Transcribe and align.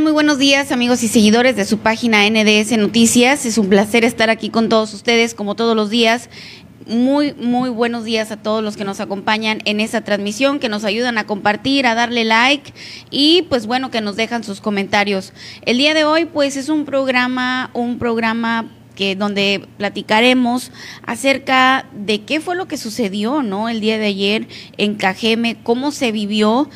Muy 0.00 0.12
buenos 0.12 0.38
días, 0.38 0.72
amigos 0.72 1.02
y 1.02 1.08
seguidores 1.08 1.54
de 1.54 1.66
su 1.66 1.76
página 1.76 2.26
NDS 2.28 2.78
Noticias. 2.78 3.44
Es 3.44 3.58
un 3.58 3.68
placer 3.68 4.06
estar 4.06 4.30
aquí 4.30 4.48
con 4.48 4.70
todos 4.70 4.94
ustedes, 4.94 5.34
como 5.34 5.54
todos 5.54 5.76
los 5.76 5.90
días. 5.90 6.30
Muy, 6.86 7.34
muy 7.34 7.68
buenos 7.68 8.02
días 8.02 8.30
a 8.30 8.38
todos 8.38 8.64
los 8.64 8.78
que 8.78 8.84
nos 8.84 9.00
acompañan 9.00 9.58
en 9.66 9.80
esta 9.80 10.00
transmisión, 10.00 10.60
que 10.60 10.70
nos 10.70 10.84
ayudan 10.84 11.18
a 11.18 11.24
compartir, 11.24 11.86
a 11.86 11.94
darle 11.94 12.24
like 12.24 12.72
y 13.10 13.42
pues 13.50 13.66
bueno, 13.66 13.90
que 13.90 14.00
nos 14.00 14.16
dejan 14.16 14.44
sus 14.44 14.62
comentarios. 14.62 15.34
El 15.66 15.76
día 15.76 15.92
de 15.92 16.04
hoy 16.04 16.24
pues 16.24 16.56
es 16.56 16.70
un 16.70 16.86
programa, 16.86 17.70
un 17.74 17.98
programa 17.98 18.70
que 18.94 19.16
donde 19.16 19.66
platicaremos 19.78 20.70
acerca 21.02 21.86
de 21.94 22.22
qué 22.22 22.40
fue 22.40 22.56
lo 22.56 22.66
que 22.66 22.76
sucedió, 22.76 23.42
¿no? 23.42 23.68
El 23.68 23.80
día 23.80 23.98
de 23.98 24.06
ayer 24.06 24.48
en 24.76 24.94
Cajeme, 24.94 25.56
cómo 25.62 25.92
se 25.92 26.12
vivió 26.12 26.68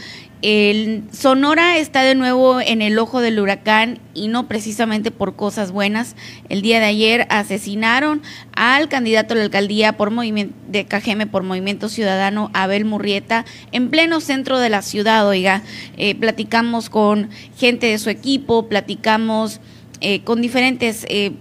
el 0.48 1.02
Sonora 1.10 1.76
está 1.76 2.02
de 2.02 2.14
nuevo 2.14 2.60
en 2.60 2.80
el 2.80 3.00
ojo 3.00 3.20
del 3.20 3.40
huracán 3.40 3.98
y 4.14 4.28
no 4.28 4.46
precisamente 4.46 5.10
por 5.10 5.34
cosas 5.34 5.72
buenas. 5.72 6.14
El 6.48 6.62
día 6.62 6.78
de 6.78 6.86
ayer 6.86 7.26
asesinaron 7.30 8.22
al 8.54 8.88
candidato 8.88 9.34
a 9.34 9.38
la 9.38 9.42
alcaldía 9.42 9.96
por 9.96 10.12
de 10.12 10.84
Cajeme 10.84 11.26
por 11.26 11.42
Movimiento 11.42 11.88
Ciudadano, 11.88 12.52
Abel 12.54 12.84
Murrieta, 12.84 13.44
en 13.72 13.90
pleno 13.90 14.20
centro 14.20 14.60
de 14.60 14.70
la 14.70 14.82
ciudad. 14.82 15.26
Oiga, 15.26 15.62
eh, 15.96 16.14
platicamos 16.14 16.90
con 16.90 17.28
gente 17.56 17.88
de 17.88 17.98
su 17.98 18.08
equipo, 18.08 18.68
platicamos 18.68 19.60
eh, 20.00 20.22
con 20.22 20.42
diferentes 20.42 21.06
eh, 21.08 21.32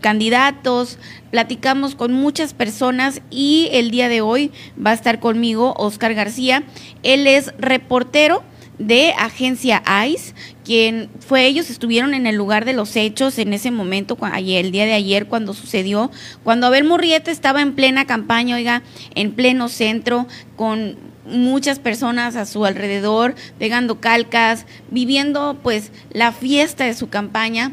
candidatos, 0.00 0.98
platicamos 1.30 1.94
con 1.94 2.12
muchas 2.12 2.54
personas 2.54 3.22
y 3.30 3.68
el 3.72 3.90
día 3.90 4.08
de 4.08 4.20
hoy 4.20 4.50
va 4.84 4.90
a 4.90 4.94
estar 4.94 5.20
conmigo 5.20 5.74
Oscar 5.76 6.14
García. 6.14 6.64
Él 7.02 7.26
es 7.26 7.52
reportero 7.58 8.42
de 8.78 9.12
agencia 9.16 9.82
ICE, 10.06 10.34
quien 10.64 11.08
fue 11.20 11.46
ellos 11.46 11.70
estuvieron 11.70 12.14
en 12.14 12.26
el 12.26 12.34
lugar 12.34 12.64
de 12.64 12.72
los 12.72 12.96
hechos 12.96 13.38
en 13.38 13.52
ese 13.52 13.70
momento, 13.70 14.18
el 14.36 14.72
día 14.72 14.86
de 14.86 14.94
ayer 14.94 15.26
cuando 15.26 15.54
sucedió, 15.54 16.10
cuando 16.42 16.66
Abel 16.66 16.84
Murrieta 16.84 17.30
estaba 17.30 17.62
en 17.62 17.74
plena 17.74 18.06
campaña, 18.06 18.56
oiga, 18.56 18.82
en 19.14 19.32
pleno 19.32 19.68
centro, 19.68 20.26
con 20.56 20.96
muchas 21.26 21.78
personas 21.78 22.36
a 22.36 22.46
su 22.46 22.64
alrededor, 22.64 23.34
pegando 23.58 24.00
calcas, 24.00 24.66
viviendo 24.90 25.58
pues 25.62 25.92
la 26.12 26.32
fiesta 26.32 26.84
de 26.84 26.94
su 26.94 27.08
campaña 27.08 27.72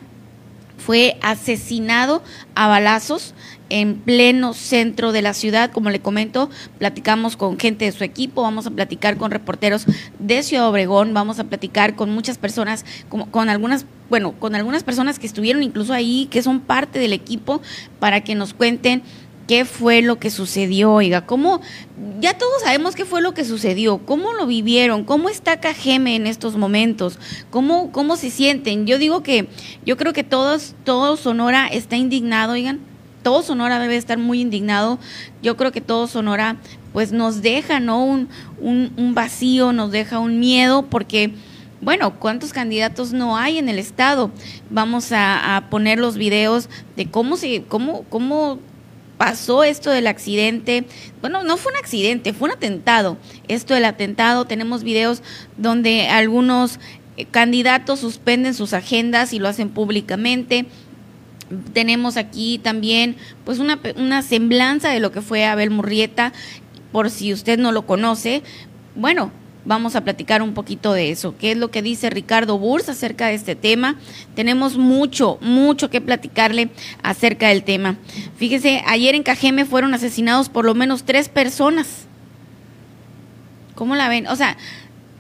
fue 0.85 1.17
asesinado 1.21 2.23
a 2.55 2.67
balazos 2.67 3.33
en 3.69 3.95
pleno 3.95 4.53
centro 4.53 5.11
de 5.13 5.21
la 5.21 5.33
ciudad. 5.33 5.71
Como 5.71 5.89
le 5.89 6.01
comento, 6.01 6.49
platicamos 6.77 7.37
con 7.37 7.57
gente 7.57 7.85
de 7.85 7.91
su 7.91 8.03
equipo, 8.03 8.41
vamos 8.41 8.67
a 8.67 8.71
platicar 8.71 9.17
con 9.17 9.31
reporteros 9.31 9.85
de 10.19 10.43
Ciudad 10.43 10.67
Obregón, 10.67 11.13
vamos 11.13 11.39
a 11.39 11.45
platicar 11.45 11.95
con 11.95 12.09
muchas 12.09 12.37
personas, 12.37 12.85
como, 13.07 13.31
con 13.31 13.47
algunas, 13.49 13.85
bueno, 14.09 14.33
con 14.33 14.55
algunas 14.55 14.83
personas 14.83 15.19
que 15.19 15.27
estuvieron 15.27 15.63
incluso 15.63 15.93
ahí, 15.93 16.27
que 16.29 16.41
son 16.41 16.59
parte 16.59 16.99
del 16.99 17.13
equipo, 17.13 17.61
para 17.99 18.21
que 18.21 18.35
nos 18.35 18.53
cuenten 18.53 19.03
qué 19.51 19.65
fue 19.65 20.01
lo 20.01 20.17
que 20.17 20.29
sucedió, 20.29 20.93
oiga, 20.93 21.25
cómo, 21.25 21.59
ya 22.21 22.37
todos 22.37 22.61
sabemos 22.61 22.95
qué 22.95 23.03
fue 23.03 23.21
lo 23.21 23.33
que 23.33 23.43
sucedió, 23.43 23.97
cómo 23.97 24.31
lo 24.31 24.47
vivieron, 24.47 25.03
cómo 25.03 25.27
está 25.27 25.59
Cajeme 25.59 26.15
en 26.15 26.25
estos 26.25 26.55
momentos, 26.55 27.19
cómo, 27.49 27.91
cómo 27.91 28.15
se 28.15 28.29
sienten. 28.29 28.87
Yo 28.87 28.97
digo 28.97 29.23
que, 29.23 29.49
yo 29.85 29.97
creo 29.97 30.13
que 30.13 30.23
todos, 30.23 30.73
todo 30.85 31.17
Sonora 31.17 31.67
está 31.67 31.97
indignado, 31.97 32.53
oigan, 32.53 32.79
todo 33.23 33.43
Sonora 33.43 33.77
debe 33.79 33.97
estar 33.97 34.17
muy 34.17 34.39
indignado. 34.39 34.99
Yo 35.43 35.57
creo 35.57 35.73
que 35.73 35.81
todo 35.81 36.07
Sonora, 36.07 36.55
pues 36.93 37.11
nos 37.11 37.41
deja, 37.41 37.81
¿no? 37.81 38.05
Un, 38.05 38.29
un, 38.61 39.13
vacío, 39.13 39.73
nos 39.73 39.91
deja 39.91 40.19
un 40.19 40.39
miedo, 40.39 40.83
porque 40.83 41.33
bueno, 41.81 42.17
¿cuántos 42.19 42.53
candidatos 42.53 43.11
no 43.11 43.35
hay 43.35 43.57
en 43.57 43.67
el 43.67 43.79
estado? 43.79 44.31
Vamos 44.69 45.11
a, 45.11 45.57
a, 45.57 45.69
poner 45.69 45.99
los 45.99 46.15
videos 46.15 46.69
de 46.95 47.11
cómo 47.11 47.35
se, 47.35 47.63
cómo, 47.63 48.03
cómo 48.03 48.59
pasó 49.21 49.63
esto 49.63 49.91
del 49.91 50.07
accidente. 50.07 50.83
Bueno, 51.21 51.43
no 51.43 51.55
fue 51.57 51.71
un 51.71 51.77
accidente, 51.77 52.33
fue 52.33 52.49
un 52.49 52.55
atentado. 52.55 53.19
Esto 53.47 53.75
del 53.75 53.85
atentado, 53.85 54.45
tenemos 54.45 54.81
videos 54.81 55.21
donde 55.57 56.07
algunos 56.07 56.79
eh, 57.17 57.25
candidatos 57.25 57.99
suspenden 57.99 58.55
sus 58.55 58.73
agendas 58.73 59.31
y 59.31 59.37
lo 59.37 59.47
hacen 59.47 59.69
públicamente. 59.69 60.65
Tenemos 61.71 62.17
aquí 62.17 62.57
también 62.57 63.15
pues 63.45 63.59
una, 63.59 63.79
una 63.95 64.23
semblanza 64.23 64.89
de 64.89 64.99
lo 64.99 65.11
que 65.11 65.21
fue 65.21 65.45
Abel 65.45 65.69
Murrieta, 65.69 66.33
por 66.91 67.11
si 67.11 67.31
usted 67.31 67.59
no 67.59 67.71
lo 67.71 67.85
conoce. 67.85 68.41
Bueno, 68.95 69.31
vamos 69.65 69.95
a 69.95 70.03
platicar 70.03 70.41
un 70.41 70.53
poquito 70.53 70.93
de 70.93 71.11
eso. 71.11 71.35
¿Qué 71.37 71.51
es 71.51 71.57
lo 71.57 71.71
que 71.71 71.81
dice 71.81 72.09
Ricardo 72.09 72.57
Burs 72.57 72.89
acerca 72.89 73.27
de 73.27 73.35
este 73.35 73.55
tema? 73.55 73.95
Tenemos 74.35 74.77
mucho, 74.77 75.37
mucho 75.41 75.89
que 75.89 76.01
platicarle 76.01 76.69
acerca 77.03 77.49
del 77.49 77.63
tema. 77.63 77.97
Fíjese, 78.37 78.83
ayer 78.87 79.15
en 79.15 79.23
Cajeme 79.23 79.65
fueron 79.65 79.93
asesinados 79.93 80.49
por 80.49 80.65
lo 80.65 80.73
menos 80.73 81.03
tres 81.03 81.29
personas. 81.29 82.05
¿Cómo 83.75 83.95
la 83.95 84.09
ven? 84.09 84.27
O 84.27 84.35
sea, 84.35 84.57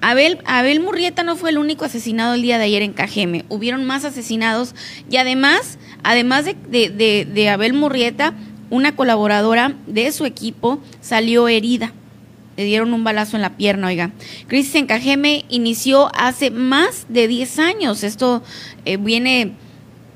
Abel, 0.01 0.39
Abel 0.45 0.79
Murrieta 0.79 1.23
no 1.23 1.35
fue 1.35 1.51
el 1.51 1.57
único 1.57 1.85
asesinado 1.85 2.33
el 2.33 2.41
día 2.41 2.57
de 2.57 2.65
ayer 2.65 2.81
en 2.81 2.93
Cajeme. 2.93 3.45
Hubieron 3.49 3.85
más 3.85 4.03
asesinados 4.05 4.73
y 5.09 5.17
además, 5.17 5.77
además 6.03 6.45
de, 6.45 6.55
de, 6.69 7.27
de 7.31 7.49
Abel 7.49 7.73
Murrieta, 7.73 8.33
una 8.71 8.95
colaboradora 8.95 9.75
de 9.85 10.11
su 10.11 10.25
equipo 10.25 10.79
salió 11.01 11.47
herida 11.47 11.93
le 12.61 12.67
dieron 12.67 12.93
un 12.93 13.03
balazo 13.03 13.37
en 13.37 13.41
la 13.41 13.57
pierna, 13.57 13.87
oiga. 13.87 14.11
Crisis 14.45 14.75
en 14.75 14.85
Cajeme 14.85 15.45
inició 15.49 16.11
hace 16.15 16.51
más 16.51 17.07
de 17.09 17.27
10 17.27 17.57
años. 17.57 18.03
Esto 18.03 18.43
eh, 18.85 18.97
viene 18.97 19.53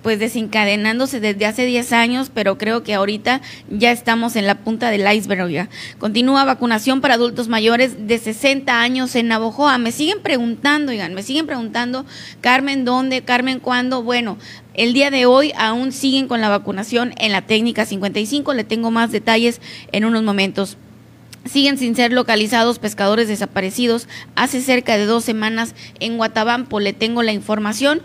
pues 0.03 0.19
desencadenándose 0.19 1.19
desde 1.19 1.47
hace 1.47 1.65
10 1.65 1.92
años, 1.92 2.30
pero 2.31 2.59
creo 2.59 2.83
que 2.83 2.94
ahorita 2.94 3.42
ya 3.71 3.92
estamos 3.92 4.36
en 4.36 4.45
la 4.45 4.59
punta 4.59 4.92
del 4.92 5.12
iceberg. 5.12 5.45
Oiga. 5.45 5.69
Continúa 5.97 6.45
vacunación 6.45 7.01
para 7.01 7.15
adultos 7.15 7.47
mayores 7.47 8.07
de 8.07 8.19
60 8.19 8.80
años 8.80 9.15
en 9.15 9.30
Navojoa. 9.30 9.80
Me 9.80 9.91
siguen 9.91 10.21
preguntando, 10.21 10.91
oigan, 10.91 11.15
me 11.15 11.24
siguen 11.24 11.48
preguntando, 11.48 12.06
Carmen, 12.41 12.86
¿dónde? 12.86 13.24
Carmen, 13.24 13.59
¿cuándo? 13.59 14.03
Bueno, 14.03 14.38
el 14.75 14.94
día 14.94 15.09
de 15.09 15.25
hoy 15.25 15.51
aún 15.57 15.91
siguen 15.91 16.27
con 16.27 16.39
la 16.39 16.50
vacunación 16.50 17.15
en 17.18 17.31
la 17.31 17.41
técnica 17.41 17.88
55. 17.88 18.53
Le 18.53 18.63
tengo 18.63 18.91
más 18.91 19.12
detalles 19.12 19.59
en 19.91 20.06
unos 20.06 20.21
momentos. 20.21 20.77
Siguen 21.45 21.77
sin 21.77 21.95
ser 21.95 22.12
localizados 22.12 22.80
pescadores 22.80 23.27
desaparecidos 23.27 24.07
hace 24.36 24.62
cerca 24.62 24.97
de 24.97 25.06
dos 25.06 25.24
semanas 25.24 25.75
en 26.00 26.18
Guatabampo. 26.18 26.80
Le 26.80 26.92
tengo 26.92 27.21
la 27.21 27.33
información. 27.33 28.01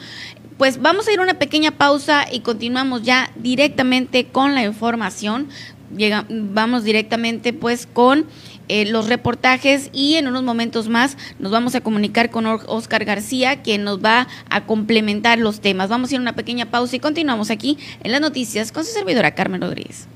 Pues 0.59 0.83
vamos 0.83 1.09
a 1.09 1.13
ir 1.13 1.21
a 1.21 1.23
una 1.23 1.39
pequeña 1.39 1.71
pausa 1.71 2.27
y 2.31 2.41
continuamos 2.41 3.03
ya 3.03 3.31
directamente 3.37 4.27
con 4.27 4.55
la 4.55 4.63
información. 4.65 5.49
Llega, 5.97 6.27
vamos 6.29 6.85
directamente 6.85 7.55
pues 7.55 7.87
con 7.87 8.27
eh, 8.69 8.85
los 8.85 9.09
reportajes 9.09 9.89
y 9.95 10.17
en 10.17 10.29
unos 10.29 10.43
momentos 10.43 10.89
más 10.89 11.17
nos 11.39 11.51
vamos 11.51 11.75
a 11.75 11.81
comunicar 11.81 12.31
con 12.31 12.45
Oscar 12.45 13.07
García, 13.07 13.63
quien 13.63 13.85
nos 13.85 14.05
va 14.05 14.29
a 14.51 14.67
complementar 14.67 15.39
los 15.39 15.61
temas. 15.61 15.89
Vamos 15.89 16.11
a 16.11 16.15
ir 16.15 16.19
a 16.19 16.23
una 16.23 16.37
pequeña 16.37 16.67
pausa 16.67 16.95
y 16.95 17.01
continuamos 17.01 17.51
aquí 17.51 17.79
en 18.05 18.13
las 18.13 18.21
noticias 18.21 18.71
con 18.71 18.85
su 18.85 18.93
servidora 18.93 19.35
Carmen 19.35 19.63
Rodríguez. 19.63 20.07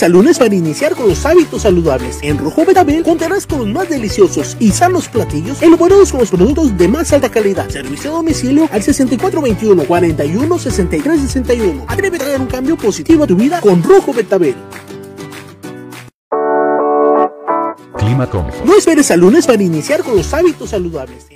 Esperes 0.00 0.02
al 0.02 0.12
lunes 0.12 0.38
para 0.38 0.54
iniciar 0.54 0.96
con 0.96 1.08
los 1.08 1.26
hábitos 1.26 1.62
saludables. 1.62 2.20
En 2.22 2.38
Rojo 2.38 2.64
Betabel 2.64 3.02
contarás 3.02 3.46
con 3.46 3.58
los 3.58 3.68
más 3.68 3.90
deliciosos 3.90 4.56
y 4.58 4.70
sanos 4.70 5.08
platillos 5.08 5.60
elaborados 5.60 6.10
con 6.10 6.20
los 6.20 6.30
productos 6.30 6.76
de 6.78 6.88
más 6.88 7.12
alta 7.12 7.30
calidad. 7.30 7.68
Servicio 7.68 8.10
a 8.10 8.14
domicilio 8.14 8.66
al 8.72 8.82
6421 8.82 9.84
41 9.84 10.58
63 10.58 11.20
61. 11.20 11.84
Atrévete 11.86 12.24
a 12.24 12.28
dar 12.30 12.40
un 12.40 12.46
cambio 12.46 12.76
positivo 12.76 13.24
a 13.24 13.26
tu 13.26 13.36
vida 13.36 13.60
con 13.60 13.82
Rojo 13.82 14.14
Betabel. 14.14 14.54
Clima 17.98 18.28
No 18.64 18.76
esperes 18.76 19.10
al 19.10 19.20
lunes 19.20 19.46
para 19.46 19.62
iniciar 19.62 20.02
con 20.02 20.16
los 20.16 20.32
hábitos 20.32 20.70
saludables. 20.70 21.26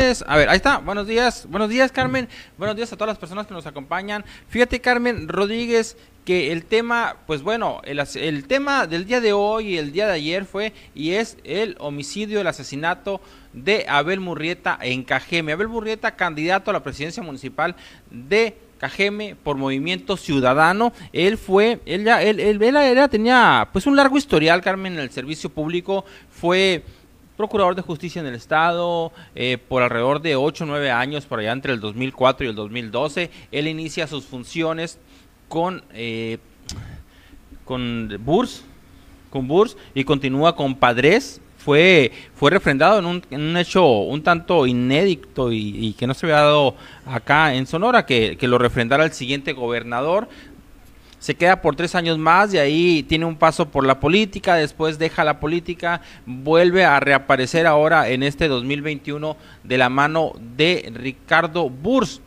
A 0.00 0.36
ver, 0.36 0.48
ahí 0.48 0.54
está. 0.54 0.78
Buenos 0.78 1.08
días. 1.08 1.48
Buenos 1.50 1.68
días, 1.68 1.90
Carmen. 1.90 2.28
Buenos 2.56 2.76
días 2.76 2.92
a 2.92 2.96
todas 2.96 3.08
las 3.08 3.18
personas 3.18 3.48
que 3.48 3.52
nos 3.52 3.66
acompañan. 3.66 4.24
Fíjate, 4.48 4.80
Carmen 4.80 5.26
Rodríguez, 5.26 5.96
que 6.24 6.52
el 6.52 6.66
tema, 6.66 7.16
pues 7.26 7.42
bueno, 7.42 7.80
el, 7.82 8.46
tema 8.46 8.86
del 8.86 9.06
día 9.06 9.20
de 9.20 9.32
hoy 9.32 9.70
y 9.70 9.76
el 9.76 9.90
día 9.90 10.06
de 10.06 10.12
ayer 10.12 10.44
fue 10.44 10.72
y 10.94 11.14
es 11.14 11.36
el 11.42 11.74
homicidio, 11.80 12.40
el 12.40 12.46
asesinato 12.46 13.20
de 13.52 13.86
Abel 13.88 14.20
Murrieta 14.20 14.78
en 14.80 15.02
Cajeme. 15.02 15.50
Abel 15.50 15.66
Murrieta, 15.66 16.14
candidato 16.14 16.70
a 16.70 16.74
la 16.74 16.84
presidencia 16.84 17.24
municipal 17.24 17.74
de 18.08 18.56
Cajeme 18.78 19.34
por 19.34 19.56
Movimiento 19.56 20.16
Ciudadano. 20.16 20.92
Él 21.12 21.36
fue, 21.38 21.80
él 21.86 22.04
ya, 22.04 22.22
él, 22.22 22.38
él, 22.38 22.62
él 22.62 23.10
tenía 23.10 23.68
pues 23.72 23.84
un 23.88 23.96
largo 23.96 24.16
historial, 24.16 24.62
Carmen, 24.62 24.92
en 24.92 25.00
el 25.00 25.10
servicio 25.10 25.50
público. 25.50 26.04
Fue 26.30 26.84
procurador 27.38 27.76
de 27.76 27.82
justicia 27.82 28.20
en 28.20 28.26
el 28.26 28.34
estado 28.34 29.12
eh, 29.36 29.58
por 29.68 29.82
alrededor 29.82 30.20
de 30.20 30.34
8 30.34 30.64
o 30.64 30.66
9 30.66 30.90
años, 30.90 31.24
por 31.24 31.38
allá 31.38 31.52
entre 31.52 31.72
el 31.72 31.80
2004 31.80 32.44
y 32.44 32.50
el 32.50 32.56
2012. 32.56 33.30
Él 33.52 33.68
inicia 33.68 34.08
sus 34.08 34.26
funciones 34.26 34.98
con, 35.48 35.84
eh, 35.94 36.38
con 37.64 38.18
Burs, 38.20 38.64
con 39.30 39.46
Burs 39.46 39.76
y 39.94 40.02
continúa 40.02 40.56
con 40.56 40.74
Padres. 40.74 41.40
Fue, 41.58 42.10
fue 42.34 42.50
refrendado 42.50 42.98
en 42.98 43.06
un, 43.06 43.22
en 43.30 43.40
un 43.40 43.56
hecho 43.56 43.86
un 43.86 44.22
tanto 44.22 44.66
inédito 44.66 45.52
y, 45.52 45.94
que 45.96 46.06
no 46.08 46.14
se 46.14 46.26
había 46.26 46.36
dado 46.36 46.74
acá 47.06 47.54
en 47.54 47.66
Sonora, 47.66 48.04
que, 48.04 48.36
que 48.36 48.48
lo 48.48 48.58
refrendara 48.58 49.04
el 49.04 49.12
siguiente 49.12 49.52
gobernador 49.52 50.28
se 51.18 51.34
queda 51.34 51.60
por 51.60 51.76
tres 51.76 51.94
años 51.94 52.18
más 52.18 52.54
y 52.54 52.58
ahí 52.58 53.02
tiene 53.02 53.24
un 53.24 53.36
paso 53.36 53.68
por 53.68 53.84
la 53.84 54.00
política, 54.00 54.54
después 54.54 54.98
deja 54.98 55.24
la 55.24 55.40
política, 55.40 56.00
vuelve 56.26 56.84
a 56.84 57.00
reaparecer 57.00 57.66
ahora 57.66 58.08
en 58.08 58.22
este 58.22 58.48
2021 58.48 59.36
de 59.64 59.78
la 59.78 59.88
mano 59.88 60.32
de 60.56 60.92
Ricardo 60.94 61.68
Burs. 61.70 62.20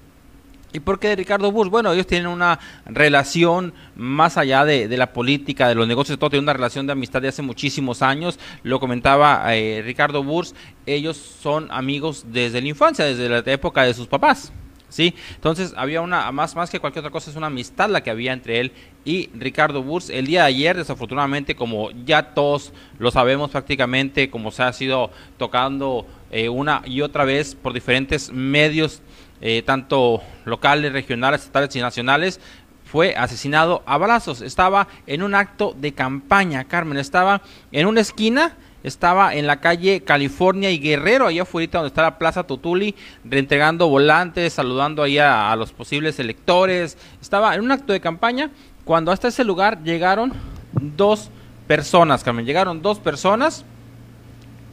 ¿Y 0.74 0.80
por 0.80 1.00
qué 1.00 1.10
de 1.10 1.16
Ricardo 1.18 1.52
Burs? 1.52 1.70
Bueno, 1.70 1.92
ellos 1.92 2.08
tienen 2.08 2.28
una 2.28 2.58
relación 2.86 3.74
más 3.96 4.38
allá 4.38 4.64
de, 4.64 4.88
la 4.98 5.12
política, 5.12 5.68
de 5.68 5.76
los 5.76 5.86
negocios, 5.86 6.18
todo 6.18 6.30
tiene 6.30 6.44
una 6.44 6.54
relación 6.54 6.86
de 6.86 6.94
amistad 6.94 7.22
de 7.22 7.28
hace 7.28 7.42
muchísimos 7.42 8.02
años. 8.02 8.40
Lo 8.64 8.80
comentaba 8.80 9.44
eh, 9.54 9.82
Ricardo 9.84 10.24
Burs, 10.24 10.56
ellos 10.86 11.18
son 11.18 11.68
amigos 11.72 12.26
desde 12.30 12.62
la 12.62 12.70
infancia, 12.70 13.04
desde 13.04 13.28
la 13.28 13.40
época 13.40 13.84
de 13.84 13.94
sus 13.94 14.08
papás. 14.08 14.54
¿Sí? 14.92 15.16
Entonces 15.34 15.74
había 15.76 16.02
una, 16.02 16.32
más, 16.32 16.56
más 16.56 16.70
que 16.70 16.80
cualquier 16.80 17.02
otra 17.02 17.12
cosa, 17.12 17.32
es 17.32 17.38
una 17.38 17.48
amistad 17.48 17.90
la 17.90 18.04
que 18.04 18.12
había 18.12 18.34
entre 18.34 18.60
él 18.60 18.72
y 19.04 19.30
Ricardo 19.34 19.82
Burs. 19.82 20.12
El 20.12 20.28
día 20.28 20.42
de 20.42 20.48
ayer, 20.50 20.78
desafortunadamente, 20.78 21.56
como 21.56 21.90
ya 22.06 22.34
todos 22.34 22.72
lo 23.00 23.10
sabemos 23.10 23.50
prácticamente, 23.50 24.30
como 24.30 24.52
se 24.52 24.62
ha 24.62 24.74
sido 24.74 25.10
tocando 25.38 26.06
eh, 26.30 26.50
una 26.50 26.84
y 26.86 27.02
otra 27.02 27.26
vez 27.26 27.56
por 27.56 27.74
diferentes 27.74 28.32
medios, 28.32 29.02
eh, 29.42 29.64
tanto 29.64 30.22
locales, 30.46 30.94
regionales, 30.94 31.42
estatales 31.42 31.76
y 31.76 31.80
nacionales, 31.80 32.40
fue 32.86 33.16
asesinado 33.16 33.84
a 33.86 33.98
balazos. 33.98 34.42
Estaba 34.42 34.88
en 35.08 35.24
un 35.24 35.34
acto 35.34 35.74
de 35.78 35.94
campaña, 35.94 36.66
Carmen, 36.66 36.98
estaba 36.98 37.42
en 37.72 37.88
una 37.88 38.02
esquina 38.02 38.58
estaba 38.84 39.36
en 39.36 39.48
la 39.48 39.60
calle 39.60 40.02
California 40.02 40.72
y 40.72 40.80
Guerrero, 40.80 41.28
allá 41.28 41.44
afuera 41.44 41.72
donde 41.72 41.88
está 41.88 42.02
la 42.02 42.18
Plaza 42.18 42.44
Tutuli, 42.44 42.96
reentregando 43.24 43.88
volantes, 43.88 44.54
saludando 44.54 45.04
ahí 45.04 45.18
a, 45.18 45.56
los 45.56 45.72
posibles 45.72 46.20
electores. 46.20 46.98
Estaba 47.22 47.54
en 47.56 47.62
un 47.62 47.72
acto 47.72 47.94
de 47.94 48.00
campaña 48.00 48.50
cuando 48.86 49.12
hasta 49.12 49.28
ese 49.28 49.44
lugar 49.44 49.84
llegaron 49.84 50.34
dos 50.74 51.30
personas, 51.68 52.24
Carmen, 52.24 52.46
llegaron 52.46 52.82
dos 52.82 53.00
personas 53.00 53.66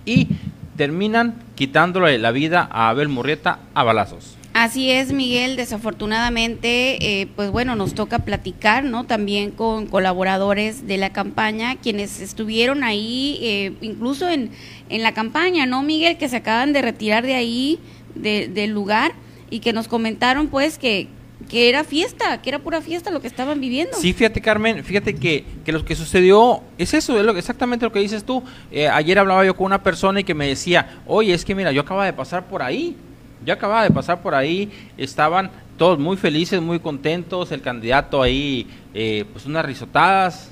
y 0.05 0.29
terminan 0.77 1.43
quitándole 1.55 2.19
la 2.19 2.31
vida 2.31 2.69
a 2.73 2.89
Abel 2.89 3.09
Murrieta 3.09 3.59
a 3.75 3.83
balazos. 3.83 4.38
Así 4.61 4.91
es, 4.91 5.13
Miguel. 5.13 5.55
Desafortunadamente, 5.55 7.21
eh, 7.21 7.29
pues 7.37 7.53
bueno, 7.53 7.77
nos 7.77 7.95
toca 7.95 8.19
platicar, 8.19 8.83
¿no? 8.83 9.05
También 9.05 9.53
con 9.53 9.87
colaboradores 9.87 10.89
de 10.89 10.97
la 10.97 11.13
campaña, 11.13 11.77
quienes 11.77 12.21
estuvieron 12.21 12.83
ahí, 12.83 13.39
eh, 13.41 13.75
incluso 13.83 14.29
en, 14.29 14.51
en 14.89 15.05
la 15.05 15.15
campaña, 15.15 15.65
¿no, 15.65 15.85
Miguel? 15.85 16.19
Que 16.19 16.29
se 16.29 16.39
acaban 16.39 16.73
de 16.73 16.83
retirar 16.83 17.25
de 17.25 17.37
ahí, 17.37 17.79
del 18.17 18.71
lugar, 18.73 19.13
y 19.49 19.61
que 19.61 19.73
nos 19.73 19.87
comentaron, 19.87 20.49
pues, 20.49 20.77
que, 20.77 21.07
que 21.49 21.69
era 21.69 21.85
fiesta, 21.85 22.43
que 22.43 22.51
era 22.51 22.59
pura 22.59 22.81
fiesta 22.81 23.13
lo 23.13 23.21
que 23.21 23.29
estaban 23.29 23.61
viviendo. 23.61 23.97
Sí, 23.97 24.13
fíjate 24.13 24.41
Carmen, 24.41 24.83
fíjate 24.83 25.15
que, 25.15 25.45
que 25.65 25.71
lo 25.71 25.85
que 25.85 25.95
sucedió 25.95 26.63
es 26.79 26.95
eso, 26.95 27.17
es 27.17 27.25
lo, 27.25 27.37
exactamente 27.37 27.85
lo 27.85 27.93
que 27.93 28.01
dices 28.01 28.25
tú. 28.25 28.43
Eh, 28.73 28.89
ayer 28.89 29.21
hablaba 29.21 29.47
yo 29.47 29.55
con 29.55 29.67
una 29.67 29.85
persona 29.85 30.19
y 30.19 30.25
que 30.25 30.35
me 30.35 30.49
decía, 30.49 30.99
oye, 31.07 31.33
es 31.33 31.45
que 31.45 31.55
mira, 31.55 31.71
yo 31.71 31.83
acaba 31.83 32.05
de 32.05 32.13
pasar 32.13 32.49
por 32.49 32.61
ahí 32.61 32.97
yo 33.45 33.55
acababa 33.55 33.83
de 33.85 33.91
pasar 33.91 34.21
por 34.21 34.35
ahí, 34.35 34.71
estaban 34.97 35.51
todos 35.77 35.99
muy 35.99 36.17
felices, 36.17 36.61
muy 36.61 36.81
contentos, 36.81 37.53
el 37.53 37.63
candidato 37.63 38.23
ahí, 38.23 38.67
eh, 38.95 39.25
pues 39.33 39.47
unas 39.47 39.65
risotadas, 39.65 40.51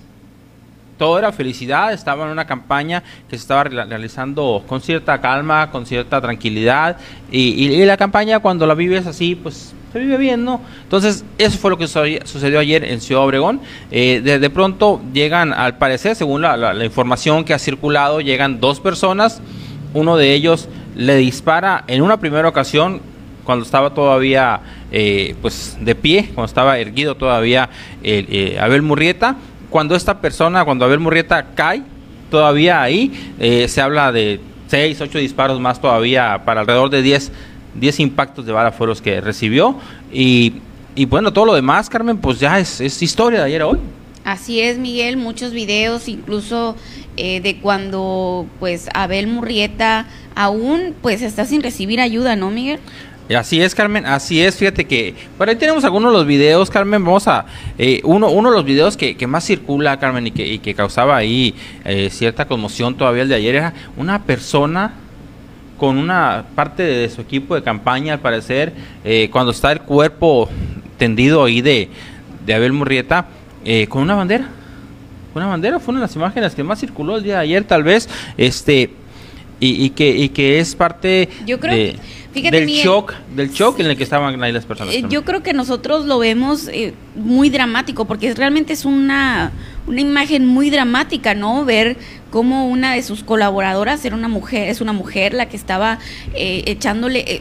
todo 0.97 1.19
era 1.19 1.33
felicidad, 1.33 1.93
estaba 1.93 2.25
en 2.25 2.31
una 2.31 2.47
campaña 2.47 3.03
que 3.29 3.37
se 3.37 3.43
estaba 3.43 3.65
realizando 3.65 4.65
con 4.67 4.81
cierta 4.81 5.21
calma, 5.21 5.71
con 5.71 5.85
cierta 5.85 6.21
tranquilidad, 6.21 6.97
y, 7.31 7.85
la 7.85 7.97
campaña 7.97 8.39
cuando 8.39 8.67
la 8.67 8.75
vives 8.75 9.07
así, 9.07 9.35
pues 9.35 9.75
se 9.93 9.99
vive 9.99 10.17
bien, 10.17 10.45
¿no? 10.45 10.61
Entonces, 10.83 11.25
eso 11.39 11.59
fue 11.59 11.71
lo 11.71 11.79
que 11.79 11.87
sucedió 11.87 12.59
ayer 12.59 12.85
en 12.85 13.01
Ciudad 13.01 13.25
Obregón. 13.25 13.61
Eh, 13.91 14.21
de, 14.23 14.51
pronto 14.51 15.01
llegan, 15.13 15.53
al 15.53 15.77
parecer, 15.79 16.17
según 16.17 16.43
la 16.43 16.85
información 16.85 17.45
que 17.45 17.55
ha 17.55 17.59
circulado, 17.59 18.21
llegan 18.21 18.61
dos 18.61 18.81
personas, 18.81 19.41
uno 19.95 20.17
de 20.17 20.35
ellos 20.35 20.69
le 20.97 21.17
dispara 21.17 21.85
en 21.87 22.03
una 22.03 22.17
primera 22.19 22.49
ocasión 22.49 23.01
cuando 23.45 23.65
estaba 23.65 23.95
todavía 23.95 24.61
eh, 24.91 25.37
pues 25.41 25.77
de 25.81 25.95
pie, 25.95 26.31
cuando 26.35 26.47
estaba 26.47 26.79
erguido 26.79 27.15
todavía 27.15 27.69
eh, 28.03 28.59
Abel 28.61 28.83
Murrieta. 28.83 29.37
Cuando 29.71 29.95
esta 29.95 30.21
persona, 30.21 30.65
cuando 30.65 30.85
Abel 30.85 30.99
Murrieta 30.99 31.49
cae, 31.55 31.83
todavía 32.31 32.83
ahí 32.83 33.13
eh, 33.39 33.69
se 33.69 33.81
habla 33.81 34.11
de 34.11 34.41
6, 34.69 35.01
8 35.01 35.19
disparos 35.19 35.61
más 35.61 35.81
todavía, 35.81 36.43
para 36.45 36.63
alrededor 36.63 36.91
de 36.91 37.03
10, 37.03 37.33
10 37.75 38.01
impactos 38.01 38.47
de 38.47 38.53
bala 38.53 38.73
fueron 38.73 38.91
los 38.91 39.03
que 39.03 39.21
recibió. 39.21 39.77
Y, 40.13 40.55
y 40.95 41.05
bueno, 41.05 41.33
todo 41.33 41.45
lo 41.45 41.55
demás, 41.55 41.89
Carmen, 41.89 42.19
pues 42.19 42.41
ya 42.41 42.59
es, 42.59 42.81
es 42.81 43.03
historia 43.03 43.41
de 43.41 43.45
ayer 43.47 43.63
a 43.63 43.69
hoy. 43.69 43.79
Así 44.25 44.61
es, 44.61 44.77
Miguel, 44.79 45.17
muchos 45.17 45.53
videos, 45.53 46.09
incluso 46.09 46.75
eh, 47.17 47.41
de 47.41 47.59
cuando 47.59 48.47
pues 48.61 48.89
Abel 48.95 49.27
Murrieta 49.27 50.07
aún 50.35 50.95
pues 51.03 51.23
está 51.23 51.45
sin 51.45 51.63
recibir 51.63 52.01
ayuda, 52.01 52.37
¿no, 52.37 52.51
Miguel? 52.51 52.79
Así 53.37 53.61
es, 53.61 53.75
Carmen, 53.75 54.07
así 54.07 54.41
es. 54.41 54.57
Fíjate 54.57 54.85
que 54.85 55.15
por 55.37 55.49
ahí 55.49 55.57
tenemos 55.57 55.85
algunos 55.85 56.13
de 56.13 56.19
los 56.19 56.27
videos, 56.27 56.71
Carmen. 56.71 57.05
Vamos 57.05 57.27
a. 57.27 57.47
Eh, 57.77 58.01
uno, 58.05 58.31
uno 58.31 58.51
de 58.51 58.57
los 58.57 58.65
videos 58.65 58.97
que, 58.97 59.17
que 59.17 59.27
más 59.27 59.45
circula, 59.45 59.99
Carmen, 59.99 60.29
y 60.29 60.31
que, 60.31 60.59
que 60.61 60.75
causaba 60.75 61.17
ahí 61.17 61.55
eh, 61.85 62.09
cierta 62.11 62.47
conmoción 62.47 62.97
todavía 62.97 63.23
el 63.23 63.29
de 63.29 63.35
ayer, 63.35 63.57
era 63.57 63.75
una 63.97 64.23
persona 64.23 64.93
con 65.77 65.99
una 65.99 66.45
parte 66.55 66.85
de 66.85 67.11
su 67.11 67.21
equipo 67.21 67.55
de 67.55 67.63
campaña, 67.63 68.15
al 68.15 68.21
parecer, 68.21 68.73
cuando 69.31 69.51
está 69.51 69.73
el 69.73 69.81
cuerpo 69.81 70.49
tendido 70.97 71.45
ahí 71.45 71.61
de, 71.61 71.91
de 72.47 72.55
Abel 72.55 72.73
Murrieta 72.73 73.27
eh, 73.65 73.87
con 73.89 74.03
una 74.03 74.15
bandera. 74.15 74.49
Una 75.37 75.47
bandera 75.47 75.79
fue 75.79 75.93
una 75.93 76.01
de 76.01 76.07
las 76.07 76.17
imágenes 76.17 76.55
que 76.55 76.63
más 76.63 76.81
circuló 76.81 77.19
el 77.19 77.23
día 77.23 77.35
de 77.35 77.41
ayer, 77.41 77.65
tal 77.65 77.83
vez. 77.83 78.09
Este. 78.39 78.91
Y, 79.59 79.89
que, 79.91 80.11
y 80.11 80.29
que 80.29 80.61
es 80.61 80.75
parte 80.75 81.31
yo 81.47 81.59
creo 81.59 81.95
del 82.43 82.67
shock 82.67 83.15
del 83.35 83.51
shock 83.51 83.81
en 83.81 83.87
el 83.87 83.97
que 83.97 84.05
estaban 84.05 84.43
ahí 84.43 84.53
las 84.53 84.67
personas. 84.67 84.95
Eh, 84.95 85.05
yo 85.09 85.25
creo 85.25 85.43
que 85.43 85.55
nosotros 85.55 86.05
lo 86.05 86.19
vemos 86.19 86.69
eh, 86.69 86.93
muy 87.15 87.49
dramático 87.49 88.05
porque 88.05 88.35
realmente 88.35 88.75
es 88.75 88.85
una, 88.85 89.53
una 89.87 90.03
imagen 90.03 90.45
muy 90.45 90.69
dramática, 90.69 91.33
¿no? 91.33 91.65
Ver 91.65 91.97
cómo 92.31 92.69
una 92.69 92.93
de 92.93 93.03
sus 93.03 93.25
colaboradoras 93.25 94.05
era 94.05 94.15
una 94.15 94.29
mujer, 94.29 94.69
es 94.69 94.83
una 94.83 94.93
mujer 94.93 95.33
la 95.33 95.49
que 95.49 95.57
estaba 95.57 96.01
echándole, 96.35 97.41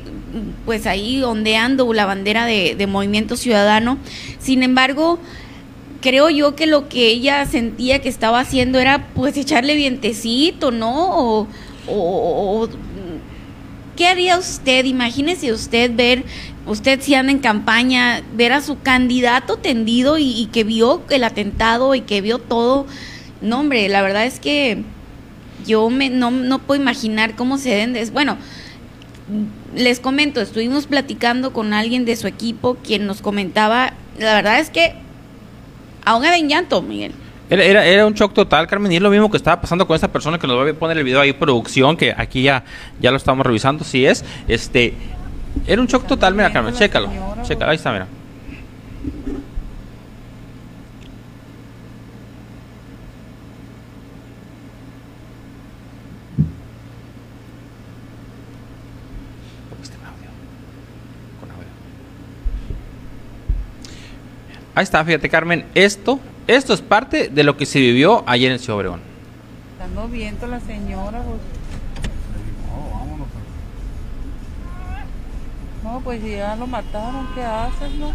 pues 0.65 0.87
ahí 0.87 1.21
ondeando 1.21 1.91
la 1.93 2.05
bandera 2.05 2.45
de, 2.45 2.75
de 2.75 2.87
Movimiento 2.87 3.35
Ciudadano. 3.35 3.97
Sin 4.39 4.63
embargo, 4.63 5.19
creo 6.05 6.29
yo 6.29 6.55
que 6.55 6.67
lo 6.67 6.87
que 6.87 7.07
ella 7.07 7.43
sentía 7.47 7.99
que 7.99 8.09
estaba 8.09 8.39
haciendo 8.39 8.77
era 8.77 9.07
pues 9.15 9.35
echarle 9.37 9.73
vientecito, 9.75 10.69
¿no? 10.69 11.47
O, 11.87 12.69
¿qué 13.95 14.05
haría 14.05 14.37
usted? 14.37 14.85
Imagínese 14.85 15.51
usted 15.51 15.89
ver, 15.95 16.23
usted 16.67 17.01
si 17.01 17.15
anda 17.15 17.31
en 17.31 17.39
campaña, 17.39 18.21
ver 18.35 18.53
a 18.53 18.61
su 18.61 18.79
candidato 18.81 19.57
tendido 19.57 20.19
y, 20.19 20.47
que 20.53 20.63
vio 20.63 21.01
el 21.09 21.23
atentado 21.23 21.95
y 21.95 22.01
que 22.01 22.21
vio 22.21 22.37
todo. 22.37 22.85
No, 23.41 23.61
hombre, 23.61 23.89
la 23.89 24.03
verdad 24.03 24.27
es 24.27 24.39
que 24.39 24.83
yo 25.65 25.89
me, 25.89 26.11
no, 26.11 26.29
no 26.29 26.59
puedo 26.59 26.79
imaginar 26.79 27.35
cómo 27.35 27.57
se 27.57 27.71
den... 27.71 27.93
des- 27.93 28.13
Bueno, 28.13 28.37
les 29.75 29.99
comento, 29.99 30.39
estuvimos 30.39 30.85
platicando 30.85 31.51
con 31.51 31.73
alguien 31.73 32.05
de 32.05 32.15
su 32.15 32.27
equipo 32.27 32.75
quien 32.83 33.07
nos 33.07 33.23
comentaba, 33.23 33.93
la 34.19 34.35
verdad 34.35 34.59
es 34.59 34.69
que 34.69 35.03
ahogada 36.05 36.37
en 36.37 36.47
llanto, 36.47 36.81
Miguel. 36.81 37.13
Era, 37.49 37.63
era, 37.63 37.85
era 37.85 38.05
un 38.07 38.13
shock 38.13 38.33
total, 38.33 38.65
Carmen, 38.65 38.91
y 38.91 38.95
es 38.95 39.01
lo 39.01 39.09
mismo 39.09 39.29
que 39.29 39.37
estaba 39.37 39.61
pasando 39.61 39.85
con 39.85 39.95
esta 39.95 40.11
persona 40.11 40.39
que 40.39 40.47
nos 40.47 40.57
va 40.57 40.69
a 40.69 40.73
poner 40.73 40.97
el 40.97 41.03
video 41.03 41.21
ahí, 41.21 41.33
producción, 41.33 41.95
que 41.95 42.13
aquí 42.15 42.41
ya, 42.41 42.63
ya 42.99 43.11
lo 43.11 43.17
estamos 43.17 43.45
revisando, 43.45 43.83
si 43.83 44.05
es. 44.05 44.25
Este, 44.47 44.95
era 45.67 45.79
un 45.79 45.87
shock 45.87 46.07
total, 46.07 46.33
mira, 46.33 46.51
Carmen, 46.51 46.73
chécalo, 46.73 47.09
chécalo, 47.43 47.71
ahí 47.71 47.77
está, 47.77 47.91
mira. 47.91 48.07
Ahí 64.75 64.83
está, 64.83 65.03
fíjate 65.05 65.29
Carmen, 65.29 65.65
esto, 65.73 66.19
esto 66.47 66.73
es 66.73 66.81
parte 66.81 67.29
de 67.29 67.43
lo 67.45 67.55
que 67.55 67.65
se 67.65 67.79
vivió 67.79 68.25
ayer 68.27 68.51
en 68.51 68.59
Ciudad 68.59 68.77
Obregón. 68.77 68.99
Dando 69.79 70.09
viento 70.09 70.47
la 70.47 70.59
señora. 70.59 71.21
Pues. 71.21 71.39
No, 75.81 76.01
pues 76.01 76.21
si 76.21 76.31
ya 76.31 76.57
lo 76.57 76.67
mataron, 76.67 77.25
¿qué 77.33 77.41
haces, 77.41 77.93
no? 77.97 78.11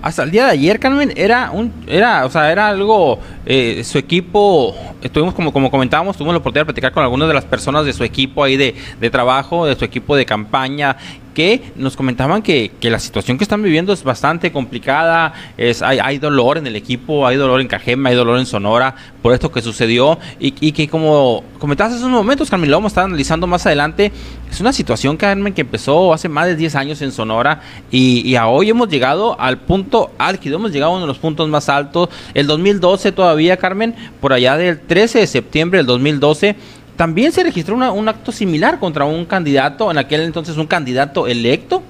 Hasta 0.00 0.22
el 0.22 0.30
día 0.30 0.46
de 0.46 0.52
ayer, 0.52 0.78
Carmen, 0.78 1.12
era 1.16 1.50
un, 1.50 1.72
era, 1.86 2.24
o 2.24 2.30
sea, 2.30 2.52
era 2.52 2.68
algo, 2.68 3.18
eh, 3.44 3.82
su 3.84 3.98
equipo, 3.98 4.74
estuvimos 5.02 5.34
como, 5.34 5.52
como 5.52 5.70
comentábamos, 5.70 6.16
tuvimos 6.16 6.34
la 6.34 6.38
oportunidad 6.38 6.62
de 6.62 6.72
platicar 6.72 6.92
con 6.92 7.02
algunas 7.02 7.26
de 7.26 7.34
las 7.34 7.44
personas 7.44 7.84
de 7.84 7.92
su 7.92 8.04
equipo 8.04 8.44
ahí 8.44 8.56
de, 8.56 8.76
de 9.00 9.10
trabajo, 9.10 9.66
de 9.66 9.74
su 9.74 9.84
equipo 9.84 10.14
de 10.14 10.24
campaña, 10.24 10.96
que 11.38 11.70
nos 11.76 11.96
comentaban 11.96 12.42
que, 12.42 12.72
que 12.80 12.90
la 12.90 12.98
situación 12.98 13.38
que 13.38 13.44
están 13.44 13.62
viviendo 13.62 13.92
es 13.92 14.02
bastante 14.02 14.50
complicada, 14.50 15.32
es, 15.56 15.82
hay, 15.82 16.00
hay 16.02 16.18
dolor 16.18 16.58
en 16.58 16.66
el 16.66 16.74
equipo, 16.74 17.28
hay 17.28 17.36
dolor 17.36 17.60
en 17.60 17.68
Cajeme, 17.68 18.10
hay 18.10 18.16
dolor 18.16 18.40
en 18.40 18.44
Sonora 18.44 18.96
por 19.22 19.32
esto 19.32 19.52
que 19.52 19.62
sucedió 19.62 20.18
y, 20.40 20.52
y 20.58 20.72
que 20.72 20.88
como 20.88 21.44
comentabas 21.60 21.92
hace 21.92 22.04
unos 22.04 22.18
momentos, 22.18 22.50
Carmen, 22.50 22.68
lo 22.68 22.78
vamos 22.78 22.90
a 22.90 22.94
estar 22.94 23.04
analizando 23.04 23.46
más 23.46 23.64
adelante, 23.66 24.10
es 24.50 24.60
una 24.60 24.72
situación, 24.72 25.16
Carmen, 25.16 25.54
que 25.54 25.60
empezó 25.60 26.12
hace 26.12 26.28
más 26.28 26.46
de 26.46 26.56
10 26.56 26.74
años 26.74 27.02
en 27.02 27.12
Sonora 27.12 27.60
y, 27.92 28.28
y 28.28 28.34
a 28.34 28.48
hoy 28.48 28.70
hemos 28.70 28.88
llegado 28.88 29.40
al 29.40 29.58
punto 29.58 30.10
álgido, 30.18 30.56
hemos 30.56 30.72
llegado 30.72 30.90
a 30.90 30.94
uno 30.96 31.02
de 31.02 31.06
los 31.06 31.18
puntos 31.18 31.48
más 31.48 31.68
altos. 31.68 32.08
El 32.34 32.48
2012 32.48 33.12
todavía, 33.12 33.58
Carmen, 33.58 33.94
por 34.20 34.32
allá 34.32 34.56
del 34.56 34.80
13 34.80 35.20
de 35.20 35.26
septiembre 35.28 35.78
del 35.78 35.86
2012, 35.86 36.56
también 36.98 37.30
se 37.30 37.44
registró 37.44 37.76
un 37.76 38.08
acto 38.08 38.32
similar 38.32 38.80
contra 38.80 39.04
un 39.04 39.24
candidato, 39.24 39.88
en 39.88 39.98
aquel 39.98 40.22
entonces 40.22 40.56
un 40.56 40.66
candidato 40.66 41.28
electo, 41.28 41.80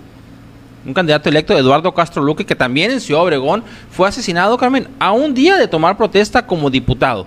un 0.85 0.93
candidato 0.93 1.31
electo, 1.31 1.57
Eduardo 1.57 1.95
Castro 1.95 2.23
Luque, 2.23 2.45
que 2.45 2.55
también 2.55 2.91
en 2.91 3.01
Ciudad 3.01 3.23
Obregón 3.23 3.65
fue 3.91 4.07
asesinado, 4.07 4.59
Carmen, 4.59 4.87
a 4.99 5.13
un 5.13 5.33
día 5.33 5.57
de 5.57 5.67
tomar 5.67 5.97
protesta 5.97 6.47
como 6.47 6.69
diputado. 6.69 7.27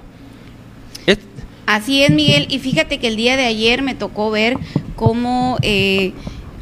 Así 1.65 2.03
es, 2.03 2.11
Miguel. 2.11 2.45
Y 2.51 2.59
fíjate 2.59 2.99
que 2.99 3.07
el 3.07 3.15
día 3.15 3.35
de 3.35 3.45
ayer 3.45 3.81
me 3.81 3.95
tocó 3.95 4.29
ver 4.29 4.57
cómo 4.95 5.57
eh, 5.63 6.13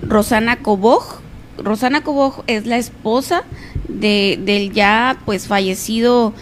Rosana 0.01 0.59
Coboj, 0.59 1.19
Rosana 1.57 2.01
Coboj 2.01 2.43
es 2.47 2.65
la 2.65 2.77
esposa 2.77 3.43
de, 3.89 4.39
del 4.41 4.71
ya 4.71 5.17
pues 5.25 5.47
fallecido, 5.47 6.33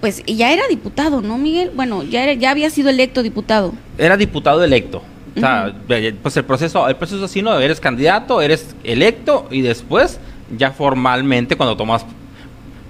pues 0.00 0.22
ya 0.26 0.52
era 0.52 0.66
diputado, 0.68 1.20
¿no, 1.20 1.38
Miguel? 1.38 1.70
Bueno, 1.74 2.02
ya, 2.02 2.22
era, 2.22 2.32
ya 2.34 2.50
había 2.50 2.70
sido 2.70 2.90
electo 2.90 3.22
diputado. 3.22 3.72
era 3.96 4.16
diputado 4.16 4.62
electo. 4.62 5.02
O 5.36 5.40
sea, 5.40 5.72
eh, 5.90 6.14
pues 6.20 6.36
el 6.36 6.44
proceso, 6.44 6.88
el 6.88 6.96
proceso 6.96 7.24
así, 7.24 7.42
¿no? 7.42 7.58
Eres 7.60 7.80
candidato, 7.80 8.40
eres 8.40 8.74
electo 8.82 9.46
y 9.50 9.60
después 9.60 10.18
ya 10.56 10.72
formalmente 10.72 11.56
cuando 11.56 11.76
tomas 11.76 12.04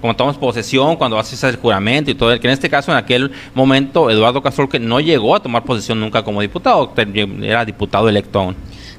cuando 0.01 0.15
tomas 0.15 0.37
posesión, 0.37 0.95
cuando 0.95 1.19
haces 1.19 1.43
el 1.43 1.57
juramento 1.57 2.09
y 2.09 2.15
todo, 2.15 2.37
que 2.39 2.47
en 2.47 2.53
este 2.53 2.69
caso 2.69 2.91
en 2.91 2.97
aquel 2.97 3.31
momento 3.53 4.09
Eduardo 4.09 4.41
Castro 4.41 4.69
que 4.69 4.79
no 4.79 5.01
llegó 5.01 5.35
a 5.35 5.41
tomar 5.41 5.63
posesión 5.63 5.99
nunca 5.99 6.23
como 6.23 6.41
diputado, 6.41 6.93
era 7.41 7.65
diputado 7.65 8.07
electo 8.07 8.39
aún. 8.39 8.55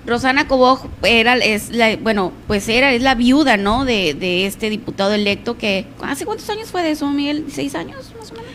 Rosana 0.07 0.49
Coboj 0.49 0.87
era, 1.03 1.37
es 1.37 1.71
la, 1.71 1.97
bueno, 1.97 2.33
pues 2.47 2.69
era, 2.69 2.93
es 2.93 3.03
la 3.03 3.15
viuda, 3.15 3.57
¿no? 3.57 3.85
De, 3.85 4.15
de 4.15 4.47
este 4.47 4.71
diputado 4.71 5.13
electo 5.13 5.59
que, 5.59 5.87
¿hace 6.03 6.25
cuántos 6.25 6.49
años 6.51 6.71
fue 6.71 6.83
de 6.83 6.93
eso, 6.93 7.09
Miguel? 7.11 7.47
¿Seis 7.51 7.75
años, 7.75 8.13
más 8.19 8.31
o 8.31 8.35
menos? 8.35 8.51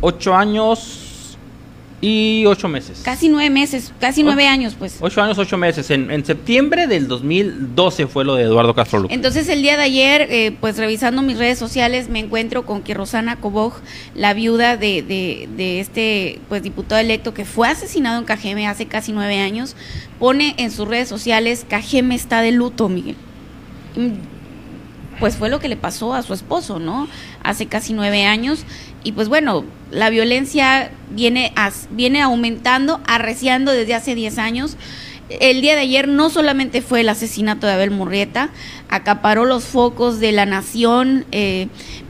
Ocho 0.00 0.34
años 0.34 1.01
y 2.04 2.44
ocho 2.46 2.68
meses. 2.68 3.00
Casi 3.04 3.28
nueve 3.28 3.48
meses, 3.48 3.92
casi 4.00 4.24
nueve 4.24 4.48
años, 4.48 4.74
pues. 4.76 4.96
Ocho 5.00 5.22
años, 5.22 5.38
ocho 5.38 5.56
meses. 5.56 5.88
En, 5.90 6.10
en 6.10 6.24
septiembre 6.24 6.88
del 6.88 7.06
2012 7.06 8.08
fue 8.08 8.24
lo 8.24 8.34
de 8.34 8.42
Eduardo 8.42 8.74
Castro 8.74 8.98
Luque. 8.98 9.14
Entonces 9.14 9.48
el 9.48 9.62
día 9.62 9.76
de 9.76 9.84
ayer, 9.84 10.26
eh, 10.28 10.56
pues 10.60 10.78
revisando 10.78 11.22
mis 11.22 11.38
redes 11.38 11.60
sociales, 11.60 12.08
me 12.08 12.18
encuentro 12.18 12.66
con 12.66 12.82
que 12.82 12.92
Rosana 12.92 13.36
Coboj, 13.36 13.74
la 14.16 14.34
viuda 14.34 14.76
de, 14.76 15.02
de, 15.02 15.48
de 15.56 15.78
este 15.78 16.40
pues 16.48 16.64
diputado 16.64 17.00
electo 17.00 17.34
que 17.34 17.44
fue 17.44 17.68
asesinado 17.68 18.18
en 18.18 18.24
Cajeme 18.24 18.66
hace 18.66 18.86
casi 18.86 19.12
nueve 19.12 19.38
años, 19.38 19.76
pone 20.18 20.56
en 20.58 20.72
sus 20.72 20.88
redes 20.88 21.08
sociales, 21.08 21.64
Cajeme 21.68 22.16
está 22.16 22.42
de 22.42 22.50
luto, 22.50 22.88
Miguel. 22.88 23.14
Pues 25.22 25.36
fue 25.36 25.48
lo 25.50 25.60
que 25.60 25.68
le 25.68 25.76
pasó 25.76 26.14
a 26.14 26.22
su 26.22 26.34
esposo, 26.34 26.80
¿no? 26.80 27.06
Hace 27.44 27.66
casi 27.66 27.92
nueve 27.92 28.24
años. 28.26 28.64
Y 29.04 29.12
pues 29.12 29.28
bueno, 29.28 29.64
la 29.92 30.10
violencia 30.10 30.90
viene, 31.10 31.52
as- 31.54 31.86
viene 31.92 32.20
aumentando, 32.20 33.00
arreciando 33.06 33.70
desde 33.70 33.94
hace 33.94 34.16
diez 34.16 34.36
años. 34.38 34.76
El 35.28 35.60
día 35.60 35.76
de 35.76 35.82
ayer 35.82 36.08
no 36.08 36.28
solamente 36.28 36.82
fue 36.82 37.02
el 37.02 37.08
asesinato 37.08 37.68
de 37.68 37.74
Abel 37.74 37.92
Murrieta, 37.92 38.50
acaparó 38.88 39.44
los 39.44 39.62
focos 39.62 40.18
de 40.18 40.32
la 40.32 40.44
nación, 40.44 41.24
eh, 41.30 41.68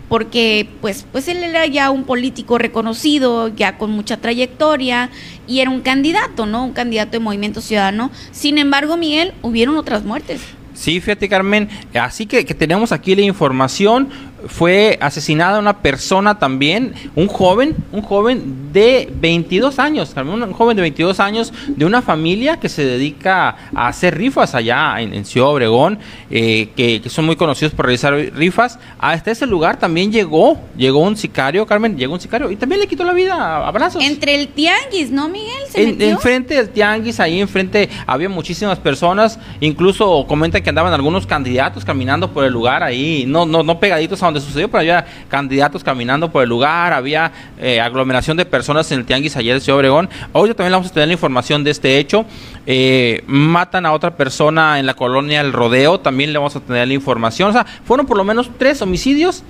porque 0.08 0.70
pues, 0.80 1.04
pues 1.12 1.28
él 1.28 1.42
era 1.44 1.66
ya 1.66 1.90
un 1.90 2.04
político 2.04 2.56
reconocido, 2.56 3.48
ya 3.48 3.76
con 3.76 3.90
mucha 3.90 4.16
trayectoria, 4.16 5.10
y 5.46 5.60
era 5.60 5.68
un 5.70 5.82
candidato, 5.82 6.46
¿no? 6.46 6.64
Un 6.64 6.72
candidato 6.72 7.10
de 7.12 7.18
Movimiento 7.20 7.60
Ciudadano. 7.60 8.10
Sin 8.30 8.56
embargo, 8.56 8.96
Miguel, 8.96 9.34
hubieron 9.42 9.76
otras 9.76 10.02
muertes. 10.02 10.40
Sí, 10.74 11.00
fíjate 11.00 11.28
Carmen, 11.28 11.68
así 11.94 12.26
que, 12.26 12.44
que 12.44 12.54
tenemos 12.54 12.92
aquí 12.92 13.14
la 13.14 13.22
información, 13.22 14.08
fue 14.46 14.98
asesinada 15.00 15.58
una 15.58 15.78
persona 15.78 16.38
también, 16.38 16.94
un 17.14 17.28
joven, 17.28 17.76
un 17.92 18.02
joven 18.02 18.72
de 18.72 19.08
22 19.20 19.78
años, 19.78 20.12
Carmen, 20.14 20.42
un 20.42 20.52
joven 20.52 20.76
de 20.76 20.82
22 20.82 21.20
años 21.20 21.52
de 21.68 21.84
una 21.84 22.02
familia 22.02 22.58
que 22.58 22.68
se 22.68 22.84
dedica 22.84 23.56
a 23.74 23.88
hacer 23.88 24.16
rifas 24.16 24.54
allá 24.54 25.00
en, 25.00 25.14
en 25.14 25.24
Ciudad 25.24 25.50
Obregón, 25.50 25.98
eh, 26.30 26.70
que, 26.76 27.00
que 27.00 27.08
son 27.08 27.26
muy 27.26 27.36
conocidos 27.36 27.74
por 27.74 27.86
realizar 27.86 28.14
rifas. 28.14 28.78
Hasta 28.98 29.30
ese 29.30 29.46
lugar 29.46 29.78
también 29.78 30.10
llegó, 30.10 30.58
llegó 30.76 31.00
un 31.00 31.16
sicario, 31.16 31.66
Carmen, 31.66 31.96
llegó 31.96 32.14
un 32.14 32.20
sicario 32.20 32.50
y 32.50 32.56
también 32.56 32.80
le 32.80 32.86
quitó 32.86 33.04
la 33.04 33.12
vida 33.12 33.34
a, 33.34 33.68
a 33.68 33.70
balazos. 33.70 34.02
Entre 34.02 34.34
el 34.34 34.48
tianguis, 34.48 35.10
¿no, 35.10 35.28
Miguel? 35.28 35.52
¿Se 35.68 35.82
En, 35.82 35.90
metió? 35.90 36.08
enfrente 36.08 36.54
del 36.54 36.70
tianguis, 36.70 37.20
ahí 37.20 37.40
enfrente 37.40 37.88
había 38.06 38.28
muchísimas 38.28 38.78
personas, 38.78 39.38
incluso 39.60 40.24
comentan 40.26 40.62
que 40.62 40.70
andaban 40.70 40.92
algunos 40.92 41.26
candidatos 41.26 41.84
caminando 41.84 42.32
por 42.32 42.44
el 42.44 42.52
lugar 42.52 42.82
ahí, 42.82 43.24
no, 43.26 43.46
no, 43.46 43.62
no 43.62 43.78
pegaditos 43.78 44.22
a 44.22 44.31
donde 44.32 44.46
sucedió, 44.46 44.68
pero 44.68 44.80
había 44.80 45.06
candidatos 45.28 45.84
caminando 45.84 46.30
por 46.30 46.42
el 46.42 46.48
lugar, 46.48 46.92
había 46.92 47.32
eh, 47.58 47.80
aglomeración 47.80 48.36
de 48.36 48.44
personas 48.44 48.90
en 48.92 49.00
el 49.00 49.04
tianguis 49.04 49.36
ayer 49.36 49.54
de 49.54 49.60
Ciudad 49.60 49.78
Obregón. 49.78 50.08
Hoy 50.32 50.52
también 50.54 50.72
vamos 50.72 50.88
a 50.88 50.94
tener 50.94 51.08
la 51.08 51.14
información 51.14 51.64
de 51.64 51.70
este 51.70 51.98
hecho. 51.98 52.24
Eh, 52.66 53.22
matan 53.26 53.86
a 53.86 53.92
otra 53.92 54.16
persona 54.16 54.78
en 54.78 54.86
la 54.86 54.94
colonia 54.94 55.40
El 55.40 55.52
Rodeo, 55.52 56.00
también 56.00 56.32
le 56.32 56.38
vamos 56.38 56.56
a 56.56 56.60
tener 56.60 56.88
la 56.88 56.94
información. 56.94 57.50
O 57.50 57.52
sea, 57.52 57.66
fueron 57.84 58.06
por 58.06 58.16
lo 58.16 58.24
menos 58.24 58.50
tres 58.58 58.80
homicidios 58.82 59.44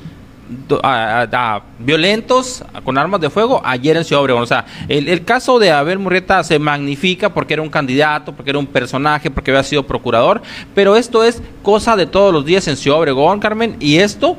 violentos 1.79 2.65
con 2.85 2.99
armas 2.99 3.21
de 3.21 3.31
fuego 3.31 3.63
ayer 3.65 3.97
en 3.97 4.05
Ciudad 4.05 4.23
Obregón. 4.23 4.43
O 4.43 4.47
sea, 4.47 4.65
el 4.89 5.25
caso 5.25 5.59
de 5.59 5.71
Abel 5.71 5.99
Murrieta 5.99 6.43
se 6.45 6.59
magnifica 6.59 7.33
porque 7.33 7.55
era 7.55 7.63
un 7.63 7.71
candidato, 7.71 8.33
porque 8.33 8.51
era 8.51 8.59
un 8.59 8.67
personaje, 8.67 9.31
porque 9.31 9.51
había 9.51 9.63
sido 9.63 9.85
procurador, 9.85 10.43
pero 10.75 10.97
esto 10.97 11.25
es 11.25 11.43
cosa 11.63 11.97
de 11.97 12.07
todos 12.07 12.33
los 12.33 12.45
días 12.45 12.69
en 12.69 12.77
Ciudad 12.77 12.99
Obregón, 12.99 13.41
Carmen, 13.41 13.77
y 13.81 13.99
esto 13.99 14.37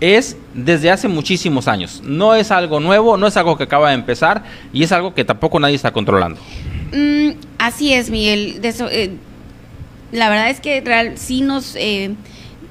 es 0.00 0.36
desde 0.54 0.90
hace 0.90 1.08
muchísimos 1.08 1.68
años. 1.68 2.02
No 2.04 2.34
es 2.34 2.50
algo 2.50 2.80
nuevo, 2.80 3.16
no 3.16 3.26
es 3.26 3.36
algo 3.36 3.56
que 3.56 3.64
acaba 3.64 3.88
de 3.90 3.94
empezar 3.94 4.44
y 4.72 4.82
es 4.82 4.92
algo 4.92 5.14
que 5.14 5.24
tampoco 5.24 5.58
nadie 5.60 5.74
está 5.74 5.92
controlando. 5.92 6.40
Mm, 6.92 7.30
así 7.58 7.92
es, 7.92 8.10
Miguel. 8.10 8.60
De 8.60 8.74
eh, 8.90 9.10
la 10.12 10.28
verdad 10.28 10.50
es 10.50 10.60
que 10.60 10.80
real, 10.80 11.18
sí 11.18 11.42
nos 11.42 11.74
eh, 11.76 12.14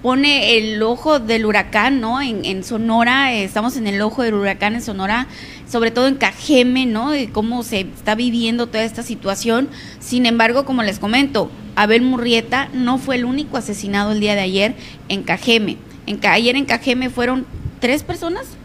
pone 0.02 0.58
el 0.58 0.82
ojo 0.82 1.20
del 1.20 1.46
huracán, 1.46 2.02
¿no? 2.02 2.22
En, 2.22 2.46
en 2.46 2.64
Sonora, 2.64 3.34
eh, 3.34 3.44
estamos 3.44 3.78
en 3.78 3.88
el 3.88 4.02
ojo 4.02 4.24
del 4.24 4.34
huracán 4.34 4.76
en 4.76 4.82
Sonora, 4.82 5.28
sobre 5.70 5.92
todo 5.92 6.08
en 6.08 6.16
Cajeme, 6.16 6.86
¿no? 6.86 7.12
De 7.12 7.30
cómo 7.30 7.64
se 7.64 7.82
está 7.82 8.16
viviendo 8.16 8.68
toda 8.68 8.84
esta 8.84 9.04
situación. 9.04 9.70
Sin 10.00 10.26
embargo, 10.26 10.66
como 10.66 10.82
les 10.82 11.00
comento, 11.00 11.52
Abel 11.76 12.02
Murrieta 12.02 12.70
no 12.74 12.98
fue 12.98 13.18
el 13.18 13.26
único 13.26 13.58
asesinado 13.58 14.14
el 14.14 14.20
día 14.20 14.34
de 14.34 14.42
ayer 14.42 14.76
en 15.10 15.24
Cajeme. 15.24 15.78
En, 16.08 16.20
ayer 16.26 16.56
en 16.56 16.66
Cajeme 16.66 17.12
fueron 17.12 17.46
tres 17.80 18.02
personas. 18.02 18.58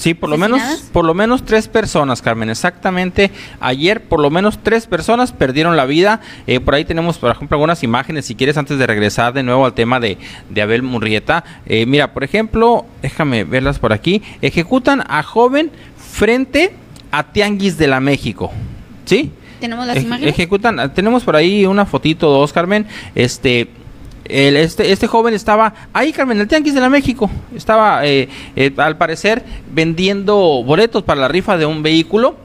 Sí, 0.00 0.14
por 0.14 0.30
lo 0.30 0.38
menos, 0.38 0.62
por 0.94 1.04
lo 1.04 1.12
menos 1.12 1.44
tres 1.44 1.68
personas, 1.68 2.22
Carmen. 2.22 2.48
Exactamente. 2.48 3.30
Ayer, 3.60 4.02
por 4.02 4.18
lo 4.18 4.30
menos 4.30 4.58
tres 4.62 4.86
personas 4.86 5.30
perdieron 5.30 5.76
la 5.76 5.84
vida. 5.84 6.22
Eh, 6.46 6.58
por 6.58 6.74
ahí 6.74 6.86
tenemos, 6.86 7.18
por 7.18 7.30
ejemplo, 7.30 7.56
algunas 7.56 7.82
imágenes, 7.82 8.24
si 8.24 8.34
quieres, 8.34 8.56
antes 8.56 8.78
de 8.78 8.86
regresar 8.86 9.34
de 9.34 9.42
nuevo 9.42 9.66
al 9.66 9.74
tema 9.74 10.00
de, 10.00 10.16
de 10.48 10.62
Abel 10.62 10.82
Murrieta. 10.82 11.44
Eh, 11.66 11.84
mira, 11.84 12.14
por 12.14 12.24
ejemplo, 12.24 12.86
déjame 13.02 13.44
verlas 13.44 13.78
por 13.78 13.92
aquí. 13.92 14.22
Ejecutan 14.40 15.04
a 15.06 15.22
joven 15.22 15.70
frente 15.98 16.72
a 17.10 17.32
Tianguis 17.32 17.76
de 17.76 17.86
la 17.86 18.00
México. 18.00 18.50
¿Sí? 19.04 19.30
Tenemos 19.60 19.86
las 19.86 20.02
imágenes. 20.02 20.32
Ejecutan, 20.32 20.94
tenemos 20.94 21.24
por 21.24 21.36
ahí 21.36 21.66
una 21.66 21.84
fotito, 21.84 22.30
dos, 22.30 22.54
Carmen. 22.54 22.86
Este, 23.14 23.68
el- 24.32 24.56
este, 24.56 24.92
este 24.92 25.06
joven 25.06 25.34
estaba 25.34 25.72
ahí, 25.92 26.12
Carmen, 26.12 26.40
el 26.40 26.48
Tianguis 26.48 26.74
de 26.74 26.80
la 26.80 26.88
México. 26.88 27.30
Estaba, 27.54 28.06
eh, 28.06 28.28
eh, 28.56 28.72
al 28.76 28.96
parecer, 28.96 29.44
vendiendo 29.72 30.36
boletos 30.64 31.02
para 31.02 31.20
la 31.20 31.28
rifa 31.28 31.56
de 31.56 31.66
un 31.66 31.82
vehículo, 31.82 32.36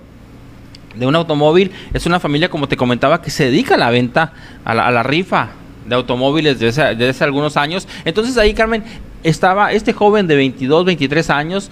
de 0.95 1.05
un 1.05 1.15
automóvil. 1.15 1.71
Es 1.93 2.05
una 2.05 2.19
familia, 2.19 2.49
como 2.49 2.67
te 2.67 2.77
comentaba, 2.77 3.21
que 3.21 3.29
se 3.29 3.45
dedica 3.45 3.75
a 3.75 3.77
la 3.77 3.89
venta, 3.89 4.33
a 4.63 4.73
la, 4.73 5.03
rifa 5.03 5.49
de 5.85 5.95
automóviles 5.95 6.59
desde 6.59 6.95
desde 6.95 7.09
hace 7.09 7.23
algunos 7.23 7.57
años. 7.57 7.87
Entonces 8.05 8.37
ahí, 8.37 8.53
Carmen, 8.53 8.83
estaba 9.23 9.71
este 9.71 9.93
joven 9.93 10.27
de 10.27 10.35
22, 10.35 10.85
23 10.85 11.29
años 11.29 11.69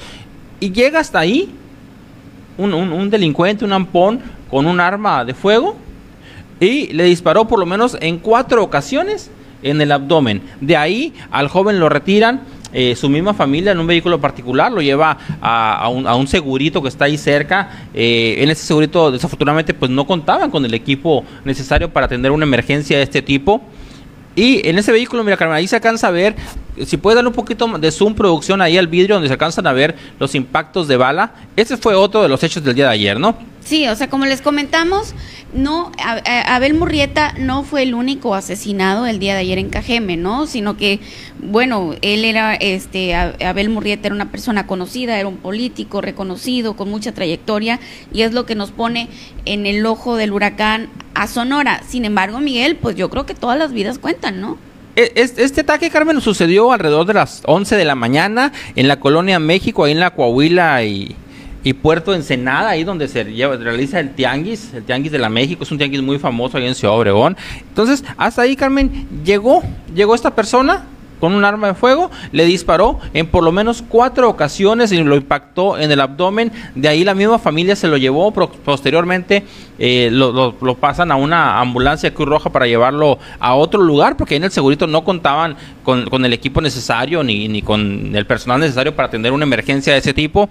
y 0.60 0.72
llega 0.72 1.00
hasta 1.00 1.20
ahí 1.20 1.50
un- 2.58 2.74
un 2.74 3.10
delincuente, 3.10 3.66
un 3.66 3.74
ampón, 3.74 4.22
con 4.50 4.68
un 4.68 4.80
arma 4.80 5.26
de 5.26 5.34
fuego 5.34 5.76
y 6.60 6.94
le 6.94 7.06
disparó 7.06 7.48
por 7.48 7.58
lo 7.60 7.66
menos 7.66 7.98
en 8.00 8.20
cuatro 8.20 8.64
ocasiones 8.64 9.32
en 9.64 9.82
el 9.82 9.92
abdomen. 9.92 10.42
De 10.62 10.78
ahí 10.78 11.14
al 11.32 11.48
joven 11.48 11.80
lo 11.80 11.90
retiran. 11.90 12.42
eh, 12.76 12.96
su 12.96 13.08
misma 13.08 13.36
familia 13.36 13.72
en 13.72 13.80
un 13.80 13.86
vehículo 13.86 14.20
particular 14.20 14.72
lo 14.72 14.82
lleva 14.82 15.16
a, 15.42 15.76
a 15.86 16.16
un, 16.16 16.28
segurito 16.28 16.82
que 16.82 16.90
está 16.90 17.06
ahí 17.06 17.18
cerca. 17.18 17.88
eh, 17.94 18.36
en 18.40 18.50
ese 18.50 18.66
segurito, 18.66 19.12
desafortunadamente, 19.12 19.74
pues 19.76 19.92
no 19.92 20.06
contaban 20.08 20.50
con 20.50 20.66
el 20.66 20.74
equipo 20.74 21.24
necesario 21.46 21.90
para 21.94 22.08
atender 22.08 22.32
una 22.32 22.46
emergencia 22.46 22.98
de 22.98 23.04
este 23.04 23.22
tipo. 23.22 23.62
Y 24.36 24.68
en 24.68 24.80
ese 24.80 24.92
vehículo, 24.92 25.24
mira, 25.24 25.38
Carmen, 25.38 25.56
ahí 25.56 25.68
se 25.68 25.76
alcanza 25.76 26.08
a 26.08 26.12
ver, 26.12 26.36
si 26.88 26.98
puede 26.98 27.18
dar 27.18 27.28
un 27.28 27.34
poquito 27.34 27.68
de 27.78 27.92
zoom 27.92 28.16
producción 28.16 28.64
ahí 28.64 28.80
al 28.80 28.88
vidrio 28.88 29.16
donde 29.16 29.28
se 29.28 29.34
alcanzan 29.34 29.68
a 29.68 29.74
ver 29.74 29.96
los 30.20 30.34
impactos 30.34 30.88
de 30.88 30.98
bala. 30.98 31.34
Ese 31.56 31.78
fue 31.78 31.94
otro 31.94 32.24
de 32.24 32.30
los 32.30 32.44
hechos 32.44 32.64
del 32.64 32.74
día 32.74 32.86
de 32.86 32.94
ayer, 32.94 33.20
¿no? 33.20 33.36
Sí, 33.64 33.88
o 33.88 33.96
sea, 33.96 34.10
como 34.10 34.26
les 34.26 34.42
comentamos, 34.42 35.14
no 35.54 35.92
Abel 36.48 36.74
Murrieta 36.74 37.34
no 37.38 37.64
fue 37.64 37.84
el 37.84 37.94
único 37.94 38.36
asesinado 38.36 39.06
el 39.06 39.20
día 39.20 39.34
de 39.34 39.42
ayer 39.42 39.58
en 39.60 39.70
Cajeme, 39.70 40.18
¿no? 40.18 40.48
Sino 40.48 40.78
que, 40.78 41.00
bueno, 41.42 41.94
él 42.02 42.26
era, 42.26 42.56
este, 42.56 43.16
Abel 43.16 43.70
Murrieta 43.70 44.08
era 44.08 44.16
una 44.16 44.32
persona 44.32 44.66
conocida, 44.68 45.20
era 45.20 45.28
un 45.28 45.38
político 45.38 46.02
reconocido, 46.02 46.76
con 46.76 46.90
mucha 46.90 47.12
trayectoria, 47.14 47.80
y 48.12 48.22
es 48.24 48.34
lo 48.34 48.46
que 48.46 48.56
nos 48.56 48.72
pone 48.72 49.10
en 49.46 49.66
el 49.66 49.86
ojo 49.86 50.16
del 50.16 50.32
huracán 50.34 50.90
a 51.14 51.28
Sonora. 51.28 51.82
Sin 51.88 52.06
embargo, 52.06 52.40
Miguel, 52.40 52.76
pues 52.76 52.96
yo 52.96 53.10
creo 53.10 53.26
que 53.26 53.34
todas 53.36 53.58
las 53.60 53.72
vidas 53.74 54.00
cuentan, 54.00 54.42
¿no? 54.42 54.58
E- 54.96 55.12
es- 55.16 55.38
Este 55.40 55.62
ataque, 55.62 55.90
Carmen, 55.90 56.22
sucedió 56.22 56.72
alrededor 56.72 57.06
de 57.08 57.14
las 57.16 57.42
11 57.46 57.76
de 57.76 57.86
la 57.86 57.96
mañana 57.96 58.52
en 58.76 58.88
la 58.88 59.00
colonia 59.00 59.40
México, 59.40 59.84
ahí 59.86 59.92
en 59.92 60.00
la 60.00 60.12
Coahuila 60.12 60.84
y, 60.84 61.16
y 61.64 61.74
Puerto 61.74 62.14
Ensenada, 62.14 62.70
ahí 62.70 62.84
donde 62.84 63.08
se 63.08 63.24
lleva- 63.26 63.56
realiza 63.56 64.00
el 64.00 64.14
tianguis, 64.14 64.74
el 64.74 64.84
tianguis 64.84 65.12
de 65.12 65.20
la 65.20 65.30
México, 65.30 65.64
es 65.64 65.72
un 65.72 65.78
tianguis 65.78 66.02
muy 66.02 66.20
famoso 66.20 66.58
ahí 66.58 66.68
en 66.68 66.76
Ciudad 66.76 66.96
Obregón. 66.96 67.38
Entonces, 67.70 68.04
hasta 68.18 68.42
ahí, 68.42 68.56
Carmen, 68.56 69.08
llegó, 69.24 69.64
llegó 69.96 70.14
esta 70.16 70.36
persona 70.36 70.86
con 71.20 71.34
un 71.36 71.46
arma 71.46 71.68
de 71.68 71.74
fuego, 71.74 72.12
le 72.34 72.44
disparó 72.44 73.00
en 73.14 73.28
por 73.28 73.46
lo 73.46 73.54
menos 73.54 73.82
cuatro 73.88 74.30
ocasiones 74.30 74.92
y 74.92 75.02
lo 75.02 75.16
impactó 75.16 75.78
en 75.80 75.90
el 75.90 76.02
abdomen. 76.02 76.52
De 76.76 76.90
ahí 76.90 77.06
la 77.06 77.16
misma 77.16 77.40
familia 77.40 77.78
se 77.78 77.88
lo 77.88 77.96
llevó. 77.96 78.34
posteriormente 78.34 79.46
eh, 79.80 80.10
lo, 80.12 80.54
pasan 80.82 81.14
a 81.14 81.16
una 81.16 81.62
ambulancia 81.62 82.14
Cruz 82.14 82.28
Roja 82.28 82.50
para 82.50 82.68
llevarlo 82.68 83.20
a 83.40 83.56
otro 83.56 83.82
lugar, 83.82 84.18
porque 84.18 84.36
en 84.36 84.44
el 84.44 84.52
segurito 84.52 84.86
no 84.86 85.06
contaban 85.06 85.56
con, 85.86 86.10
con 86.10 86.26
el 86.26 86.34
equipo 86.34 86.60
necesario 86.60 87.24
ni, 87.24 87.48
ni 87.48 87.62
con 87.62 88.14
el 88.14 88.26
personal 88.26 88.60
necesario 88.60 88.94
para 88.94 89.08
atender 89.08 89.32
una 89.32 89.46
emergencia 89.46 89.94
de 89.94 90.00
ese 90.00 90.14
tipo. 90.14 90.50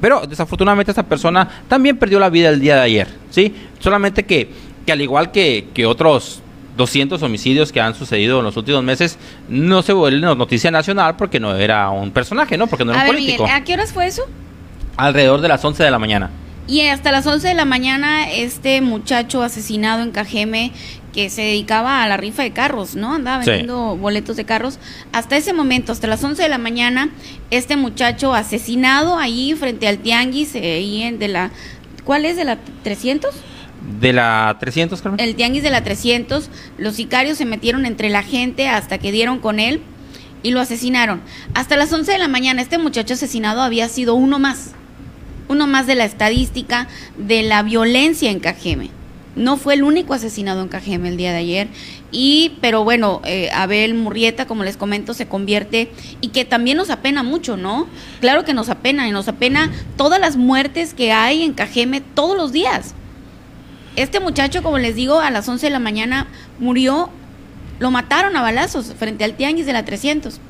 Pero 0.00 0.26
desafortunadamente 0.26 0.90
esta 0.92 1.02
persona 1.02 1.48
también 1.68 1.96
perdió 1.96 2.18
la 2.18 2.30
vida 2.30 2.50
el 2.50 2.60
día 2.60 2.76
de 2.76 2.82
ayer, 2.82 3.08
¿sí? 3.30 3.54
Solamente 3.78 4.24
que, 4.24 4.50
que 4.84 4.92
al 4.92 5.00
igual 5.00 5.30
que, 5.32 5.68
que 5.72 5.86
otros 5.86 6.42
200 6.76 7.22
homicidios 7.22 7.72
que 7.72 7.80
han 7.80 7.94
sucedido 7.94 8.38
en 8.38 8.44
los 8.44 8.56
últimos 8.56 8.82
meses, 8.82 9.18
no 9.48 9.82
se 9.82 9.92
vuelve 9.92 10.20
noticia 10.20 10.70
nacional 10.70 11.16
porque 11.16 11.40
no 11.40 11.54
era 11.56 11.90
un 11.90 12.10
personaje, 12.10 12.56
¿no? 12.56 12.66
Porque 12.66 12.84
no 12.84 12.92
era 12.92 13.00
a 13.00 13.04
un 13.04 13.08
ver, 13.08 13.16
político. 13.16 13.44
Miguel, 13.44 13.60
¿a 13.60 13.64
qué 13.64 13.74
horas 13.74 13.92
fue 13.92 14.06
eso? 14.06 14.22
Alrededor 14.96 15.40
de 15.40 15.48
las 15.48 15.64
11 15.64 15.82
de 15.82 15.90
la 15.90 15.98
mañana. 15.98 16.30
Y 16.66 16.80
hasta 16.82 17.12
las 17.12 17.26
11 17.26 17.48
de 17.48 17.54
la 17.54 17.64
mañana, 17.64 18.30
este 18.30 18.80
muchacho 18.80 19.42
asesinado 19.42 20.02
en 20.02 20.10
Cajeme, 20.10 20.72
que 21.12 21.30
se 21.30 21.42
dedicaba 21.42 22.02
a 22.02 22.08
la 22.08 22.16
rifa 22.16 22.42
de 22.42 22.50
carros, 22.50 22.94
¿no? 22.96 23.14
Andaba 23.14 23.42
Sí. 23.44 23.50
vendiendo 23.50 23.96
boletos 23.96 24.36
de 24.36 24.44
carros. 24.44 24.78
Hasta 25.12 25.36
ese 25.36 25.52
momento, 25.52 25.92
hasta 25.92 26.06
las 26.08 26.22
11 26.22 26.42
de 26.42 26.48
la 26.48 26.58
mañana, 26.58 27.08
este 27.50 27.76
muchacho 27.76 28.34
asesinado 28.34 29.16
ahí 29.18 29.54
frente 29.54 29.86
al 29.88 29.98
tianguis, 29.98 30.54
eh, 30.56 30.74
ahí 30.78 31.02
en 31.02 31.18
de 31.18 31.28
la... 31.28 31.50
¿Cuál 32.04 32.24
es? 32.24 32.36
¿De 32.36 32.44
la 32.44 32.58
300? 32.82 33.34
De 34.00 34.12
la 34.12 34.56
300, 34.58 35.00
Carmen. 35.00 35.20
El 35.20 35.36
tianguis 35.36 35.62
de 35.62 35.70
la 35.70 35.82
300. 35.84 36.50
Los 36.78 36.96
sicarios 36.96 37.38
se 37.38 37.44
metieron 37.44 37.86
entre 37.86 38.10
la 38.10 38.22
gente 38.22 38.68
hasta 38.68 38.98
que 38.98 39.12
dieron 39.12 39.38
con 39.38 39.60
él 39.60 39.80
y 40.42 40.50
lo 40.50 40.60
asesinaron. 40.60 41.20
Hasta 41.54 41.76
las 41.76 41.92
11 41.92 42.12
de 42.12 42.18
la 42.18 42.28
mañana, 42.28 42.60
este 42.60 42.78
muchacho 42.78 43.14
asesinado 43.14 43.62
había 43.62 43.88
sido 43.88 44.14
uno 44.16 44.38
más. 44.38 44.72
Uno 45.48 45.66
más 45.66 45.86
de 45.86 45.94
la 45.94 46.04
estadística 46.04 46.88
de 47.16 47.42
la 47.42 47.62
violencia 47.62 48.30
en 48.30 48.40
Cajeme. 48.40 48.90
No 49.36 49.58
fue 49.58 49.74
el 49.74 49.82
único 49.82 50.14
asesinado 50.14 50.62
en 50.62 50.68
Cajeme 50.68 51.08
el 51.08 51.18
día 51.18 51.30
de 51.30 51.38
ayer. 51.38 51.68
Y, 52.10 52.54
pero 52.62 52.84
bueno, 52.84 53.20
eh, 53.24 53.50
Abel 53.52 53.94
Murrieta, 53.94 54.46
como 54.46 54.64
les 54.64 54.78
comento, 54.78 55.12
se 55.12 55.28
convierte 55.28 55.90
y 56.22 56.28
que 56.28 56.46
también 56.46 56.78
nos 56.78 56.88
apena 56.88 57.22
mucho, 57.22 57.58
¿no? 57.58 57.86
Claro 58.20 58.44
que 58.44 58.54
nos 58.54 58.70
apena 58.70 59.06
y 59.06 59.10
nos 59.10 59.28
apena 59.28 59.70
todas 59.96 60.18
las 60.20 60.36
muertes 60.36 60.94
que 60.94 61.12
hay 61.12 61.42
en 61.42 61.52
Cajeme 61.52 62.00
todos 62.00 62.36
los 62.36 62.52
días. 62.52 62.94
Este 63.94 64.20
muchacho, 64.20 64.62
como 64.62 64.78
les 64.78 64.94
digo, 64.94 65.20
a 65.20 65.30
las 65.30 65.48
11 65.48 65.66
de 65.66 65.70
la 65.70 65.78
mañana 65.78 66.28
murió, 66.58 67.10
lo 67.78 67.90
mataron 67.90 68.36
a 68.36 68.42
balazos 68.42 68.94
frente 68.98 69.24
al 69.24 69.36
tianguis 69.36 69.66
de 69.66 69.72
la 69.74 69.84
300. 69.84 70.40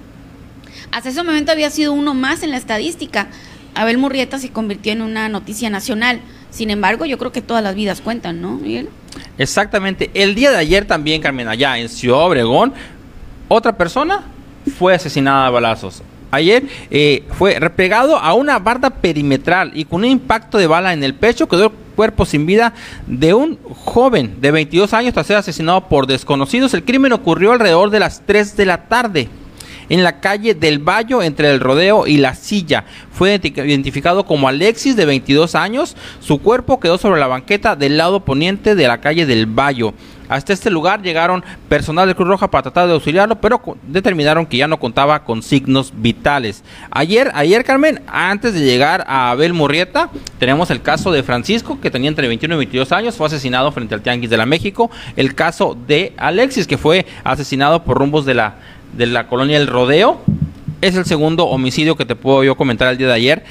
Hasta 0.92 1.08
ese 1.08 1.22
momento 1.22 1.52
había 1.52 1.70
sido 1.70 1.92
uno 1.92 2.14
más 2.14 2.42
en 2.42 2.50
la 2.50 2.56
estadística. 2.56 3.28
Abel 3.76 3.98
Murrieta 3.98 4.38
se 4.38 4.50
convirtió 4.50 4.92
en 4.92 5.02
una 5.02 5.28
noticia 5.28 5.70
nacional. 5.70 6.20
Sin 6.50 6.70
embargo, 6.70 7.04
yo 7.04 7.18
creo 7.18 7.32
que 7.32 7.42
todas 7.42 7.62
las 7.62 7.74
vidas 7.74 8.00
cuentan, 8.00 8.40
¿no, 8.40 8.52
Miguel? 8.56 8.88
Exactamente. 9.38 10.10
El 10.14 10.34
día 10.34 10.50
de 10.50 10.56
ayer 10.56 10.86
también, 10.86 11.20
Carmen, 11.20 11.46
allá 11.48 11.78
en 11.78 11.88
Ciudad 11.88 12.20
Obregón, 12.20 12.72
otra 13.48 13.76
persona 13.76 14.24
fue 14.78 14.94
asesinada 14.94 15.46
a 15.46 15.50
balazos. 15.50 16.02
Ayer 16.30 16.64
eh, 16.90 17.24
fue 17.38 17.58
replegado 17.60 18.16
a 18.16 18.34
una 18.34 18.58
barda 18.58 18.90
perimetral 18.90 19.70
y 19.74 19.84
con 19.84 20.00
un 20.00 20.10
impacto 20.10 20.58
de 20.58 20.66
bala 20.66 20.92
en 20.92 21.04
el 21.04 21.14
pecho 21.14 21.48
quedó 21.48 21.66
el 21.66 21.72
cuerpo 21.94 22.26
sin 22.26 22.46
vida 22.46 22.74
de 23.06 23.32
un 23.32 23.58
joven 23.84 24.40
de 24.40 24.50
22 24.50 24.92
años 24.92 25.14
tras 25.14 25.26
ser 25.26 25.36
asesinado 25.36 25.88
por 25.88 26.06
desconocidos. 26.06 26.74
El 26.74 26.84
crimen 26.84 27.12
ocurrió 27.12 27.52
alrededor 27.52 27.90
de 27.90 28.00
las 28.00 28.22
3 28.26 28.56
de 28.56 28.66
la 28.66 28.88
tarde 28.88 29.28
en 29.88 30.02
la 30.04 30.20
calle 30.20 30.54
del 30.54 30.78
Valle 30.78 31.24
entre 31.24 31.50
el 31.50 31.60
Rodeo 31.60 32.06
y 32.06 32.16
la 32.18 32.34
Silla. 32.34 32.84
Fue 33.12 33.40
identi- 33.40 33.66
identificado 33.66 34.24
como 34.26 34.48
Alexis 34.48 34.96
de 34.96 35.06
22 35.06 35.54
años. 35.54 35.96
Su 36.20 36.38
cuerpo 36.38 36.80
quedó 36.80 36.98
sobre 36.98 37.20
la 37.20 37.26
banqueta 37.26 37.76
del 37.76 37.96
lado 37.96 38.20
poniente 38.24 38.74
de 38.74 38.88
la 38.88 39.00
calle 39.00 39.26
del 39.26 39.46
Valle. 39.46 39.92
Hasta 40.28 40.52
este 40.52 40.70
lugar 40.70 41.02
llegaron 41.02 41.44
personal 41.68 42.08
de 42.08 42.16
Cruz 42.16 42.26
Roja 42.26 42.50
para 42.50 42.62
tratar 42.62 42.88
de 42.88 42.94
auxiliarlo, 42.94 43.40
pero 43.40 43.62
determinaron 43.86 44.44
que 44.44 44.56
ya 44.56 44.66
no 44.66 44.80
contaba 44.80 45.22
con 45.22 45.40
signos 45.40 45.92
vitales. 45.94 46.64
Ayer, 46.90 47.30
ayer 47.32 47.62
Carmen, 47.62 48.02
antes 48.08 48.52
de 48.52 48.64
llegar 48.64 49.04
a 49.06 49.30
Abel 49.30 49.52
Murrieta, 49.52 50.10
tenemos 50.40 50.70
el 50.72 50.82
caso 50.82 51.12
de 51.12 51.22
Francisco, 51.22 51.78
que 51.80 51.92
tenía 51.92 52.08
entre 52.08 52.26
21 52.26 52.56
y 52.56 52.58
22 52.58 52.90
años, 52.90 53.14
fue 53.14 53.28
asesinado 53.28 53.70
frente 53.70 53.94
al 53.94 54.02
Tianguis 54.02 54.28
de 54.28 54.36
la 54.36 54.46
México. 54.46 54.90
El 55.14 55.36
caso 55.36 55.76
de 55.86 56.12
Alexis, 56.16 56.66
que 56.66 56.76
fue 56.76 57.06
asesinado 57.22 57.84
por 57.84 57.96
rumbos 57.96 58.26
de 58.26 58.34
la, 58.34 58.56
de 58.96 59.06
la 59.06 59.26
colonia 59.28 59.56
El 59.56 59.66
Rodeo. 59.66 60.20
Es 60.80 60.94
el 60.94 61.04
segundo 61.04 61.46
homicidio 61.46 61.96
que 61.96 62.04
te 62.04 62.16
puedo 62.16 62.44
yo 62.44 62.56
comentar 62.56 62.88
el 62.88 62.98
día 62.98 63.06
de 63.06 63.12
ayer. 63.14 63.44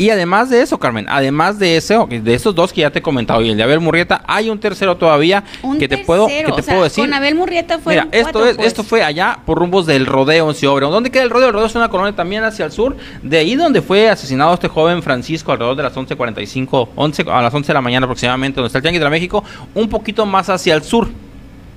Y 0.00 0.08
además 0.08 0.48
de 0.48 0.62
eso, 0.62 0.78
Carmen, 0.78 1.04
además 1.10 1.58
de 1.58 1.76
eso, 1.76 2.08
de 2.10 2.34
esos 2.34 2.54
dos 2.54 2.72
que 2.72 2.80
ya 2.80 2.90
te 2.90 3.00
he 3.00 3.02
comentado 3.02 3.42
y 3.42 3.50
el 3.50 3.56
de 3.58 3.62
Abel 3.62 3.80
Murrieta, 3.80 4.22
hay 4.26 4.48
un 4.48 4.58
tercero 4.58 4.96
todavía 4.96 5.44
Un 5.62 5.78
que 5.78 5.88
te 5.88 5.98
puedo, 5.98 6.26
que 6.26 6.36
tercero, 6.36 6.54
te 6.54 6.60
o 6.62 6.64
sea, 6.64 6.72
puedo 6.72 6.84
decir. 6.84 7.04
Con 7.04 7.12
Abel 7.12 7.34
Murrieta 7.34 7.78
fue 7.78 7.96
Mira, 7.96 8.08
esto, 8.10 8.46
es, 8.46 8.58
esto 8.60 8.82
fue 8.82 9.02
allá 9.02 9.40
por 9.44 9.58
rumbos 9.58 9.84
del 9.84 10.06
rodeo 10.06 10.50
en 10.50 10.68
Obregón. 10.68 10.94
¿Dónde 10.94 11.10
queda 11.10 11.24
el 11.24 11.28
rodeo? 11.28 11.48
El 11.48 11.52
rodeo 11.52 11.66
es 11.66 11.74
una 11.74 11.90
colonia 11.90 12.16
también 12.16 12.44
hacia 12.44 12.64
el 12.64 12.72
sur. 12.72 12.96
De 13.22 13.36
ahí 13.36 13.56
donde 13.56 13.82
fue 13.82 14.08
asesinado 14.08 14.54
este 14.54 14.68
joven 14.68 15.02
Francisco 15.02 15.52
alrededor 15.52 15.76
de 15.76 15.82
las 15.82 15.94
11.45, 15.94 16.88
11, 16.96 17.24
a 17.30 17.42
las 17.42 17.52
11 17.52 17.66
de 17.66 17.74
la 17.74 17.82
mañana 17.82 18.04
aproximadamente, 18.06 18.56
donde 18.56 18.68
está 18.68 18.78
el 18.78 18.82
Tianguis 18.82 19.00
de 19.00 19.04
la 19.04 19.10
México, 19.10 19.44
un 19.74 19.90
poquito 19.90 20.24
más 20.24 20.48
hacia 20.48 20.74
el 20.74 20.82
sur 20.82 21.08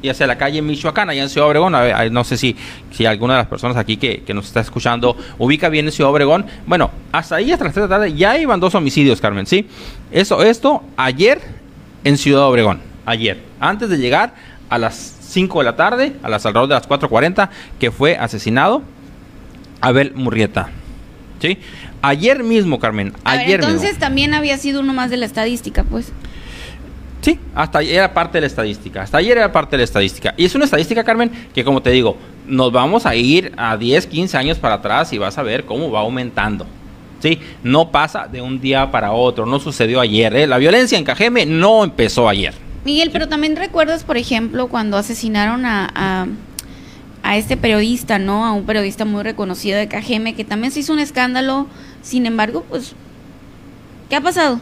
y 0.03 0.09
hacia 0.09 0.27
la 0.27 0.37
calle 0.37 0.61
Michoacán, 0.61 1.09
allá 1.09 1.23
en 1.23 1.29
Ciudad 1.29 1.47
Obregón. 1.47 1.73
A 1.73 1.81
ver, 1.81 2.11
no 2.11 2.23
sé 2.25 2.37
si, 2.37 2.55
si 2.91 3.05
alguna 3.05 3.35
de 3.35 3.39
las 3.39 3.47
personas 3.47 3.77
aquí 3.77 3.97
que, 3.97 4.21
que 4.21 4.33
nos 4.33 4.45
está 4.45 4.59
escuchando 4.59 5.15
ubica 5.39 5.69
bien 5.69 5.85
en 5.85 5.93
Ciudad 5.93 6.11
Obregón. 6.11 6.45
Bueno, 6.67 6.91
hasta 7.13 7.37
ahí, 7.37 7.51
hasta 7.53 7.63
las 7.63 7.73
3 7.73 7.83
de 7.83 7.89
la 7.89 7.95
tarde, 7.95 8.13
ya 8.13 8.37
iban 8.37 8.59
dos 8.59 8.75
homicidios, 8.75 9.21
Carmen, 9.21 9.47
¿sí? 9.47 9.65
Eso, 10.11 10.43
esto, 10.43 10.83
ayer 10.97 11.41
en 12.03 12.17
Ciudad 12.17 12.43
Obregón. 12.43 12.81
Ayer. 13.05 13.39
Antes 13.61 13.89
de 13.89 13.97
llegar 13.97 14.33
a 14.69 14.77
las 14.77 15.15
5 15.21 15.59
de 15.59 15.65
la 15.65 15.75
tarde, 15.77 16.13
a 16.21 16.27
las 16.29 16.45
alrededor 16.45 16.67
de 16.67 16.75
las 16.75 16.89
4.40, 16.89 17.49
que 17.79 17.89
fue 17.89 18.17
asesinado 18.17 18.83
Abel 19.79 20.13
Murrieta. 20.15 20.69
¿Sí? 21.39 21.59
Ayer 22.01 22.43
mismo, 22.43 22.77
Carmen. 22.77 23.13
A 23.23 23.31
ver, 23.31 23.39
Ayer 23.41 23.59
entonces 23.61 23.91
mismo. 23.91 23.99
también 23.99 24.33
había 24.33 24.57
sido 24.57 24.81
uno 24.81 24.93
más 24.93 25.09
de 25.09 25.15
la 25.17 25.25
estadística, 25.25 25.85
pues. 25.85 26.11
Sí, 27.23 27.39
hasta 27.55 27.79
ayer 27.79 27.95
era 27.95 28.13
parte 28.13 28.37
de 28.37 28.41
la 28.41 28.47
estadística. 28.47 29.01
Hasta 29.01 29.17
ayer 29.17 29.37
era 29.37 29.49
parte 29.49 29.71
de 29.71 29.77
la 29.77 29.83
estadística. 29.85 30.33
Y 30.35 30.43
es 30.43 30.55
una 30.55 30.65
estadística, 30.65 31.05
Carmen, 31.05 31.31
que 31.53 31.63
como 31.63 31.81
te 31.81 31.89
digo, 31.89 32.17
nos 32.45 32.73
vamos 32.73 33.05
a 33.05 33.15
ir 33.15 33.53
a 33.55 33.77
10, 33.77 34.07
15 34.07 34.37
años 34.37 34.57
para 34.59 34.75
atrás 34.75 35.13
y 35.13 35.17
vas 35.17 35.37
a 35.37 35.43
ver 35.43 35.63
cómo 35.63 35.89
va 35.89 36.01
aumentando. 36.01 36.65
Sí, 37.21 37.39
no 37.63 37.91
pasa 37.91 38.27
de 38.27 38.41
un 38.41 38.59
día 38.59 38.91
para 38.91 39.13
otro, 39.13 39.45
no 39.45 39.61
sucedió 39.61 40.01
ayer. 40.01 40.35
¿eh? 40.35 40.47
La 40.47 40.57
violencia 40.57 40.97
en 40.97 41.05
Cajeme 41.05 41.45
no 41.45 41.85
empezó 41.85 42.27
ayer. 42.27 42.53
Miguel, 42.83 43.09
pero 43.13 43.29
también 43.29 43.55
recuerdas, 43.55 44.03
por 44.03 44.17
ejemplo, 44.17 44.67
cuando 44.67 44.97
asesinaron 44.97 45.65
a, 45.65 45.89
a, 45.95 46.27
a 47.23 47.37
este 47.37 47.55
periodista, 47.55 48.19
¿no? 48.19 48.45
A 48.45 48.51
un 48.51 48.65
periodista 48.65 49.05
muy 49.05 49.23
reconocido 49.23 49.77
de 49.77 49.87
Cajeme, 49.87 50.35
que 50.35 50.43
también 50.43 50.71
se 50.73 50.81
hizo 50.81 50.91
un 50.91 50.99
escándalo. 50.99 51.67
Sin 52.01 52.25
embargo, 52.25 52.65
pues, 52.67 52.93
¿qué 54.09 54.17
ha 54.17 54.21
pasado? 54.21 54.59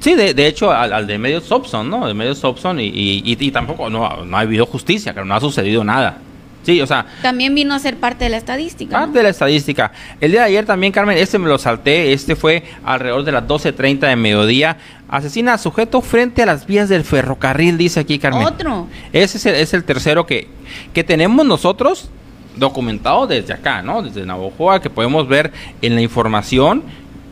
Sí, 0.00 0.14
de, 0.14 0.32
de 0.34 0.46
hecho, 0.46 0.70
al, 0.72 0.92
al 0.92 1.06
de 1.06 1.18
Medios 1.18 1.44
Sobson, 1.44 1.88
¿no? 1.90 2.06
De 2.06 2.14
Medios 2.14 2.38
Sobson 2.38 2.78
y, 2.80 2.84
y, 2.86 3.22
y- 3.24 3.50
tampoco, 3.50 3.90
no, 3.90 4.24
no 4.24 4.36
ha 4.36 4.40
habido 4.40 4.64
justicia, 4.66 5.12
claro, 5.12 5.26
no 5.26 5.34
ha 5.34 5.40
sucedido 5.40 5.82
nada. 5.84 6.18
Sí, 6.62 6.80
o 6.82 6.86
sea, 6.86 7.06
También 7.22 7.54
vino 7.54 7.72
a 7.74 7.78
ser 7.78 7.96
parte 7.96 8.24
de 8.24 8.30
la 8.30 8.36
estadística. 8.36 8.92
¿no? 8.98 9.04
Parte 9.06 9.18
de 9.18 9.22
la 9.22 9.30
estadística. 9.30 9.90
El 10.20 10.32
día 10.32 10.40
de 10.40 10.46
ayer 10.48 10.66
también, 10.66 10.92
Carmen, 10.92 11.16
este 11.16 11.38
me 11.38 11.48
lo 11.48 11.56
salté. 11.56 12.12
Este 12.12 12.36
fue 12.36 12.62
alrededor 12.84 13.24
de 13.24 13.32
las 13.32 13.44
12.30 13.44 14.00
de 14.00 14.16
mediodía. 14.16 14.76
Asesina 15.08 15.54
a 15.54 15.58
sujeto 15.58 16.02
frente 16.02 16.42
a 16.42 16.46
las 16.46 16.66
vías 16.66 16.90
del 16.90 17.04
ferrocarril, 17.04 17.78
dice 17.78 18.00
aquí 18.00 18.18
Carmen. 18.18 18.46
Otro. 18.46 18.86
Ese 19.14 19.38
es 19.38 19.46
el, 19.46 19.54
es 19.54 19.72
el 19.72 19.84
tercero 19.84 20.26
que, 20.26 20.48
que 20.92 21.04
tenemos 21.04 21.46
nosotros 21.46 22.10
documentado 22.56 23.26
desde 23.26 23.54
acá, 23.54 23.80
¿no? 23.80 24.02
Desde 24.02 24.26
Navojoa, 24.26 24.82
que 24.82 24.90
podemos 24.90 25.26
ver 25.26 25.52
en 25.80 25.94
la 25.94 26.02
información 26.02 26.82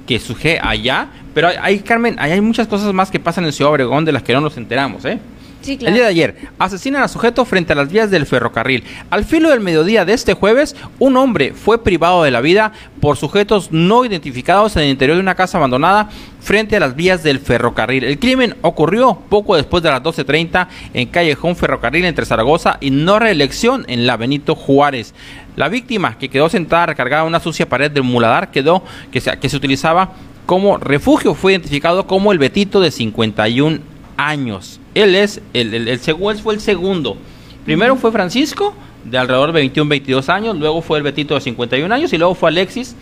que 0.07 0.19
surge 0.19 0.59
allá. 0.63 1.09
Pero 1.35 1.49
hay, 1.61 1.81
Carmen, 1.81 2.17
hay 2.19 2.41
muchas 2.41 2.67
cosas 2.67 2.93
más 2.95 3.11
que 3.11 3.21
pasan 3.21 3.45
en 3.45 3.53
Ciudad 3.53 3.73
Obregón 3.73 4.05
de 4.05 4.13
las 4.13 4.23
que 4.23 4.33
no 4.33 4.41
nos 4.41 4.57
enteramos, 4.57 5.05
¿eh? 5.05 5.19
Sí, 5.67 5.77
El 5.81 5.95
día 5.95 6.05
de 6.05 6.11
ayer, 6.11 6.37
asesinan 6.61 7.03
a 7.03 7.09
sujeto 7.09 7.45
frente 7.45 7.73
a 7.73 7.77
las 7.77 7.91
vías 7.91 8.09
del 8.09 8.25
ferrocarril. 8.25 8.85
Al 9.11 9.25
filo 9.25 9.51
del 9.51 9.59
mediodía 9.59 10.05
de 10.05 10.13
este 10.13 10.35
jueves, 10.35 10.77
un 11.01 11.17
hombre 11.17 11.55
fue 11.55 11.83
privado 11.83 12.23
de 12.23 12.31
la 12.31 12.41
vida 12.41 12.71
por 13.01 13.17
sujetos 13.17 13.73
no 13.73 14.05
identificados 14.05 14.77
en 14.77 14.85
el 14.85 14.91
interior 14.91 15.17
de 15.17 15.23
una 15.23 15.35
casa 15.35 15.59
abandonada 15.59 16.09
frente 16.41 16.77
a 16.77 16.79
las 16.79 16.95
vías 16.95 17.25
del 17.25 17.41
ferrocarril. 17.41 18.05
El 18.05 18.21
crimen 18.21 18.55
ocurrió 18.63 19.19
poco 19.29 19.57
después 19.57 19.83
de 19.83 19.91
las 19.91 20.05
12.30 20.05 20.69
en 20.95 21.09
Callejón 21.09 21.57
Ferrocarril 21.57 22.05
entre 22.05 22.27
Zaragoza 22.27 22.79
y 22.81 22.91
no 22.91 23.19
reelección 23.19 23.85
en 23.89 24.07
la 24.07 24.17
Benito 24.17 24.55
Juárez. 24.55 25.15
La 25.57 25.69
víctima, 25.69 26.17
que 26.17 26.29
quedó 26.29 26.49
sentada 26.49 26.87
recargada 26.87 27.23
en 27.23 27.29
una 27.31 27.41
sucia 27.41 27.69
pared 27.69 27.91
del 27.91 28.05
muladar, 28.05 28.53
quedó 28.53 28.85
que 29.11 29.21
se, 29.21 29.37
que 29.37 29.49
se 29.49 29.57
utilizaba 29.57 30.13
como 30.47 30.79
refugio, 30.79 31.35
fue 31.35 31.55
identificado 31.55 32.07
como 32.07 32.31
el 32.31 32.39
Betito 32.39 32.81
de 32.81 32.93
51 32.93 33.81
años. 34.17 34.79
Él 34.97 35.15
es 35.15 35.41
el, 35.53 35.75
el, 35.75 35.89
el 35.89 36.01
segu- 36.01 36.31
él 36.33 36.39
fue 36.39 36.55
el 36.55 36.61
segundo. 36.61 37.17
Primero 37.65 37.97
fue 37.97 38.11
Francisco, 38.13 38.75
de 39.05 39.19
alrededor 39.19 39.49
de 39.53 39.61
21, 39.61 39.89
22 39.89 40.29
años, 40.29 40.57
luego 40.57 40.83
fue 40.83 40.99
el 40.99 41.05
Betito 41.05 41.35
de 41.35 41.41
51 41.41 41.95
años 41.95 42.13
y 42.13 42.19
luego 42.19 42.35
fue 42.35 42.49
Alexis 42.49 42.97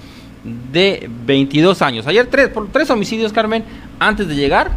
de 0.72 1.08
22 1.26 1.80
años. 1.82 2.06
Ayer 2.06 2.26
tres, 2.26 2.48
por 2.48 2.68
tres 2.70 2.90
homicidios, 2.90 3.32
Carmen, 3.32 3.64
antes 3.98 4.28
de 4.28 4.34
llegar 4.34 4.72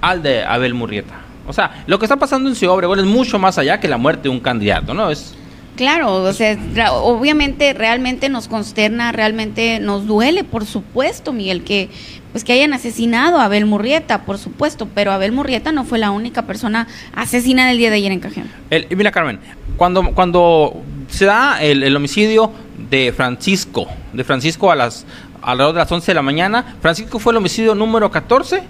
al 0.00 0.22
de 0.22 0.44
Abel 0.44 0.74
Murrieta. 0.74 1.14
O 1.46 1.52
sea, 1.52 1.82
lo 1.86 1.98
que 1.98 2.04
está 2.04 2.16
pasando 2.16 2.48
en 2.48 2.54
Ciudad 2.54 2.74
Obregón 2.74 2.98
es 2.98 3.06
mucho 3.06 3.38
más 3.38 3.58
allá 3.58 3.80
que 3.80 3.88
la 3.88 3.96
muerte 3.96 4.24
de 4.24 4.28
un 4.28 4.40
candidato, 4.40 4.92
¿no? 4.94 5.10
Es 5.10 5.34
Claro, 5.78 6.24
o 6.24 6.32
sea, 6.32 6.58
obviamente 6.92 7.72
realmente 7.72 8.28
nos 8.28 8.48
consterna, 8.48 9.12
realmente 9.12 9.78
nos 9.78 10.08
duele, 10.08 10.42
por 10.42 10.66
supuesto, 10.66 11.32
Miguel, 11.32 11.62
que 11.62 11.88
pues 12.32 12.42
que 12.42 12.52
hayan 12.52 12.72
asesinado 12.72 13.38
a 13.38 13.44
Abel 13.44 13.64
Murrieta, 13.64 14.22
por 14.24 14.38
supuesto, 14.38 14.88
pero 14.92 15.12
Abel 15.12 15.30
Murrieta 15.30 15.70
no 15.70 15.84
fue 15.84 16.00
la 16.00 16.10
única 16.10 16.42
persona 16.42 16.88
asesinada 17.14 17.70
el 17.70 17.78
día 17.78 17.90
de 17.90 17.96
ayer 17.96 18.10
en 18.10 18.18
Cajeme. 18.18 18.48
Mira, 18.90 19.12
Carmen, 19.12 19.38
cuando, 19.76 20.02
cuando 20.14 20.82
se 21.08 21.26
da 21.26 21.62
el, 21.62 21.84
el 21.84 21.94
homicidio 21.94 22.50
de 22.90 23.12
Francisco, 23.16 23.86
de 24.12 24.24
Francisco 24.24 24.72
a 24.72 24.74
las 24.74 25.06
alrededor 25.42 25.74
de 25.74 25.78
las 25.78 25.92
11 25.92 26.10
de 26.10 26.14
la 26.16 26.22
mañana, 26.22 26.74
Francisco 26.80 27.20
fue 27.20 27.32
el 27.32 27.36
homicidio 27.36 27.76
número 27.76 28.10
14 28.10 28.64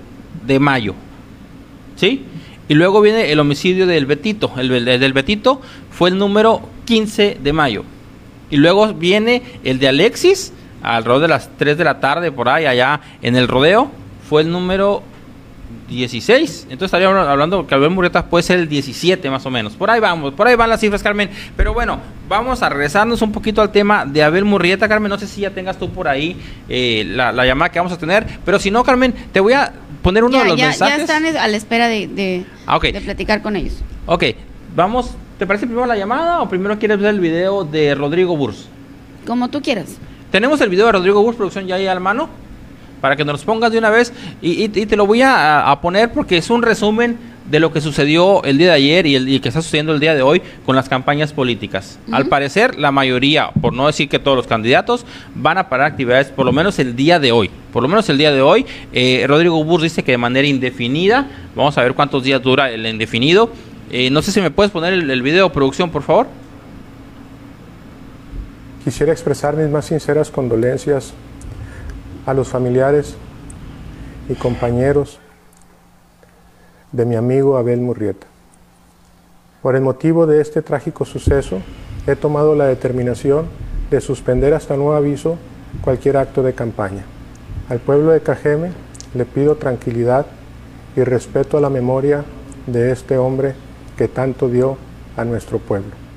de 0.46 0.58
mayo. 0.58 0.94
¿Sí? 1.96 2.26
Y 2.68 2.74
luego 2.74 3.00
viene 3.00 3.32
el 3.32 3.40
homicidio 3.40 3.86
del 3.86 4.04
Betito. 4.04 4.52
El, 4.58 4.70
el 4.86 5.00
del 5.00 5.12
Betito 5.14 5.62
fue 5.90 6.10
el 6.10 6.18
número 6.18 6.68
15 6.88 7.36
de 7.42 7.52
mayo. 7.52 7.84
Y 8.50 8.56
luego 8.56 8.94
viene 8.94 9.42
el 9.62 9.78
de 9.78 9.88
Alexis, 9.88 10.54
alrededor 10.82 11.20
de 11.20 11.28
las 11.28 11.50
3 11.58 11.76
de 11.76 11.84
la 11.84 12.00
tarde, 12.00 12.32
por 12.32 12.48
ahí, 12.48 12.64
allá 12.64 13.00
en 13.20 13.36
el 13.36 13.46
rodeo, 13.46 13.90
fue 14.26 14.40
el 14.40 14.50
número 14.50 15.02
16. 15.90 16.62
Entonces 16.70 16.86
estaríamos 16.86 17.26
hablando 17.28 17.66
que 17.66 17.74
Abel 17.74 17.90
Murrieta 17.90 18.24
puede 18.26 18.42
ser 18.42 18.58
el 18.58 18.68
17 18.70 19.28
más 19.28 19.44
o 19.44 19.50
menos. 19.50 19.74
Por 19.74 19.90
ahí 19.90 20.00
vamos, 20.00 20.32
por 20.32 20.48
ahí 20.48 20.54
van 20.56 20.70
las 20.70 20.80
cifras, 20.80 21.02
Carmen. 21.02 21.28
Pero 21.58 21.74
bueno, 21.74 21.98
vamos 22.26 22.62
a 22.62 22.70
regresarnos 22.70 23.20
un 23.20 23.32
poquito 23.32 23.60
al 23.60 23.70
tema 23.70 24.06
de 24.06 24.22
Abel 24.22 24.46
Murrieta, 24.46 24.88
Carmen. 24.88 25.10
No 25.10 25.18
sé 25.18 25.26
si 25.26 25.42
ya 25.42 25.50
tengas 25.50 25.78
tú 25.78 25.90
por 25.90 26.08
ahí 26.08 26.36
eh, 26.70 27.04
la, 27.06 27.32
la 27.32 27.44
llamada 27.44 27.70
que 27.70 27.78
vamos 27.78 27.92
a 27.92 27.98
tener. 27.98 28.26
Pero 28.46 28.58
si 28.58 28.70
no, 28.70 28.82
Carmen, 28.82 29.14
te 29.32 29.40
voy 29.40 29.52
a 29.52 29.72
poner 30.02 30.24
uno 30.24 30.38
Ya, 30.38 30.44
de 30.44 30.48
los 30.50 30.56
ya, 30.58 30.62
ya 30.64 30.68
mensajes. 30.70 31.00
están 31.00 31.26
a 31.36 31.48
la 31.48 31.56
espera 31.56 31.88
de, 31.88 32.06
de, 32.06 32.44
Ah, 32.66 32.78
de 32.80 33.00
platicar 33.02 33.42
con 33.42 33.56
ellos. 33.56 33.74
Ok, 34.06 34.24
vamos. 34.74 35.10
¿Te 35.38 35.46
parece 35.46 35.66
primero 35.66 35.86
la 35.86 35.96
llamada 35.96 36.40
o 36.42 36.48
primero 36.48 36.78
quieres 36.78 36.98
ver 36.98 37.14
el 37.14 37.20
video 37.20 37.64
de 37.64 37.94
Rodrigo 37.94 38.36
Burs? 38.36 38.66
Como 39.26 39.48
tú 39.48 39.62
quieras. 39.62 39.96
Tenemos 40.32 40.60
el 40.60 40.68
video 40.68 40.86
de 40.86 40.92
Rodrigo 40.92 41.22
Burs, 41.22 41.36
producción 41.36 41.66
ya 41.66 41.76
ahí 41.76 41.86
a 41.86 41.94
la 41.94 42.00
mano, 42.00 42.28
para 43.00 43.14
que 43.14 43.24
nos 43.24 43.44
pongas 43.44 43.70
de 43.70 43.78
una 43.78 43.90
vez 43.90 44.12
y, 44.42 44.64
y- 44.64 44.70
y 44.74 44.86
te 44.86 44.96
lo 44.96 45.06
voy 45.06 45.22
a, 45.22 45.70
a 45.70 45.80
poner 45.80 46.12
porque 46.12 46.36
es 46.38 46.50
un 46.50 46.62
resumen 46.62 47.16
de 47.48 47.60
lo 47.60 47.72
que 47.72 47.80
sucedió 47.80 48.42
el 48.44 48.58
día 48.58 48.66
de 48.68 48.72
ayer 48.74 49.06
y, 49.06 49.14
el, 49.14 49.26
y 49.28 49.40
que 49.40 49.48
está 49.48 49.62
sucediendo 49.62 49.94
el 49.94 50.00
día 50.00 50.14
de 50.14 50.20
hoy 50.20 50.42
con 50.66 50.76
las 50.76 50.86
campañas 50.88 51.32
políticas. 51.32 51.98
Al 52.12 52.26
parecer, 52.26 52.78
la 52.78 52.90
mayoría, 52.92 53.50
por 53.62 53.72
no 53.72 53.86
decir 53.86 54.08
que 54.10 54.18
todos 54.18 54.36
los 54.36 54.46
candidatos, 54.46 55.06
van 55.34 55.56
a 55.56 55.68
parar 55.70 55.86
actividades 55.86 56.26
por 56.28 56.44
lo 56.44 56.52
menos 56.52 56.78
el 56.78 56.94
día 56.94 57.18
de 57.18 57.32
hoy. 57.32 57.48
Por 57.72 57.82
lo 57.82 57.88
menos 57.88 58.06
el 58.10 58.18
día 58.18 58.32
de 58.32 58.42
hoy. 58.42 58.66
Eh, 58.92 59.24
Rodrigo 59.26 59.62
Burs 59.64 59.82
dice 59.84 60.02
que 60.02 60.12
de 60.12 60.18
manera 60.18 60.46
indefinida. 60.46 61.26
Vamos 61.54 61.78
a 61.78 61.82
ver 61.82 61.94
cuántos 61.94 62.22
días 62.22 62.42
dura 62.42 62.70
el 62.70 62.84
indefinido. 62.84 63.50
Eh, 63.90 64.10
no 64.10 64.20
sé 64.20 64.32
si 64.32 64.40
me 64.40 64.50
puedes 64.50 64.70
poner 64.70 64.92
el, 64.92 65.10
el 65.10 65.22
video, 65.22 65.50
producción, 65.50 65.90
por 65.90 66.02
favor. 66.02 66.26
Quisiera 68.84 69.12
expresar 69.12 69.56
mis 69.56 69.70
más 69.70 69.86
sinceras 69.86 70.30
condolencias 70.30 71.14
a 72.26 72.34
los 72.34 72.48
familiares 72.48 73.16
y 74.28 74.34
compañeros 74.34 75.18
de 76.92 77.06
mi 77.06 77.16
amigo 77.16 77.56
Abel 77.56 77.80
Murrieta. 77.80 78.26
Por 79.62 79.74
el 79.74 79.82
motivo 79.82 80.26
de 80.26 80.40
este 80.40 80.62
trágico 80.62 81.04
suceso, 81.04 81.60
he 82.06 82.14
tomado 82.14 82.54
la 82.54 82.66
determinación 82.66 83.46
de 83.90 84.00
suspender 84.00 84.54
hasta 84.54 84.76
nuevo 84.76 84.94
aviso 84.94 85.38
cualquier 85.80 86.18
acto 86.18 86.42
de 86.42 86.52
campaña. 86.52 87.04
Al 87.68 87.78
pueblo 87.78 88.12
de 88.12 88.20
Cajeme 88.20 88.72
le 89.14 89.24
pido 89.24 89.56
tranquilidad 89.56 90.26
y 90.96 91.04
respeto 91.04 91.56
a 91.56 91.60
la 91.60 91.70
memoria 91.70 92.24
de 92.66 92.92
este 92.92 93.16
hombre 93.16 93.54
que 93.98 94.08
tanto 94.08 94.48
dio 94.48 94.78
a 95.16 95.24
nuestro 95.24 95.58
pueblo. 95.58 96.07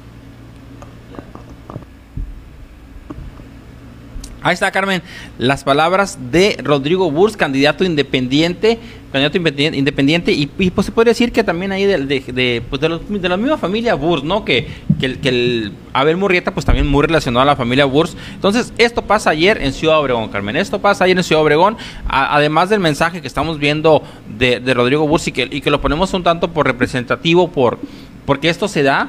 Ahí 4.44 4.56
está, 4.56 4.72
Carmen, 4.72 5.04
las 5.38 5.64
palabras 5.64 6.18
de 6.32 6.58
Rodrigo 6.64 7.12
Burs, 7.12 7.38
candidato 7.38 7.84
independiente, 7.84 8.80
candidato 9.12 9.38
independiente, 9.38 10.32
y, 10.32 10.50
y, 10.58 10.72
pues 10.72 10.86
se 10.86 10.92
podría 10.92 11.12
decir 11.12 11.32
que 11.32 11.44
también 11.44 11.72
ahí 11.72 11.86
de, 11.86 12.64
pues 12.68 12.82
de, 12.82 12.90
los, 12.90 13.02
de 13.08 13.30
la 13.30 13.38
misma 13.38 13.58
familia 13.58 13.94
Burs, 13.94 14.24
¿no? 14.24 14.44
Que, 14.44 14.68
que, 15.00 15.30
el, 15.30 15.74
Abel 15.94 16.18
Murrieta, 16.18 16.56
pues 16.56 16.66
también 16.66 16.88
muy 16.88 17.06
relacionado 17.06 17.44
a 17.44 17.46
la 17.46 17.56
familia 17.56 17.86
Burs. 17.86 18.18
Entonces, 18.34 18.74
esto 18.80 19.04
pasa 19.04 19.30
ayer 19.30 19.62
en 19.62 19.74
Ciudad 19.74 20.00
Obregón, 20.00 20.30
Carmen. 20.30 20.58
Esto 20.58 20.80
pasa 20.80 21.04
ayer 21.04 21.18
en 21.18 21.24
Ciudad 21.24 21.44
Obregón, 21.44 21.78
además 22.08 22.70
del 22.70 22.80
mensaje 22.80 23.22
que 23.22 23.28
estamos 23.28 23.60
viendo 23.60 24.02
de, 24.40 24.60
de 24.60 24.74
Rodrigo 24.74 25.08
Burs 25.08 25.28
y 25.28 25.34
que, 25.34 25.48
y 25.52 25.62
que 25.62 25.70
lo 25.70 25.82
ponemos 25.82 26.14
un 26.16 26.24
tanto 26.24 26.48
por 26.48 26.66
representativo, 26.66 27.52
por 27.52 27.78
porque 28.26 28.50
esto 28.50 28.68
se 28.68 28.82
da 28.82 29.08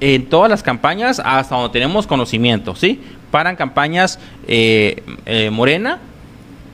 en 0.00 0.26
todas 0.26 0.50
las 0.50 0.62
campañas 0.62 1.20
hasta 1.24 1.54
donde 1.54 1.72
tenemos 1.72 2.06
conocimiento, 2.06 2.74
¿sí? 2.74 3.00
Paran 3.36 3.54
campañas 3.54 4.18
eh, 4.48 5.02
eh, 5.26 5.50
Morena, 5.50 5.98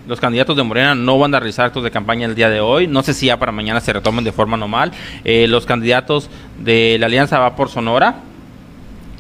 los 0.07 0.21
candidatos 0.21 0.57
de 0.57 0.63
Morena 0.63 0.95
no 0.95 1.19
van 1.19 1.35
a 1.35 1.41
realizar 1.41 1.67
actos 1.67 1.83
de 1.83 1.91
campaña 1.91 2.25
el 2.27 2.37
día 2.37 2.51
de 2.51 2.61
hoy, 2.61 2.87
no 2.87 3.03
sé 3.03 3.15
si 3.15 3.27
ya 3.27 3.37
para 3.37 3.51
mañana 3.51 3.81
se 3.81 3.93
retomen 3.93 4.23
de 4.23 4.31
forma 4.31 4.57
normal, 4.57 4.93
eh, 5.25 5.49
los 5.49 5.67
candidatos 5.67 6.31
de 6.61 6.99
la 7.01 7.07
Alianza 7.07 7.41
Va 7.41 7.57
por 7.57 7.69
Sonora 7.69 8.15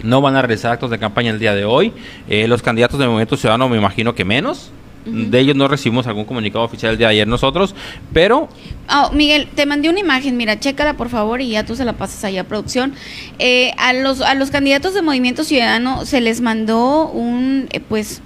no 0.05 0.20
van 0.20 0.37
a 0.37 0.42
realizar 0.42 0.70
actos 0.70 0.88
de 0.90 1.00
campaña 1.00 1.33
el 1.33 1.40
día 1.40 1.52
de 1.52 1.64
hoy, 1.64 1.92
eh, 2.28 2.46
los 2.46 2.62
candidatos 2.62 3.00
del 3.00 3.09
Movimiento 3.09 3.37
Ciudadano 3.37 3.68
me 3.68 3.76
imagino 3.76 4.14
que 4.14 4.24
menos, 4.24 4.70
de 5.04 5.38
ellos 5.38 5.56
no 5.56 5.68
recibimos 5.68 6.06
algún 6.06 6.24
comunicado 6.24 6.64
oficial 6.64 6.96
de 6.96 7.06
ayer 7.06 7.26
nosotros, 7.26 7.74
pero 8.12 8.48
Oh, 8.94 9.10
Miguel, 9.12 9.48
te 9.54 9.64
mandé 9.64 9.88
una 9.88 10.00
imagen, 10.00 10.36
mira, 10.36 10.58
chécala 10.58 10.94
por 10.96 11.08
favor 11.08 11.40
y 11.40 11.50
ya 11.50 11.64
tú 11.64 11.76
se 11.76 11.84
la 11.84 11.94
pasas 11.94 12.24
allá 12.24 12.42
a 12.42 12.44
producción. 12.44 12.94
Eh, 13.38 13.72
a, 13.78 13.92
los, 13.92 14.20
a 14.20 14.34
los 14.34 14.50
candidatos 14.50 14.92
de 14.92 15.02
Movimiento 15.02 15.44
Ciudadano 15.44 16.04
se 16.04 16.20
les 16.20 16.40
mandó 16.40 17.08
un, 17.08 17.68
eh, 17.70 17.80
pues, 17.80 18.20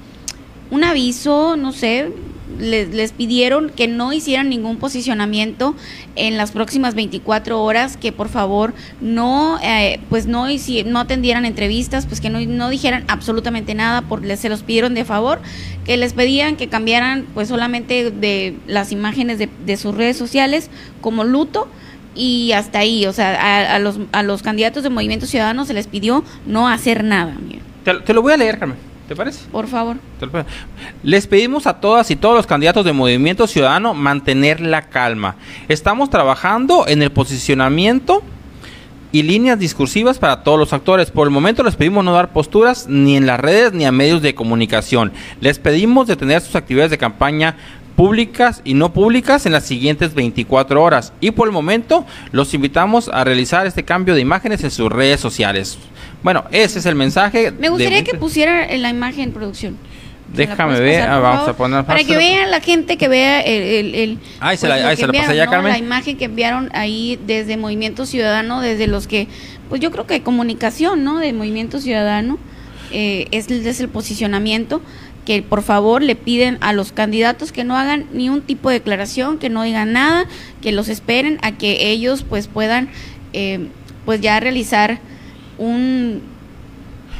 un 0.70 0.82
aviso, 0.82 1.56
no 1.56 1.72
sé, 1.72 2.10
les, 2.59 2.95
les 2.95 3.12
pidieron 3.12 3.71
que 3.71 3.88
no 3.88 4.12
hicieran 4.12 4.49
ningún 4.49 4.77
posicionamiento 4.79 5.75
en 6.14 6.37
las 6.37 6.53
próximas 6.53 6.95
24 6.95 7.62
horas, 7.62 7.97
que 7.97 8.12
por 8.12 8.29
favor 8.29 8.75
no, 9.01 9.59
eh, 9.62 10.01
pues 10.09 10.27
no, 10.27 10.47
no 10.87 11.01
atendieran 11.01 11.45
entrevistas, 11.45 12.07
pues 12.07 12.21
que 12.21 12.31
no, 12.31 12.40
no 12.40 12.69
dijeran 12.71 13.05
absolutamente 13.09 13.75
nada, 13.75 14.03
porque 14.03 14.37
se 14.37 14.49
los 14.49 14.62
pidieron 14.62 14.95
de 14.95 15.05
favor, 15.05 15.40
que 15.85 15.97
les 15.97 16.12
pedían 16.12 16.57
que 16.57 16.69
cambiaran 16.69 17.27
pues 17.35 17.49
solamente 17.49 18.11
de 18.11 18.57
las 18.66 18.92
imágenes 18.92 19.38
de, 19.38 19.49
de 19.64 19.77
sus 19.77 19.95
redes 19.95 20.16
sociales 20.16 20.71
como 21.01 21.25
luto 21.25 21.69
y 22.14 22.53
hasta 22.53 22.79
ahí, 22.79 23.07
o 23.07 23.12
sea, 23.12 23.35
a, 23.35 23.75
a 23.75 23.79
los, 23.79 24.01
a 24.12 24.23
los 24.23 24.42
candidatos 24.42 24.83
de 24.83 24.90
Movimiento 24.90 25.27
Ciudadano 25.27 25.64
se 25.66 25.75
les 25.75 25.87
pidió 25.87 26.25
no 26.47 26.69
hacer 26.69 27.05
nada, 27.05 27.37
te, 27.85 27.95
te 27.95 28.14
lo 28.14 28.23
voy 28.23 28.33
a 28.33 28.37
leer, 28.37 28.59
Carmen, 28.59 28.79
¿te 29.09 29.16
parece? 29.16 29.49
por 29.51 29.66
favor. 29.66 29.97
Les 31.03 31.27
pedimos 31.27 31.66
a 31.66 31.81
todas 31.81 32.11
y 32.11 32.16
todos 32.16 32.37
los 32.37 32.47
candidatos 32.47 32.85
de 32.85 32.92
Movimiento 32.92 33.47
Ciudadano 33.47 33.95
mantener 33.95 34.61
la 34.61 34.83
calma. 34.88 35.37
Estamos 35.69 36.11
trabajando 36.11 36.87
en 36.88 37.03
el 37.03 37.11
posicionamiento 37.11 38.23
y 39.12 39.23
líneas 39.23 39.59
discursivas 39.59 40.19
para 40.19 40.42
todos 40.42 40.59
los 40.59 40.73
actores. 40.73 41.11
Por 41.11 41.27
el 41.27 41.33
momento 41.33 41.62
les 41.62 41.77
pedimos 41.77 42.05
no 42.05 42.12
dar 42.12 42.33
posturas 42.33 42.87
ni 42.88 43.16
en 43.16 43.27
las 43.27 43.40
redes 43.40 43.73
ni 43.73 43.85
a 43.85 43.92
medios 43.92 44.23
de 44.23 44.35
comunicación. 44.35 45.12
Les 45.40 45.59
pedimos 45.59 46.07
detener 46.07 46.42
sus 46.42 46.57
actividades 46.57 46.90
de 46.90 46.99
campaña 46.99 47.57
públicas 47.96 48.61
y 48.64 48.74
no 48.74 48.92
públicas 48.92 49.46
en 49.46 49.52
las 49.52 49.64
siguientes 49.64 50.14
24 50.14 50.82
horas. 50.82 51.12
Y 51.20 51.30
por 51.32 51.48
el 51.48 51.52
momento 51.52 52.06
los 52.30 52.52
invitamos 52.54 53.09
a 53.12 53.24
realizar 53.24 53.66
este 53.66 53.85
cambio 53.85 54.14
de 54.14 54.20
imágenes 54.20 54.62
en 54.62 54.70
sus 54.70 54.90
redes 54.92 55.18
sociales. 55.20 55.78
Bueno, 56.22 56.44
ese 56.52 56.78
es 56.78 56.87
el 56.87 56.94
mensaje. 56.94 57.50
Me 57.52 57.68
gustaría 57.70 57.98
de- 57.98 58.04
que 58.04 58.16
pusiera 58.16 58.64
en 58.66 58.82
la 58.82 58.90
imagen 58.90 59.32
producción. 59.32 59.76
¿Me 60.28 60.44
la 60.44 60.50
Déjame 60.50 60.80
ver, 60.80 61.00
pasar, 61.02 61.11
ah, 61.14 61.18
vamos 61.20 61.37
favor? 61.46 61.50
a 61.50 61.56
poner- 61.56 61.85
Para 61.85 62.02
que 62.04 62.16
vean 62.16 62.50
la 62.50 62.61
gente 62.61 62.96
que 62.96 63.06
vea 63.09 63.40
el... 63.42 63.62
el, 63.62 63.94
el- 63.94 64.18
Ahí 64.40 64.56
se 64.56 64.66
la- 64.68 64.78
lo 64.80 64.88
ahí 64.88 64.96
que 64.96 65.00
se 65.02 65.06
la 65.06 65.12
pasé 65.12 65.22
enviaron, 65.24 65.37
ya, 65.37 65.44
¿no? 65.46 65.50
Carmen. 65.52 65.72
La 65.72 65.78
imagen 65.78 66.16
que 66.16 66.24
enviaron 66.24 66.70
ahí 66.74 67.18
desde 67.26 67.56
Movimiento 67.56 68.06
Ciudadano, 68.06 68.61
desde 68.61 68.88
los 68.88 69.06
que, 69.06 69.28
pues 69.68 69.80
yo 69.80 69.90
creo 69.92 70.06
que 70.09 70.22
comunicación, 70.22 71.04
¿no? 71.04 71.18
De 71.18 71.32
Movimiento 71.32 71.80
Ciudadano, 71.80 72.38
eh, 72.90 73.28
es, 73.30 73.48
es 73.50 73.80
el 73.80 73.88
posicionamiento 73.88 74.82
que 75.26 75.42
por 75.42 75.62
favor 75.62 76.02
le 76.02 76.14
piden 76.14 76.56
a 76.60 76.72
los 76.72 76.92
candidatos 76.92 77.52
que 77.52 77.64
no 77.64 77.76
hagan 77.76 78.06
ni 78.12 78.30
un 78.30 78.40
tipo 78.40 78.70
de 78.70 78.76
declaración, 78.76 79.38
que 79.38 79.50
no 79.50 79.64
digan 79.64 79.92
nada, 79.92 80.24
que 80.62 80.72
los 80.72 80.88
esperen 80.88 81.38
a 81.42 81.52
que 81.52 81.90
ellos 81.90 82.24
pues 82.26 82.46
puedan 82.46 82.88
eh, 83.34 83.68
pues 84.06 84.20
ya 84.20 84.40
realizar 84.40 85.00
un 85.58 86.22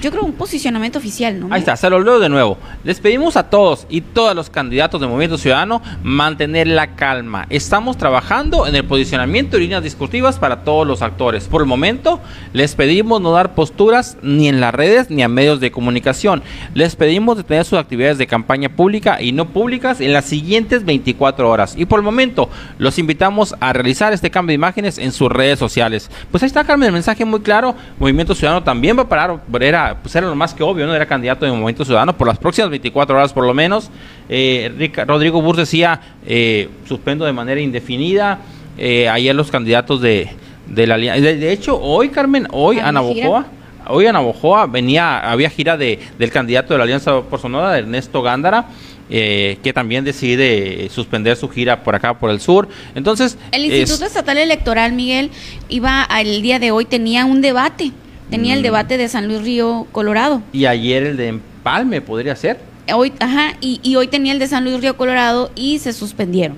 yo 0.03 0.11
creo 0.11 0.25
un 0.25 0.33
posicionamiento 0.33 0.99
oficial, 0.99 1.41
¿no? 1.41 1.49
Ahí 1.51 1.61
está, 1.61 1.77
se 1.77 1.89
lo 1.89 2.01
leo 2.01 2.19
de 2.19 2.29
nuevo. 2.29 2.59
Les 2.85 3.01
pedimos 3.01 3.37
a 3.37 3.45
todos 3.45 3.87
y 3.89 4.01
todas 4.01 4.37
los 4.37 4.51
candidatos 4.51 5.01
de 5.01 5.07
Movimiento 5.07 5.39
Ciudadano 5.39 5.83
mantener 6.03 6.67
la 6.67 6.95
calma. 6.97 7.47
Estamos 7.51 7.97
trabajando 7.97 8.67
en 8.67 8.75
el 8.75 8.85
posicionamiento 8.85 9.57
y 9.57 9.61
líneas 9.61 9.83
discursivas 9.83 10.39
para 10.39 10.65
todos 10.65 10.87
los 10.87 11.03
actores. 11.03 11.45
Por 11.45 11.63
el 11.63 11.67
momento, 11.67 12.21
les 12.53 12.75
pedimos 12.75 13.21
no 13.21 13.33
dar 13.33 13.55
posturas 13.55 14.19
ni 14.23 14.49
en 14.49 14.61
las 14.61 14.75
redes 14.75 15.11
ni 15.11 15.23
a 15.23 15.29
medios 15.29 15.61
de 15.61 15.71
comunicación. 15.71 16.43
Les 16.75 16.97
pedimos 16.97 17.37
detener 17.37 17.65
sus 17.65 17.79
actividades 17.79 18.19
de 18.19 18.27
campaña 18.27 18.69
pública 18.69 19.23
y 19.23 19.33
no 19.33 19.49
públicas 19.49 20.01
en 20.01 20.13
las 20.13 20.27
siguientes 20.27 20.85
24 20.85 21.49
horas. 21.49 21.75
Y 21.77 21.87
por 21.87 21.99
el 21.99 22.05
momento, 22.05 22.51
los 22.79 22.99
invitamos 22.99 23.55
a 23.61 23.73
realizar 23.73 24.13
este 24.13 24.31
cambio 24.31 24.53
de 24.53 24.57
imágenes 24.57 24.99
en 24.99 25.13
sus 25.13 25.31
redes 25.31 25.59
sociales. 25.59 26.11
Pues 26.31 26.43
ahí 26.43 26.49
está, 26.49 26.65
Carmen, 26.65 26.89
el 26.89 26.93
mensaje 26.93 27.25
muy 27.25 27.41
claro. 27.41 27.75
Movimiento 27.99 28.35
Ciudadano 28.35 28.63
también 28.63 28.97
va 28.97 29.03
a 29.03 29.09
parar. 29.09 29.41
Era, 29.87 29.97
pues 30.03 30.15
era 30.17 30.27
lo 30.27 30.35
más 30.35 30.55
que 30.55 30.63
obvio, 30.63 30.87
¿no? 30.87 30.95
Era 30.95 31.07
candidato 31.07 31.45
de 31.45 31.53
Movimiento 31.53 31.85
Ciudadano 31.85 32.17
por 32.17 32.27
las 32.27 32.39
próximas 32.39 32.71
24 32.71 33.17
horas 33.17 33.33
por 33.33 33.45
lo 33.47 33.55
menos. 33.55 33.91
Eh, 34.29 34.73
Rica- 34.77 35.05
Rodrigo 35.05 35.41
Burs 35.43 35.59
decía, 35.59 36.01
eh, 36.27 36.69
suspendo 36.89 37.25
de 37.25 37.33
manera 37.33 37.61
indefinida. 37.61 38.39
Eh, 38.79 39.09
ayer 39.09 39.35
los 39.35 39.51
candidatos 39.51 40.01
de, 40.01 40.29
de 40.67 40.87
la 40.87 40.95
alianza. 40.97 41.21
De, 41.23 41.37
de 41.37 41.53
hecho, 41.53 41.81
hoy, 41.81 42.09
Carmen, 42.11 42.47
hoy 42.53 42.77
¿Hay 42.77 42.83
Ana? 42.85 43.01
Bojoa. 43.01 43.47
Hoy 43.89 44.07
Ana 44.07 44.19
Bojoa 44.19 44.67
venía, 44.67 45.21
había 45.31 45.49
gira 45.49 45.77
de, 45.77 46.01
del 46.19 46.31
candidato 46.33 46.75
de 46.75 46.79
la 46.79 46.85
Alianza 46.85 47.21
por 47.23 47.41
Sonora, 47.41 47.71
de 47.73 47.79
Ernesto 47.79 48.21
Gándara, 48.21 48.67
eh, 49.09 49.59
que 49.63 49.73
también 49.73 50.05
decide 50.05 50.89
suspender 50.91 51.37
su 51.37 51.49
gira 51.49 51.85
por 51.85 51.95
acá, 51.95 52.15
por 52.19 52.31
el 52.31 52.41
sur. 52.41 52.69
Entonces, 52.97 53.39
El 53.53 53.65
es- 53.67 53.79
Instituto 53.83 54.07
Estatal 54.07 54.39
Electoral, 54.39 54.93
Miguel, 54.93 55.31
iba 55.69 56.03
al 56.03 56.43
día 56.43 56.59
de 56.59 56.73
hoy, 56.73 56.85
tenía 56.85 57.25
un 57.27 57.41
debate. 57.41 57.93
Tenía 58.31 58.55
el 58.55 58.61
Mm. 58.61 58.65
debate 58.65 58.99
de 58.99 59.09
San 59.09 59.29
Luis 59.29 59.43
Río, 59.43 59.87
Colorado. 59.93 60.43
y 60.53 60.67
ayer 60.67 61.03
el 61.05 61.17
de 61.17 61.29
Empalme 61.29 62.01
podría 62.01 62.35
ser. 62.37 62.59
Hoy, 62.95 63.13
ajá, 63.21 63.57
y, 63.61 63.81
y 63.83 63.97
hoy 63.97 64.09
tenía 64.09 64.33
el 64.33 64.39
de 64.39 64.47
San 64.49 64.65
Luis 64.65 64.81
Río, 64.81 64.97
Colorado 64.97 65.51
y 65.55 65.79
se 65.79 65.93
suspendieron. 65.93 66.57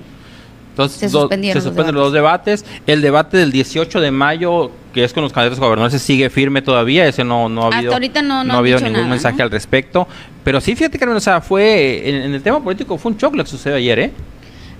Entonces, 0.71 0.99
Se 0.99 1.09
suspendieron 1.09 1.61
se 1.61 1.65
los 1.67 1.73
suspenden 1.75 1.95
los 1.95 2.05
dos 2.05 2.13
debates. 2.13 2.63
El 2.87 3.01
debate 3.01 3.35
del 3.37 3.51
18 3.51 3.99
de 3.99 4.11
mayo, 4.11 4.71
que 4.93 5.03
es 5.03 5.11
con 5.11 5.23
los 5.23 5.33
candidatos 5.33 5.59
gobernadores, 5.59 6.01
sigue 6.01 6.29
firme 6.29 6.61
todavía. 6.61 7.05
Ese 7.07 7.23
no, 7.25 7.49
no 7.49 7.63
ha 7.63 7.65
Hasta 7.65 7.77
habido, 7.79 7.93
ahorita 7.93 8.21
no- 8.21 8.43
no 8.45 8.51
ha 8.53 8.53
han 8.53 8.59
habido 8.59 8.79
ningún 8.79 8.93
nada, 8.93 9.07
mensaje 9.09 9.37
¿no? 9.39 9.43
al 9.43 9.51
respecto. 9.51 10.07
Pero 10.43 10.61
sí, 10.61 10.75
fíjate 10.75 10.97
que 10.97 11.05
o 11.05 11.19
sea, 11.19 11.41
fue 11.41 12.07
en, 12.09 12.15
en 12.15 12.33
el 12.33 12.41
tema 12.41 12.63
político 12.63 12.97
fue 12.97 13.11
un 13.11 13.17
choque 13.17 13.35
lo 13.35 13.43
que 13.43 13.49
sucedió 13.49 13.75
ayer, 13.77 13.99
¿eh? 13.99 14.11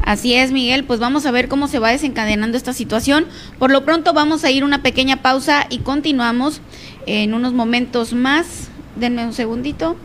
Así 0.04 0.34
es, 0.34 0.52
Miguel, 0.52 0.86
pues 0.86 1.00
vamos 1.00 1.26
a 1.26 1.32
ver 1.32 1.48
cómo 1.48 1.68
se 1.68 1.80
va 1.80 1.92
desencadenando 1.92 2.58
esta 2.58 2.74
situación. 2.74 3.26
Por 3.60 3.72
lo 3.72 3.86
pronto 3.86 4.14
vamos 4.14 4.44
a 4.44 4.52
ir 4.52 4.64
una 4.64 4.82
pequeña 4.82 5.22
pausa 5.22 5.68
y 5.70 5.80
continuamos 5.80 6.62
en 7.06 7.34
unos 7.34 7.54
momentos 7.54 8.14
más. 8.14 8.70
Denme 8.96 9.26
un 9.26 9.34
segundito. 9.34 9.98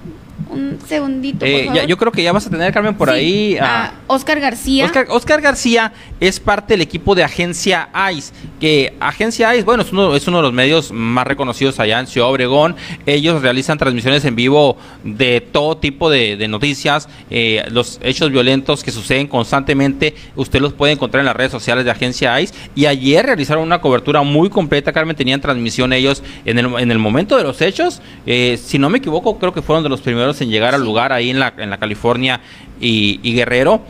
Un 0.51 0.79
segundito, 0.87 1.41
por 1.41 1.49
Eh, 1.49 1.65
favor. 1.67 1.75
ya- 1.77 1.85
yo 1.85 1.97
creo 1.97 2.13
que 2.13 2.23
ya 2.23 2.33
vas 2.33 2.47
a 2.47 2.51
tener, 2.51 2.73
Carmen, 2.73 2.95
por 2.95 3.09
Sí, 3.09 3.15
ahí 3.15 3.57
a... 3.59 3.85
a 3.87 3.93
Oscar 4.07 4.41
García. 4.41 4.85
Oscar, 4.85 5.07
Oscar 5.11 5.41
García 5.41 5.93
es 6.21 6.39
parte 6.41 6.75
del 6.75 6.81
equipo 6.83 7.15
de 7.15 7.25
Agencia 7.25 7.89
ICE, 8.13 8.33
que 8.61 8.95
Agencia 9.01 9.55
ICE, 9.55 9.65
bueno, 9.65 9.83
es 9.83 9.93
uno, 9.93 10.15
es 10.15 10.27
uno 10.29 10.39
de 10.39 10.43
los 10.45 10.53
medios 10.53 10.93
más 10.93 11.27
reconocidos 11.27 11.81
allá 11.81 11.99
en 12.01 12.07
Ciudad 12.07 12.29
Obregón. 12.31 12.77
Ellos 13.07 13.43
realizan 13.43 13.79
transmisiones 13.79 14.25
en 14.25 14.37
vivo 14.37 14.77
de 15.03 15.41
todo 15.41 15.77
tipo 15.77 16.11
de, 16.11 16.37
de 16.37 16.49
noticias, 16.49 17.09
eh, 17.31 17.65
los 17.71 17.99
hechos 18.03 18.31
violentos 18.31 18.83
que 18.85 18.91
suceden 18.91 19.27
constantemente, 19.27 20.15
usted 20.37 20.61
los 20.61 20.73
puede 20.73 20.93
encontrar 20.93 21.21
en 21.21 21.27
las 21.27 21.37
redes 21.37 21.53
sociales 21.53 21.85
de 21.85 21.91
Agencia 21.91 22.41
ICE. 22.41 22.55
Y 22.75 22.87
ayer 22.87 23.25
realizaron 23.27 23.63
una 23.65 23.81
cobertura 23.81 24.23
muy 24.23 24.49
completa, 24.51 24.93
Carmen, 24.93 25.17
tenían 25.17 25.41
transmisión 25.41 25.93
ellos 25.93 26.23
en 26.45 26.59
el, 26.59 26.67
en 26.79 26.91
el 26.91 26.99
momento 26.99 27.37
de 27.37 27.43
los 27.45 27.61
hechos. 27.61 28.01
Eh, 28.27 28.59
si 28.63 28.79
no 28.79 28.89
me 28.91 28.99
equivoco, 28.99 29.39
creo 29.39 29.53
que 29.53 29.63
fueron 29.63 29.83
de 29.83 29.89
los 29.89 30.01
primeros 30.01 30.34
en 30.41 30.51
llegar 30.51 30.75
al 30.75 30.83
lugar 30.83 31.13
ahí 31.13 31.31
en 31.31 31.39
la, 31.41 31.53
en 31.57 31.71
la 31.71 31.79
California 31.79 32.41
y, 32.81 33.21
y 33.23 33.35
Guerrero. 33.35 33.83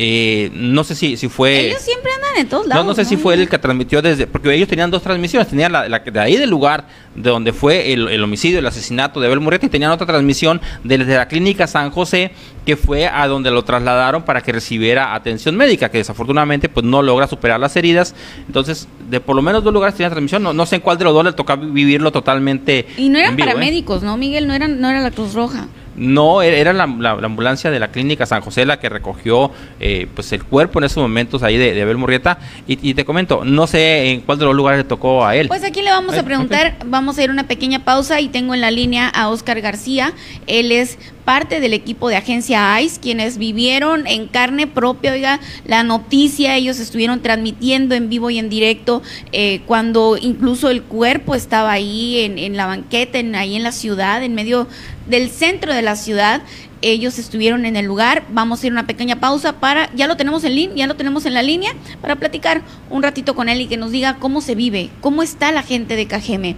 Eh, 0.00 0.50
no 0.52 0.84
sé 0.84 0.94
si, 0.94 1.16
si 1.16 1.28
fue... 1.28 1.68
Ellos 1.68 1.80
siempre 1.80 2.12
andan 2.12 2.36
en 2.38 2.48
todos 2.48 2.64
No, 2.66 2.74
lados. 2.74 2.86
no 2.86 2.94
sé 2.94 3.04
si 3.06 3.16
fue 3.16 3.34
él 3.34 3.40
el 3.40 3.48
que 3.48 3.58
transmitió 3.58 4.00
desde... 4.00 4.26
Porque 4.28 4.52
ellos 4.54 4.68
tenían 4.68 4.90
dos 4.92 5.02
transmisiones. 5.02 5.48
Tenían 5.48 5.72
la, 5.72 5.88
la 5.88 5.98
de 6.00 6.20
ahí 6.20 6.36
del 6.36 6.50
lugar 6.50 6.86
de 7.16 7.30
donde 7.30 7.52
fue 7.52 7.92
el, 7.92 8.06
el 8.06 8.22
homicidio, 8.22 8.58
el 8.60 8.66
asesinato 8.66 9.18
de 9.18 9.26
Abel 9.26 9.40
Murrieta 9.40 9.66
y 9.66 9.70
tenían 9.70 9.90
otra 9.90 10.06
transmisión 10.06 10.60
desde 10.84 11.16
la 11.16 11.26
clínica 11.26 11.66
San 11.66 11.90
José 11.90 12.30
que 12.64 12.76
fue 12.76 13.08
a 13.08 13.26
donde 13.26 13.50
lo 13.50 13.64
trasladaron 13.64 14.22
para 14.22 14.42
que 14.42 14.52
recibiera 14.52 15.14
atención 15.14 15.56
médica, 15.56 15.88
que 15.88 15.98
desafortunadamente 15.98 16.68
pues 16.68 16.84
no 16.84 17.02
logra 17.02 17.26
superar 17.26 17.58
las 17.58 17.74
heridas. 17.74 18.14
Entonces, 18.46 18.86
de 19.08 19.20
por 19.20 19.34
lo 19.34 19.42
menos 19.42 19.64
dos 19.64 19.72
lugares 19.72 19.96
tenían 19.96 20.10
transmisión. 20.12 20.42
No, 20.42 20.52
no 20.52 20.66
sé 20.66 20.76
en 20.76 20.82
cuál 20.82 20.98
de 20.98 21.04
los 21.04 21.14
dos 21.14 21.24
le 21.24 21.32
tocaba 21.32 21.64
vivirlo 21.64 22.12
totalmente 22.12 22.86
Y 22.98 23.08
no 23.08 23.18
eran 23.18 23.34
vivo, 23.34 23.48
¿eh? 23.48 23.52
paramédicos, 23.52 24.02
¿no, 24.02 24.16
Miguel? 24.18 24.46
No, 24.46 24.54
eran, 24.54 24.80
no 24.80 24.90
era 24.90 25.00
la 25.00 25.10
Cruz 25.10 25.32
Roja. 25.32 25.66
No 25.98 26.42
e-, 26.42 26.60
era 26.60 26.72
la, 26.72 26.86
la- 26.86 27.16
la 27.16 27.26
ambulancia 27.26 27.70
de 27.70 27.78
la 27.80 27.88
clínica 27.88 28.24
San 28.26 28.40
José 28.40 28.64
la 28.64 28.78
que 28.80 28.88
recogió 28.88 29.50
eh, 29.80 30.06
pues 30.14 30.32
el 30.32 30.44
cuerpo 30.44 30.78
en 30.78 30.84
esos 30.84 31.02
momentos 31.02 31.42
ahí 31.42 31.56
de, 31.56 31.74
de 31.74 31.82
Abel 31.82 31.96
Murrieta. 31.96 32.38
Y, 32.66 32.78
y 32.90 32.94
te 32.94 33.04
comento, 33.04 33.44
no 33.44 33.66
sé 33.66 34.10
en 34.10 34.20
cuál 34.22 34.38
de 34.38 34.44
los 34.44 34.54
lugares 34.54 34.78
le 34.78 34.84
tocó 34.84 35.26
a 35.26 35.34
él. 35.36 35.48
Pues 35.48 35.64
aquí 35.64 35.82
le 35.82 35.90
vamos 35.90 36.16
a 36.16 36.22
preguntar, 36.22 36.76
vamos 36.86 37.18
a 37.18 37.24
ir 37.24 37.30
a 37.30 37.32
una 37.32 37.46
pequeña 37.48 37.84
pausa 37.84 38.20
y 38.20 38.28
tengo 38.28 38.54
en 38.54 38.60
la 38.60 38.70
línea 38.70 39.08
a 39.08 39.28
Oscar 39.28 39.60
García. 39.60 40.12
Él 40.46 40.72
es 40.72 40.98
parte 41.24 41.60
del 41.60 41.74
equipo 41.74 42.08
de 42.08 42.16
agencia 42.16 42.80
ICE, 42.80 43.00
quienes 43.00 43.36
vivieron 43.36 44.06
en 44.06 44.28
carne 44.28 44.66
propia, 44.66 45.12
oiga, 45.12 45.40
la 45.66 45.82
noticia, 45.82 46.56
ellos 46.56 46.80
estuvieron 46.80 47.20
transmitiendo 47.20 47.94
en 47.94 48.08
vivo 48.08 48.30
y 48.30 48.38
en 48.38 48.48
directo 48.48 49.02
eh, 49.32 49.60
cuando 49.66 50.16
incluso 50.18 50.70
el 50.70 50.82
cuerpo 50.82 51.34
estaba 51.34 51.70
ahí 51.72 52.20
en, 52.20 52.38
en 52.38 52.56
la 52.56 52.64
banqueta, 52.64 53.18
en, 53.18 53.34
ahí 53.34 53.56
en 53.56 53.62
la 53.62 53.72
ciudad, 53.72 54.22
en 54.22 54.34
medio 54.34 54.68
del 55.08 55.30
centro 55.30 55.74
de 55.74 55.82
la 55.82 55.96
ciudad. 55.96 56.42
Ellos 56.80 57.18
estuvieron 57.18 57.66
en 57.66 57.76
el 57.76 57.86
lugar. 57.86 58.24
Vamos 58.30 58.62
a 58.62 58.66
ir 58.66 58.72
a 58.72 58.74
una 58.74 58.86
pequeña 58.86 59.18
pausa 59.18 59.54
para, 59.54 59.92
ya 59.94 60.06
lo 60.06 60.16
tenemos 60.16 60.44
en 60.44 60.54
línea, 60.54 60.76
ya 60.76 60.86
lo 60.86 60.96
tenemos 60.96 61.26
en 61.26 61.34
la 61.34 61.42
línea, 61.42 61.72
para 62.00 62.16
platicar 62.16 62.62
un 62.90 63.02
ratito 63.02 63.34
con 63.34 63.48
él 63.48 63.60
y 63.60 63.66
que 63.66 63.76
nos 63.76 63.90
diga 63.90 64.16
cómo 64.18 64.40
se 64.40 64.54
vive, 64.54 64.90
cómo 65.00 65.22
está 65.22 65.50
la 65.50 65.62
gente 65.62 65.96
de 65.96 66.06
Cajeme. 66.06 66.56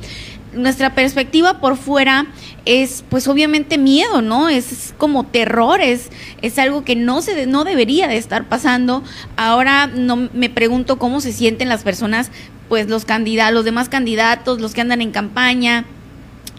Nuestra 0.52 0.96
perspectiva 0.96 1.60
por 1.60 1.76
fuera 1.76 2.26
es, 2.64 3.04
pues 3.08 3.28
obviamente 3.28 3.78
miedo, 3.78 4.20
¿no? 4.20 4.48
Es 4.48 4.94
como 4.98 5.24
terror, 5.24 5.80
es, 5.80 6.10
es 6.42 6.58
algo 6.58 6.84
que 6.84 6.96
no 6.96 7.22
se 7.22 7.46
no 7.46 7.62
debería 7.62 8.08
de 8.08 8.16
estar 8.16 8.48
pasando. 8.48 9.04
Ahora 9.36 9.86
no 9.86 10.28
me 10.34 10.50
pregunto 10.50 10.98
cómo 10.98 11.20
se 11.20 11.32
sienten 11.32 11.68
las 11.68 11.84
personas, 11.84 12.32
pues 12.68 12.88
los 12.88 13.04
candidatos, 13.04 13.54
los 13.54 13.64
demás 13.64 13.88
candidatos, 13.88 14.60
los 14.60 14.74
que 14.74 14.80
andan 14.80 15.02
en 15.02 15.12
campaña, 15.12 15.86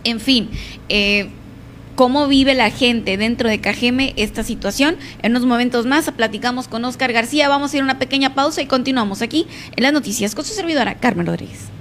en 0.03 0.19
fin, 0.19 0.49
eh, 0.89 1.29
cómo 1.95 2.27
vive 2.27 2.53
la 2.53 2.69
gente 2.69 3.17
dentro 3.17 3.49
de 3.49 3.59
Cajeme 3.59 4.13
esta 4.17 4.43
situación. 4.43 4.97
En 5.21 5.31
unos 5.31 5.45
momentos 5.45 5.85
más 5.85 6.09
platicamos 6.11 6.67
con 6.67 6.85
Oscar 6.85 7.13
García. 7.13 7.49
Vamos 7.49 7.73
a 7.73 7.77
ir 7.77 7.81
a 7.81 7.85
una 7.85 7.99
pequeña 7.99 8.33
pausa 8.33 8.61
y 8.61 8.67
continuamos 8.67 9.21
aquí 9.21 9.47
en 9.75 9.83
las 9.83 9.93
noticias 9.93 10.35
con 10.35 10.45
su 10.45 10.53
servidora 10.53 10.95
Carmen 10.95 11.25
Rodríguez. 11.25 11.80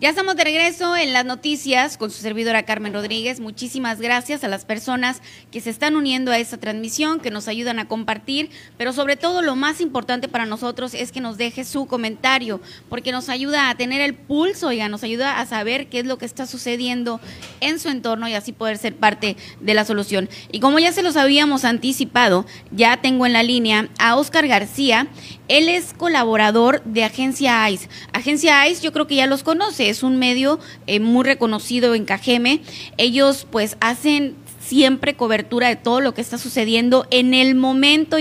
Ya 0.00 0.10
estamos 0.10 0.36
de 0.36 0.44
regreso 0.44 0.96
en 0.96 1.12
las 1.12 1.24
noticias 1.24 1.98
con 1.98 2.12
su 2.12 2.22
servidora 2.22 2.62
Carmen 2.62 2.92
Rodríguez. 2.92 3.40
Muchísimas 3.40 4.00
gracias 4.00 4.44
a 4.44 4.48
las 4.48 4.64
personas 4.64 5.20
que 5.50 5.60
se 5.60 5.70
están 5.70 5.96
uniendo 5.96 6.30
a 6.30 6.38
esta 6.38 6.56
transmisión, 6.56 7.18
que 7.18 7.32
nos 7.32 7.48
ayudan 7.48 7.80
a 7.80 7.88
compartir, 7.88 8.48
pero 8.76 8.92
sobre 8.92 9.16
todo 9.16 9.42
lo 9.42 9.56
más 9.56 9.80
importante 9.80 10.28
para 10.28 10.46
nosotros 10.46 10.94
es 10.94 11.10
que 11.10 11.20
nos 11.20 11.36
deje 11.36 11.64
su 11.64 11.86
comentario, 11.86 12.60
porque 12.88 13.10
nos 13.10 13.28
ayuda 13.28 13.70
a 13.70 13.74
tener 13.76 14.00
el 14.00 14.14
pulso, 14.14 14.68
oiga, 14.68 14.88
nos 14.88 15.02
ayuda 15.02 15.40
a 15.40 15.46
saber 15.46 15.88
qué 15.88 15.98
es 15.98 16.06
lo 16.06 16.16
que 16.16 16.26
está 16.26 16.46
sucediendo 16.46 17.20
en 17.58 17.80
su 17.80 17.88
entorno 17.88 18.28
y 18.28 18.34
así 18.34 18.52
poder 18.52 18.78
ser 18.78 18.94
parte 18.94 19.36
de 19.58 19.74
la 19.74 19.84
solución. 19.84 20.28
Y 20.52 20.60
como 20.60 20.78
ya 20.78 20.92
se 20.92 21.02
los 21.02 21.16
habíamos 21.16 21.64
anticipado, 21.64 22.46
ya 22.70 22.98
tengo 22.98 23.26
en 23.26 23.32
la 23.32 23.42
línea 23.42 23.88
a 23.98 24.14
Oscar 24.14 24.46
García. 24.46 25.08
Él 25.48 25.68
es 25.68 25.92
colaborador 25.92 26.84
de 26.84 27.02
Agencia 27.02 27.68
ICE. 27.68 27.88
Agencia 28.12 28.68
ICE 28.68 28.82
yo 28.82 28.92
creo 28.92 29.08
que 29.08 29.16
ya 29.16 29.26
los 29.26 29.42
conoce, 29.42 29.87
es 29.90 30.02
un 30.02 30.18
medio 30.18 30.58
eh, 30.86 31.00
muy 31.00 31.24
reconocido 31.24 31.94
en 31.94 32.04
Cajeme. 32.04 32.60
Ellos 32.96 33.46
pues 33.50 33.76
hacen 33.80 34.36
siempre 34.68 35.14
cobertura 35.14 35.68
de 35.68 35.76
todo 35.76 36.00
lo 36.00 36.12
que 36.12 36.20
está 36.20 36.36
sucediendo 36.36 37.06
en 37.10 37.32
el 37.32 37.54
momento. 37.54 38.18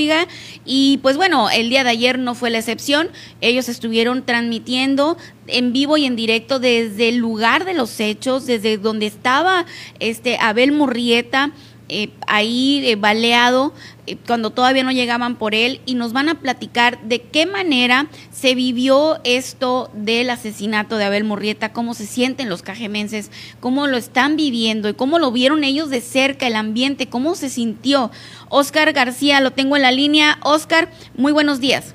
Y 0.65 0.99
pues 1.01 1.17
bueno, 1.17 1.49
el 1.49 1.69
día 1.69 1.83
de 1.83 1.89
ayer 1.89 2.19
no 2.19 2.35
fue 2.35 2.49
la 2.49 2.59
excepción. 2.59 3.09
Ellos 3.41 3.67
estuvieron 3.67 4.25
transmitiendo 4.25 5.17
en 5.47 5.73
vivo 5.73 5.97
y 5.97 6.05
en 6.05 6.15
directo 6.15 6.59
desde 6.59 7.09
el 7.09 7.17
lugar 7.17 7.65
de 7.65 7.73
los 7.73 7.99
hechos, 7.99 8.45
desde 8.45 8.77
donde 8.77 9.07
estaba 9.07 9.65
este 9.99 10.37
Abel 10.39 10.71
Murrieta. 10.71 11.51
Eh, 11.89 12.13
ahí 12.27 12.85
eh, 12.85 12.97
baleado 12.97 13.73
eh, 14.07 14.17
cuando 14.27 14.49
todavía 14.49 14.83
no 14.83 14.91
llegaban 14.91 15.35
por 15.35 15.55
él 15.55 15.81
y 15.85 15.95
nos 15.95 16.11
van 16.11 16.27
a 16.27 16.35
platicar 16.35 16.99
de 17.03 17.21
qué 17.21 17.45
manera 17.45 18.07
se 18.29 18.55
vivió 18.55 19.19
esto 19.23 19.89
del 19.93 20.29
asesinato 20.29 20.97
de 20.97 21.05
Abel 21.05 21.23
Murrieta, 21.23 21.71
cómo 21.71 21.93
se 21.93 22.05
sienten 22.05 22.49
los 22.49 22.61
cajemenses, 22.61 23.31
cómo 23.61 23.87
lo 23.87 23.95
están 23.95 24.35
viviendo 24.35 24.89
y 24.89 24.95
cómo 24.95 25.17
lo 25.17 25.31
vieron 25.31 25.63
ellos 25.63 25.89
de 25.89 26.01
cerca, 26.01 26.47
el 26.47 26.57
ambiente, 26.57 27.07
cómo 27.07 27.35
se 27.35 27.49
sintió. 27.49 28.11
Oscar 28.49 28.91
García, 28.91 29.39
lo 29.39 29.51
tengo 29.51 29.77
en 29.77 29.81
la 29.81 29.91
línea. 29.91 30.39
Oscar, 30.43 30.89
muy 31.15 31.31
buenos 31.31 31.61
días. 31.61 31.93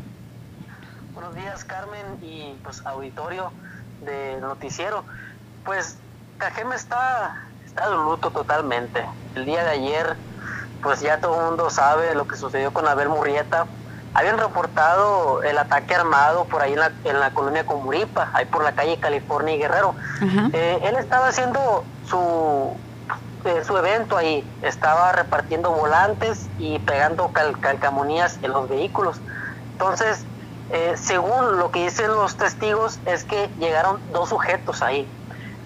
Buenos 1.13 1.35
días, 1.35 1.65
Carmen 1.65 2.03
y 2.23 2.55
pues 2.63 2.81
auditorio 2.87 3.53
del 4.05 4.41
noticiero. 4.41 5.05
Pues 5.65 5.97
Cajeme 6.39 6.77
está, 6.77 7.47
está 7.75 7.89
de 7.91 7.97
luto 7.97 8.31
totalmente. 8.31 9.09
El 9.35 9.47
día 9.47 9.65
de 9.65 9.71
ayer, 9.71 10.19
pues 10.83 11.01
ya 11.01 11.21
todo 11.21 11.39
el 11.41 11.47
mundo 11.47 11.71
sabe 11.71 12.15
lo 12.15 12.27
que 12.27 12.37
sucedió 12.37 12.73
con 12.73 12.87
Abel 12.87 13.09
Murrieta. 13.09 13.67
Habían 14.15 14.37
reportado 14.39 15.43
el 15.43 15.57
ataque 15.57 15.95
armado 15.95 16.49
por 16.49 16.61
ahí 16.63 16.75
en 16.75 16.81
la, 16.81 16.93
en 17.05 17.19
la 17.19 17.33
colonia 17.33 17.65
Comuripa, 17.65 18.31
ahí 18.35 18.45
por 18.47 18.63
la 18.63 18.73
calle 18.73 19.01
California 19.01 19.55
y 19.55 19.59
Guerrero. 19.59 19.97
Eh, 20.53 20.81
él 20.83 20.97
estaba 20.97 21.29
haciendo 21.29 21.89
su, 22.03 22.79
eh, 23.45 23.65
su 23.65 23.77
evento 23.79 24.19
ahí, 24.19 24.55
estaba 24.61 25.13
repartiendo 25.13 25.71
volantes 25.73 26.51
y 26.59 26.79
pegando 26.81 27.33
cal- 27.33 27.59
calcamonías 27.59 28.39
en 28.43 28.53
los 28.53 28.69
vehículos. 28.69 29.23
Entonces, 29.73 30.27
eh, 30.69 30.95
según 30.99 31.59
lo 31.59 31.71
que 31.71 31.85
dicen 31.85 32.09
los 32.09 32.37
testigos, 32.37 33.01
es 33.07 33.25
que 33.25 33.55
llegaron 33.57 34.03
dos 34.13 34.29
sujetos 34.29 34.83
ahí. 34.83 35.11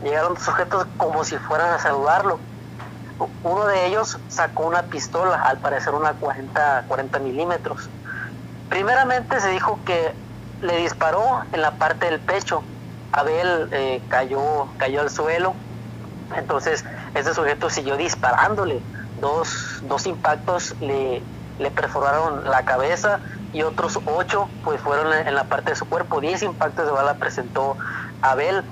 Llegaron 0.01 0.37
sujetos 0.39 0.87
como 0.97 1.25
si 1.25 1.39
fueran 1.39 1.73
a 1.73 1.79
saludarlo. 1.79 2.47
uno 3.43 3.67
de 3.67 3.87
ellos 3.87 4.21
sacó 4.29 4.67
una 4.67 4.89
pistola, 4.89 5.37
al 5.37 5.61
parecer 5.61 5.95
una 5.95 6.15
40, 6.15 6.87
40 6.87 7.19
milímetros. 7.21 7.91
Primeramente 8.69 9.41
se 9.41 9.51
dijo 9.51 9.83
que 9.85 10.21
le 10.61 10.79
disparó 10.79 11.43
en 11.53 11.63
la 11.63 11.79
parte 11.79 12.07
del 12.07 12.23
pecho. 12.23 12.71
Abel 13.13 13.69
eh, 13.73 14.05
cayó, 14.09 14.75
cayó 14.77 15.01
al 15.03 15.11
suelo. 15.11 15.63
Entonces, 16.31 16.85
este 17.15 17.35
sujeto 17.35 17.71
siguió 17.71 17.97
disparándole. 17.97 18.87
Dos, 19.17 19.79
dos 19.83 20.07
impactos 20.07 20.77
le, 20.81 21.29
le 21.59 21.71
perforaron 21.71 22.45
la 22.45 22.65
cabeza 22.65 23.23
y 23.53 23.63
otros 23.63 24.01
ocho 24.05 24.53
pues 24.63 24.81
fueron 24.83 25.13
en 25.15 25.35
la 25.35 25.49
parte 25.49 25.71
de 25.73 25.77
su 25.77 25.89
cuerpo. 25.89 26.21
Diez 26.21 26.43
impactos 26.43 26.87
de 26.87 26.93
bala 26.93 27.19
presentó 27.19 27.79
Abel. 28.21 28.65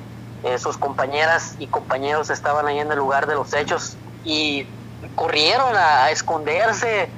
Eh, 0.44 0.58
sus 0.58 0.76
compañeras 0.76 1.56
y 1.58 1.66
compañeros 1.68 2.28
estaban 2.28 2.66
ahí 2.66 2.78
en 2.78 2.92
el 2.92 2.98
lugar 2.98 3.26
de 3.26 3.34
los 3.34 3.54
hechos 3.54 3.96
y 4.24 4.66
corrieron 5.14 5.74
a, 5.74 6.10
esconderse, 6.10 7.08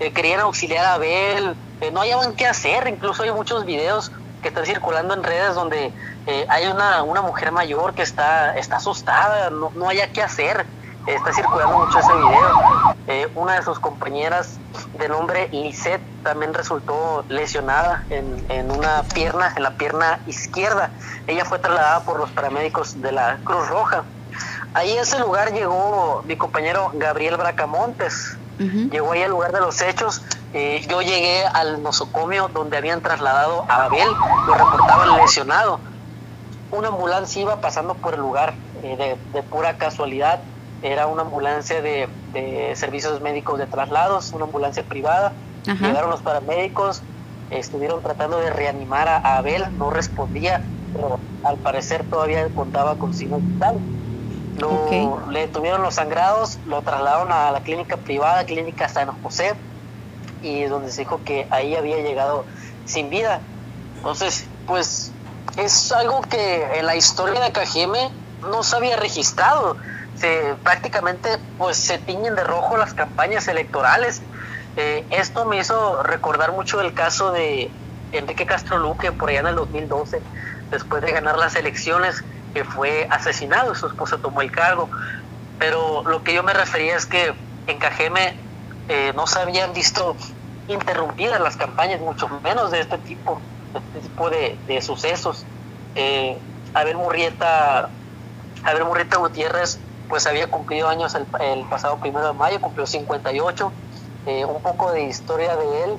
eh, 0.00 0.12
querían 0.12 0.40
auxiliar 0.40 0.84
a 0.84 0.94
Abel, 0.94 1.56
eh, 1.80 1.90
no 1.90 2.00
hallaban 2.00 2.34
qué 2.34 2.46
hacer, 2.46 2.86
incluso 2.86 3.22
hay 3.22 3.32
muchos 3.32 3.64
videos 3.64 4.12
que 4.42 4.48
están 4.48 4.66
circulando 4.66 5.14
en 5.14 5.22
redes 5.22 5.54
donde 5.54 5.92
hay 6.48 6.66
una, 6.66 7.02
una 7.02 7.22
mujer 7.22 7.52
mayor 7.52 7.94
que 7.94 8.02
está, 8.02 8.54
está 8.58 8.76
asustada, 8.76 9.48
no, 9.48 9.72
no 9.74 9.88
haya 9.88 10.12
qué 10.12 10.22
hacer 10.22 10.66
está 11.06 11.32
circulando 11.32 11.78
mucho 11.78 11.98
ese 11.98 12.14
video. 12.14 12.94
Eh, 13.06 13.28
una 13.34 13.54
de 13.54 13.62
sus 13.62 13.78
compañeras 13.78 14.58
de 14.98 15.08
nombre 15.08 15.48
Lisette 15.52 16.02
también 16.22 16.54
resultó 16.54 17.24
lesionada 17.28 18.04
en, 18.10 18.44
en, 18.48 18.70
una 18.70 19.02
pierna, 19.14 19.52
en 19.56 19.62
la 19.62 19.72
pierna 19.72 20.20
izquierda. 20.26 20.90
Ella 21.26 21.44
fue 21.44 21.58
trasladada 21.58 22.00
por 22.04 22.18
los 22.18 22.30
paramédicos 22.30 23.00
de 23.02 23.12
la 23.12 23.38
Cruz 23.44 23.68
Roja. 23.68 24.04
Ahí 24.72 24.96
a 24.96 25.02
ese 25.02 25.18
lugar 25.18 25.52
llegó 25.52 26.24
mi 26.26 26.36
compañero 26.36 26.90
Gabriel 26.94 27.36
Bracamontes. 27.36 28.38
Llegó 28.58 29.12
ahí 29.12 29.22
al 29.22 29.30
lugar 29.30 29.50
de 29.52 29.60
los 29.60 29.80
hechos. 29.82 30.22
Eh, 30.52 30.86
yo 30.88 31.02
llegué 31.02 31.44
al 31.44 31.82
nosocomio 31.82 32.48
donde 32.48 32.76
habían 32.76 33.00
trasladado 33.00 33.66
a 33.68 33.86
Abel, 33.86 34.08
lo 34.46 34.54
reportaban 34.54 35.16
lesionado. 35.16 35.80
Una 36.70 36.88
ambulancia 36.88 37.42
iba 37.42 37.60
pasando 37.60 37.94
por 37.94 38.14
el 38.14 38.20
lugar 38.20 38.54
eh, 38.84 38.96
de, 38.96 39.16
de 39.32 39.42
pura 39.42 39.76
casualidad 39.76 40.40
era 40.84 41.06
una 41.06 41.22
ambulancia 41.22 41.80
de, 41.80 42.08
servicios 42.76 43.20
médicos 43.22 43.58
de 43.58 43.66
traslados, 43.66 44.32
una 44.32 44.44
ambulancia 44.44 44.82
privada. 44.82 45.32
Llegaron 45.64 46.10
los 46.10 46.20
paramédicos, 46.20 47.00
estuvieron 47.50 48.02
tratando 48.02 48.38
de 48.38 48.50
reanimar 48.50 49.08
a, 49.08 49.38
Abel, 49.38 49.64
no 49.78 49.88
respondía, 49.88 50.62
pero 50.92 51.18
al 51.42 51.56
parecer 51.56 52.04
todavía 52.04 52.46
contaba 52.54 52.96
con 52.96 53.14
signos 53.14 53.40
vitales. 53.42 53.80
Le 55.30 55.48
tuvieron 55.48 55.82
los 55.82 55.94
sangrados, 55.94 56.58
lo 56.66 56.82
trasladaron 56.82 57.32
a 57.32 57.50
la 57.50 57.60
clínica 57.60 57.96
privada, 57.96 58.44
clínica 58.44 58.86
San 58.90 59.10
José, 59.22 59.54
y 60.42 60.64
donde 60.64 60.92
se 60.92 61.00
dijo 61.00 61.20
que 61.24 61.46
ahí 61.48 61.74
había 61.74 61.96
llegado 61.96 62.44
sin 62.84 63.08
vida. 63.08 63.40
Entonces, 63.96 64.44
pues 64.66 65.12
es 65.56 65.92
algo 65.92 66.20
que 66.20 66.78
en 66.78 66.84
la 66.84 66.94
historia 66.94 67.40
de 67.40 67.52
Cajeme 67.52 68.10
no 68.42 68.62
se 68.62 68.76
había 68.76 68.96
registrado 68.96 69.78
se 70.24 70.54
prácticamente 70.62 71.28
pues 71.58 71.76
se 71.76 71.98
tiñen 71.98 72.34
de 72.34 72.44
rojo 72.44 72.76
las 72.78 72.94
campañas 72.94 73.46
electorales. 73.48 74.22
Eh, 74.76 75.04
esto 75.10 75.44
me 75.44 75.58
hizo 75.58 76.02
recordar 76.02 76.52
mucho 76.52 76.80
el 76.80 76.94
caso 76.94 77.30
de 77.30 77.70
Enrique 78.12 78.46
Castro 78.46 78.78
Luque 78.78 79.12
por 79.12 79.28
allá 79.28 79.40
en 79.40 79.48
el 79.48 79.56
2012, 79.56 80.20
después 80.70 81.02
de 81.02 81.12
ganar 81.12 81.36
las 81.36 81.54
elecciones, 81.56 82.24
que 82.54 82.64
fue 82.64 83.06
asesinado, 83.10 83.74
su 83.74 83.86
esposa 83.86 84.16
tomó 84.18 84.40
el 84.40 84.50
cargo. 84.50 84.88
Pero 85.58 86.02
lo 86.04 86.24
que 86.24 86.32
yo 86.32 86.42
me 86.42 86.54
refería 86.54 86.96
es 86.96 87.04
que 87.04 87.34
en 87.66 87.78
Cajeme 87.78 88.34
eh, 88.88 89.12
no 89.14 89.26
se 89.26 89.40
habían 89.40 89.74
visto 89.74 90.16
interrumpidas 90.68 91.40
las 91.40 91.56
campañas, 91.56 92.00
mucho 92.00 92.28
menos 92.42 92.70
de 92.70 92.80
este 92.80 92.96
tipo, 92.98 93.40
de 93.72 93.78
este 93.98 94.08
tipo 94.08 94.30
de, 94.30 94.80
sucesos. 94.80 95.44
Eh, 95.94 96.38
Abel 96.72 96.96
Murrieta, 96.96 97.90
Abel 98.64 98.84
Murrieta 98.84 99.18
Gutiérrez 99.18 99.78
pues 100.08 100.26
había 100.26 100.46
cumplido 100.48 100.88
años 100.88 101.14
el, 101.14 101.64
pasado 101.66 101.96
primero 101.98 102.26
de 102.26 102.32
mayo, 102.34 102.60
cumplió 102.60 102.86
58. 102.86 103.72
Eh, 104.26 104.44
un 104.44 104.62
poco 104.62 104.92
de 104.92 105.04
historia 105.04 105.56
de 105.56 105.84
él 105.84 105.98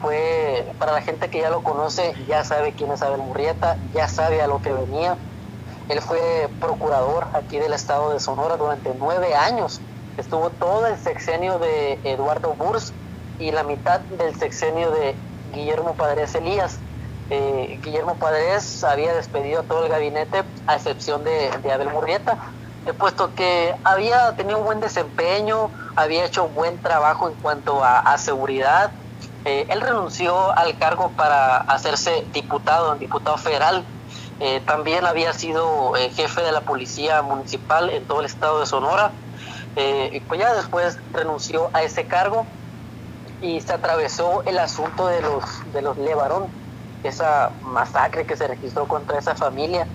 fue, 0.00 0.66
para 0.78 0.92
la 0.92 1.02
gente 1.02 1.30
que 1.30 1.40
ya 1.40 1.50
lo 1.50 1.62
conoce, 1.62 2.14
ya 2.28 2.44
sabe 2.44 2.72
quién 2.72 2.92
es 2.92 3.02
Abel 3.02 3.20
Murrieta, 3.20 3.76
ya 3.94 4.08
sabe 4.08 4.42
a 4.42 4.46
lo 4.46 4.60
que 4.60 4.72
venía. 4.72 5.16
Él 5.88 6.00
fue 6.00 6.48
procurador 6.60 7.26
aquí 7.34 7.58
del 7.58 7.72
estado 7.72 8.12
de 8.12 8.20
Sonora 8.20 8.56
durante 8.56 8.92
nueve 8.98 9.34
años. 9.34 9.80
Estuvo 10.16 10.50
todo 10.50 10.86
el 10.86 10.98
sexenio 10.98 11.58
de 11.58 11.98
Eduardo 12.04 12.54
Burs 12.54 12.92
y 13.38 13.50
la 13.50 13.62
mitad 13.62 14.00
del 14.00 14.34
sexenio 14.38 14.90
de 14.90 15.14
Guillermo 15.52 15.94
Padres 15.94 16.34
Elías. 16.34 16.78
Eh, 17.30 17.78
Guillermo 17.82 18.14
Padres 18.16 18.84
había 18.84 19.14
despedido 19.14 19.60
a 19.60 19.62
todo 19.64 19.84
el 19.84 19.90
gabinete, 19.90 20.42
a 20.66 20.76
excepción 20.76 21.24
de, 21.24 21.50
de 21.62 21.72
Abel 21.72 21.90
Murrieta 21.90 22.38
puesto 22.92 23.34
que 23.34 23.74
había 23.82 24.36
tenido 24.36 24.58
un 24.58 24.64
buen 24.64 24.80
desempeño, 24.80 25.70
había 25.96 26.26
hecho 26.26 26.44
un 26.44 26.54
buen 26.54 26.78
trabajo 26.78 27.28
en 27.28 27.34
cuanto 27.36 27.82
a, 27.82 28.16
seguridad. 28.18 28.90
Eh, 29.46 29.66
él 29.70 29.80
renunció 29.80 30.56
al 30.56 30.76
cargo 30.78 31.10
para 31.16 31.56
hacerse 31.56 32.26
diputado, 32.32 32.94
diputado 32.96 33.38
federal. 33.38 33.84
Eh, 34.40 34.60
también 34.66 35.06
había 35.06 35.32
sido 35.32 35.96
eh, 35.96 36.10
jefe 36.10 36.42
de 36.42 36.52
la 36.52 36.60
policía 36.60 37.22
municipal 37.22 37.88
en 37.88 38.04
todo 38.06 38.20
el 38.20 38.26
estado 38.26 38.60
de 38.60 38.66
Sonora. 38.66 39.12
y 39.76 40.20
pues 40.20 40.40
ya 40.40 40.54
después 40.54 40.98
renunció 41.12 41.70
a 41.72 41.82
ese 41.82 42.06
cargo 42.06 42.46
y 43.40 43.60
se 43.60 43.72
atravesó 43.72 44.42
el 44.44 44.58
asunto 44.58 45.06
de 45.06 45.20
los, 45.20 45.44
de 45.72 45.82
los 45.82 45.96
Levarón, 45.98 46.46
esa 47.02 47.50
masacre 47.62 48.24
que 48.24 48.36
se 48.36 48.46
registró 48.46 48.86
contra 48.86 49.18
esa 49.18 49.34
familia. 49.34 49.86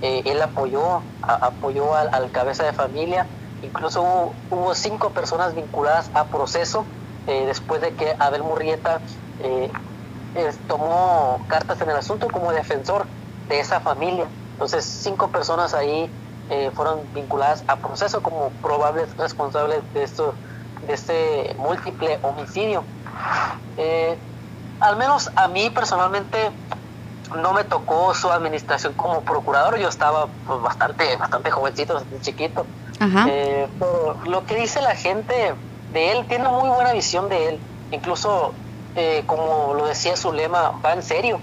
Eh, 0.00 0.22
él 0.26 0.40
apoyó, 0.40 1.02
apoyó 1.22 1.94
al, 1.94 2.30
cabeza 2.30 2.64
de 2.64 2.72
familia, 2.72 3.26
incluso 3.62 4.32
hubo, 4.50 4.74
cinco 4.74 5.10
personas 5.10 5.54
vinculadas 5.54 6.10
a 6.14 6.24
proceso 6.26 6.84
eh, 7.26 7.46
después 7.46 7.80
de 7.80 7.92
que 7.94 8.14
Abel 8.18 8.44
Murrieta 8.44 9.00
eh, 9.40 9.70
tomó 10.68 11.44
cartas 11.48 11.80
en 11.80 11.90
el 11.90 11.96
asunto 11.96 12.28
como 12.28 12.52
defensor 12.52 13.06
de 13.48 13.58
esa 13.58 13.80
familia. 13.80 14.28
Entonces 14.52 14.84
cinco 14.84 15.28
personas 15.28 15.74
ahí 15.74 16.10
fueron 16.74 17.12
vinculadas 17.12 17.62
a 17.66 17.76
proceso 17.76 18.22
como 18.22 18.50
probables 18.62 19.14
responsables 19.18 19.82
de 19.92 20.02
esto, 20.02 20.34
de 20.86 20.94
este 20.94 21.56
múltiple 21.58 22.18
homicidio. 22.22 22.84
al 24.80 24.96
menos 24.96 25.30
a 25.36 25.48
mí 25.48 25.68
personalmente 25.70 26.52
no 27.36 27.52
me 27.52 27.64
tocó 27.64 28.14
su 28.14 28.30
administración 28.30 28.94
como 28.94 29.20
procurador, 29.22 29.78
yo 29.78 29.88
estaba 29.88 30.28
pues, 30.46 30.60
bastante, 30.62 31.16
bastante 31.16 31.50
jovencito, 31.50 31.94
bastante 31.94 32.20
chiquito. 32.20 32.66
Eh, 33.00 33.68
lo 34.26 34.44
que 34.44 34.56
dice 34.56 34.80
la 34.82 34.94
gente 34.94 35.54
de 35.92 36.12
él, 36.12 36.26
tiene 36.26 36.48
muy 36.48 36.68
buena 36.68 36.92
visión 36.92 37.28
de 37.28 37.50
él, 37.50 37.60
incluso 37.90 38.54
eh, 38.94 39.22
como 39.26 39.74
lo 39.74 39.86
decía 39.86 40.16
su 40.16 40.32
lema, 40.32 40.72
va 40.84 40.92
en 40.92 41.02
serio. 41.02 41.40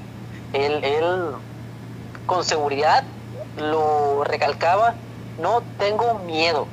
Él, 0.53 0.83
él 0.83 1.31
con 2.25 2.43
seguridad 2.43 3.03
lo 3.57 4.23
recalcaba, 4.23 4.95
no 5.37 5.63
tengo 5.77 6.15
miedo, 6.25 6.67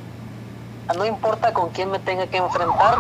no 0.96 1.04
importa 1.04 1.52
con 1.52 1.70
quién 1.70 1.90
me 1.90 1.98
tenga 1.98 2.26
que 2.26 2.38
enfrentar, 2.38 2.96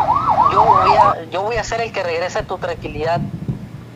yo 0.52 0.64
voy 0.64 0.96
a, 0.96 1.24
yo 1.30 1.42
voy 1.42 1.56
a 1.56 1.64
ser 1.64 1.80
el 1.80 1.92
que 1.92 2.02
regrese 2.02 2.40
a 2.40 2.46
tu 2.46 2.58
tranquilidad 2.58 3.20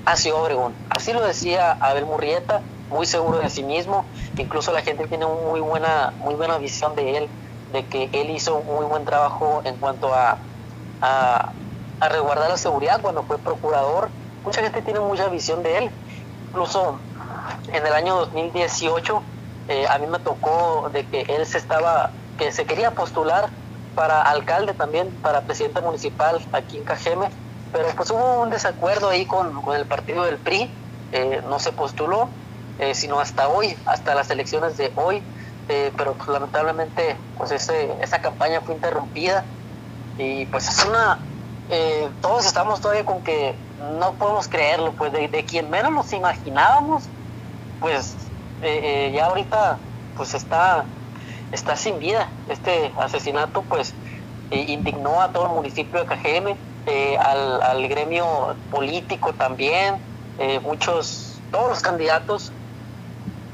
hacia 0.06 0.34
Obregón. 0.34 0.72
Así 0.88 1.12
lo 1.12 1.20
decía 1.20 1.72
Abel 1.72 2.06
Murrieta, 2.06 2.62
muy 2.88 3.04
seguro 3.06 3.38
de 3.38 3.50
sí 3.50 3.62
mismo. 3.62 4.04
Incluso 4.38 4.72
la 4.72 4.80
gente 4.80 5.06
tiene 5.08 5.26
muy 5.26 5.60
buena, 5.60 6.14
muy 6.20 6.34
buena 6.34 6.56
visión 6.58 6.94
de 6.94 7.18
él, 7.18 7.28
de 7.72 7.84
que 7.84 8.08
él 8.12 8.30
hizo 8.30 8.56
un 8.56 8.66
muy 8.66 8.86
buen 8.86 9.04
trabajo 9.04 9.60
en 9.64 9.76
cuanto 9.76 10.14
a, 10.14 10.38
a, 11.02 11.52
resguardar 12.08 12.48
la 12.48 12.56
seguridad 12.56 13.00
cuando 13.02 13.24
fue 13.24 13.36
procurador. 13.38 14.08
Mucha 14.44 14.62
gente 14.62 14.80
tiene 14.80 15.00
mucha 15.00 15.28
visión 15.28 15.62
de 15.62 15.78
él. 15.78 15.90
Incluso 16.48 16.98
en 17.72 17.84
el 17.84 17.92
año 17.92 18.14
2018 18.16 19.22
eh, 19.68 19.86
a 19.90 19.98
mí 19.98 20.06
me 20.06 20.20
tocó 20.20 20.88
de 20.92 21.04
que 21.04 21.22
él 21.22 21.44
se 21.44 21.58
estaba, 21.58 22.10
que 22.38 22.52
se 22.52 22.64
quería 22.64 22.92
postular 22.92 23.48
para 23.96 24.22
alcalde 24.22 24.72
también, 24.72 25.10
para 25.22 25.40
presidente 25.40 25.80
municipal 25.80 26.40
aquí 26.52 26.76
en 26.76 26.84
Cajeme 26.84 27.28
pero 27.76 27.90
pues 27.94 28.10
hubo 28.10 28.40
un 28.40 28.48
desacuerdo 28.48 29.10
ahí 29.10 29.26
con, 29.26 29.52
el 29.74 29.84
partido 29.84 30.24
del 30.24 30.38
PRI, 30.38 30.70
eh, 31.12 31.42
no 31.46 31.58
se 31.58 31.72
postuló, 31.72 32.30
eh, 32.78 32.94
sino 32.94 33.20
hasta 33.20 33.48
hoy, 33.48 33.76
hasta 33.84 34.14
las 34.14 34.30
elecciones 34.30 34.78
de 34.78 34.90
hoy, 34.96 35.22
eh, 35.68 35.92
pero 35.94 36.14
pues, 36.14 36.26
lamentablemente 36.28 37.18
pues 37.36 37.50
ese, 37.50 37.92
esa 38.00 38.22
campaña 38.22 38.62
fue 38.62 38.74
interrumpida 38.76 39.44
y 40.16 40.46
pues 40.46 40.68
es 40.68 40.86
una, 40.86 41.18
todos 42.22 42.46
estamos 42.46 42.80
todavía 42.80 43.04
con 43.04 43.22
que 43.22 43.54
no 44.00 44.14
podemos 44.14 44.48
creerlo, 44.48 44.92
pues 44.92 45.12
de, 45.12 45.44
quien 45.44 45.68
menos 45.68 45.92
nos 45.92 46.12
imaginábamos, 46.14 47.02
pues 47.78 48.16
ya 48.62 49.26
ahorita 49.26 49.76
pues 50.14 50.32
está, 50.32 50.86
está 51.52 51.76
sin 51.76 51.98
vida, 51.98 52.26
este 52.48 52.90
asesinato 52.98 53.60
pues 53.64 53.94
indignó 54.50 55.20
a 55.20 55.30
todo 55.30 55.48
el 55.48 55.52
municipio 55.52 56.00
de 56.00 56.06
Cajeme, 56.06 56.56
eh, 56.86 57.16
al, 57.18 57.62
al 57.62 57.88
gremio 57.88 58.58
político 58.70 59.34
también, 59.34 60.00
eh, 60.38 60.60
muchos, 60.60 61.44
todos 61.50 61.68
los 61.70 61.80
candidatos 61.80 62.52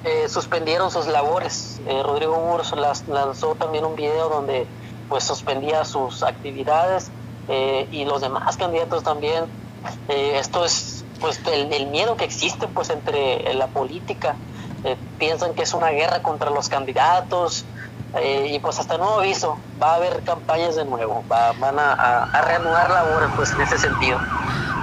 eh, 0.04 0.28
suspendieron 0.28 0.90
sus 0.90 1.06
labores. 1.06 1.80
Eh, 1.86 2.02
Rodrigo 2.02 2.40
Murs 2.40 2.72
las- 2.72 3.06
lanzó 3.06 3.54
también 3.56 3.84
un 3.84 3.94
video 3.94 4.28
donde 4.28 4.70
pues 5.08 5.24
suspendía 5.24 5.84
sus 5.84 6.22
actividades 6.22 7.12
y 7.90 8.04
los 8.06 8.22
demás 8.22 8.56
candidatos 8.56 9.02
también. 9.02 9.50
Esto 10.08 10.64
es 10.64 11.04
pues 11.20 11.40
el, 11.46 11.86
miedo 11.88 12.16
que 12.16 12.24
existe 12.24 12.66
pues 12.68 12.88
entre 12.88 13.52
la 13.54 13.70
política. 13.72 14.40
Piensan 15.18 15.52
que 15.54 15.64
es 15.64 15.74
una 15.74 15.90
guerra 15.90 16.22
contra 16.22 16.48
los 16.50 16.68
candidatos 16.68 17.68
eh, 18.20 18.52
y 18.54 18.58
pues 18.58 18.78
hasta 18.78 18.98
nuevo 18.98 19.20
aviso 19.20 19.56
va 19.82 19.92
a 19.92 19.94
haber 19.96 20.20
campañas 20.24 20.76
de 20.76 20.84
nuevo, 20.84 21.24
va- 21.30 21.52
van 21.58 21.78
a, 21.78 21.92
a- 21.92 22.24
a 22.24 22.42
reanudar 22.42 22.90
labores 22.90 23.28
pues 23.36 23.52
en 23.52 23.60
ese 23.62 23.78
sentido. 23.78 24.18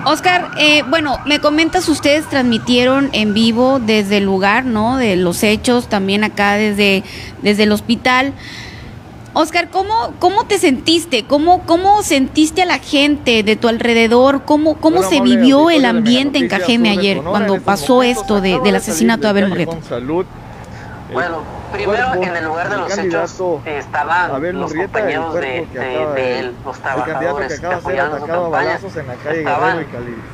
Oscar, 0.05 0.49
eh, 0.57 0.84
bueno, 0.84 1.17
me 1.25 1.39
comentas, 1.41 1.89
ustedes 1.89 2.25
transmitieron 2.30 3.09
en 3.11 3.34
vivo 3.34 3.80
desde 3.80 4.17
el 4.17 4.23
lugar, 4.23 4.63
¿no? 4.63 4.95
De 4.97 5.15
los 5.17 5.43
hechos, 5.43 5.88
también 5.89 6.23
acá 6.23 6.53
desde, 6.53 7.03
desde 7.41 7.63
el 7.63 7.71
hospital. 7.73 8.34
Oscar, 9.34 9.69
¿cómo, 9.69 9.93
cómo 10.19 10.45
te 10.45 10.57
sentiste? 10.57 11.23
¿Cómo, 11.25 11.61
¿Cómo 11.65 12.01
sentiste 12.01 12.63
a 12.63 12.65
la 12.65 12.80
gente 12.80 13.43
de 13.43 13.55
tu 13.57 13.67
alrededor? 13.67 14.43
¿Cómo, 14.43 14.77
cómo 14.77 14.97
Bueno, 14.97 15.09
se 15.09 15.21
vivió 15.21 15.69
el 15.69 15.86
ambiente 15.86 16.39
en 16.39 16.47
Cajeme 16.47 16.89
ayer, 16.89 17.21
cuando 17.21 17.61
pasó 17.61 18.01
esto 18.01 18.41
de, 18.41 18.59
del 18.61 18.75
asesinato 18.77 19.23
de 19.23 19.30
Abel 19.30 19.47
Murrieta? 19.49 19.73
Con 19.73 19.84
salud. 19.84 20.25
Bueno, 21.12 21.43
primero 21.72 22.07
cuerpo 22.07 22.24
en 22.24 22.36
el 22.36 22.45
lugar 22.45 22.70
de 22.70 22.78
los 22.78 22.97
hechos 22.97 23.41
estaban 23.66 24.60
los 24.60 24.74
compañeros 24.74 25.34
de, 25.34 25.68
que 25.72 26.39
él, 26.39 26.55
los 26.64 26.78
que 26.78 26.84
trabajadores 26.84 27.51
que 27.51 27.57
ser 27.57 27.74
apoyaron 27.74 28.20
su 28.20 28.28
campaña. 28.28 28.80
en 28.80 29.07
la 29.07 29.16
calle 29.16 29.39
Estaban 29.39 29.80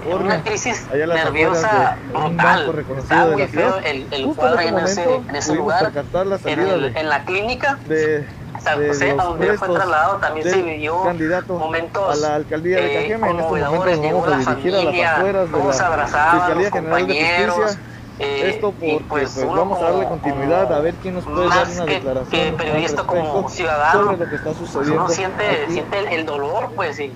en 0.06 0.14
una 0.14 0.44
crisis 0.44 0.88
nerviosa 0.92 1.98
brutal. 2.14 2.86
Estaba 2.98 3.26
muy 3.32 3.48
feo 3.48 3.76
el, 3.86 4.08
el 4.12 4.26
cuadro 4.36 4.60
en 4.60 4.78
ese 4.80 5.16
en 5.16 5.36
ese 5.36 5.56
lugar. 5.56 5.92
la 6.14 6.40
En, 6.46 6.60
el- 6.60 6.98
en 6.98 7.10
la 7.10 7.24
clínica 7.24 7.80
de, 7.86 8.28
San 8.62 8.88
José, 8.88 9.12
a 9.12 9.24
donde 9.24 9.58
fue 9.58 9.70
trasladado, 9.70 10.18
también 10.18 10.50
se 10.50 10.62
vivió 10.62 11.04
momentos 11.50 12.24
a 12.24 12.28
la 12.28 12.36
alcaldía 12.36 12.78
de 12.78 12.86
eh, 12.86 13.10
Cajeme. 13.10 13.30
En 13.30 13.40
estos 13.40 13.52
momentos 13.60 14.02
vamos 14.02 14.48
a 14.48 14.56
dirigir 14.56 14.76
a 14.76 14.84
las 14.84 15.12
afueras 15.18 15.46
de 15.52 15.58
todos 15.58 15.78
la 15.80 15.88
abrazaban, 15.88 16.32
Fiscalía 16.40 16.64
los 16.64 16.74
General 16.74 16.96
de 16.96 17.14
compañeros, 17.14 17.56
Justicia. 17.56 17.82
Eh, 18.20 18.50
Esto 18.56 18.72
porque 18.72 19.04
pues 19.10 19.32
pues, 19.34 19.46
uno 19.46 19.58
vamos 19.58 19.82
a 19.82 19.86
darle 19.86 20.06
continuidad 20.08 20.72
a 20.74 20.80
ver 20.80 20.94
quién 20.96 21.16
nos 21.16 21.26
puede 21.26 21.50
dar 21.50 21.68
una 21.68 21.86
que- 21.86 21.94
declaración 21.96 22.30
que 22.32 22.52
periodista 22.54 23.04
como 23.04 23.50
ciudadano, 23.50 24.04
sobre 24.04 24.18
lo 24.18 24.30
que 24.30 24.36
está 24.36 24.52
pues 24.52 24.58
sucediendo. 24.58 25.04
uno 25.04 25.10
siente, 25.10 25.44
aquí. 25.64 25.74
siente 25.74 26.00
el, 26.00 26.08
el 26.08 26.26
dolor, 26.26 26.72
pues, 26.76 27.00
y 27.00 27.12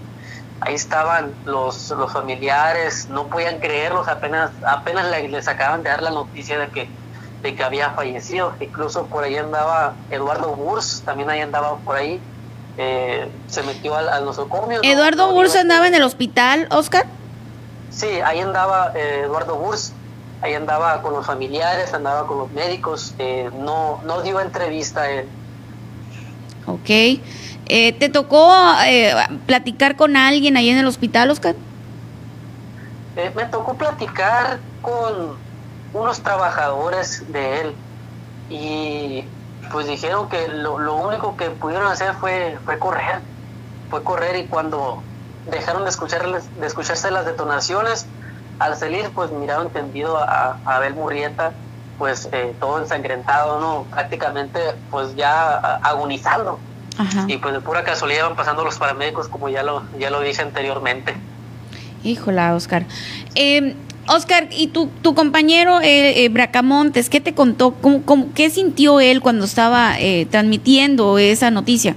ahí 0.62 0.74
estaban 0.76 1.32
los, 1.46 1.90
los 1.92 2.12
familiares, 2.12 3.08
no 3.10 3.28
podían 3.28 3.60
creerlos, 3.60 4.08
apenas, 4.10 4.52
apenas 4.68 5.10
le- 5.10 5.30
les 5.30 5.48
acaban 5.48 5.84
de 5.84 5.90
dar 5.90 6.02
la 6.04 6.10
noticia 6.12 6.60
de 6.60 6.68
que, 6.68 6.90
de 7.44 7.56
que 7.56 7.64
había 7.64 7.92
fallecido, 7.92 8.52
incluso 8.60 9.06
por 9.06 9.24
ahí 9.24 9.38
andaba 9.38 9.94
Eduardo 10.12 10.54
Burs, 10.56 11.04
también 11.06 11.30
ahí 11.30 11.40
andaba 11.40 11.78
por 11.78 11.96
ahí, 11.96 12.20
eh, 12.78 13.30
se 13.48 13.64
metió 13.64 13.96
al, 13.96 14.10
al 14.10 14.26
nosocomio. 14.26 14.80
¿no? 14.84 14.90
¿Eduardo 14.90 15.28
No 15.28 15.34
Burso 15.34 15.54
iba- 15.54 15.62
andaba 15.62 15.88
en 15.88 15.96
el 15.96 16.04
hospital, 16.04 16.68
Oscar? 16.72 17.06
Sí, 17.90 18.08
ahí 18.22 18.40
andaba 18.42 18.92
eh, 18.96 19.22
Eduardo 19.24 19.56
Burs, 19.56 19.94
ahí 20.42 20.54
andaba 20.54 21.02
con 21.02 21.14
los 21.14 21.26
familiares, 21.26 21.94
andaba 21.94 22.28
con 22.28 22.38
los 22.38 22.52
médicos, 22.52 23.14
eh, 23.20 23.50
no, 23.60 24.02
no 24.06 24.22
dio 24.22 24.40
entrevista 24.40 25.02
a 25.02 25.10
él. 25.10 25.28
Ok. 26.66 26.90
Eh, 27.72 27.94
¿Te 27.94 28.10
tocó 28.10 28.52
eh, 28.86 29.14
platicar 29.46 29.96
con 29.96 30.18
alguien 30.18 30.58
ahí 30.58 30.70
en 30.70 30.78
el 30.78 30.88
hospital, 30.88 31.30
Oscar? 31.30 31.56
Eh, 33.16 33.32
me 33.36 33.46
tocó 33.46 33.76
platicar 33.76 34.60
con 34.82 35.38
unos 35.94 36.22
trabajadores 36.22 37.32
de 37.32 37.62
él 37.62 37.74
y 38.50 39.24
pues 39.72 39.88
dijeron 39.88 40.30
que 40.30 40.48
lo, 40.48 40.80
lo 40.80 40.96
único 40.96 41.38
que 41.38 41.50
pudieron 41.52 41.88
hacer 41.88 42.14
fue, 42.16 42.58
fue 42.66 42.80
correr, 42.80 43.20
fue 43.90 44.04
correr 44.04 44.36
y 44.38 44.46
cuando 44.46 45.04
dejaron 45.50 45.84
de, 45.84 45.90
escucharles, 45.90 46.44
de 46.60 46.68
escucharse 46.68 47.12
las 47.12 47.26
detonaciones, 47.26 48.08
al 48.60 48.76
salir 48.76 49.10
pues 49.16 49.32
miraron 49.32 49.70
tendido 49.70 50.18
a, 50.18 50.58
a 50.66 50.76
Abel 50.76 50.94
Murrieta 50.94 51.52
pues 51.98 52.30
eh, 52.32 52.54
todo 52.60 52.80
ensangrentado, 52.82 53.60
¿no? 53.60 53.84
Prácticamente 53.92 54.60
pues 54.92 55.16
ya 55.16 55.58
agonizando 55.84 56.60
Ajá. 56.98 57.26
y 57.28 57.38
pues 57.38 57.54
de 57.54 57.62
pura 57.62 57.84
casualidad 57.84 58.26
van 58.28 58.36
pasando 58.36 58.64
los 58.64 58.78
paramédicos 58.78 59.28
como 59.28 59.50
ya 59.50 59.64
lo, 59.64 59.84
ya 60.00 60.10
lo 60.10 60.22
dije 60.22 60.42
anteriormente. 60.42 61.16
Híjola, 62.04 62.56
Oscar. 62.56 62.86
Eh, 63.36 63.76
Oscar, 64.08 64.48
¿y 64.52 64.68
tu, 64.68 64.88
tu 64.88 65.14
compañero 65.14 65.82
eh, 65.82 66.24
eh, 66.24 66.30
Bracamontes, 66.30 67.10
qué 67.10 67.20
te 67.22 67.36
contó? 67.36 67.74
¿Cómo, 67.76 68.02
cómo- 68.04 68.28
qué 68.34 68.50
sintió 68.50 69.00
él 69.02 69.22
cuando 69.22 69.46
estaba 69.46 70.00
eh, 70.00 70.26
transmitiendo 70.32 71.18
esa 71.20 71.52
noticia? 71.52 71.96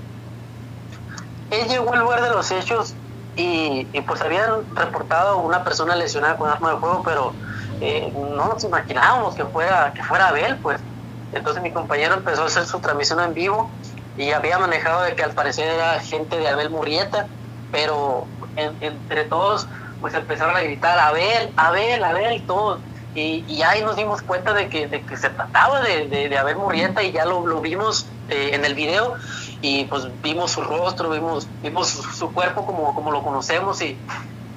Él 1.51 1.69
llegó 1.69 1.93
al 1.93 2.01
lugar 2.01 2.23
de 2.23 2.31
los 2.31 2.51
hechos 2.51 2.95
y, 3.35 4.01
pues 4.03 4.20
habían 4.22 4.66
reportado 4.74 5.39
una 5.39 5.64
persona 5.64 5.95
lesionada 5.97 6.37
con 6.37 6.51
arma 6.51 6.72
de 6.72 6.78
fuego, 6.78 7.03
pero 7.03 7.39
eh, 7.80 8.12
no 8.14 8.49
nos 8.49 8.64
imaginábamos 8.64 9.35
que 9.35 9.47
fuera, 9.47 9.93
que 9.95 10.03
fuera 10.03 10.28
Abel, 10.28 10.61
pues. 10.61 10.85
Entonces 11.30 11.62
mi 11.62 11.72
compañero 11.72 12.14
empezó 12.14 12.43
a 12.43 12.47
hacer 12.47 12.66
su 12.66 12.80
transmisión 12.80 13.20
en 13.20 13.33
vivo 13.35 13.78
y 14.14 14.33
había 14.33 14.59
manejado 14.59 15.03
de 15.03 15.16
que 15.16 15.22
al 15.22 15.33
parecer 15.33 15.66
era 15.68 15.99
gente 16.01 16.37
de 16.39 16.49
Abel 16.49 16.70
Murrieta, 16.70 17.30
pero 17.70 18.33
en- 18.55 18.76
entre 18.80 19.24
todos 19.24 19.68
pues 19.99 20.14
empezaron 20.14 20.57
a 20.57 20.61
gritar 20.62 20.99
Abel, 20.99 21.55
Abel, 21.57 22.03
Abel 22.05 22.45
todos. 22.47 22.85
Y, 23.14 23.45
y 23.47 23.62
ahí 23.62 23.83
nos 23.83 23.97
dimos 23.97 24.22
cuenta 24.22 24.53
de 24.53 24.68
que, 24.68 24.89
de 24.89 25.05
que 25.05 25.16
se 25.16 25.30
trataba 25.30 25.80
de, 25.80 26.09
de, 26.09 26.28
de 26.28 26.39
Abel 26.39 26.57
Murrieta 26.57 27.03
y 27.03 27.12
ya 27.12 27.24
lo, 27.24 27.47
lo 27.47 27.61
vimos 27.61 28.11
eh, 28.26 28.51
en 28.55 28.64
el 28.64 28.74
video 28.74 29.14
y 29.63 29.85
pues 29.85 30.09
vimos 30.23 30.51
su 30.51 30.61
rostro, 30.61 31.09
vimos, 31.11 31.47
vimos 31.63 31.89
su, 31.89 32.33
cuerpo 32.33 32.67
como, 32.67 32.95
como 32.95 33.13
lo 33.13 33.23
conocemos 33.23 33.81
y, 33.81 33.97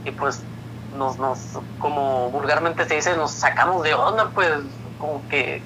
y 0.04 0.12
pues 0.12 0.42
nos, 0.98 1.18
nos, 1.18 1.40
como 1.80 2.30
vulgarmente 2.32 2.86
se 2.88 2.96
dice, 2.96 3.16
nos 3.16 3.32
sacamos 3.32 3.84
de 3.84 3.94
onda, 3.94 4.32
pues 4.34 4.50
como 5.00 5.22
que, 5.30 5.62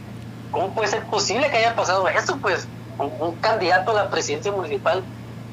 ¿cómo 0.52 0.70
puede 0.76 0.90
ser 0.90 1.04
posible 1.06 1.50
que 1.50 1.58
haya 1.58 1.76
pasado 1.76 2.08
eso? 2.10 2.38
Pues 2.38 2.68
un, 2.98 3.12
un 3.20 3.36
candidato 3.38 3.92
a 3.92 3.94
la 3.96 4.10
presidencia 4.10 4.52
municipal 4.52 5.04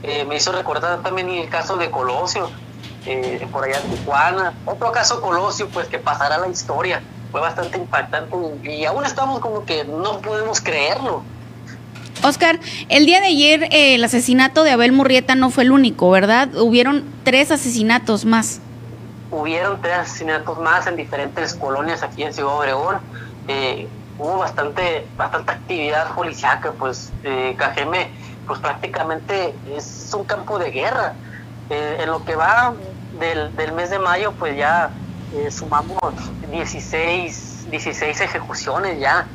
eh, 0.03 0.25
me 0.25 0.37
hizo 0.37 0.53
recordar 0.53 1.03
también 1.03 1.29
el 1.31 1.49
caso 1.49 1.77
de 1.77 1.91
Colosio, 1.91 2.51
eh, 3.07 3.47
por 3.51 3.65
allá 3.65 3.81
en 3.81 3.91
Tijuana, 3.91 4.55
otro 4.65 4.93
caso 4.93 5.21
Colosio, 5.21 5.69
pues 5.69 5.89
que 5.89 5.99
pasará 5.99 6.39
la 6.39 6.49
historia, 6.49 7.03
fue 7.33 7.41
bastante 7.41 7.79
impactante 7.79 8.37
y 8.65 8.85
aún 8.85 9.05
estamos 9.05 9.41
como 9.41 9.65
que 9.65 9.85
no 9.85 10.21
podemos 10.21 10.61
creerlo. 10.61 11.23
Oscar, 12.27 12.59
el 12.89 13.07
día 13.07 13.21
de 13.21 13.29
ayer 13.29 13.63
eh, 13.71 13.95
el 13.95 14.03
asesinato 14.03 14.65
de 14.65 14.73
Abel 14.73 14.91
Murrieta 14.91 15.37
no 15.37 15.51
fue 15.51 15.63
el 15.63 15.71
único, 15.71 16.11
¿verdad? 16.11 16.55
Hubieron 16.57 17.05
tres 17.23 17.53
asesinatos 17.53 18.25
más. 18.25 18.61
hubieron 19.31 19.81
tres 19.81 19.99
asesinatos 19.99 20.59
más 20.59 20.87
en 20.89 20.97
diferentes 20.97 21.55
colonias 21.55 22.03
aquí 22.03 22.25
en 22.25 22.35
Ciudad 22.35 22.59
Obregón. 22.59 22.97
Eh, 23.47 23.87
hubo 24.19 24.39
bastante, 24.39 25.07
bastante 25.17 25.53
actividad 25.53 26.15
policíaca, 26.15 26.73
pues 26.73 27.13
eh, 27.23 27.55
Cajeme 27.57 28.11
pues 28.47 28.59
prácticamente 28.61 29.55
es 29.77 30.13
un 30.17 30.25
campo 30.25 30.59
de 30.59 30.71
guerra. 30.71 31.15
En 31.69 32.09
lo 32.09 32.25
que 32.25 32.37
va 32.37 32.75
del, 33.19 33.73
mes 33.73 33.91
de 33.91 33.99
mayo, 33.99 34.33
pues 34.39 34.57
ya 34.57 34.91
sumamos 35.51 35.99
16, 36.53 37.67
16 37.73 38.21
ejecuciones 38.21 39.01
ya 39.01 39.27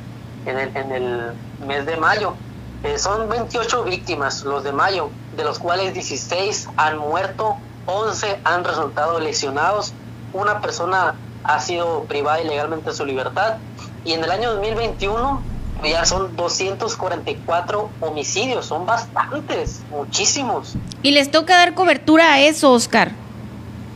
en 0.45 0.91
el 0.91 1.33
mes 1.67 1.85
de 1.85 1.97
mayo. 1.97 2.35
Eh, 2.83 2.97
son 2.97 3.29
28 3.29 3.83
víctimas 3.83 4.43
los 4.43 4.63
de 4.63 4.71
mayo, 4.71 5.11
de 5.35 5.43
los 5.43 5.59
cuales 5.59 5.93
16 5.93 6.69
han 6.77 6.97
muerto, 6.97 7.57
11 7.85 8.39
han 8.43 8.63
resultado 8.63 9.19
lesionados, 9.19 9.93
una 10.33 10.61
persona 10.61 11.13
ha 11.43 11.59
sido 11.59 12.03
privada 12.05 12.41
ilegalmente 12.41 12.89
de 12.89 12.95
su 12.95 13.05
libertad 13.05 13.57
y 14.03 14.13
en 14.13 14.23
el 14.23 14.31
año 14.31 14.53
2021 14.53 15.41
ya 15.83 16.05
son 16.05 16.35
244 16.35 17.89
homicidios, 18.01 18.65
son 18.65 18.85
bastantes, 18.85 19.81
muchísimos. 19.91 20.75
Y 21.03 21.11
les 21.11 21.29
toca 21.29 21.57
dar 21.57 21.75
cobertura 21.75 22.33
a 22.33 22.39
eso, 22.39 22.71
Oscar. 22.71 23.11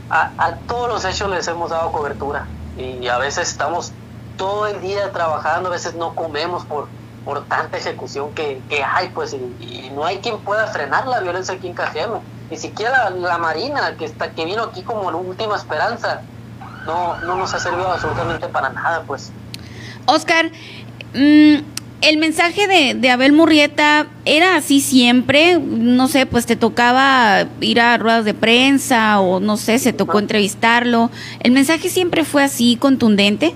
A, 0.09 0.31
a 0.37 0.55
todos 0.67 0.87
los 0.89 1.05
hechos 1.05 1.29
les 1.29 1.47
hemos 1.47 1.71
dado 1.71 1.91
cobertura 1.91 2.45
y 2.77 3.07
a 3.07 3.17
veces 3.17 3.49
estamos 3.49 3.91
todo 4.37 4.67
el 4.67 4.81
día 4.81 5.11
trabajando, 5.11 5.69
a 5.69 5.71
veces 5.71 5.95
no 5.95 6.13
comemos 6.13 6.65
por, 6.65 6.87
por 7.25 7.43
tanta 7.45 7.77
ejecución 7.77 8.33
que, 8.33 8.61
que 8.69 8.83
hay, 8.83 9.09
pues, 9.09 9.33
y, 9.33 9.63
y 9.63 9.91
no 9.93 10.05
hay 10.05 10.19
quien 10.19 10.37
pueda 10.39 10.67
frenar 10.67 11.07
la 11.07 11.19
violencia 11.19 11.55
aquí 11.55 11.67
en 11.67 11.73
Cajeme. 11.73 12.19
Ni 12.51 12.57
siquiera 12.57 13.09
la, 13.09 13.09
la 13.09 13.37
Marina, 13.39 13.95
que, 13.97 14.05
está, 14.05 14.31
que 14.31 14.45
vino 14.45 14.63
aquí 14.63 14.83
como 14.83 15.09
la 15.09 15.17
última 15.17 15.55
esperanza, 15.55 16.21
no, 16.85 17.17
no 17.21 17.35
nos 17.35 17.53
ha 17.53 17.59
servido 17.59 17.91
absolutamente 17.91 18.47
para 18.47 18.69
nada, 18.69 19.03
pues. 19.07 19.31
Oscar, 20.05 20.51
mm, 21.15 21.55
El 22.01 22.17
mensaje 22.17 22.67
de, 22.67 22.93
de, 22.93 23.09
Abel 23.09 23.31
Murrieta 23.31 24.05
era 24.25 24.57
así 24.57 24.79
siempre, 24.79 25.57
no 25.59 26.07
sé, 26.07 26.27
pues 26.27 26.45
te 26.45 26.55
tocaba 26.55 27.47
ir 27.61 27.81
a 27.81 27.97
ruedas 27.97 28.25
de 28.25 28.35
prensa 28.35 29.19
o 29.21 29.39
no 29.39 29.57
sé, 29.57 29.79
se 29.79 29.93
tocó 29.93 30.19
entrevistarlo. 30.19 31.09
¿El 31.39 31.51
mensaje 31.51 31.89
siempre 31.89 32.23
fue 32.23 32.43
así 32.43 32.75
contundente? 32.75 33.55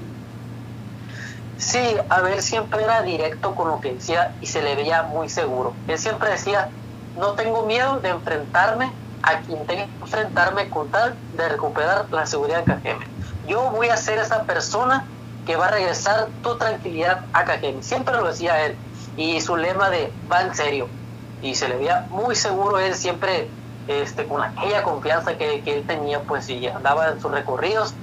Sí, 1.60 1.97
Abel 2.07 2.41
siempre 2.41 2.82
era 2.84 3.01
directo 3.01 3.53
con 3.53 3.68
lo 3.68 3.82
que 3.82 3.93
decía 3.95 4.34
y 4.39 4.45
se 4.45 4.62
le 4.62 4.76
veía 4.76 5.03
muy 5.03 5.28
seguro. 5.28 5.74
Él 5.89 5.99
siempre 5.99 6.30
decía, 6.30 6.70
no 7.18 7.34
tengo 7.34 7.66
miedo 7.66 7.99
de 7.99 8.10
enfrentarme 8.10 8.89
a 9.24 9.39
quien 9.41 9.68
tenga 9.68 9.86
que 9.86 9.91
enfrentarme 10.01 10.70
con 10.70 10.89
tal 10.89 11.16
de 11.36 11.49
recuperar 11.49 12.05
la 12.12 12.26
seguridad 12.26 12.60
de 12.60 12.64
Cajeme. 12.64 13.05
Yo 13.45 13.72
voy 13.72 13.89
a 13.89 13.97
ser 13.97 14.20
esa 14.20 14.43
persona 14.43 15.05
que 15.45 15.57
va 15.57 15.68
a 15.68 15.72
regresar 15.72 16.30
tu 16.41 16.57
tranquilidad 16.57 17.26
a 17.34 17.43
Cajeme. 17.43 17.84
Siempre 17.84 18.16
lo 18.16 18.24
decía 18.24 18.66
él. 18.66 18.78
Y 19.18 19.41
su 19.41 19.57
lema 19.57 19.89
de 19.89 20.14
va 20.32 20.43
en 20.43 20.55
serio. 20.55 20.88
Y 21.41 21.55
se 21.55 21.68
le 21.68 21.76
veía 21.76 22.07
muy 22.10 22.36
seguro 22.36 22.80
él 22.80 22.95
siempre 22.95 23.49
este, 23.89 24.26
con 24.26 24.41
aquella 24.41 24.84
confianza 24.84 25.38
que, 25.38 25.60
que 25.62 25.80
él 25.80 25.84
tenía, 25.86 26.22
pues, 26.22 26.47
y 26.47 26.68
andaba 26.68 27.10
en 27.10 27.20
sus 27.20 27.32
recorridos. 27.32 27.93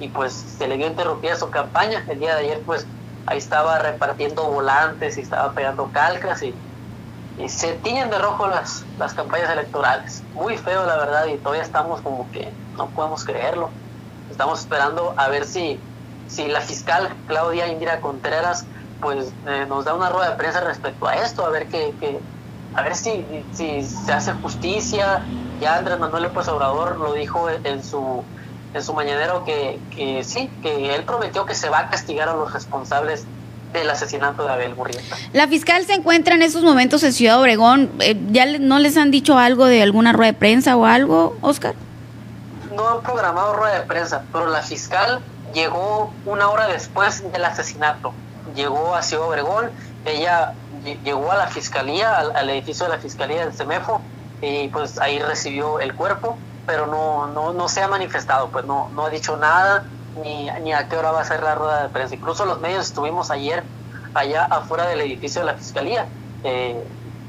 Y 0.00 0.08
pues 0.08 0.34
se 0.58 0.68
le 0.68 0.76
vio 0.76 0.86
interrumpida 0.86 1.36
su 1.36 1.48
campaña. 1.48 2.04
El 2.08 2.20
día 2.20 2.34
de 2.34 2.40
ayer, 2.40 2.62
pues, 2.66 2.86
ahí 3.26 3.38
estaba 3.38 3.78
repartiendo 3.78 4.44
volantes 4.44 5.18
y 5.18 5.22
estaba 5.22 5.52
pegando 5.52 5.90
calcas 5.92 6.42
y, 6.42 6.54
se 7.48 7.74
tiñen 7.74 8.08
de 8.08 8.18
rojo 8.18 8.46
las, 8.46 8.82
las 8.98 9.12
campañas 9.12 9.50
electorales. 9.50 10.22
Muy 10.32 10.56
feo, 10.56 10.86
la 10.86 10.96
verdad, 10.96 11.26
y 11.26 11.36
todavía 11.36 11.62
estamos 11.62 12.00
como 12.00 12.26
que 12.32 12.50
no 12.78 12.86
podemos 12.88 13.24
creerlo. 13.24 13.68
Estamos 14.30 14.60
esperando 14.60 15.12
a 15.18 15.28
ver 15.28 15.44
si, 15.44 15.78
si 16.28 16.48
la 16.48 16.62
fiscal 16.62 17.14
Claudia 17.26 17.66
Indira 17.66 18.00
Contreras 18.00 18.64
pues 19.02 19.34
eh, 19.46 19.66
nos 19.68 19.84
da 19.84 19.94
una 19.94 20.08
rueda 20.08 20.30
de 20.30 20.36
prensa 20.36 20.60
respecto 20.62 21.06
a 21.06 21.16
esto, 21.16 21.44
a 21.44 21.50
ver 21.50 21.68
qué, 21.68 21.94
qué 22.00 22.18
a 22.74 22.82
ver 22.82 22.94
si, 22.94 23.24
si 23.52 23.82
se 23.82 24.12
hace 24.12 24.32
justicia. 24.34 25.22
Ya 25.60 25.76
Andrés 25.76 25.98
Manuel 25.98 26.24
López 26.24 26.48
Obrador 26.48 26.98
lo 26.98 27.12
dijo 27.14 27.48
en 27.50 27.82
su 27.82 28.24
en 28.74 28.82
su 28.82 28.92
mañanero 28.92 29.44
que, 29.44 29.78
que 29.94 30.22
sí, 30.24 30.50
que 30.62 30.94
él 30.94 31.04
prometió 31.04 31.46
que 31.46 31.54
se 31.54 31.68
va 31.68 31.80
a 31.80 31.90
castigar 31.90 32.28
a 32.28 32.34
los 32.34 32.52
responsables 32.52 33.24
del 33.72 33.90
asesinato 33.90 34.44
de 34.44 34.52
Abel 34.52 34.74
Murrieta. 34.74 35.16
La 35.32 35.48
fiscal 35.48 35.84
se 35.84 35.94
encuentra 35.94 36.34
en 36.34 36.42
esos 36.42 36.62
momentos 36.62 37.02
en 37.02 37.12
Ciudad 37.12 37.40
Obregón. 37.40 37.90
Eh, 38.00 38.16
¿Ya 38.30 38.46
no 38.58 38.78
les 38.78 38.96
han 38.96 39.10
dicho 39.10 39.38
algo 39.38 39.66
de 39.66 39.82
alguna 39.82 40.12
rueda 40.12 40.32
de 40.32 40.38
prensa 40.38 40.76
o 40.76 40.86
algo, 40.86 41.36
Oscar? 41.40 41.74
No 42.74 42.88
han 42.88 43.02
programado 43.02 43.54
rueda 43.54 43.80
de 43.80 43.86
prensa, 43.86 44.24
pero 44.32 44.46
la 44.48 44.62
fiscal 44.62 45.20
llegó 45.54 46.12
una 46.24 46.48
hora 46.48 46.68
después 46.68 47.22
del 47.32 47.44
asesinato. 47.44 48.12
Llegó 48.54 48.94
a 48.94 49.02
Ciudad 49.02 49.26
Obregón, 49.26 49.70
ella 50.04 50.54
llegó 51.04 51.32
a 51.32 51.36
la 51.36 51.48
fiscalía, 51.48 52.16
al, 52.18 52.36
al 52.36 52.50
edificio 52.50 52.86
de 52.86 52.92
la 52.92 52.98
fiscalía 52.98 53.44
del 53.44 53.52
CEMEFO, 53.52 54.00
y 54.40 54.68
pues 54.68 54.98
ahí 55.00 55.18
recibió 55.18 55.80
el 55.80 55.94
cuerpo 55.94 56.38
pero 56.66 56.86
no, 56.86 57.28
no, 57.28 57.52
no 57.52 57.68
se 57.68 57.82
ha 57.82 57.88
manifestado, 57.88 58.48
pues 58.48 58.64
no, 58.64 58.90
no 58.94 59.06
ha 59.06 59.10
dicho 59.10 59.36
nada, 59.36 59.84
ni, 60.22 60.50
ni 60.62 60.72
a 60.72 60.88
qué 60.88 60.96
hora 60.96 61.12
va 61.12 61.20
a 61.20 61.24
ser 61.24 61.42
la 61.42 61.54
rueda 61.54 61.84
de 61.84 61.88
prensa. 61.88 62.14
Incluso 62.14 62.44
los 62.44 62.60
medios 62.60 62.86
estuvimos 62.86 63.30
ayer 63.30 63.62
allá 64.14 64.44
afuera 64.44 64.86
del 64.88 65.00
edificio 65.00 65.42
de 65.42 65.46
la 65.46 65.54
Fiscalía. 65.54 66.06
Eh, 66.42 66.76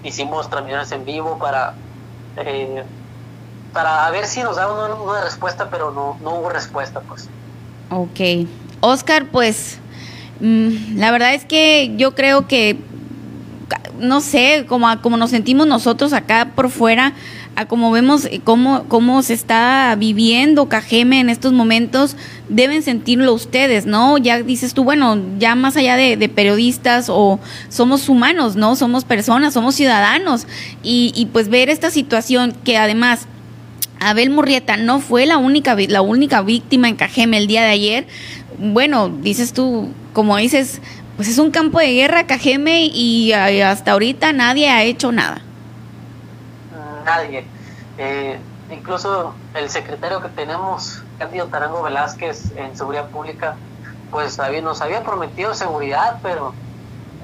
hicimos 0.04 0.50
transmisiones 0.50 0.92
en 0.92 1.06
vivo 1.06 1.38
para, 1.38 1.74
eh, 2.38 2.84
para 3.74 4.10
ver 4.10 4.26
si 4.26 4.42
nos 4.42 4.56
daban 4.56 5.00
una, 5.00 5.24
respuesta, 5.24 5.70
pero 5.70 5.92
no, 5.92 6.18
no 6.22 6.36
hubo 6.36 6.50
respuesta, 6.50 7.02
pues. 7.02 7.30
Ok. 7.90 8.48
Oscar, 8.80 9.28
pues 9.32 9.80
mmm, 10.40 10.98
la 10.98 11.12
verdad 11.12 11.34
es 11.34 11.46
que 11.46 11.94
yo 11.98 12.16
creo 12.16 12.48
que, 12.48 12.80
no 14.00 14.22
sé, 14.22 14.66
como, 14.68 14.88
como 15.02 15.18
nos 15.18 15.32
sentimos 15.32 15.68
nosotros 15.68 16.14
acá 16.14 16.52
por 16.56 16.70
fuera, 16.70 17.14
a 17.58 17.66
como 17.66 17.90
vemos 17.90 18.30
cómo, 18.44 18.86
cómo 18.88 19.24
se 19.24 19.34
está 19.34 19.96
viviendo 19.98 20.70
Cajeme 20.70 21.20
en 21.20 21.32
estos 21.32 21.54
momentos, 21.54 22.16
deben 22.50 22.84
sentirlo 22.84 23.34
ustedes, 23.34 23.88
¿no? 23.88 24.20
Ya 24.20 24.44
dices 24.44 24.76
tú, 24.76 24.84
bueno, 24.84 25.20
ya 25.40 25.56
más 25.56 25.76
allá 25.76 25.98
de, 25.98 26.18
de 26.18 26.30
periodistas 26.30 27.08
o 27.10 27.40
somos 27.70 28.10
humanos, 28.10 28.56
¿no? 28.56 28.76
Somos 28.76 29.06
personas, 29.06 29.56
somos 29.56 29.74
ciudadanos. 29.74 30.46
Y, 30.84 31.12
y 31.16 31.26
pues 31.26 31.50
ver 31.50 31.70
esta 31.70 31.90
situación 31.90 32.54
que 32.64 32.78
además 32.78 33.28
Abel 34.00 34.30
Murrieta 34.30 34.78
no 34.78 35.00
fue 35.00 35.26
la 35.26 35.38
única, 35.38 35.76
la 35.88 36.04
única 36.04 36.44
víctima 36.44 36.90
en 36.90 36.96
Cajeme 36.96 37.40
el 37.40 37.48
día 37.48 37.64
de 37.64 37.70
ayer. 37.70 38.08
Bueno, 38.60 39.10
dices 39.10 39.54
tú, 39.54 39.90
como 40.14 40.38
dices, 40.38 40.80
pues 41.16 41.28
es 41.28 41.40
un 41.40 41.50
campo 41.50 41.80
de 41.80 41.92
guerra 41.92 42.28
Cajeme 42.28 42.86
y 42.86 43.32
hasta 43.32 43.94
ahorita 43.94 44.32
nadie 44.32 44.70
ha 44.70 44.84
hecho 44.84 45.12
nada 45.12 45.47
nadie. 47.08 47.46
Eh, 47.98 48.38
incluso 48.70 49.34
el 49.56 49.70
secretario 49.70 50.22
que 50.22 50.30
tenemos, 50.30 51.02
Cándido 51.18 51.48
Tarango 51.48 51.82
Velázquez, 51.82 52.52
en 52.56 52.76
Seguridad 52.78 53.10
Pública, 53.10 53.56
pues 54.12 54.40
había, 54.40 54.62
nos 54.62 54.82
había 54.82 55.04
prometido 55.04 55.54
seguridad, 55.54 56.20
pero 56.22 56.54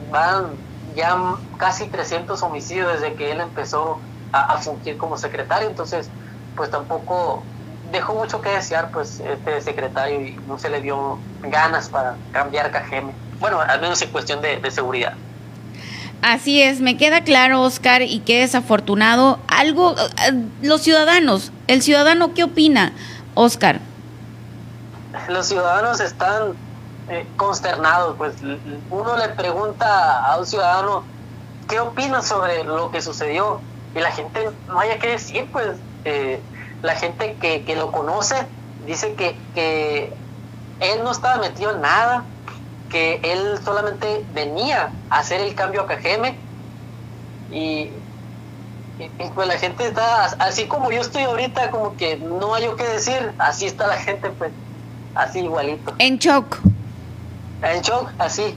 van 0.09 0.47
ya 0.95 1.15
casi 1.57 1.87
300 1.87 2.41
homicidios 2.43 2.93
desde 2.93 3.15
que 3.15 3.31
él 3.31 3.41
empezó 3.41 3.99
a, 4.31 4.53
a 4.53 4.57
fungir 4.57 4.97
como 4.97 5.17
secretario, 5.17 5.67
entonces 5.67 6.09
pues 6.55 6.69
tampoco 6.69 7.43
dejó 7.91 8.15
mucho 8.15 8.41
que 8.41 8.49
desear 8.49 8.91
pues 8.91 9.19
este 9.19 9.61
secretario 9.61 10.21
y 10.21 10.35
no 10.47 10.57
se 10.57 10.69
le 10.69 10.81
dio 10.81 11.19
ganas 11.41 11.89
para 11.89 12.15
cambiar 12.31 12.71
Cajeme, 12.71 13.13
bueno, 13.39 13.59
al 13.59 13.81
menos 13.81 14.01
en 14.01 14.11
cuestión 14.11 14.41
de, 14.41 14.57
de 14.57 14.71
seguridad. 14.71 15.13
Así 16.23 16.61
es, 16.61 16.79
me 16.79 16.95
queda 16.95 17.25
claro, 17.25 17.61
Oscar, 17.61 18.01
y 18.01 18.21
qué 18.21 18.39
desafortunado. 18.39 19.39
Algo, 19.49 19.93
los 20.61 20.81
ciudadanos, 20.81 21.51
el 21.67 21.81
ciudadano, 21.81 22.33
¿qué 22.33 22.45
opina, 22.45 22.93
Oscar? 23.33 23.81
Los 25.27 25.47
ciudadanos 25.47 25.99
están 25.99 26.53
eh, 27.09 27.27
consternados, 27.35 28.15
pues 28.17 28.35
uno 28.89 29.17
le 29.17 29.27
pregunta 29.29 30.25
a 30.25 30.39
un 30.39 30.45
ciudadano 30.45 31.03
qué 31.67 31.81
opina 31.81 32.21
sobre 32.21 32.63
lo 32.63 32.89
que 32.89 33.01
sucedió 33.01 33.59
y 33.93 33.99
la 33.99 34.11
gente 34.11 34.49
no 34.69 34.79
haya 34.79 34.99
que 34.99 35.09
decir, 35.09 35.49
pues 35.51 35.75
eh, 36.05 36.39
la 36.83 36.95
gente 36.95 37.35
que, 37.41 37.65
que, 37.65 37.75
lo 37.75 37.91
conoce 37.91 38.35
dice 38.85 39.13
que, 39.15 39.35
que 39.53 40.13
él 40.79 41.03
no 41.03 41.11
estaba 41.11 41.41
metido 41.41 41.71
en 41.71 41.81
nada, 41.81 42.23
que 42.93 43.19
él 43.23 43.57
solamente 43.65 44.23
venía 44.35 44.91
a 45.09 45.17
hacer 45.17 45.41
el 45.41 45.55
cambio 45.55 45.81
a 45.81 45.87
Cajeme 45.87 46.35
y, 47.51 47.89
y, 48.99 49.03
y, 49.17 49.29
pues 49.33 49.47
la 49.47 49.57
gente 49.57 49.87
está 49.87 50.25
así 50.25 50.67
como 50.67 50.91
yo 50.91 51.01
estoy 51.01 51.23
ahorita 51.23 51.71
como 51.71 51.97
que 51.97 52.17
no 52.17 52.53
hay 52.53 52.65
yo 52.65 52.75
qué 52.75 52.83
decir 52.83 53.33
así 53.39 53.65
está 53.65 53.87
la 53.87 53.97
gente 53.97 54.29
pues 54.29 54.51
así 55.15 55.39
igualito 55.39 55.95
en 55.97 56.19
shock 56.19 56.59
en 57.63 57.81
shock 57.81 58.11
así 58.19 58.55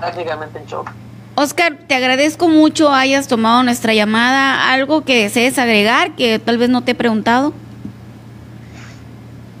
prácticamente 0.00 0.58
en 0.60 0.64
shock 0.64 0.90
Oscar, 1.36 1.76
te 1.88 1.96
agradezco 1.96 2.48
mucho 2.48 2.92
hayas 2.92 3.26
tomado 3.26 3.64
nuestra 3.64 3.92
llamada. 3.92 4.72
¿Algo 4.72 5.04
que 5.04 5.24
desees 5.24 5.58
agregar 5.58 6.14
que 6.14 6.38
tal 6.38 6.58
vez 6.58 6.70
no 6.70 6.84
te 6.84 6.92
he 6.92 6.94
preguntado? 6.94 7.52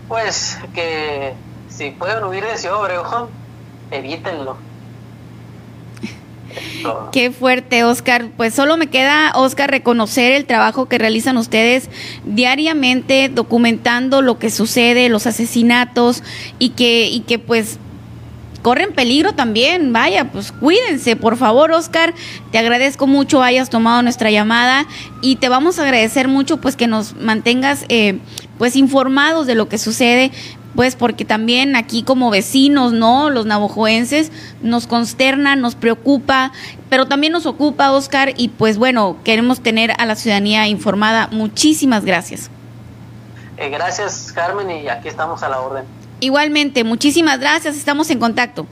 Pues 0.06 0.56
que 0.72 1.34
si 1.68 1.90
pueden 1.90 2.22
huir 2.22 2.44
de 2.44 2.56
Ciudad 2.58 2.80
Obregón, 2.80 3.28
evítenlo. 3.94 4.56
Qué 7.12 7.30
fuerte, 7.30 7.84
Oscar. 7.84 8.26
Pues 8.36 8.54
solo 8.54 8.76
me 8.76 8.88
queda, 8.88 9.32
Oscar, 9.34 9.70
reconocer 9.70 10.32
el 10.32 10.44
trabajo 10.44 10.86
que 10.86 10.98
realizan 10.98 11.36
ustedes 11.36 11.90
diariamente 12.24 13.28
documentando 13.28 14.22
lo 14.22 14.38
que 14.38 14.50
sucede, 14.50 15.08
los 15.08 15.26
asesinatos 15.26 16.22
y 16.58 16.70
que, 16.70 17.06
y 17.06 17.20
que 17.20 17.38
pues 17.38 17.78
corren 18.64 18.94
peligro 18.94 19.34
también. 19.34 19.92
Vaya, 19.92 20.32
pues 20.32 20.50
cuídense, 20.50 21.16
por 21.16 21.36
favor, 21.36 21.70
Oscar. 21.70 22.14
Te 22.50 22.56
agradezco 22.56 23.06
mucho 23.06 23.42
hayas 23.42 23.68
tomado 23.68 24.02
nuestra 24.02 24.30
llamada 24.30 24.86
y 25.20 25.36
te 25.36 25.50
vamos 25.50 25.78
a 25.78 25.82
agradecer 25.82 26.28
mucho 26.28 26.56
pues 26.56 26.74
que 26.74 26.86
nos 26.86 27.14
mantengas 27.14 27.84
eh, 27.90 28.18
pues 28.56 28.74
informados 28.74 29.46
de 29.46 29.54
lo 29.54 29.68
que 29.68 29.76
sucede 29.76 30.32
pues 30.74 30.96
porque 30.96 31.24
también 31.24 31.76
aquí 31.76 32.02
como 32.02 32.30
vecinos, 32.30 32.92
¿no? 32.92 33.30
Los 33.30 33.46
navajoenses 33.46 34.32
nos 34.62 34.88
consterna, 34.88 35.54
nos 35.54 35.76
preocupa, 35.76 36.50
pero 36.88 37.06
también 37.06 37.32
nos 37.32 37.46
ocupa, 37.46 37.92
Oscar, 37.92 38.32
y 38.36 38.48
pues 38.48 38.76
bueno, 38.76 39.18
queremos 39.22 39.60
tener 39.60 39.92
a 39.98 40.06
la 40.06 40.16
ciudadanía 40.16 40.66
informada. 40.66 41.28
Muchísimas 41.30 42.04
gracias. 42.04 42.50
Eh, 43.56 43.68
gracias, 43.68 44.32
Carmen, 44.32 44.68
y 44.68 44.88
aquí 44.88 45.06
estamos 45.06 45.44
a 45.44 45.48
la 45.48 45.60
orden. 45.60 45.84
Igualmente, 46.24 46.84
muchísimas 46.84 47.38
gracias, 47.38 47.76
estamos 47.76 48.08
en 48.08 48.18
contacto. 48.18 48.66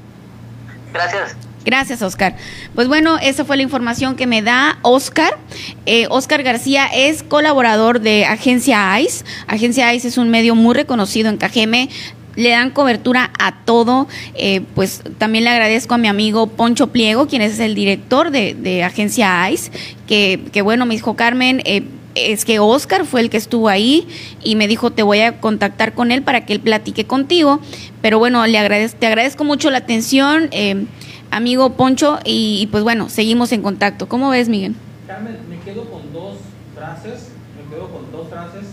Gracias. 0.90 1.36
Gracias, 1.66 2.00
Oscar. 2.00 2.34
Pues 2.74 2.88
bueno, 2.88 3.18
esa 3.18 3.44
fue 3.44 3.58
la 3.58 3.62
información 3.62 4.16
que 4.16 4.26
me 4.26 4.40
da 4.40 4.78
Oscar. 4.80 5.36
Eh, 5.84 6.06
Oscar 6.08 6.42
García 6.42 6.86
es 6.86 7.22
colaborador 7.22 8.00
de 8.00 8.24
Agencia 8.24 8.98
ICE. 8.98 9.24
Agencia 9.48 9.92
ICE 9.92 10.08
es 10.08 10.16
un 10.16 10.30
medio 10.30 10.54
muy 10.54 10.74
reconocido 10.74 11.28
en 11.28 11.36
Cajeme 11.36 11.90
le 12.36 12.50
dan 12.50 12.70
cobertura 12.70 13.30
a 13.38 13.64
todo. 13.64 14.08
Eh, 14.34 14.62
pues 14.74 15.02
también 15.18 15.44
le 15.44 15.50
agradezco 15.50 15.94
a 15.94 15.98
mi 15.98 16.08
amigo 16.08 16.46
Poncho 16.46 16.88
Pliego, 16.88 17.26
quien 17.26 17.42
es 17.42 17.58
el 17.58 17.74
director 17.74 18.30
de, 18.30 18.54
de 18.54 18.84
Agencia 18.84 19.50
ICE, 19.50 19.70
que, 20.06 20.40
que, 20.52 20.62
bueno, 20.62 20.86
me 20.86 20.94
dijo 20.94 21.14
Carmen, 21.16 21.62
eh, 21.64 21.84
es 22.14 22.44
que 22.44 22.58
Oscar 22.58 23.06
fue 23.06 23.20
el 23.20 23.30
que 23.30 23.38
estuvo 23.38 23.68
ahí 23.68 24.06
y 24.42 24.54
me 24.54 24.68
dijo 24.68 24.90
te 24.90 25.02
voy 25.02 25.20
a 25.20 25.40
contactar 25.40 25.94
con 25.94 26.12
él 26.12 26.22
para 26.22 26.44
que 26.44 26.52
él 26.52 26.60
platique 26.60 27.06
contigo. 27.06 27.60
Pero 28.00 28.18
bueno, 28.18 28.46
le 28.46 28.58
agradezco, 28.58 28.98
te 28.98 29.06
agradezco 29.06 29.44
mucho 29.44 29.70
la 29.70 29.78
atención, 29.78 30.48
eh, 30.52 30.84
amigo 31.30 31.74
Poncho, 31.74 32.18
y, 32.24 32.58
y, 32.60 32.66
pues 32.66 32.82
bueno, 32.84 33.08
seguimos 33.08 33.52
en 33.52 33.62
contacto. 33.62 34.08
¿Cómo 34.08 34.30
ves, 34.30 34.48
Miguel? 34.48 34.74
Carmen, 35.06 35.38
me 35.48 35.58
quedo 35.60 35.84
con 35.90 36.12
dos 36.12 36.38
frases, 36.74 37.28
me 37.56 37.74
quedo 37.74 37.88
con 37.88 38.10
dos 38.12 38.28
frases 38.28 38.71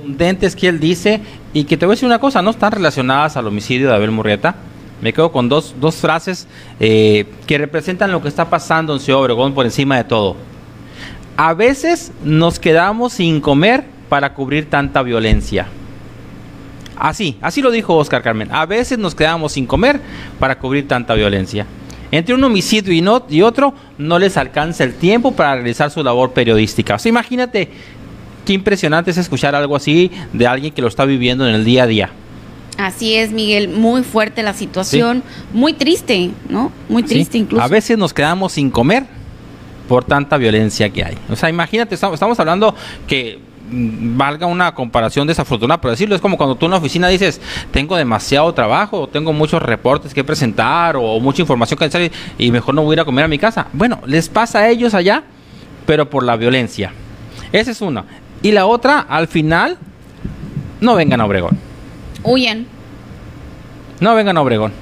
contundentes 0.00 0.56
que 0.56 0.68
él 0.68 0.80
dice 0.80 1.20
y 1.52 1.64
que 1.64 1.76
te 1.76 1.86
voy 1.86 1.92
a 1.92 1.96
decir 1.96 2.06
una 2.06 2.18
cosa, 2.18 2.42
no 2.42 2.50
están 2.50 2.72
relacionadas 2.72 3.36
al 3.36 3.46
homicidio 3.46 3.88
de 3.88 3.94
Abel 3.94 4.10
Murrieta. 4.10 4.56
Me 5.00 5.12
quedo 5.12 5.32
con 5.32 5.48
dos, 5.48 5.74
dos 5.80 5.96
frases 5.96 6.46
eh, 6.78 7.26
que 7.46 7.58
representan 7.58 8.12
lo 8.12 8.20
que 8.20 8.28
está 8.28 8.50
pasando 8.50 8.92
en 8.92 9.00
Ciudad 9.00 9.20
Obregón 9.20 9.54
por 9.54 9.64
encima 9.64 9.96
de 9.96 10.04
todo. 10.04 10.36
A 11.36 11.54
veces 11.54 12.12
nos 12.22 12.58
quedamos 12.58 13.14
sin 13.14 13.40
comer 13.40 13.84
para 14.08 14.34
cubrir 14.34 14.68
tanta 14.68 15.02
violencia. 15.02 15.68
Así, 16.96 17.38
así 17.40 17.62
lo 17.62 17.70
dijo 17.70 17.96
Oscar 17.96 18.22
Carmen. 18.22 18.48
A 18.52 18.66
veces 18.66 18.98
nos 18.98 19.14
quedamos 19.14 19.52
sin 19.52 19.66
comer 19.66 20.00
para 20.38 20.58
cubrir 20.58 20.86
tanta 20.86 21.14
violencia. 21.14 21.66
Entre 22.12 22.34
un 22.34 22.42
homicidio 22.44 22.92
y, 22.92 23.34
y 23.34 23.42
otro 23.42 23.72
no 23.96 24.18
les 24.18 24.36
alcanza 24.36 24.84
el 24.84 24.94
tiempo 24.94 25.32
para 25.32 25.54
realizar 25.54 25.90
su 25.90 26.02
labor 26.02 26.32
periodística. 26.32 26.96
O 26.96 26.98
sea, 26.98 27.08
imagínate 27.08 27.70
qué 28.44 28.52
impresionante 28.52 29.10
es 29.10 29.18
escuchar 29.18 29.54
algo 29.54 29.76
así 29.76 30.10
de 30.32 30.46
alguien 30.46 30.72
que 30.72 30.82
lo 30.82 30.88
está 30.88 31.04
viviendo 31.04 31.48
en 31.48 31.54
el 31.54 31.64
día 31.64 31.84
a 31.84 31.86
día. 31.86 32.10
Así 32.78 33.14
es, 33.14 33.30
Miguel, 33.30 33.68
muy 33.68 34.02
fuerte 34.02 34.42
la 34.42 34.54
situación, 34.54 35.22
sí. 35.26 35.48
muy 35.52 35.74
triste, 35.74 36.30
¿no? 36.48 36.72
Muy 36.88 37.02
triste 37.02 37.32
sí. 37.32 37.38
incluso. 37.38 37.62
A 37.62 37.68
veces 37.68 37.98
nos 37.98 38.14
quedamos 38.14 38.52
sin 38.52 38.70
comer 38.70 39.04
por 39.86 40.04
tanta 40.04 40.38
violencia 40.38 40.88
que 40.88 41.04
hay. 41.04 41.18
O 41.28 41.36
sea, 41.36 41.50
imagínate, 41.50 41.94
estamos 41.94 42.40
hablando 42.40 42.74
que 43.06 43.38
valga 43.72 44.46
una 44.46 44.74
comparación 44.74 45.26
desafortunada, 45.26 45.80
pero 45.80 45.92
decirlo 45.92 46.14
es 46.14 46.20
como 46.20 46.36
cuando 46.36 46.54
tú 46.56 46.66
en 46.66 46.72
la 46.72 46.78
oficina 46.78 47.08
dices, 47.08 47.40
tengo 47.70 47.96
demasiado 47.96 48.52
trabajo, 48.52 49.08
tengo 49.08 49.32
muchos 49.32 49.62
reportes 49.62 50.14
que 50.14 50.24
presentar 50.24 50.96
o 50.96 51.20
mucha 51.20 51.42
información 51.42 51.78
que 51.78 51.84
hacer 51.84 52.12
y 52.38 52.50
mejor 52.50 52.74
no 52.74 52.82
voy 52.82 52.92
a 52.92 52.94
ir 52.94 53.00
a 53.00 53.04
comer 53.04 53.24
a 53.24 53.28
mi 53.28 53.38
casa. 53.38 53.66
Bueno, 53.72 54.00
les 54.06 54.28
pasa 54.28 54.60
a 54.60 54.68
ellos 54.68 54.94
allá, 54.94 55.22
pero 55.86 56.08
por 56.08 56.24
la 56.24 56.36
violencia. 56.36 56.92
Esa 57.52 57.70
es 57.72 57.80
una. 57.80 58.04
Y 58.42 58.52
la 58.52 58.66
otra, 58.66 59.00
al 59.00 59.28
final, 59.28 59.78
no 60.80 60.94
vengan 60.94 61.20
a 61.20 61.26
Obregón. 61.26 61.58
Huyen. 62.22 62.66
No 64.00 64.14
vengan 64.14 64.36
a 64.36 64.40
Obregón 64.42 64.72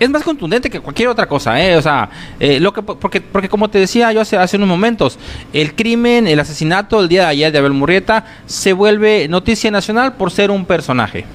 es 0.00 0.08
más 0.08 0.22
contundente 0.22 0.70
que 0.70 0.80
cualquier 0.80 1.08
otra 1.08 1.26
cosa, 1.26 1.62
¿eh? 1.62 1.76
O 1.76 1.82
sea, 1.82 2.08
eh, 2.40 2.58
lo 2.58 2.72
que, 2.72 2.82
porque, 2.82 3.20
porque 3.20 3.50
como 3.50 3.68
te 3.68 3.78
decía 3.78 4.10
yo 4.12 4.22
hace, 4.22 4.38
hace 4.38 4.56
unos 4.56 4.68
momentos, 4.68 5.18
el 5.52 5.74
crimen, 5.74 6.26
el 6.26 6.40
asesinato 6.40 7.00
el 7.00 7.08
día 7.08 7.24
de 7.24 7.28
ayer 7.28 7.52
de 7.52 7.58
Abel 7.58 7.74
Murrieta 7.74 8.24
se 8.46 8.72
vuelve 8.72 9.28
noticia 9.28 9.70
nacional 9.70 10.14
por 10.14 10.30
ser 10.30 10.50
un 10.50 10.64
personaje. 10.64 11.26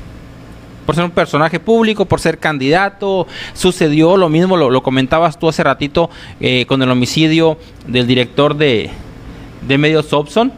Por 0.87 0.95
ser 0.95 1.03
un 1.03 1.11
personaje 1.11 1.59
público, 1.59 2.05
por 2.05 2.19
ser 2.19 2.39
candidato. 2.39 3.27
Sucedió 3.53 4.17
lo 4.17 4.29
mismo, 4.29 4.57
lo, 4.57 4.69
lo 4.69 4.83
comentabas 4.83 5.39
tú 5.39 5.49
hace 5.49 5.63
ratito 5.63 6.09
eh, 6.39 6.65
con 6.67 6.81
el 6.81 6.89
homicidio 6.89 7.59
del 7.87 8.07
director 8.07 8.55
de, 8.55 8.89
de 9.67 9.77
medios 9.77 10.05
Sobson 10.07 10.51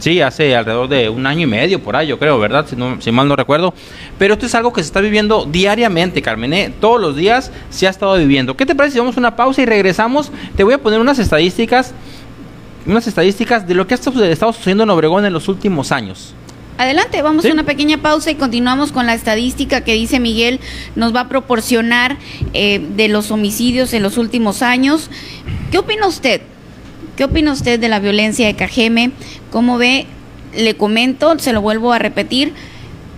Sí, 0.00 0.22
hace 0.22 0.56
alrededor 0.56 0.88
de 0.88 1.10
un 1.10 1.26
año 1.26 1.42
y 1.42 1.46
medio 1.46 1.78
por 1.78 1.94
ahí, 1.94 2.06
yo 2.08 2.18
creo, 2.18 2.38
¿verdad? 2.38 2.66
Si, 2.66 2.74
no, 2.74 3.00
si 3.02 3.12
mal 3.12 3.28
no 3.28 3.36
recuerdo. 3.36 3.74
Pero 4.18 4.32
esto 4.32 4.46
es 4.46 4.54
algo 4.54 4.72
que 4.72 4.82
se 4.82 4.86
está 4.86 5.02
viviendo 5.02 5.44
diariamente, 5.44 6.22
Carmen. 6.22 6.54
¿eh? 6.54 6.72
Todos 6.80 6.98
los 6.98 7.16
días 7.16 7.52
se 7.68 7.86
ha 7.86 7.90
estado 7.90 8.16
viviendo. 8.16 8.56
¿Qué 8.56 8.64
te 8.64 8.74
parece 8.74 8.94
si 8.94 8.98
vamos 8.98 9.16
a 9.18 9.20
una 9.20 9.36
pausa 9.36 9.60
y 9.60 9.66
regresamos? 9.66 10.32
Te 10.56 10.64
voy 10.64 10.72
a 10.72 10.78
poner 10.78 11.00
unas 11.00 11.18
estadísticas, 11.18 11.92
unas 12.86 13.06
estadísticas 13.06 13.68
de 13.68 13.74
lo 13.74 13.86
que 13.86 13.92
ha 13.92 13.96
estado 13.96 14.52
sucediendo 14.54 14.84
en 14.84 14.90
Obregón 14.90 15.26
en 15.26 15.34
los 15.34 15.48
últimos 15.48 15.92
años. 15.92 16.34
Adelante, 16.78 17.20
vamos 17.20 17.42
¿Sí? 17.42 17.50
a 17.50 17.52
una 17.52 17.64
pequeña 17.64 17.98
pausa 17.98 18.30
y 18.30 18.36
continuamos 18.36 18.92
con 18.92 19.04
la 19.04 19.12
estadística 19.12 19.82
que 19.84 19.92
dice 19.92 20.18
Miguel 20.18 20.60
nos 20.96 21.14
va 21.14 21.20
a 21.20 21.28
proporcionar 21.28 22.16
eh, 22.54 22.80
de 22.96 23.08
los 23.08 23.30
homicidios 23.30 23.92
en 23.92 24.02
los 24.02 24.16
últimos 24.16 24.62
años. 24.62 25.10
¿Qué 25.70 25.76
opina 25.76 26.06
usted? 26.06 26.40
¿Qué 27.20 27.24
opina 27.24 27.52
usted 27.52 27.78
de 27.78 27.90
la 27.90 28.00
violencia 28.00 28.46
de 28.46 28.56
Cajeme? 28.56 29.10
¿Cómo 29.50 29.76
ve? 29.76 30.06
Le 30.56 30.74
comento, 30.74 31.38
se 31.38 31.52
lo 31.52 31.60
vuelvo 31.60 31.92
a 31.92 31.98
repetir. 31.98 32.54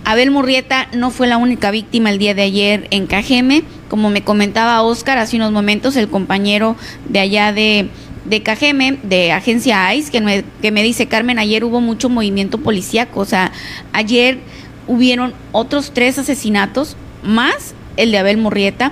Abel 0.03 0.29
Murrieta 0.29 0.89
no 0.91 1.09
fue 1.09 1.25
la 1.25 1.37
única 1.37 1.71
víctima 1.71 2.09
el 2.09 2.17
día 2.17 2.33
de 2.33 2.41
ayer 2.41 2.87
en 2.91 3.07
Cajeme. 3.07 3.63
Como 3.87 4.09
me 4.09 4.21
comentaba 4.21 4.81
Oscar 4.81 5.19
hace 5.19 5.37
unos 5.37 5.53
momentos, 5.53 5.95
el 5.95 6.09
compañero 6.09 6.75
de 7.07 7.19
allá 7.19 7.53
de, 7.53 7.87
de 8.25 8.43
Cajeme, 8.43 8.99
de 9.03 9.31
Agencia 9.31 9.95
ICE, 9.95 10.11
que 10.11 10.71
me, 10.71 10.83
dice, 10.83 11.07
Carmen, 11.07 11.39
ayer 11.39 11.63
hubo 11.63 11.79
mucho 11.79 12.09
movimiento 12.09 12.57
policíaco. 12.57 13.21
O 13.21 13.25
sea, 13.25 13.53
ayer 13.93 14.39
hubieron 14.85 15.33
otros 15.53 15.91
tres 15.93 16.19
asesinatos, 16.19 16.97
más 17.23 17.73
el 17.95 18.11
de 18.11 18.17
Abel 18.17 18.35
Murrieta. 18.35 18.91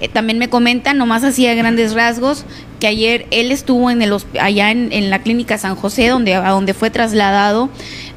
Eh, 0.00 0.08
también 0.08 0.38
me 0.38 0.48
comentan, 0.48 0.98
nomás 0.98 1.22
así 1.22 1.46
a 1.46 1.54
grandes 1.54 1.94
rasgos, 1.94 2.44
que 2.78 2.86
ayer 2.86 3.26
él 3.30 3.52
estuvo 3.52 3.90
en 3.90 4.02
el 4.02 4.14
allá 4.40 4.70
en, 4.70 5.10
la 5.10 5.20
clínica 5.20 5.58
San 5.58 5.76
José, 5.76 6.08
donde, 6.08 6.34
a 6.34 6.50
donde 6.50 6.74
fue 6.74 6.90
trasladado 6.90 7.68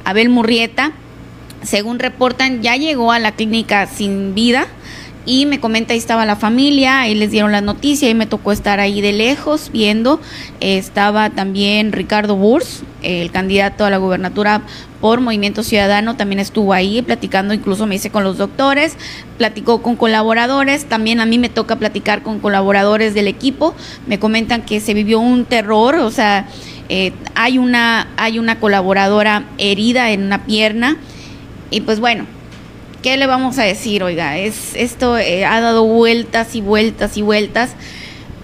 Abel 0.04 0.28
Murrieta. 0.28 0.92
Según 1.62 1.98
reportan, 1.98 2.60
ya 2.62 2.76
llegó 2.76 3.12
a 3.12 3.18
la 3.18 3.32
clínica 3.32 3.86
sin 3.86 4.34
vida 4.34 4.66
y 5.24 5.46
me 5.46 5.60
comenta 5.60 5.92
ahí 5.92 5.98
estaba 5.98 6.26
la 6.26 6.34
familia, 6.34 7.00
ahí 7.00 7.14
les 7.14 7.30
dieron 7.30 7.52
la 7.52 7.60
noticia 7.60 8.08
y 8.08 8.14
me 8.14 8.26
tocó 8.26 8.50
estar 8.50 8.80
ahí 8.80 9.00
de 9.00 9.12
lejos 9.12 9.70
viendo. 9.72 10.20
Estaba 10.60 11.30
también 11.30 11.92
Ricardo 11.92 12.34
Burs, 12.36 12.82
el 13.02 13.30
candidato 13.30 13.84
a 13.84 13.90
la 13.90 13.98
gubernatura 13.98 14.62
por 15.02 15.20
Movimiento 15.20 15.64
Ciudadano, 15.64 16.16
también 16.16 16.38
estuvo 16.38 16.72
ahí 16.72 17.02
platicando, 17.02 17.52
incluso 17.52 17.88
me 17.88 17.96
hice 17.96 18.10
con 18.10 18.22
los 18.22 18.38
doctores, 18.38 18.96
platicó 19.36 19.82
con 19.82 19.96
colaboradores, 19.96 20.84
también 20.84 21.20
a 21.20 21.26
mí 21.26 21.38
me 21.38 21.48
toca 21.48 21.74
platicar 21.74 22.22
con 22.22 22.38
colaboradores 22.38 23.12
del 23.12 23.26
equipo, 23.26 23.74
me 24.06 24.20
comentan 24.20 24.62
que 24.62 24.78
se 24.78 24.94
vivió 24.94 25.18
un 25.18 25.44
terror, 25.44 25.96
o 25.96 26.12
sea, 26.12 26.46
eh, 26.88 27.12
hay, 27.34 27.58
una, 27.58 28.06
hay 28.16 28.38
una 28.38 28.60
colaboradora 28.60 29.42
herida 29.58 30.12
en 30.12 30.22
una 30.22 30.44
pierna 30.44 30.96
y 31.70 31.80
pues 31.80 31.98
bueno, 31.98 32.26
¿qué 33.02 33.16
le 33.16 33.26
vamos 33.26 33.58
a 33.58 33.64
decir? 33.64 34.04
Oiga, 34.04 34.38
es, 34.38 34.76
esto 34.76 35.18
eh, 35.18 35.44
ha 35.44 35.60
dado 35.60 35.84
vueltas 35.84 36.54
y 36.54 36.60
vueltas 36.60 37.16
y 37.16 37.22
vueltas, 37.22 37.74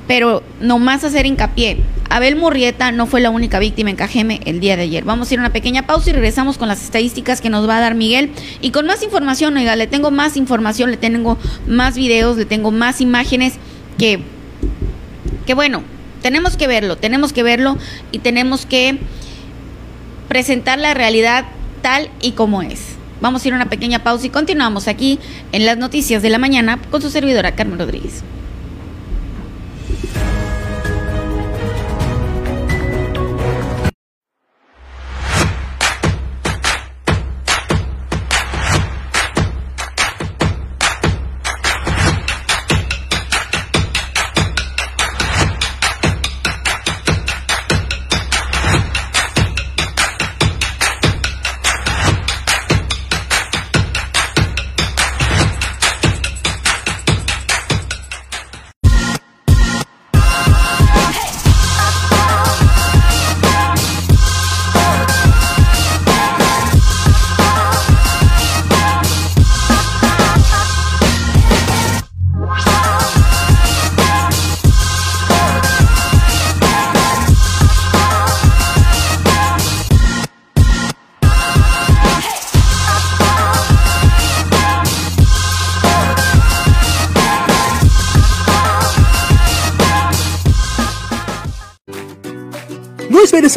pero 0.09 0.43
nomás 0.61 1.05
hacer 1.05 1.27
hincapié. 1.27 1.77
Abel 2.11 2.35
Murrieta 2.35 2.91
no 2.91 3.07
fue 3.07 3.21
la 3.21 3.29
única 3.29 3.59
víctima 3.59 3.91
en 3.91 3.97
Cajeme 3.97 4.41
el 4.47 4.59
día 4.59 4.77
de 4.77 4.85
ayer. 4.85 5.05
Vamos 5.05 5.31
a 5.31 5.35
ir 5.35 5.39
a 5.39 5.43
una 5.43 5.53
pequeña 5.53 5.87
pausa 5.87 6.11
y 6.11 6.15
regresamos 6.15 6.57
con 6.57 6.67
las 6.67 6.83
estadísticas 6.83 7.43
que 7.43 7.51
nos 7.51 7.69
va 7.69 7.77
a 7.77 7.81
dar 7.81 7.95
Miguel. 7.95 8.33
Y 8.63 8.71
con 8.71 8.87
más 8.87 9.03
información, 9.03 9.57
oiga, 9.59 9.77
le 9.77 9.87
tengo 9.87 10.11
más 10.11 10.39
información, 10.39 10.91
le 10.91 10.97
tengo 10.97 11.37
más 11.69 11.95
videos, 11.95 12.39
le 12.39 12.47
tengo 12.47 12.71
más 12.71 13.03
imágenes 13.03 13.55
que, 13.99 14.21
que 15.47 15.53
bueno, 15.53 15.83
tenemos 16.23 16.57
que 16.57 16.67
verlo, 16.67 16.97
tenemos 16.97 17.35
que 17.35 17.43
verlo 17.43 17.77
y 18.11 18.21
tenemos 18.21 18.65
que 18.65 18.99
presentar 20.29 20.79
la 20.79 20.95
realidad 20.95 21.45
tal 21.83 22.09
y 22.23 22.33
como 22.33 22.63
es. 22.63 22.97
Vamos 23.21 23.45
a 23.45 23.49
ir 23.49 23.53
a 23.53 23.57
una 23.57 23.69
pequeña 23.69 24.03
pausa 24.03 24.27
y 24.27 24.31
continuamos 24.31 24.89
aquí 24.89 25.19
en 25.53 25.67
las 25.67 25.77
noticias 25.77 26.23
de 26.23 26.31
la 26.31 26.39
mañana 26.39 26.79
con 26.91 27.03
su 27.03 27.11
servidora 27.11 27.55
Carmen 27.55 27.79
Rodríguez. 27.79 28.23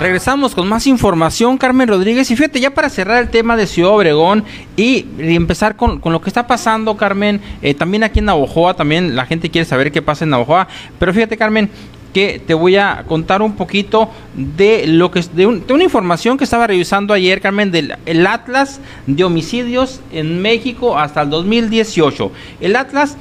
Regresamos 0.00 0.54
con 0.54 0.66
más 0.66 0.86
información, 0.86 1.58
Carmen 1.58 1.86
Rodríguez. 1.86 2.30
Y 2.30 2.36
fíjate, 2.36 2.58
ya 2.58 2.70
para 2.70 2.88
cerrar 2.88 3.22
el 3.22 3.28
tema 3.28 3.54
de 3.54 3.66
Ciudad 3.66 3.90
Obregón 3.90 4.44
y, 4.74 5.04
empezar 5.18 5.76
con, 5.76 6.00
con, 6.00 6.14
lo 6.14 6.22
que 6.22 6.30
está 6.30 6.46
pasando, 6.46 6.96
Carmen, 6.96 7.38
eh, 7.60 7.74
también 7.74 8.02
aquí 8.02 8.20
en 8.20 8.24
Navojoa, 8.24 8.72
también 8.72 9.14
la 9.14 9.26
gente 9.26 9.50
quiere 9.50 9.66
saber 9.66 9.92
qué 9.92 10.00
pasa 10.00 10.24
en 10.24 10.30
Navojoa. 10.30 10.68
Pero 10.98 11.12
fíjate, 11.12 11.36
Carmen, 11.36 11.68
que 12.14 12.40
te 12.44 12.54
voy 12.54 12.76
a 12.76 13.04
contar 13.06 13.42
un 13.42 13.56
poquito 13.56 14.10
de 14.34 14.86
lo 14.86 15.10
que 15.10 15.22
de, 15.34 15.44
un, 15.44 15.66
de, 15.66 15.74
una 15.74 15.84
información 15.84 16.38
que 16.38 16.44
estaba 16.44 16.66
revisando 16.66 17.12
ayer, 17.12 17.42
Carmen, 17.42 17.70
del 17.70 17.94
el 18.06 18.26
Atlas 18.26 18.80
de 19.06 19.22
homicidios 19.22 20.00
en 20.12 20.40
México 20.40 20.98
hasta 20.98 21.20
el 21.20 21.28
2018. 21.28 22.32
El 22.62 22.76
Atlas 22.76 23.18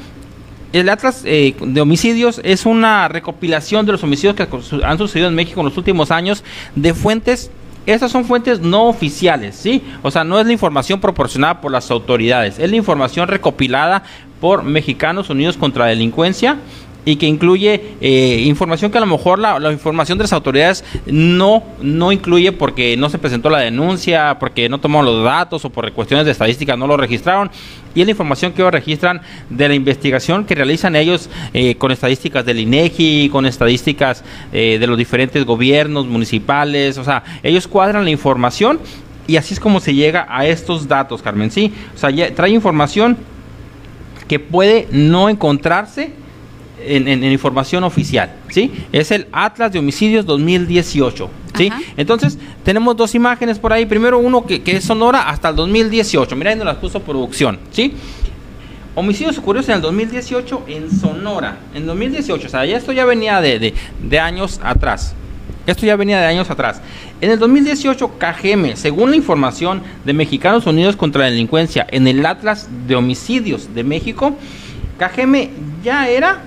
el 0.73 0.89
Atlas 0.89 1.23
eh, 1.25 1.55
de 1.59 1.81
homicidios 1.81 2.41
es 2.43 2.65
una 2.65 3.07
recopilación 3.07 3.85
de 3.85 3.93
los 3.93 4.03
homicidios 4.03 4.35
que 4.35 4.47
han 4.83 4.97
sucedido 4.97 5.29
en 5.29 5.35
México 5.35 5.61
en 5.61 5.67
los 5.67 5.77
últimos 5.77 6.11
años 6.11 6.43
de 6.75 6.93
fuentes 6.93 7.51
estas 7.85 8.11
son 8.11 8.25
fuentes 8.25 8.59
no 8.59 8.87
oficiales, 8.87 9.55
¿sí? 9.55 9.81
O 10.03 10.11
sea, 10.11 10.23
no 10.23 10.39
es 10.39 10.45
la 10.45 10.53
información 10.53 10.99
proporcionada 10.99 11.59
por 11.59 11.71
las 11.71 11.89
autoridades, 11.89 12.59
es 12.59 12.69
la 12.69 12.75
información 12.75 13.27
recopilada 13.27 14.03
por 14.39 14.63
Mexicanos 14.63 15.29
Unidos 15.29 15.57
contra 15.57 15.85
la 15.85 15.89
Delincuencia 15.89 16.57
y 17.05 17.15
que 17.15 17.25
incluye 17.25 17.95
eh, 18.01 18.43
información 18.45 18.91
que 18.91 18.97
a 18.97 19.01
lo 19.01 19.07
mejor 19.07 19.39
la, 19.39 19.71
información 19.71 20.17
de 20.17 20.25
las 20.25 20.33
autoridades 20.33 20.83
no, 21.05 21.63
no 21.81 22.11
incluye 22.11 22.51
porque 22.51 22.97
no 22.97 23.09
se 23.09 23.17
presentó 23.17 23.49
la 23.49 23.59
denuncia, 23.59 24.37
porque 24.39 24.69
no 24.69 24.79
tomaron 24.79 25.05
los 25.05 25.23
datos 25.23 25.65
o 25.65 25.69
por 25.69 25.91
cuestiones 25.93 26.25
de 26.25 26.31
estadística 26.31 26.75
no 26.75 26.87
lo 26.87 26.97
registraron. 26.97 27.49
Y 27.95 28.01
es 28.01 28.05
la 28.05 28.11
información 28.11 28.51
que 28.51 28.61
ellos 28.61 28.73
registran 28.73 29.21
de 29.49 29.67
la 29.67 29.73
investigación 29.73 30.45
que 30.45 30.55
realizan 30.55 30.95
ellos 30.95 31.29
eh, 31.53 31.75
con 31.75 31.91
estadísticas 31.91 32.45
del 32.45 32.59
INEGI, 32.59 33.29
con 33.29 33.45
estadísticas 33.45 34.23
eh, 34.53 34.77
de 34.79 34.87
los 34.87 34.97
diferentes 34.97 35.43
gobiernos 35.45 36.05
municipales. 36.05 36.97
O 36.97 37.03
sea, 37.03 37.23
ellos 37.41 37.67
cuadran 37.67 38.03
la 38.03 38.11
información 38.11 38.79
y 39.25 39.37
así 39.37 39.53
es 39.53 39.59
como 39.59 39.79
se 39.79 39.93
llega 39.93 40.27
a 40.29 40.45
estos 40.45 40.87
datos, 40.87 41.21
Carmen. 41.21 41.51
Sí, 41.51 41.73
o 41.95 41.97
sea, 41.97 42.11
trae 42.33 42.49
información 42.51 43.17
que 44.27 44.39
puede 44.39 44.87
no 44.91 45.29
encontrarse 45.29 46.13
en, 46.85 47.07
en, 47.07 47.23
en, 47.23 47.31
información 47.31 47.83
oficial, 47.83 48.31
¿sí? 48.49 48.71
Es 48.91 49.11
el 49.11 49.27
Atlas 49.31 49.71
de 49.71 49.79
Homicidios 49.79 50.25
2018, 50.25 51.29
¿sí? 51.55 51.69
Ajá. 51.71 51.81
Entonces, 51.97 52.37
tenemos 52.63 52.95
dos 52.95 53.15
imágenes 53.15 53.59
por 53.59 53.73
ahí. 53.73 53.85
Primero 53.85 54.19
uno 54.19 54.45
que, 54.45 54.61
que, 54.61 54.77
es 54.77 54.83
Sonora 54.83 55.29
hasta 55.29 55.49
el 55.49 55.55
2018. 55.55 56.35
Mira, 56.35 56.51
ahí 56.51 56.57
nos 56.57 56.65
las 56.65 56.77
puso 56.77 57.01
producción, 57.01 57.59
¿sí? 57.71 57.93
Homicidios 58.95 59.37
ocurridos 59.37 59.69
en 59.69 59.75
el 59.75 59.81
2018 59.81 60.63
en 60.67 60.91
Sonora. 60.91 61.57
En 61.73 61.85
2018, 61.85 62.47
o 62.47 62.49
sea, 62.49 62.65
ya 62.65 62.77
esto 62.77 62.91
ya 62.91 63.05
venía 63.05 63.39
de, 63.41 63.59
de, 63.59 63.73
de 64.01 64.19
años 64.19 64.59
atrás. 64.63 65.15
Esto 65.67 65.85
ya 65.85 65.95
venía 65.95 66.19
de 66.19 66.25
años 66.25 66.49
atrás. 66.49 66.81
En 67.21 67.29
el 67.29 67.37
2018, 67.37 68.17
KGM, 68.17 68.75
según 68.75 69.11
la 69.11 69.17
información 69.17 69.83
de 70.03 70.13
Mexicanos 70.13 70.65
Unidos 70.65 70.95
contra 70.95 71.23
la 71.23 71.29
Delincuencia 71.29 71.85
en 71.91 72.07
el 72.07 72.25
Atlas 72.25 72.67
de 72.87 72.95
Homicidios 72.95 73.73
de 73.75 73.83
México, 73.83 74.35
KGM 74.97 75.49
ya 75.83 76.09
era 76.09 76.41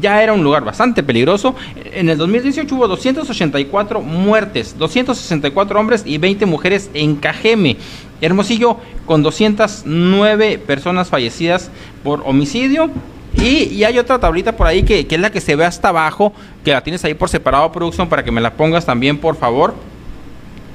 ya 0.00 0.22
era 0.22 0.32
un 0.32 0.42
lugar 0.42 0.64
bastante 0.64 1.02
peligroso. 1.02 1.54
En 1.92 2.08
el 2.08 2.18
2018 2.18 2.74
hubo 2.74 2.88
284 2.88 4.00
muertes, 4.00 4.76
264 4.78 5.80
hombres 5.80 6.02
y 6.04 6.18
20 6.18 6.46
mujeres 6.46 6.90
en 6.94 7.16
Cajeme. 7.16 7.76
Hermosillo 8.20 8.78
con 9.04 9.22
209 9.22 10.58
personas 10.58 11.08
fallecidas 11.08 11.70
por 12.02 12.22
homicidio. 12.24 12.90
Y, 13.34 13.84
hay 13.84 13.98
otra 13.98 14.18
tablita 14.18 14.56
por 14.56 14.66
ahí 14.66 14.82
que, 14.82 15.06
que, 15.06 15.16
es 15.16 15.20
la 15.20 15.30
que 15.30 15.42
se 15.42 15.56
ve 15.56 15.64
hasta 15.66 15.90
abajo, 15.90 16.32
que 16.64 16.72
la 16.72 16.82
tienes 16.82 17.04
ahí 17.04 17.12
por 17.12 17.28
separado, 17.28 17.70
producción, 17.70 18.08
para 18.08 18.24
que 18.24 18.30
me 18.30 18.40
la 18.40 18.54
pongas 18.54 18.86
también, 18.86 19.18
por 19.18 19.36
favor. 19.36 19.74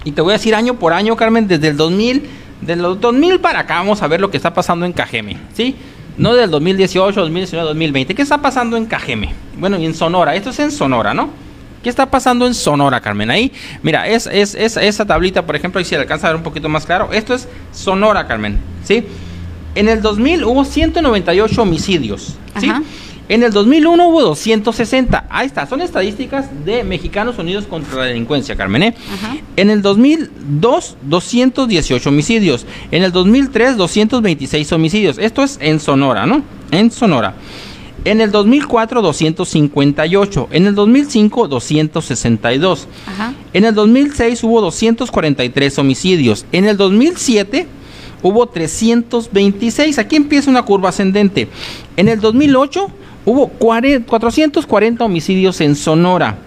Y 0.03 0.12
te 0.12 0.22
voy 0.22 0.32
a 0.32 0.38
decir 0.38 0.53
año 0.53 0.76
por 0.76 0.93
año, 0.93 1.16
Carmen, 1.16 1.47
desde 1.47 1.70
el 1.70 1.78
2000, 1.78 2.30
de 2.62 2.76
los 2.76 3.01
2000 3.01 3.39
para 3.39 3.59
acá, 3.59 3.76
vamos 3.76 4.03
a 4.03 4.07
ver 4.07 4.22
lo 4.22 4.30
que 4.30 4.38
está 4.38 4.53
pasando 4.53 4.86
en 4.86 4.93
Cajeme, 4.93 5.38
¿sí? 5.53 5.76
No 6.18 6.34
del 6.34 6.49
2018, 6.51 7.20
2019, 7.20 7.68
2020. 7.70 8.16
¿Qué 8.16 8.22
está 8.22 8.41
pasando 8.41 8.78
en 8.78 8.86
Cajeme? 8.86 9.34
Bueno, 9.57 9.78
y 9.78 9.86
en 9.86 9.93
Sonora. 9.93 10.36
Esto 10.36 10.49
es 10.49 10.59
en 10.59 10.72
Sonora, 10.72 11.14
¿no? 11.14 11.30
¿Qué 11.84 11.89
está 11.89 12.12
pasando 12.12 12.45
en 12.45 12.53
Sonora, 12.53 13.01
Carmen? 13.01 13.32
Ahí, 13.32 13.51
mira, 13.82 14.07
es, 14.07 14.28
es, 14.28 14.53
es 14.53 14.78
esa 14.78 15.05
tablita, 15.05 15.45
por 15.45 15.55
ejemplo, 15.55 15.80
ahí 15.80 15.86
si 15.86 15.95
alcanza 15.95 16.28
a 16.28 16.30
ver 16.32 16.38
un 16.38 16.43
poquito 16.43 16.70
más 16.70 16.86
claro. 16.86 17.09
Esto 17.12 17.34
es 17.34 17.47
Sonora, 17.72 18.28
Carmen, 18.28 18.59
¿sí? 18.84 19.03
En 19.74 19.89
el 19.89 20.01
2000 20.01 20.43
hubo 20.43 20.64
198 20.64 21.62
homicidios, 21.62 22.36
¿sí? 22.59 22.70
Ajá. 22.70 22.84
En 23.32 23.43
el 23.43 23.53
2001 23.53 24.09
hubo 24.09 24.21
260. 24.23 25.27
Ahí 25.29 25.47
está, 25.47 25.65
son 25.65 25.79
estadísticas 25.79 26.47
de 26.65 26.84
Mexicanos 26.84 27.38
Unidos 27.39 27.63
contra 27.63 27.95
la 27.95 28.03
Delincuencia, 28.03 28.57
Carmen. 28.57 28.84
¿eh? 28.84 28.95
En 29.55 29.69
el 29.69 29.82
2002, 29.82 30.97
218 31.03 32.09
homicidios. 32.09 32.65
En 32.91 33.03
el 33.03 33.13
2003, 33.13 33.77
226 33.77 34.73
homicidios. 34.73 35.17
Esto 35.17 35.43
es 35.43 35.57
en 35.61 35.79
Sonora, 35.79 36.25
¿no? 36.25 36.43
En 36.71 36.91
Sonora. 36.91 37.36
En 38.03 38.19
el 38.19 38.32
2004, 38.32 39.01
258. 39.01 40.49
En 40.51 40.67
el 40.67 40.75
2005, 40.75 41.47
262. 41.47 42.88
Ajá. 43.07 43.34
En 43.53 43.63
el 43.63 43.73
2006 43.73 44.43
hubo 44.43 44.59
243 44.59 45.79
homicidios. 45.79 46.45
En 46.51 46.65
el 46.65 46.75
2007 46.75 47.65
hubo 48.23 48.45
326. 48.47 49.99
Aquí 49.99 50.17
empieza 50.17 50.49
una 50.49 50.63
curva 50.63 50.89
ascendente. 50.89 51.47
En 51.95 52.09
el 52.09 52.19
2008 52.19 52.91
hubo 53.26 53.47
40, 53.47 54.07
440 54.07 55.03
homicidios 55.05 55.61
en 55.61 55.76
Sonora. 55.76 56.38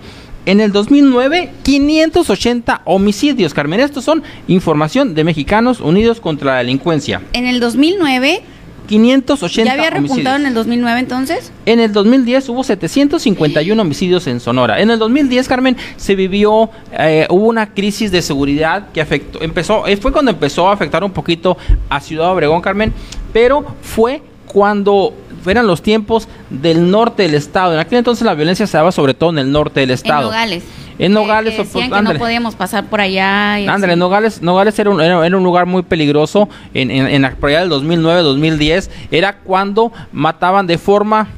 En 0.47 0.61
el 0.61 0.72
2009, 0.72 1.51
580 1.62 2.83
homicidios, 2.85 3.55
Carmen. 3.55 3.81
Estos 3.81 4.05
son 4.05 4.22
información 4.47 5.14
de 5.14 5.25
Mexicanos 5.25 5.81
Unidos 5.81 6.20
contra 6.20 6.53
la 6.53 6.59
Delincuencia. 6.59 7.22
En 7.33 7.47
el 7.47 7.61
2009... 7.61 8.43
580 8.87 9.64
¿Ya 9.64 9.72
había 9.72 9.91
repuntado 9.91 10.37
en 10.37 10.45
el 10.47 10.55
2009 10.55 11.01
entonces? 11.01 11.53
En 11.64 11.81
el 11.81 11.93
2010 11.93 12.49
hubo 12.51 12.62
751 12.62 13.81
homicidios 13.81 14.27
en 14.27 14.41
Sonora. 14.41 14.81
En 14.81 14.91
el 14.91 14.99
2010, 14.99 15.49
Carmen, 15.49 15.77
se 15.97 16.14
vivió, 16.14 16.70
eh, 16.93 17.27
hubo 17.31 17.47
una 17.47 17.72
crisis 17.72 18.11
de 18.11 18.20
seguridad 18.20 18.89
que 18.93 19.01
afectó, 19.01 19.41
empezó, 19.43 19.87
eh, 19.87 19.97
fue 19.97 20.12
cuando 20.12 20.31
empezó 20.31 20.68
a 20.68 20.75
afectar 20.75 21.03
un 21.03 21.12
poquito 21.12 21.57
a 21.89 22.01
Ciudad 22.01 22.31
Obregón, 22.31 22.61
Carmen, 22.61 22.93
pero 23.33 23.64
fue 23.81 24.20
cuando 24.47 25.14
eran 25.47 25.66
los 25.66 25.82
tiempos 25.82 26.28
del 26.51 26.90
norte 26.90 27.24
del 27.24 27.34
estado. 27.34 27.74
En 27.74 27.80
aquel 27.80 27.99
entonces 27.99 28.24
la 28.24 28.34
violencia 28.34 28.66
se 28.66 28.76
daba 28.76 28.92
sobre 28.92 29.14
todo 29.14 29.30
en 29.30 29.38
el 29.38 29.53
norte 29.53 29.80
del 29.80 29.90
estado. 29.90 30.22
En 30.22 30.26
Nogales. 30.26 30.64
En 30.99 31.12
Nogales. 31.12 31.53
Que, 31.53 31.57
que 31.59 31.64
decían 31.64 31.90
que 31.90 32.03
no 32.03 32.18
podíamos 32.18 32.55
pasar 32.55 32.84
por 32.86 33.01
allá. 33.01 33.55
Ándale, 33.55 33.97
Nogales, 33.97 34.42
Nogales 34.42 34.78
era 34.78 34.90
un, 34.90 35.01
era, 35.01 35.26
era 35.26 35.36
un, 35.36 35.45
lugar 35.45 35.66
muy 35.66 35.82
peligroso 35.82 36.49
en, 36.72 36.90
en, 36.90 37.07
en 37.07 37.22
la 37.22 37.34
por 37.34 37.49
allá 37.51 37.61
del 37.61 37.68
2009, 37.68 38.22
2010. 38.22 38.90
Era 39.11 39.38
cuando 39.38 39.92
mataban 40.12 40.66
de 40.66 40.78
forma 40.78 41.28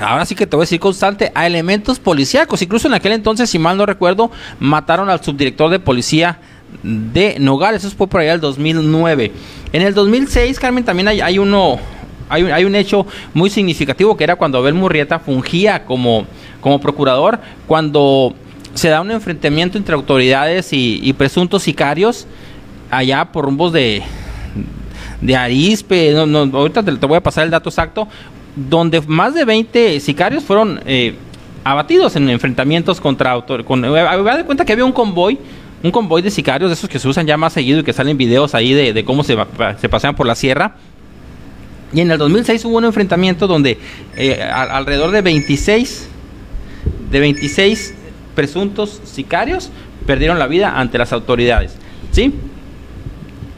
ahora 0.00 0.26
sí 0.26 0.34
que 0.34 0.46
te 0.46 0.56
voy 0.56 0.64
a 0.64 0.66
decir 0.66 0.80
constante, 0.80 1.30
a 1.34 1.46
elementos 1.46 1.98
policíacos. 1.98 2.62
Incluso 2.62 2.88
en 2.88 2.94
aquel 2.94 3.12
entonces, 3.12 3.50
si 3.50 3.58
mal 3.58 3.76
no 3.76 3.86
recuerdo, 3.86 4.30
mataron 4.60 5.08
al 5.08 5.22
subdirector 5.22 5.70
de 5.70 5.78
policía 5.78 6.38
de 6.82 7.36
Nogales. 7.38 7.84
Eso 7.84 7.96
fue 7.96 8.08
por 8.08 8.20
allá 8.20 8.32
del 8.32 8.40
2009. 8.40 9.32
En 9.72 9.82
el 9.82 9.94
2006, 9.94 10.58
Carmen, 10.58 10.84
también 10.84 11.08
hay, 11.08 11.20
hay 11.20 11.38
uno, 11.38 11.78
hay 12.28 12.42
un, 12.42 12.52
hay 12.52 12.64
un, 12.64 12.74
hecho 12.74 13.06
muy 13.32 13.50
significativo 13.50 14.16
que 14.16 14.24
era 14.24 14.36
cuando 14.36 14.58
Abel 14.58 14.74
Murrieta 14.74 15.18
fungía 15.18 15.84
como, 15.84 16.26
como 16.60 16.80
procurador, 16.80 17.38
cuando 17.66 18.34
se 18.74 18.88
da 18.88 19.00
un 19.00 19.10
enfrentamiento 19.10 19.78
entre 19.78 19.94
autoridades 19.94 20.68
y, 20.72 21.12
presuntos 21.14 21.62
sicarios 21.62 22.26
allá 22.90 23.24
por 23.26 23.44
rumbos 23.44 23.72
de, 23.72 24.02
de 25.20 25.36
Arispe, 25.36 26.12
no, 26.12 26.26
no, 26.26 26.58
ahorita 26.58 26.82
te, 26.82 26.96
te, 26.96 27.06
voy 27.06 27.16
a 27.16 27.22
pasar 27.22 27.44
el 27.44 27.50
dato 27.50 27.68
exacto, 27.68 28.08
donde 28.54 29.00
más 29.02 29.34
de 29.34 29.44
20 29.44 30.00
sicarios 30.00 30.44
fueron 30.44 30.80
eh, 30.86 31.14
abatidos 31.64 32.16
en 32.16 32.28
enfrentamientos 32.28 33.00
contra 33.00 33.30
autor. 33.30 33.64
Con, 33.64 33.84
eh, 33.84 33.88
de 33.88 34.44
cuenta 34.44 34.64
que 34.64 34.72
había 34.72 34.84
un 34.84 34.92
convoy, 34.92 35.38
un 35.82 35.90
convoy 35.90 36.22
de 36.22 36.30
sicarios, 36.30 36.70
de 36.70 36.74
esos 36.74 36.88
que 36.88 36.98
se 36.98 37.08
usan 37.08 37.26
ya 37.26 37.36
más 37.36 37.52
seguido 37.52 37.80
y 37.80 37.84
que 37.84 37.92
salen 37.92 38.16
videos 38.16 38.54
ahí 38.54 38.72
de, 38.72 38.92
de 38.92 39.04
cómo 39.04 39.24
se, 39.24 39.36
se 39.80 39.88
pasean 39.88 40.14
por 40.14 40.26
la 40.26 40.34
sierra. 40.34 40.76
Y 41.94 42.00
en 42.00 42.10
el 42.10 42.18
2006 42.18 42.64
hubo 42.64 42.78
un 42.78 42.84
enfrentamiento 42.84 43.46
donde 43.46 43.78
eh, 44.16 44.42
alrededor 44.42 45.12
de 45.12 45.22
26, 45.22 46.08
de 47.10 47.20
26 47.20 47.94
presuntos 48.34 49.00
sicarios 49.04 49.70
perdieron 50.04 50.40
la 50.40 50.48
vida 50.48 50.78
ante 50.78 50.98
las 50.98 51.12
autoridades. 51.12 51.76
¿Sí? 52.10 52.34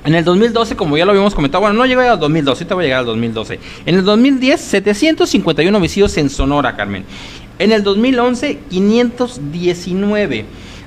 En 0.05 0.15
el 0.15 0.23
2012, 0.23 0.77
como 0.77 0.97
ya 0.97 1.05
lo 1.05 1.13
habíamos 1.13 1.35
comentado, 1.35 1.63
bueno, 1.63 1.77
no 1.77 1.87
llegué 1.87 2.07
al 2.07 2.21
2012, 2.21 2.63
ahorita 2.63 2.75
voy 2.75 2.85
a 2.85 2.87
llegar 2.87 3.01
al 3.01 3.07
2012. 3.07 3.59
En 3.87 3.95
el 3.97 4.05
2010, 4.05 4.61
751 4.61 5.77
homicidios 5.77 6.17
en 6.19 6.31
Sonora, 6.31 6.77
Carmen. 6.77 7.05
En 7.59 7.73
el 7.73 7.83
2011, 7.83 8.59
519. 8.71 10.45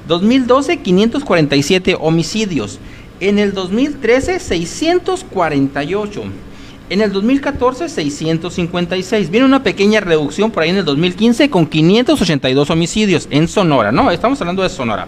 2012, 0.07 0.77
547 0.77 1.97
homicidios. 1.99 2.79
En 3.19 3.39
el 3.39 3.53
2013, 3.53 4.39
648. 4.39 6.23
En 6.89 7.01
el 7.01 7.11
2014, 7.11 7.87
656. 7.87 9.29
Viene 9.29 9.45
una 9.45 9.61
pequeña 9.61 9.99
reducción 9.99 10.49
por 10.49 10.63
ahí 10.63 10.71
en 10.71 10.77
el 10.77 10.85
2015 10.85 11.49
con 11.51 11.67
582 11.67 12.69
homicidios 12.71 13.27
en 13.29 13.47
Sonora, 13.47 13.91
¿no? 13.91 14.09
Estamos 14.09 14.41
hablando 14.41 14.63
de 14.63 14.69
Sonora. 14.69 15.07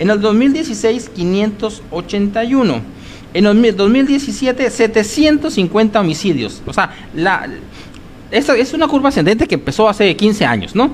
En 0.00 0.10
el 0.10 0.20
2016, 0.20 1.10
581. 1.10 2.80
En 3.34 3.46
el 3.46 3.76
2017, 3.76 4.68
750 4.68 6.00
homicidios. 6.00 6.60
O 6.66 6.72
sea, 6.72 6.92
la, 7.14 7.48
esta 8.32 8.56
es 8.56 8.74
una 8.74 8.88
curva 8.88 9.10
ascendente 9.10 9.46
que 9.46 9.54
empezó 9.54 9.88
hace 9.88 10.16
15 10.16 10.44
años, 10.44 10.74
¿no? 10.74 10.90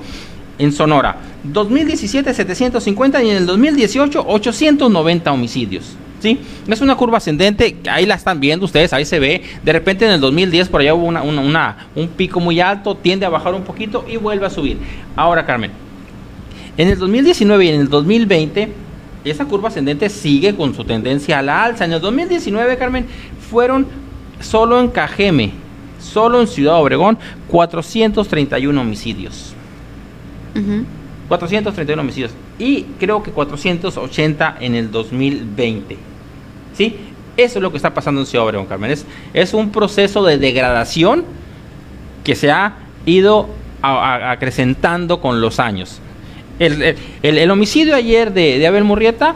En 0.59 0.71
Sonora. 0.71 1.17
2017, 1.43 2.31
750 2.31 3.23
y 3.23 3.31
en 3.31 3.37
el 3.37 3.45
2018, 3.47 4.25
890 4.27 5.31
homicidios. 5.31 5.97
¿Sí? 6.23 6.39
Es 6.69 6.79
una 6.79 6.95
curva 6.95 7.17
ascendente, 7.17 7.75
ahí 7.91 8.05
la 8.05 8.15
están 8.15 8.39
viendo 8.39 8.63
ustedes, 8.65 8.93
ahí 8.93 9.03
se 9.03 9.19
ve. 9.19 9.43
De 9.61 9.73
repente 9.73 10.05
en 10.05 10.11
el 10.11 10.21
2010 10.21 10.69
por 10.69 10.79
allá 10.79 10.93
hubo 10.93 11.05
una, 11.05 11.21
una- 11.21 11.41
una- 11.41 11.87
un 11.95 12.07
pico 12.07 12.39
muy 12.39 12.61
alto, 12.61 12.95
tiende 12.95 13.25
a 13.25 13.29
bajar 13.29 13.53
un 13.53 13.63
poquito 13.63 14.05
y 14.09 14.15
vuelve 14.15 14.45
a 14.45 14.49
subir. 14.49 14.77
Ahora, 15.17 15.45
Carmen, 15.45 15.71
en 16.77 16.87
el 16.87 16.97
2019 16.97 17.65
y 17.65 17.67
en 17.67 17.81
el 17.81 17.89
2020, 17.89 18.69
esa 19.25 19.43
curva 19.43 19.67
ascendente 19.67 20.07
sigue 20.07 20.55
con 20.55 20.73
su 20.73 20.85
tendencia 20.85 21.39
a 21.39 21.41
la 21.41 21.61
alza. 21.65 21.83
En 21.83 21.91
el 21.91 21.99
2019, 21.99 22.77
Carmen, 22.77 23.05
fueron 23.51 23.85
solo 24.39 24.79
en 24.79 24.87
Cajeme, 24.87 25.51
solo 25.99 26.39
en 26.39 26.47
Ciudad 26.47 26.75
Obregón, 26.81 27.17
431 27.49 28.79
homicidios. 28.79 29.53
Ujú. 30.55 30.85
431 31.27 32.01
homicidios. 32.01 32.31
Y 32.59 32.83
creo 32.97 33.21
que 33.23 33.31
480 33.31 34.55
en 34.61 34.75
el 34.75 34.89
2020. 34.89 35.97
¿Sí? 36.73 36.97
Eso 37.37 37.59
es 37.59 37.63
lo 37.63 37.71
que 37.71 37.77
está 37.77 37.93
pasando 37.93 38.21
en 38.21 38.27
Ciudad 38.27 38.45
Obregón, 38.45 38.67
Carmen. 38.67 38.91
Es, 38.91 39.05
es 39.33 39.53
un 39.53 39.71
proceso 39.71 40.23
de 40.23 40.37
degradación 40.37 41.23
que 42.23 42.35
se 42.35 42.51
ha 42.51 42.73
ido 43.05 43.49
a- 43.81 43.91
a- 44.15 44.31
acrecentando 44.31 45.19
con 45.19 45.41
los 45.41 45.59
años. 45.59 45.99
El, 46.59 46.81
el- 46.83 46.95
el- 47.23 47.37
el 47.39 47.51
homicidio 47.51 47.95
ayer 47.95 48.31
de, 48.33 48.59
de 48.59 48.67
Abel 48.67 48.83
Murrieta 48.83 49.35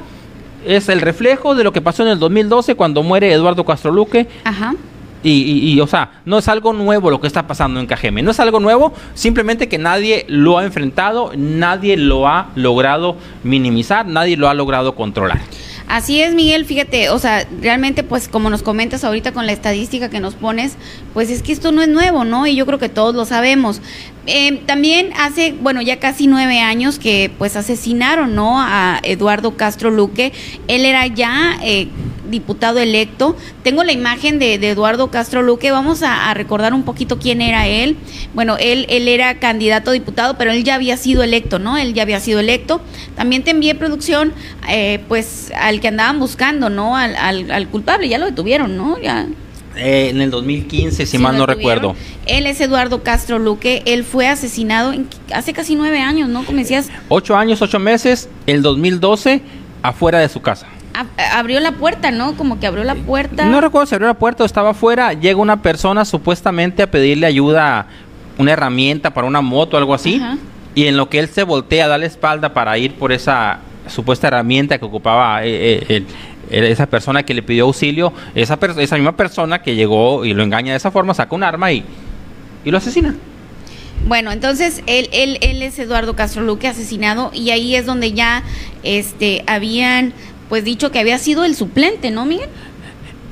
es 0.65 0.89
el 0.89 1.01
reflejo 1.01 1.55
de 1.55 1.63
lo 1.63 1.73
que 1.73 1.81
pasó 1.81 2.03
en 2.03 2.09
el 2.09 2.19
2012 2.19 2.75
cuando 2.75 3.01
muere 3.03 3.31
Eduardo 3.31 3.65
Castro 3.65 3.91
Luque 3.91 4.27
Ajá. 4.43 4.75
y, 5.23 5.31
y- 5.31 5.73
y, 5.73 5.79
o 5.81 5.87
sea, 5.87 6.21
no 6.25 6.37
es 6.37 6.47
algo 6.47 6.73
nuevo 6.73 7.09
lo 7.09 7.19
que 7.19 7.27
está 7.27 7.47
pasando 7.47 7.79
en 7.79 7.87
Cajeme. 7.87 8.21
No 8.21 8.29
es 8.31 8.39
algo 8.39 8.59
nuevo, 8.59 8.93
simplemente 9.15 9.67
que 9.67 9.79
nadie 9.79 10.25
lo 10.29 10.59
ha 10.59 10.63
enfrentado, 10.63 11.31
nadie 11.35 11.97
lo 11.97 12.27
ha 12.27 12.49
logrado 12.55 13.17
minimizar, 13.43 14.05
nadie 14.05 14.37
lo 14.37 14.47
ha 14.49 14.53
logrado 14.53 14.93
controlar. 14.95 15.39
Así 15.87 16.21
es, 16.21 16.33
Miguel, 16.33 16.65
fíjate, 16.65 17.09
o 17.09 17.17
sea, 17.17 17.47
realmente 17.61 18.03
pues 18.03 18.27
como 18.27 18.49
nos 18.49 18.61
comentas 18.61 19.05
ahorita 19.05 19.31
con 19.31 19.45
la 19.45 19.53
estadística 19.53 20.09
que 20.09 20.19
nos 20.19 20.35
pones, 20.35 20.75
pues 21.13 21.29
es 21.29 21.41
que 21.41 21.53
esto 21.53 21.71
no 21.71 21.81
es 21.81 21.87
nuevo, 21.87 22.25
¿no? 22.25 22.45
Y 22.45 22.55
yo 22.55 22.65
creo 22.65 22.77
que 22.77 22.89
todos 22.89 23.15
lo 23.15 23.23
sabemos. 23.23 23.79
Eh, 24.25 24.61
también 24.65 25.11
hace, 25.17 25.53
bueno, 25.53 25.81
ya 25.81 25.97
casi 25.99 26.27
nueve 26.27 26.59
años 26.59 26.99
que 26.99 27.31
pues 27.37 27.55
asesinaron, 27.55 28.35
¿no? 28.35 28.59
A 28.59 28.99
Eduardo 29.03 29.55
Castro 29.55 29.89
Luque. 29.89 30.33
Él 30.67 30.83
era 30.83 31.07
ya 31.07 31.57
eh, 31.63 31.87
diputado 32.29 32.79
electo. 32.79 33.35
Tengo 33.63 33.83
la 33.83 33.91
imagen 33.91 34.39
de, 34.39 34.57
de 34.57 34.69
Eduardo 34.69 35.09
Castro 35.11 35.41
Luque. 35.41 35.71
Vamos 35.71 36.03
a, 36.03 36.29
a 36.29 36.33
recordar 36.33 36.73
un 36.73 36.83
poquito 36.83 37.19
quién 37.19 37.41
era 37.41 37.67
él. 37.67 37.97
Bueno, 38.33 38.57
él, 38.59 38.85
él 38.89 39.07
era 39.07 39.39
candidato 39.39 39.89
a 39.91 39.93
diputado, 39.93 40.37
pero 40.37 40.51
él 40.51 40.63
ya 40.63 40.75
había 40.75 40.97
sido 40.97 41.23
electo, 41.23 41.59
¿no? 41.59 41.77
Él 41.77 41.93
ya 41.93 42.03
había 42.03 42.19
sido 42.19 42.39
electo. 42.39 42.81
También 43.15 43.43
te 43.43 43.51
envié 43.51 43.75
producción, 43.75 44.33
eh, 44.69 44.99
pues 45.07 45.51
al 45.59 45.79
que 45.79 45.87
andaban 45.87 46.19
buscando, 46.19 46.69
¿no? 46.69 46.95
Al, 46.97 47.15
al, 47.15 47.51
al 47.51 47.67
culpable, 47.67 48.07
ya 48.09 48.17
lo 48.17 48.25
detuvieron, 48.25 48.77
¿no? 48.77 48.97
Ya. 49.01 49.27
Eh, 49.79 50.09
en 50.09 50.21
el 50.21 50.31
2015, 50.31 51.05
si 51.05 51.11
Sí, 51.17 51.17
mal 51.19 51.37
no 51.37 51.45
recuerdo. 51.45 51.95
Él 52.25 52.47
es 52.47 52.59
Eduardo 52.61 53.03
Castro 53.03 53.37
Luque. 53.37 53.83
Él 53.85 54.03
fue 54.03 54.27
asesinado 54.27 54.91
en- 54.91 55.07
hace 55.31 55.53
casi 55.53 55.75
nueve 55.75 55.99
años, 55.99 56.29
¿no? 56.29 56.43
Como 56.45 56.57
decías, 56.57 56.87
Ocho 57.09 57.35
años, 57.37 57.61
ocho 57.61 57.77
meses, 57.77 58.27
el 58.47 58.63
2012, 58.63 59.41
afuera 59.83 60.17
de 60.19 60.29
su 60.29 60.41
casa. 60.41 60.65
Abrió 61.33 61.59
la 61.59 61.73
puerta, 61.73 62.11
¿no? 62.11 62.35
Como 62.35 62.59
que 62.59 62.67
abrió 62.67 62.83
la 62.83 62.95
puerta. 62.95 63.45
No 63.45 63.61
recuerdo 63.61 63.85
si 63.87 63.95
abrió 63.95 64.07
la 64.07 64.13
puerta 64.15 64.43
o 64.43 64.45
estaba 64.45 64.71
afuera. 64.71 65.13
Llega 65.13 65.39
una 65.39 65.61
persona 65.61 66.05
supuestamente 66.05 66.83
a 66.83 66.91
pedirle 66.91 67.25
ayuda, 67.27 67.87
una 68.37 68.51
herramienta 68.53 69.11
para 69.13 69.27
una 69.27 69.41
moto 69.41 69.77
o 69.77 69.79
algo 69.79 69.93
así. 69.93 70.15
Ajá. 70.23 70.37
Y 70.75 70.85
en 70.87 70.95
lo 70.97 71.09
que 71.09 71.19
él 71.19 71.27
se 71.27 71.43
voltea, 71.43 71.87
da 71.87 71.97
la 71.97 72.05
espalda 72.05 72.53
para 72.53 72.77
ir 72.77 72.93
por 72.93 73.11
esa 73.11 73.59
supuesta 73.87 74.27
herramienta 74.27 74.77
que 74.77 74.85
ocupaba 74.85 75.43
eh, 75.45 75.49
eh, 75.49 75.85
el- 75.89 76.05
el- 76.49 76.63
esa 76.65 76.85
persona 76.85 77.23
que 77.23 77.33
le 77.33 77.41
pidió 77.41 77.63
auxilio, 77.65 78.13
esa, 78.35 78.59
esa 78.77 78.95
misma 78.95 79.15
persona 79.17 79.61
que 79.61 79.75
llegó 79.75 80.23
y 80.23 80.33
lo 80.33 80.43
engaña 80.43 80.71
de 80.73 80.77
esa 80.77 80.91
forma, 80.91 81.13
saca 81.13 81.35
un 81.35 81.43
arma 81.43 81.71
y, 81.71 81.83
y 82.63 82.69
lo 82.71 82.77
asesina. 82.77 83.15
Bueno, 84.07 84.31
entonces 84.31 84.83
él, 84.85 85.09
él, 85.11 85.39
él 85.41 85.61
es 85.63 85.79
Eduardo 85.79 86.15
Castro 86.15 86.43
Luque 86.43 86.67
asesinado 86.67 87.31
y 87.33 87.49
ahí 87.49 87.75
es 87.75 87.85
donde 87.87 88.13
ya 88.13 88.43
este 88.83 89.43
habían 89.47 90.13
pues 90.49 90.63
dicho 90.63 90.91
que 90.91 90.99
había 90.99 91.17
sido 91.17 91.43
el 91.43 91.55
suplente, 91.55 92.11
¿no, 92.11 92.25
Miguel? 92.25 92.49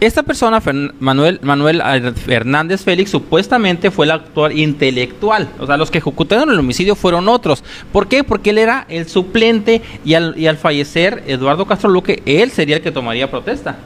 Esta 0.01 0.23
persona, 0.23 0.61
Manuel, 0.99 1.39
Manuel 1.41 1.81
Hernández 2.27 2.83
Félix, 2.83 3.11
supuestamente 3.11 3.91
fue 3.91 4.05
el 4.05 4.11
actor 4.11 4.51
intelectual. 4.51 5.49
O 5.57 5.65
sea, 5.65 5.77
los 5.77 5.89
que 5.89 5.99
ejecutaron 5.99 6.49
el 6.51 6.59
homicidio 6.59 6.95
fueron 6.95 7.29
otros. 7.29 7.63
¿Por 7.93 8.09
qué? 8.09 8.25
Porque 8.25 8.49
él 8.49 8.57
era 8.57 8.85
el 8.89 9.07
suplente 9.07 9.81
y 10.03 10.15
al, 10.15 10.37
y 10.37 10.47
al 10.47 10.57
fallecer 10.57 11.23
Eduardo 11.27 11.65
Castro 11.65 11.89
Luque, 11.89 12.21
él 12.25 12.51
sería 12.51 12.75
el 12.75 12.81
que 12.81 12.91
tomaría 12.91 13.31
protesta. 13.31 13.77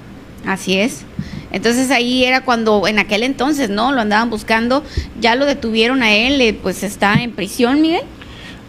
Así 0.48 0.80
es. 0.80 1.06
Entonces 1.52 1.92
ahí 1.92 2.24
era 2.24 2.44
cuando 2.44 2.88
en 2.88 2.98
aquel 2.98 3.22
entonces, 3.22 3.70
¿no? 3.70 3.92
Lo 3.92 4.02
andaban 4.02 4.30
buscando, 4.30 4.84
ya 5.20 5.36
lo 5.36 5.46
detuvieron 5.46 6.02
a 6.02 6.12
él, 6.12 6.42
eh, 6.42 6.58
pues 6.60 6.84
está 6.84 7.22
en 7.22 7.32
prisión, 7.32 7.82
Miguel. 7.82 8.02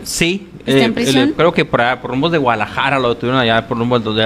Sí, 0.02 0.46
¿Está 0.70 0.82
eh, 0.82 0.84
en 0.86 0.94
prisión? 0.94 1.34
creo 1.36 1.52
que 1.52 1.64
por, 1.64 1.80
por 2.00 2.10
rumbos 2.10 2.32
de 2.32 2.38
Guadalajara 2.38 2.98
lo 2.98 3.10
detuvieron 3.10 3.40
allá, 3.40 3.66
por 3.68 3.78
rumbos 3.78 4.02
de, 4.16 4.24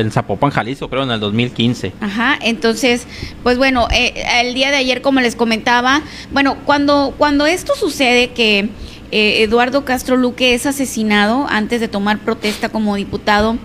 en 0.00 0.10
Zapopan, 0.10 0.50
Jalisco, 0.50 0.88
creo, 0.88 1.02
en 1.02 1.10
el 1.10 1.20
2015. 1.20 1.92
Ajá, 2.00 2.38
entonces, 2.42 3.06
pues 3.42 3.58
bueno, 3.58 3.88
eh, 3.92 4.14
el 4.42 4.54
día 4.54 4.70
de 4.70 4.76
ayer, 4.76 5.02
como 5.02 5.20
les 5.20 5.36
comentaba, 5.36 6.02
bueno, 6.32 6.56
cuando, 6.64 7.14
cuando 7.18 7.46
esto 7.46 7.74
sucede 7.74 8.28
que 8.30 8.68
eh, 9.12 9.42
Eduardo 9.42 9.84
Castro 9.84 10.16
Luque 10.16 10.54
es 10.54 10.66
asesinado 10.66 11.46
antes 11.48 11.80
de 11.80 11.88
tomar 11.88 12.18
protesta 12.18 12.68
como 12.68 12.96
diputado, 12.96 13.56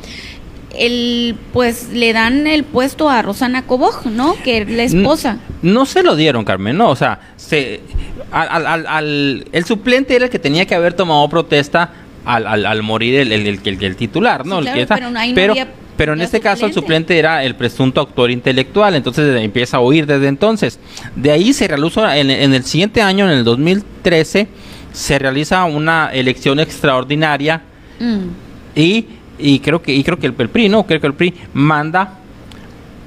el, 0.78 1.36
pues 1.52 1.90
le 1.92 2.14
dan 2.14 2.48
el 2.48 2.64
puesto 2.64 3.10
a 3.10 3.22
Rosana 3.22 3.64
Coboj, 3.68 4.06
¿no? 4.06 4.36
Que 4.44 4.60
es 4.60 4.70
la 4.70 4.84
esposa. 4.84 5.38
No 5.62 5.86
se 5.86 6.02
lo 6.02 6.16
dieron, 6.16 6.46
Carmen, 6.46 6.78
no, 6.78 6.90
o 6.90 6.96
sea, 6.96 7.20
se, 7.36 7.82
al- 8.32 8.66
al- 8.66 8.88
al- 8.88 9.46
el 9.52 9.66
suplente 9.66 10.16
era 10.16 10.26
el 10.26 10.32
que 10.32 10.40
tenía 10.40 10.66
que 10.66 10.74
haber 10.76 10.94
tomado 10.94 11.28
protesta 11.28 11.92
al, 12.26 12.46
al- 12.48 12.66
al 12.66 12.84
morir 12.84 13.16
el, 13.16 13.32
el- 13.32 13.48
el- 13.48 13.84
el- 13.84 13.96
titular, 13.96 14.46
¿no? 14.46 14.62
Sí, 14.62 14.68
El 14.68 14.74
que 14.74 14.82
está- 14.84 14.96
pero 14.96 15.10
no 15.12 15.20
pero, 15.34 15.54
pero 15.98 16.14
en 16.14 16.22
este 16.22 16.40
caso 16.40 16.66
el 16.66 16.74
suplente. 16.74 17.18
era 17.20 17.44
el 17.44 17.56
presunto 17.56 18.02
autor 18.02 18.32
intelectual, 18.32 18.96
entonces 18.96 19.40
empieza 19.42 19.78
a 19.78 19.80
huir 19.82 20.06
desde 20.06 20.28
entonces. 20.28 20.80
De 21.16 21.32
ahí 21.32 21.54
se 21.54 21.68
realizó, 21.68 22.10
en, 22.12 22.30
en 22.32 22.54
el 22.54 22.64
siguiente 22.64 23.02
año, 23.02 23.26
en 23.26 23.38
el 23.38 23.44
2013, 23.44 24.48
se 24.94 25.20
realiza 25.20 25.64
una 25.66 26.10
elección 26.14 26.60
extraordinaria 26.60 27.62
Mm. 28.00 28.20
y, 28.76 29.06
y 29.38 29.60
creo 29.60 29.82
que 29.82 29.94
y 29.94 30.04
creo 30.04 30.18
que 30.18 30.26
el, 30.28 30.34
el 30.38 30.50
PRI, 30.50 30.70
¿no? 30.70 30.86
Creo 30.88 31.00
que 31.00 31.08
el 31.08 31.14
PRI 31.14 31.34
manda 31.54 32.18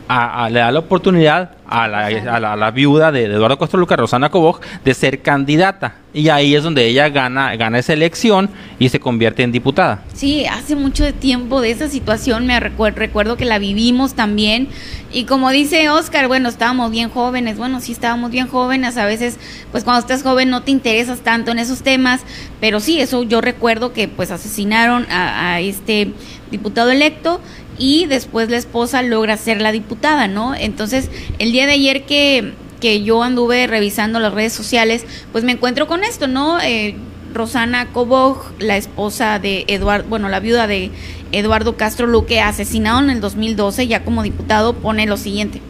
a, 0.09 0.44
a- 0.44 0.50
le 0.50 0.61
da 0.61 0.70
la 0.70 0.78
oportunidad 0.80 1.50
a 1.66 1.88
la, 1.88 2.07
a 2.07 2.57
la, 2.57 2.70
viuda 2.70 3.11
de, 3.11 3.26
de 3.26 3.34
Eduardo 3.34 3.59
Castro 3.59 3.80
Luca, 3.80 3.96
Rosana 3.96 4.28
Coboj, 4.28 4.61
de 4.84 4.94
ser 4.94 5.22
candidata. 5.22 5.94
Y 6.12 6.28
ahí 6.28 6.55
es 6.55 6.62
donde 6.62 6.86
ella 6.86 7.09
gana, 7.09 7.57
gana 7.57 7.78
esa 7.78 7.94
elección 7.94 8.50
y 8.78 8.90
se 8.90 9.00
convierte 9.00 9.42
en 9.42 9.50
diputada. 9.50 10.02
Sí, 10.12 10.44
hace 10.46 10.76
mucho 10.76 11.12
tiempo 11.14 11.61
de 11.61 11.70
esa 11.70 11.88
situación 11.88 12.46
me 12.46 12.61
recuerdo, 12.61 12.98
recuerdo 13.00 13.36
que 13.36 13.44
la 13.46 13.59
vivimos 13.59 14.14
también. 14.14 14.68
Y 15.11 15.24
como 15.24 15.50
dice 15.50 15.88
Oscar, 15.88 16.28
bueno, 16.28 16.48
estábamos 16.48 16.90
bien 16.90 17.09
jóvenes, 17.09 17.57
bueno, 17.57 17.80
sí 17.80 17.92
estábamos 17.92 18.30
bien 18.30 18.46
jóvenes, 18.46 18.96
a 18.96 19.07
veces 19.07 19.38
pues 19.72 19.84
cuando 19.84 20.00
estás 20.00 20.22
joven 20.22 20.50
no 20.50 20.62
te 20.62 20.70
interesas 20.70 21.20
tanto 21.20 21.50
en 21.50 21.59
esos 21.59 21.82
temas, 21.82 22.20
pero 22.61 22.78
sí, 22.78 23.00
eso 23.00 23.22
yo 23.22 23.40
recuerdo 23.40 23.92
que 23.92 24.07
pues 24.07 24.30
asesinaron 24.30 25.07
a, 25.11 25.55
a 25.55 25.61
este 25.61 26.12
diputado 26.50 26.90
electo 26.90 27.40
y 27.79 28.07
después 28.07 28.51
la 28.51 28.57
esposa 28.57 29.03
logra 29.03 29.37
ser 29.37 29.61
la 29.61 29.72
diputada, 29.72 30.29
¿no? 30.29 30.55
Entonces, 30.55 31.11
el 31.39 31.53
día 31.53 31.66
de 31.66 31.72
ayer 31.72 32.05
que, 32.05 32.55
que 32.81 33.03
yo 33.03 33.22
anduve 33.22 33.66
revisando 33.66 34.20
las 34.20 34.33
redes 34.33 34.53
sociales, 34.53 35.05
pues 35.33 35.45
me 35.45 35.53
encuentro 35.53 35.87
con 35.87 36.05
esto, 36.05 36.27
¿no? 36.27 36.61
Eh, 36.61 36.97
Rosana 37.33 37.89
Coboj, 37.93 38.53
la 38.61 38.77
esposa 38.77 39.41
de 39.41 39.64
Eduardo, 39.66 40.09
bueno, 40.09 40.29
la 40.29 40.39
viuda 40.39 40.68
de 40.68 40.93
Eduardo 41.33 41.77
Castro 41.77 42.07
Luque, 42.07 42.41
asesinado 42.41 43.01
en 43.01 43.11
el 43.11 43.20
2012, 43.20 43.89
ya 43.89 44.05
como 44.05 44.22
diputado, 44.22 44.75
pone 44.75 45.07
lo 45.07 45.16
siguiente. 45.16 45.61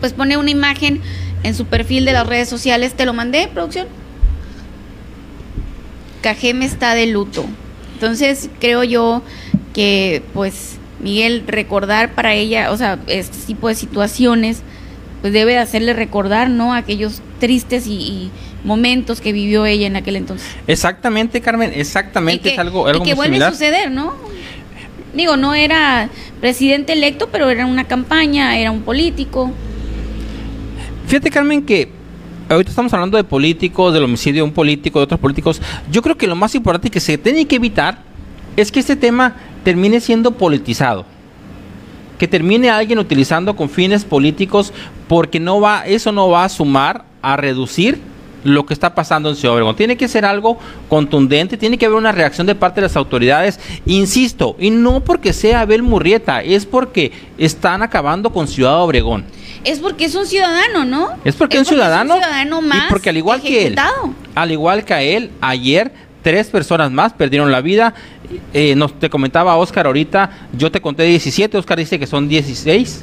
Pues 0.00 0.12
pone 0.12 0.36
una 0.36 0.50
imagen 0.50 1.00
en 1.44 1.54
su 1.54 1.66
perfil 1.66 2.04
de 2.04 2.12
las 2.12 2.26
redes 2.26 2.48
sociales, 2.48 2.94
te 2.94 3.06
lo 3.06 3.12
mandé, 3.12 3.48
producción. 3.48 3.86
Cajeme 6.22 6.64
está 6.64 6.94
de 6.94 7.06
luto. 7.06 7.44
Entonces, 7.94 8.50
creo 8.60 8.82
yo 8.82 9.22
que, 9.72 10.22
pues, 10.34 10.77
Miguel, 11.00 11.44
recordar 11.46 12.14
para 12.14 12.34
ella, 12.34 12.70
o 12.72 12.76
sea, 12.76 12.98
este 13.06 13.36
tipo 13.46 13.68
de 13.68 13.74
situaciones, 13.74 14.62
pues 15.20 15.32
debe 15.32 15.52
de 15.52 15.58
hacerle 15.58 15.92
recordar, 15.92 16.50
¿no? 16.50 16.74
Aquellos 16.74 17.22
tristes 17.40 17.86
y, 17.86 17.92
y 17.92 18.30
momentos 18.64 19.20
que 19.20 19.32
vivió 19.32 19.64
ella 19.66 19.86
en 19.86 19.96
aquel 19.96 20.16
entonces. 20.16 20.48
Exactamente, 20.66 21.40
Carmen, 21.40 21.72
exactamente, 21.74 22.42
que- 22.42 22.52
es 22.54 22.58
algo, 22.58 22.86
algo 22.88 23.04
y 23.04 23.08
que 23.08 23.14
muy 23.14 23.16
vuelve 23.16 23.34
similar. 23.36 23.48
a 23.48 23.52
suceder, 23.52 23.90
¿no? 23.90 24.14
Digo, 25.14 25.36
no 25.36 25.54
era 25.54 26.08
presidente 26.40 26.92
electo, 26.92 27.28
pero 27.32 27.48
era 27.48 27.64
una 27.66 27.84
campaña, 27.84 28.58
era 28.58 28.70
un 28.70 28.82
político. 28.82 29.50
Fíjate, 31.06 31.30
Carmen, 31.30 31.62
que 31.64 31.88
ahorita 32.48 32.70
estamos 32.70 32.92
hablando 32.92 33.16
de 33.16 33.24
políticos, 33.24 33.94
del 33.94 34.04
homicidio 34.04 34.42
de 34.42 34.48
un 34.48 34.52
político, 34.52 34.98
de 34.98 35.04
otros 35.04 35.20
políticos. 35.20 35.60
Yo 35.90 36.02
creo 36.02 36.16
que 36.18 36.26
lo 36.26 36.36
más 36.36 36.54
importante 36.54 36.90
que 36.90 37.00
se 37.00 37.16
tiene 37.18 37.46
que 37.46 37.56
evitar 37.56 38.02
es 38.56 38.70
que 38.70 38.80
este 38.80 38.96
tema 38.96 39.36
termine 39.68 40.00
siendo 40.00 40.30
politizado. 40.30 41.04
Que 42.18 42.26
termine 42.26 42.70
alguien 42.70 42.98
utilizando 42.98 43.54
con 43.54 43.68
fines 43.68 44.02
políticos, 44.02 44.72
porque 45.08 45.38
no 45.40 45.60
va, 45.60 45.86
eso 45.86 46.10
no 46.10 46.30
va 46.30 46.44
a 46.44 46.48
sumar 46.48 47.04
a 47.20 47.36
reducir 47.36 48.00
lo 48.44 48.64
que 48.64 48.72
está 48.72 48.94
pasando 48.94 49.28
en 49.28 49.36
Ciudad 49.36 49.56
Obregón. 49.56 49.76
Tiene 49.76 49.98
que 49.98 50.08
ser 50.08 50.24
algo 50.24 50.56
contundente, 50.88 51.58
tiene 51.58 51.76
que 51.76 51.84
haber 51.84 51.98
una 51.98 52.12
reacción 52.12 52.46
de 52.46 52.54
parte 52.54 52.80
de 52.80 52.86
las 52.86 52.96
autoridades, 52.96 53.60
insisto, 53.84 54.56
y 54.58 54.70
no 54.70 55.00
porque 55.00 55.34
sea 55.34 55.60
Abel 55.60 55.82
Murrieta, 55.82 56.40
es 56.40 56.64
porque 56.64 57.12
están 57.36 57.82
acabando 57.82 58.32
con 58.32 58.48
Ciudad 58.48 58.82
Obregón. 58.82 59.26
Es 59.64 59.80
porque 59.80 60.06
es 60.06 60.14
un 60.14 60.24
ciudadano, 60.24 60.86
¿no? 60.86 61.10
Es 61.26 61.34
porque 61.34 61.58
es 61.58 61.60
un 61.60 61.66
ciudadano. 61.66 62.14
Es 62.14 62.20
un 62.20 62.24
ciudadano 62.24 62.62
más. 62.62 62.86
y 62.86 62.88
porque 62.88 63.10
al 63.10 63.18
igual 63.18 63.42
que 63.42 63.66
él, 63.66 63.76
al 64.34 64.50
igual 64.50 64.86
que 64.86 64.94
a 64.94 65.02
él, 65.02 65.30
ayer 65.42 65.92
tres 66.28 66.48
personas 66.48 66.90
más 66.90 67.14
perdieron 67.14 67.50
la 67.50 67.62
vida. 67.62 67.94
Eh, 68.52 68.74
nos 68.74 68.98
te 68.98 69.08
comentaba 69.08 69.56
Oscar 69.56 69.86
ahorita, 69.86 70.48
yo 70.52 70.70
te 70.70 70.80
conté 70.82 71.04
17, 71.04 71.56
Oscar 71.56 71.78
dice 71.78 71.98
que 71.98 72.06
son 72.06 72.28
16. 72.28 73.02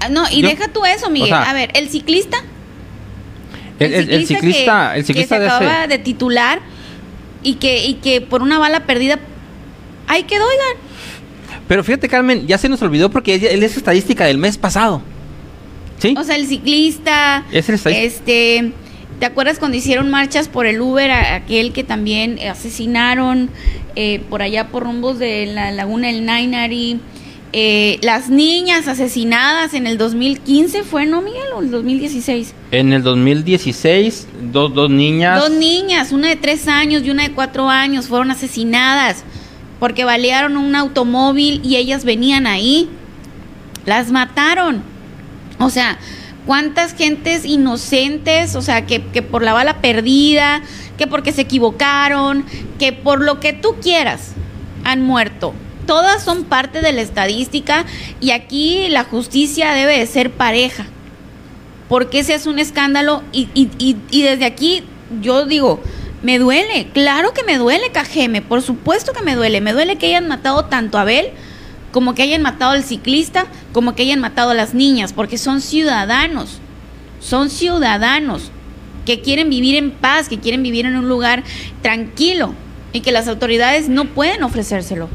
Ah, 0.00 0.08
No, 0.08 0.24
y 0.28 0.42
Yo- 0.42 0.48
deja 0.48 0.66
tú 0.68 0.84
eso, 0.84 1.08
Miguel. 1.08 1.32
o 1.32 1.36
sea, 1.36 1.48
a 1.50 1.52
ver, 1.52 1.70
el 1.74 1.88
ciclista. 1.88 2.38
El, 3.78 3.94
el- 3.94 4.10
el 4.10 4.26
ciclista, 4.26 4.90
que, 4.92 4.98
el 4.98 5.04
ciclista 5.06 5.36
que 5.36 5.42
de 5.44 5.48
se 5.50 5.54
ese- 5.56 5.64
acaba 5.66 5.86
de 5.86 5.98
titular 5.98 6.60
y 7.44 7.54
que, 7.54 7.86
y 7.86 7.94
que 7.94 8.20
por 8.20 8.42
una 8.42 8.58
bala 8.58 8.80
perdida. 8.86 9.20
Ahí 10.08 10.24
quedó, 10.24 10.44
oigan. 10.44 10.82
Pero 11.68 11.84
fíjate, 11.84 12.08
Carmen, 12.08 12.46
ya 12.48 12.58
se 12.58 12.68
nos 12.68 12.82
olvidó 12.82 13.10
porque 13.10 13.36
él, 13.36 13.44
él 13.44 13.62
es 13.62 13.76
estadística 13.76 14.24
del 14.24 14.38
mes 14.38 14.58
pasado. 14.58 15.00
¿Sí? 15.98 16.14
O 16.18 16.24
sea, 16.24 16.34
el 16.34 16.48
ciclista. 16.48 17.44
Es 17.52 17.68
el 17.68 17.76
estadista. 17.76 18.02
Este. 18.02 18.72
¿Te 19.22 19.26
acuerdas 19.26 19.60
cuando 19.60 19.76
hicieron 19.76 20.10
marchas 20.10 20.48
por 20.48 20.66
el 20.66 20.80
Uber, 20.80 21.08
a- 21.12 21.36
aquel 21.36 21.72
que 21.72 21.84
también 21.84 22.40
asesinaron 22.40 23.50
eh, 23.94 24.20
por 24.28 24.42
allá 24.42 24.66
por 24.66 24.82
rumbos 24.82 25.20
de 25.20 25.46
la 25.46 25.70
laguna 25.70 26.08
del 26.08 26.24
Nainari? 26.24 26.98
Eh, 27.52 28.00
las 28.02 28.30
niñas 28.30 28.88
asesinadas 28.88 29.74
en 29.74 29.86
el 29.86 29.96
2015 29.96 30.82
fue, 30.82 31.06
¿no, 31.06 31.22
Miguel? 31.22 31.44
¿O 31.54 31.60
el 31.62 31.70
2016? 31.70 32.52
En 32.72 32.92
el 32.92 33.04
2016, 33.04 34.26
dos, 34.50 34.74
dos 34.74 34.90
niñas. 34.90 35.38
Dos 35.38 35.52
niñas, 35.52 36.10
una 36.10 36.26
de 36.26 36.34
tres 36.34 36.66
años 36.66 37.04
y 37.04 37.10
una 37.10 37.22
de 37.22 37.30
cuatro 37.30 37.68
años, 37.70 38.08
fueron 38.08 38.32
asesinadas 38.32 39.22
porque 39.78 40.02
balearon 40.02 40.56
un 40.56 40.74
automóvil 40.74 41.60
y 41.62 41.76
ellas 41.76 42.04
venían 42.04 42.48
ahí. 42.48 42.88
Las 43.86 44.10
mataron. 44.10 44.82
O 45.60 45.70
sea, 45.70 45.96
cuántas 46.46 46.94
gentes 46.94 47.44
inocentes, 47.44 48.54
o 48.56 48.62
sea, 48.62 48.86
que, 48.86 49.02
que 49.02 49.22
por 49.22 49.42
la 49.42 49.52
bala 49.52 49.80
perdida, 49.80 50.62
que 50.98 51.06
porque 51.06 51.32
se 51.32 51.42
equivocaron, 51.42 52.44
que 52.78 52.92
por 52.92 53.20
lo 53.22 53.40
que 53.40 53.52
tú 53.52 53.76
quieras, 53.82 54.32
han 54.84 55.02
muerto. 55.02 55.54
Todas 55.86 56.22
son 56.22 56.44
parte 56.44 56.80
de 56.80 56.92
la 56.92 57.00
estadística 57.00 57.84
y 58.20 58.30
aquí 58.30 58.88
la 58.88 59.04
justicia 59.04 59.72
debe 59.72 59.98
de 59.98 60.06
ser 60.06 60.30
pareja 60.30 60.86
porque 61.88 62.20
ese 62.20 62.34
es 62.34 62.46
un 62.46 62.58
escándalo 62.58 63.22
y, 63.32 63.48
y- 63.54 63.68
y- 63.78 63.96
y 64.10 64.22
desde 64.22 64.46
aquí 64.46 64.82
yo 65.20 65.44
digo, 65.44 65.82
me 66.22 66.38
duele, 66.38 66.86
claro 66.94 67.34
que 67.34 67.42
me 67.42 67.58
duele 67.58 67.90
Cajeme, 67.92 68.40
por 68.40 68.62
supuesto 68.62 69.12
que 69.12 69.22
me 69.22 69.34
duele, 69.34 69.60
me 69.60 69.72
duele 69.74 69.96
que 69.98 70.06
hayan 70.06 70.26
matado 70.28 70.64
tanto 70.66 70.96
a 70.96 71.02
Abel 71.02 71.30
como 71.92 72.14
que 72.14 72.22
hayan 72.22 72.42
matado 72.42 72.72
al 72.72 72.82
ciclista, 72.82 73.46
como 73.72 73.94
que 73.94 74.02
hayan 74.02 74.20
matado 74.20 74.50
a 74.50 74.54
las 74.54 74.74
niñas, 74.74 75.12
porque 75.12 75.38
son 75.38 75.60
ciudadanos, 75.60 76.58
son 77.20 77.50
ciudadanos 77.50 78.50
que 79.04 79.20
quieren 79.20 79.50
vivir 79.50 79.76
en 79.76 79.90
paz, 79.90 80.28
que 80.28 80.40
quieren 80.40 80.62
vivir 80.62 80.86
en 80.86 80.96
un 80.96 81.08
lugar 81.08 81.44
tranquilo 81.82 82.54
y 82.92 83.00
que 83.00 83.12
las 83.12 83.28
autoridades 83.28 83.88
no 83.88 84.06
pueden 84.06 84.42
ofrecérselo. 84.42 85.08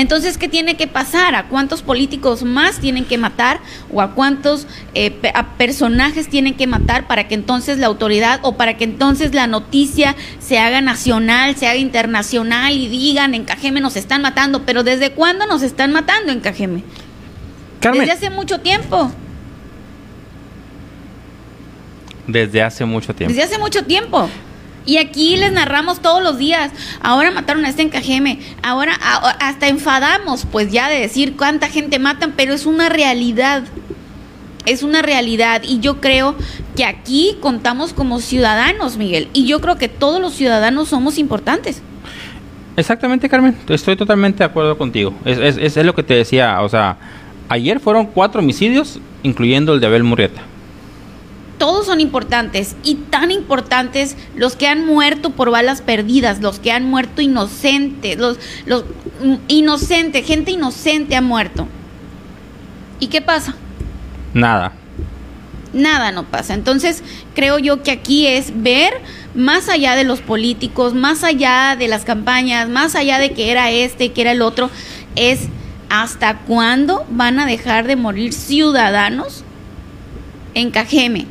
Entonces, 0.00 0.36
¿qué 0.36 0.46
tiene 0.46 0.76
que 0.76 0.86
pasar? 0.86 1.34
¿A 1.34 1.44
cuántos 1.48 1.80
políticos 1.80 2.42
más 2.42 2.80
tienen 2.80 3.06
que 3.06 3.16
matar? 3.16 3.60
¿O 3.90 4.02
a 4.02 4.10
cuántos 4.10 4.66
eh, 4.92 5.18
a 5.32 5.54
personajes 5.56 6.28
tienen 6.28 6.54
que 6.54 6.66
matar 6.66 7.06
para 7.06 7.28
que 7.28 7.34
entonces 7.34 7.78
la 7.78 7.86
autoridad 7.86 8.40
o 8.42 8.58
para 8.58 8.76
que 8.76 8.84
entonces 8.84 9.34
la 9.34 9.46
noticia 9.46 10.14
se 10.38 10.58
haga 10.58 10.82
nacional, 10.82 11.56
se 11.56 11.66
haga 11.66 11.78
internacional 11.78 12.74
y 12.74 12.88
digan 12.88 13.34
en 13.34 13.44
Cajeme 13.44 13.80
nos 13.80 13.96
están 13.96 14.20
matando? 14.20 14.66
Pero 14.66 14.82
¿desde 14.84 15.12
cuándo 15.12 15.46
nos 15.46 15.62
están 15.62 15.94
matando 15.94 16.30
en 16.30 16.40
Cajeme? 16.40 16.82
Carmen, 17.80 18.00
Desde 18.02 18.12
hace 18.12 18.28
mucho 18.28 18.60
tiempo. 18.60 19.10
desde 22.26 22.62
hace 22.62 22.84
mucho 22.84 23.14
tiempo. 23.14 23.32
Desde 23.32 23.44
hace 23.44 23.58
mucho 23.58 23.82
tiempo. 23.86 24.28
Y 24.86 24.98
aquí 24.98 25.36
les 25.36 25.52
narramos 25.52 26.00
todos 26.00 26.22
los 26.22 26.38
días. 26.38 26.70
Ahora 27.02 27.30
mataron 27.32 27.64
a 27.64 27.68
este 27.68 27.82
en 27.82 27.88
Cajeme. 27.90 28.38
Ahora 28.62 28.94
hasta 29.40 29.68
enfadamos, 29.68 30.46
pues 30.50 30.70
ya 30.72 30.88
de 30.88 31.00
decir 31.00 31.36
cuánta 31.36 31.68
gente 31.68 31.98
matan, 31.98 32.32
pero 32.36 32.54
es 32.54 32.64
una 32.66 32.88
realidad. 32.88 33.64
Es 34.64 34.82
una 34.82 35.02
realidad. 35.02 35.62
Y 35.64 35.80
yo 35.80 36.00
creo 36.00 36.36
que 36.76 36.84
aquí 36.84 37.36
contamos 37.40 37.92
como 37.92 38.20
ciudadanos, 38.20 38.96
Miguel. 38.96 39.28
Y 39.32 39.46
yo 39.46 39.60
creo 39.60 39.76
que 39.76 39.88
todos 39.88 40.20
los 40.20 40.34
ciudadanos 40.34 40.88
somos 40.88 41.18
importantes. 41.18 41.82
Exactamente, 42.76 43.28
Carmen. 43.28 43.56
Estoy 43.68 43.96
totalmente 43.96 44.38
de 44.38 44.44
acuerdo 44.44 44.76
contigo. 44.76 45.14
Es, 45.24 45.38
es, 45.38 45.56
es- 45.56 45.76
es 45.76 45.84
lo 45.86 45.94
que 45.94 46.02
te 46.02 46.14
decía. 46.14 46.60
O 46.62 46.68
sea, 46.68 46.96
ayer 47.48 47.80
fueron 47.80 48.06
cuatro 48.06 48.40
homicidios, 48.40 48.98
incluyendo 49.22 49.72
el 49.74 49.80
de 49.80 49.86
Abel 49.86 50.02
Murrieta. 50.04 50.42
Todos 51.58 51.86
son 51.86 52.00
importantes 52.00 52.76
y 52.82 52.96
tan 52.96 53.30
importantes 53.30 54.16
los 54.34 54.56
que 54.56 54.68
han 54.68 54.84
muerto 54.84 55.30
por 55.30 55.50
balas 55.50 55.82
perdidas, 55.82 56.40
los 56.40 56.58
que 56.58 56.72
han 56.72 56.84
muerto 56.84 57.22
inocentes, 57.22 58.18
los, 58.18 58.38
los 58.66 58.84
mm, 59.22 59.34
inocente, 59.48 60.22
gente 60.22 60.50
inocente 60.50 61.16
ha 61.16 61.22
muerto. 61.22 61.66
¿Y 63.00 63.08
qué 63.08 63.20
pasa? 63.20 63.54
Nada. 64.34 64.72
Nada 65.72 66.12
no 66.12 66.24
pasa. 66.24 66.54
Entonces, 66.54 67.02
creo 67.34 67.58
yo 67.58 67.82
que 67.82 67.90
aquí 67.90 68.26
es 68.26 68.62
ver 68.62 68.94
más 69.34 69.68
allá 69.68 69.94
de 69.94 70.04
los 70.04 70.20
políticos, 70.20 70.94
más 70.94 71.22
allá 71.24 71.76
de 71.78 71.88
las 71.88 72.04
campañas, 72.04 72.68
más 72.68 72.94
allá 72.94 73.18
de 73.18 73.32
que 73.32 73.50
era 73.50 73.70
este, 73.70 74.12
que 74.12 74.22
era 74.22 74.32
el 74.32 74.42
otro, 74.42 74.70
es 75.16 75.48
hasta 75.88 76.38
cuándo 76.38 77.06
van 77.10 77.38
a 77.38 77.46
dejar 77.46 77.86
de 77.86 77.96
morir 77.96 78.32
ciudadanos 78.32 79.44
en 80.54 80.70
Cajeme. 80.70 81.26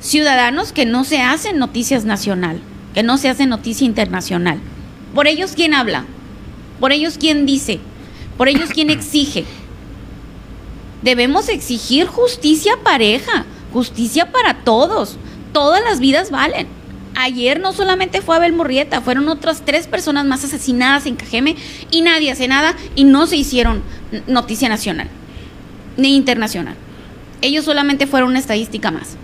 Ciudadanos 0.00 0.72
que 0.72 0.86
no 0.86 1.04
se 1.04 1.20
hacen 1.20 1.58
noticias 1.58 2.04
nacional, 2.04 2.60
que 2.94 3.02
no 3.02 3.18
se 3.18 3.28
hacen 3.28 3.48
noticia 3.48 3.84
internacional. 3.84 4.60
Por 5.14 5.26
ellos, 5.26 5.52
¿quién 5.56 5.74
habla? 5.74 6.04
Por 6.80 6.92
ellos, 6.92 7.18
¿quién 7.18 7.46
dice? 7.46 7.80
Por 8.36 8.48
ellos, 8.48 8.70
¿quién 8.70 8.90
exige? 8.90 9.44
Debemos 11.02 11.48
exigir 11.48 12.06
justicia 12.06 12.74
pareja, 12.82 13.44
justicia 13.72 14.30
para 14.30 14.54
todos. 14.64 15.16
Todas 15.52 15.82
las 15.82 15.98
vidas 15.98 16.30
valen. 16.30 16.68
Ayer 17.16 17.58
no 17.58 17.72
solamente 17.72 18.22
fue 18.22 18.36
Abel 18.36 18.52
Murrieta, 18.52 19.00
fueron 19.00 19.28
otras 19.28 19.62
tres 19.64 19.88
personas 19.88 20.24
más 20.24 20.44
asesinadas 20.44 21.06
en 21.06 21.16
Cajeme 21.16 21.56
y 21.90 22.02
nadie 22.02 22.30
hace 22.30 22.46
nada 22.46 22.76
y 22.94 23.02
no 23.02 23.26
se 23.26 23.36
hicieron 23.36 23.82
noticia 24.28 24.68
nacional 24.68 25.08
ni 25.96 26.14
internacional. 26.14 26.76
Ellos 27.42 27.64
solamente 27.64 28.06
fueron 28.06 28.30
una 28.30 28.38
estadística 28.38 28.90
más. 28.90 29.16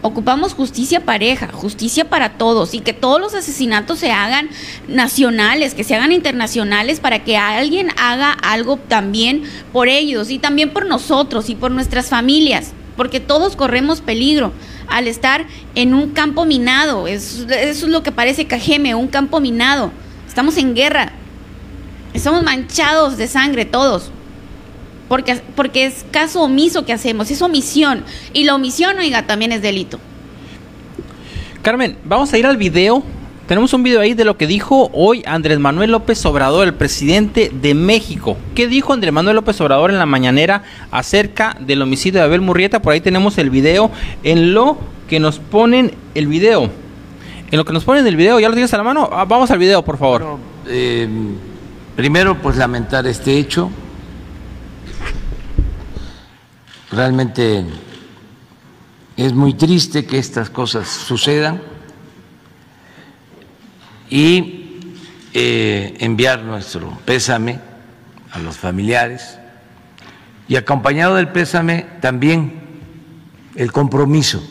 Ocupamos 0.00 0.54
justicia 0.54 1.04
pareja, 1.04 1.48
justicia 1.52 2.08
para 2.08 2.34
todos 2.38 2.72
y 2.72 2.80
que 2.80 2.92
todos 2.92 3.20
los 3.20 3.34
asesinatos 3.34 3.98
se 3.98 4.12
hagan 4.12 4.48
nacionales, 4.86 5.74
que 5.74 5.82
se 5.82 5.94
hagan 5.96 6.12
internacionales 6.12 7.00
para 7.00 7.24
que 7.24 7.36
alguien 7.36 7.88
haga 7.98 8.32
algo 8.32 8.76
también 8.76 9.42
por 9.72 9.88
ellos 9.88 10.30
y 10.30 10.38
también 10.38 10.70
por 10.70 10.86
nosotros 10.86 11.50
y 11.50 11.56
por 11.56 11.72
nuestras 11.72 12.06
familias, 12.08 12.72
porque 12.96 13.18
todos 13.18 13.56
corremos 13.56 14.00
peligro 14.00 14.52
al 14.86 15.08
estar 15.08 15.46
en 15.74 15.94
un 15.94 16.10
campo 16.10 16.44
minado. 16.44 17.08
Es- 17.08 17.44
eso 17.50 17.86
es 17.86 17.92
lo 17.92 18.02
que 18.04 18.12
parece 18.12 18.46
Cajeme, 18.46 18.94
un 18.94 19.08
campo 19.08 19.40
minado. 19.40 19.90
Estamos 20.28 20.56
en 20.58 20.74
guerra. 20.74 21.12
Estamos 22.14 22.42
manchados 22.44 23.16
de 23.16 23.26
sangre 23.26 23.64
todos. 23.64 24.10
Porque, 25.08 25.40
porque 25.56 25.86
es 25.86 26.04
caso 26.10 26.42
omiso 26.42 26.84
que 26.84 26.92
hacemos, 26.92 27.30
es 27.30 27.40
omisión. 27.42 28.04
Y 28.32 28.44
la 28.44 28.54
omisión, 28.54 28.98
oiga, 28.98 29.26
también 29.26 29.52
es 29.52 29.62
delito. 29.62 29.98
Carmen, 31.62 31.96
vamos 32.04 32.32
a 32.32 32.38
ir 32.38 32.46
al 32.46 32.56
video. 32.56 33.02
Tenemos 33.46 33.72
un 33.72 33.82
video 33.82 34.02
ahí 34.02 34.12
de 34.12 34.26
lo 34.26 34.36
que 34.36 34.46
dijo 34.46 34.90
hoy 34.92 35.22
Andrés 35.26 35.58
Manuel 35.58 35.92
López 35.92 36.24
Obrador, 36.26 36.68
el 36.68 36.74
presidente 36.74 37.50
de 37.50 37.72
México. 37.72 38.36
¿Qué 38.54 38.68
dijo 38.68 38.92
Andrés 38.92 39.12
Manuel 39.12 39.36
López 39.36 39.58
Obrador 39.62 39.90
en 39.90 39.98
la 39.98 40.04
mañanera 40.04 40.64
acerca 40.90 41.56
del 41.58 41.80
homicidio 41.80 42.20
de 42.20 42.26
Abel 42.26 42.42
Murrieta? 42.42 42.82
Por 42.82 42.92
ahí 42.92 43.00
tenemos 43.00 43.38
el 43.38 43.48
video 43.48 43.90
en 44.22 44.52
lo 44.52 44.76
que 45.08 45.18
nos 45.18 45.38
ponen 45.38 45.92
el 46.14 46.26
video. 46.26 46.70
En 47.50 47.56
lo 47.56 47.64
que 47.64 47.72
nos 47.72 47.84
ponen 47.84 48.06
el 48.06 48.16
video, 48.16 48.38
¿ya 48.38 48.48
lo 48.48 48.54
tienes 48.54 48.74
a 48.74 48.76
la 48.76 48.82
mano? 48.82 49.08
Ah, 49.10 49.24
vamos 49.24 49.50
al 49.50 49.58
video, 49.58 49.82
por 49.82 49.96
favor. 49.96 50.36
Eh, 50.66 51.08
primero, 51.96 52.36
pues 52.42 52.58
lamentar 52.58 53.06
este 53.06 53.38
hecho. 53.38 53.70
Realmente 56.90 57.64
es 59.16 59.32
muy 59.34 59.54
triste 59.54 60.06
que 60.06 60.18
estas 60.18 60.48
cosas 60.48 60.88
sucedan 60.88 61.60
y 64.08 64.80
eh, 65.34 65.96
enviar 66.00 66.42
nuestro 66.42 66.96
pésame 67.04 67.60
a 68.30 68.38
los 68.38 68.56
familiares 68.56 69.38
y 70.48 70.56
acompañado 70.56 71.16
del 71.16 71.28
pésame 71.28 71.84
también 72.00 72.60
el 73.54 73.70
compromiso 73.70 74.42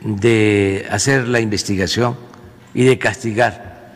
de 0.00 0.86
hacer 0.90 1.26
la 1.26 1.40
investigación 1.40 2.16
y 2.74 2.84
de 2.84 2.96
castigar 2.98 3.94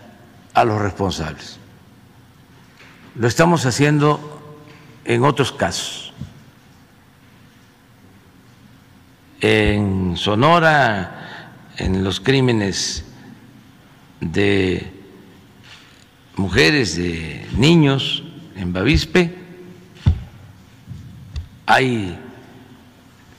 a 0.55 0.65
los 0.65 0.81
responsables. 0.81 1.59
Lo 3.15 3.29
estamos 3.29 3.65
haciendo 3.65 4.59
en 5.05 5.23
otros 5.23 5.53
casos. 5.53 6.02
En 9.43 10.17
Sonora, 10.17 11.51
en 11.77 12.05
los 12.05 12.21
crímenes 12.21 13.05
de 14.21 14.87
mujeres, 16.37 16.97
de 16.97 17.45
niños, 17.57 18.23
en 18.55 18.73
Bavispe, 18.73 19.35
hay 21.67 22.17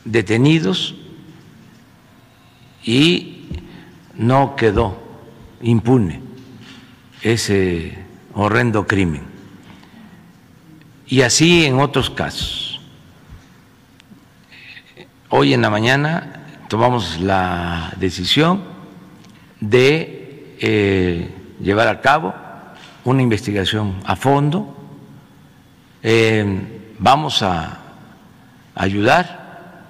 detenidos 0.04 0.94
y 2.84 3.46
no 4.16 4.58
quedó 4.58 5.02
impune 5.62 6.20
ese 7.22 7.98
horrendo 8.34 8.86
crimen. 8.86 9.24
Y 11.08 11.22
así 11.22 11.66
en 11.66 11.80
otros 11.80 12.10
casos. 12.10 12.73
Hoy 15.36 15.52
en 15.56 15.64
la 15.64 15.72
mañana 15.72 16.44
tomamos 16.68 17.20
la 17.20 17.92
decisión 17.98 18.62
de 19.60 20.56
eh, 20.60 21.36
llevar 21.60 21.88
a 21.88 22.02
cabo 22.02 22.36
una 23.04 23.24
investigación 23.24 23.96
a 24.06 24.16
fondo. 24.16 24.78
Eh, 26.04 26.94
vamos 27.00 27.42
a 27.42 27.80
ayudar 28.76 29.82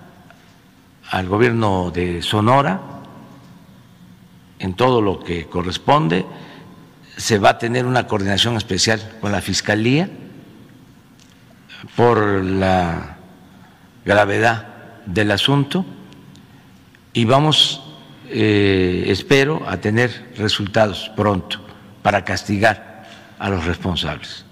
al 1.12 1.28
gobierno 1.28 1.92
de 1.92 2.22
Sonora 2.22 2.80
en 4.60 4.76
todo 4.76 5.02
lo 5.02 5.20
que 5.20 5.48
corresponde. 5.48 6.26
Se 7.18 7.38
va 7.38 7.50
a 7.50 7.58
tener 7.58 7.86
una 7.86 8.08
coordinación 8.08 8.56
especial 8.56 9.18
con 9.20 9.34
la 9.34 9.42
Fiscalía 9.42 10.10
por 11.98 12.18
la 12.46 13.18
gravedad 14.06 14.73
del 15.06 15.32
asunto 15.32 15.86
y 17.14 17.26
vamos, 17.26 17.82
eh, 18.30 19.06
espero, 19.08 19.64
a 19.68 19.78
tener 19.78 20.34
resultados 20.38 21.12
pronto 21.16 21.60
para 22.02 22.24
castigar 22.26 23.08
a 23.40 23.50
los 23.50 23.66
responsables. 23.66 24.46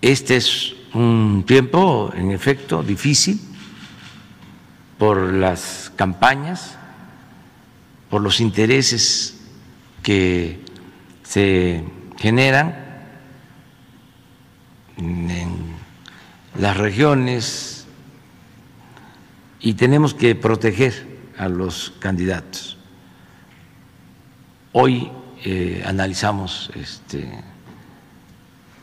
Este 0.00 0.36
es 0.36 0.74
un 0.94 1.44
tiempo, 1.46 2.12
en 2.14 2.32
efecto, 2.32 2.82
difícil 2.82 3.40
por 4.98 5.32
las 5.32 5.92
campañas, 5.96 6.76
por 8.10 8.20
los 8.20 8.40
intereses 8.40 9.40
que 10.02 10.60
se 11.22 11.84
generan 12.18 12.76
en 14.96 15.76
las 16.58 16.76
regiones 16.76 17.81
y 19.62 19.74
tenemos 19.74 20.12
que 20.12 20.34
proteger 20.34 21.06
a 21.38 21.48
los 21.48 21.92
candidatos. 22.00 22.76
Hoy 24.72 25.10
eh, 25.44 25.82
analizamos 25.86 26.70
este, 26.74 27.30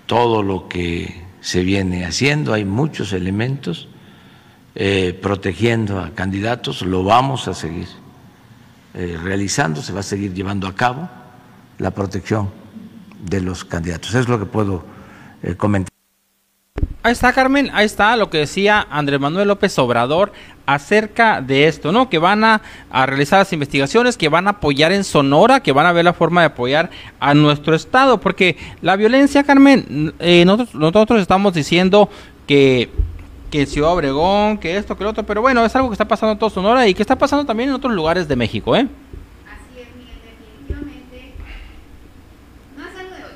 todo 0.06 0.42
lo 0.42 0.70
que 0.70 1.24
se 1.42 1.64
viene 1.64 2.06
haciendo, 2.06 2.54
hay 2.54 2.64
muchos 2.64 3.12
elementos 3.12 3.90
eh, 4.76 5.18
protegiendo 5.22 6.00
a 6.00 6.12
candidatos, 6.12 6.82
lo 6.82 7.04
vamos 7.04 7.48
a 7.50 7.54
seguir 7.54 7.88
eh, 8.94 9.18
realizando, 9.22 9.82
se 9.82 9.92
va 9.92 10.00
a 10.00 10.04
seguir 10.04 10.34
llevando 10.34 10.68
a 10.68 10.76
cabo 10.76 11.10
la 11.78 11.92
protección 11.92 12.50
de 13.22 13.42
los 13.42 13.66
candidatos. 13.66 14.16
Es 14.16 14.30
lo 14.30 14.40
que 14.40 14.46
puedo 14.46 14.86
comentar. 15.58 15.99
Ahí 17.02 17.14
está, 17.14 17.32
Carmen, 17.32 17.72
ahí 17.74 17.86
está 17.86 18.16
lo 18.18 18.30
que 18.30 18.40
decía 18.40 18.86
Andrés 18.90 19.20
Manuel 19.20 19.48
López 19.48 19.78
Obrador 19.80 20.34
acerca 20.66 21.42
de 21.42 21.68
esto, 21.68 21.92
¿no? 21.92 22.10
Que 22.10 22.20
van 22.20 22.44
a, 22.44 22.62
realizar 22.92 23.40
las 23.40 23.54
investigaciones, 23.54 24.18
que 24.18 24.30
van 24.30 24.48
a 24.48 24.52
apoyar 24.52 24.92
en 24.92 25.04
Sonora, 25.04 25.62
que 25.62 25.72
van 25.72 25.86
a 25.86 25.94
ver 25.94 26.06
la 26.06 26.14
forma 26.14 26.42
de 26.42 26.48
apoyar 26.48 26.90
a 27.20 27.34
nuestro 27.34 27.74
estado, 27.74 28.20
porque 28.20 28.58
la 28.82 28.96
violencia, 28.96 29.44
Carmen, 29.44 30.14
eh, 30.20 30.44
nosotros, 30.46 30.76
nosotros 30.76 31.22
estamos 31.22 31.54
diciendo 31.54 32.10
que 32.46 32.90
que 33.50 33.66
Ciudad 33.66 33.92
Obregón, 33.92 34.58
que 34.58 34.78
esto, 34.78 34.98
que 34.98 35.04
lo 35.04 35.10
otro, 35.10 35.26
pero 35.26 35.42
bueno, 35.42 35.66
es 35.66 35.76
algo 35.76 35.90
que 35.90 35.94
está 35.94 36.08
pasando 36.08 36.34
en 36.34 36.40
todo 36.40 36.50
Sonora 36.50 36.88
y 36.88 36.94
que 36.94 37.02
está 37.02 37.18
pasando 37.18 37.46
también 37.46 37.70
en 37.70 37.76
otros 37.76 37.94
lugares 37.94 38.28
de 38.28 38.36
México, 38.36 38.76
¿eh? 38.76 38.88
Así 39.48 39.82
es, 39.82 39.88
Miguel, 39.96 40.20
definitivamente. 40.68 41.34
No 42.78 42.84
es 42.84 42.96
algo 42.96 43.16
de 43.16 43.24
hoy. 43.24 43.32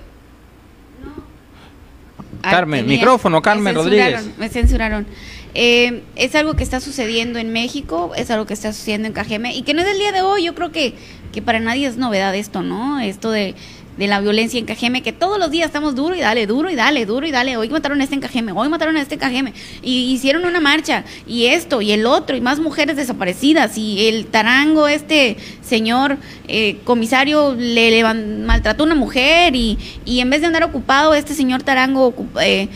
No. 1.04 2.24
Carmen, 2.52 2.82
tenía- 2.82 2.98
micrófono, 2.98 3.38
me 3.38 3.42
Carmen 3.42 3.74
censuraron, 3.76 4.14
Rodríguez. 4.14 4.38
Me 4.40 4.50
censuraron. 4.50 5.08
Eh, 5.56 6.02
es 6.16 6.34
algo 6.36 6.56
que 6.56 6.64
está 6.64 6.80
sucediendo 6.80 7.38
en 7.40 7.52
México, 7.54 8.12
es 8.16 8.32
algo 8.32 8.46
que 8.46 8.54
está 8.56 8.74
sucediendo 8.74 9.08
en 9.08 9.14
Cajeme 9.14 9.56
y 9.56 9.62
que 9.62 9.74
no 9.74 9.82
es 9.82 9.88
del 9.88 9.98
día 10.00 10.12
de 10.12 10.22
hoy. 10.22 10.44
Yo 10.46 10.56
creo 10.56 10.72
que, 10.72 10.96
que 11.32 11.42
para 11.42 11.60
nadie 11.60 11.88
es 11.88 11.98
novedad 11.98 12.34
esto, 12.36 12.64
¿no? 12.64 13.00
Esto 13.00 13.30
de, 13.32 13.54
de 13.98 14.08
la 14.08 14.20
violencia 14.22 14.60
en 14.60 14.66
Cajeme, 14.66 15.04
que 15.04 15.14
todos 15.14 15.38
los 15.38 15.52
días 15.52 15.68
estamos 15.68 15.94
duro 15.96 16.16
y 16.16 16.20
dale, 16.20 16.48
duro 16.48 16.70
y 16.70 16.76
dale, 16.76 17.06
duro 17.06 17.28
y 17.28 17.32
dale. 17.32 17.58
Hoy 17.58 17.70
mataron 17.70 18.02
a 18.02 18.04
este 18.04 18.16
en 18.16 18.22
Cajeme, 18.22 18.52
hoy 18.52 18.68
mataron 18.70 18.98
a 18.98 19.02
este 19.02 19.16
en 19.16 19.20
Cajeme. 19.20 19.54
Y 19.82 20.12
hicieron 20.12 20.46
una 20.46 20.60
marcha, 20.60 21.04
y 21.28 21.46
esto, 21.46 21.82
y 21.82 21.92
el 21.92 22.06
otro, 22.06 22.36
y 22.36 22.42
más 22.42 22.60
mujeres 22.60 22.96
desaparecidas. 22.96 23.78
Y 23.78 24.08
el 24.08 24.26
tarango, 24.26 24.88
este 24.88 25.38
señor 25.62 26.18
eh, 26.48 26.78
comisario, 26.84 27.56
le, 27.58 27.92
levan- 27.92 28.46
maltrató 28.46 28.84
a 28.84 28.86
una 28.88 28.96
mujer. 28.96 29.56
Y, 29.56 29.78
y 30.06 30.20
en 30.22 30.30
vez 30.30 30.42
de 30.42 30.48
andar 30.48 30.64
ocupado, 30.64 31.14
este 31.14 31.36
señor 31.36 31.62
tarango, 31.64 32.14
eh, 32.42 32.70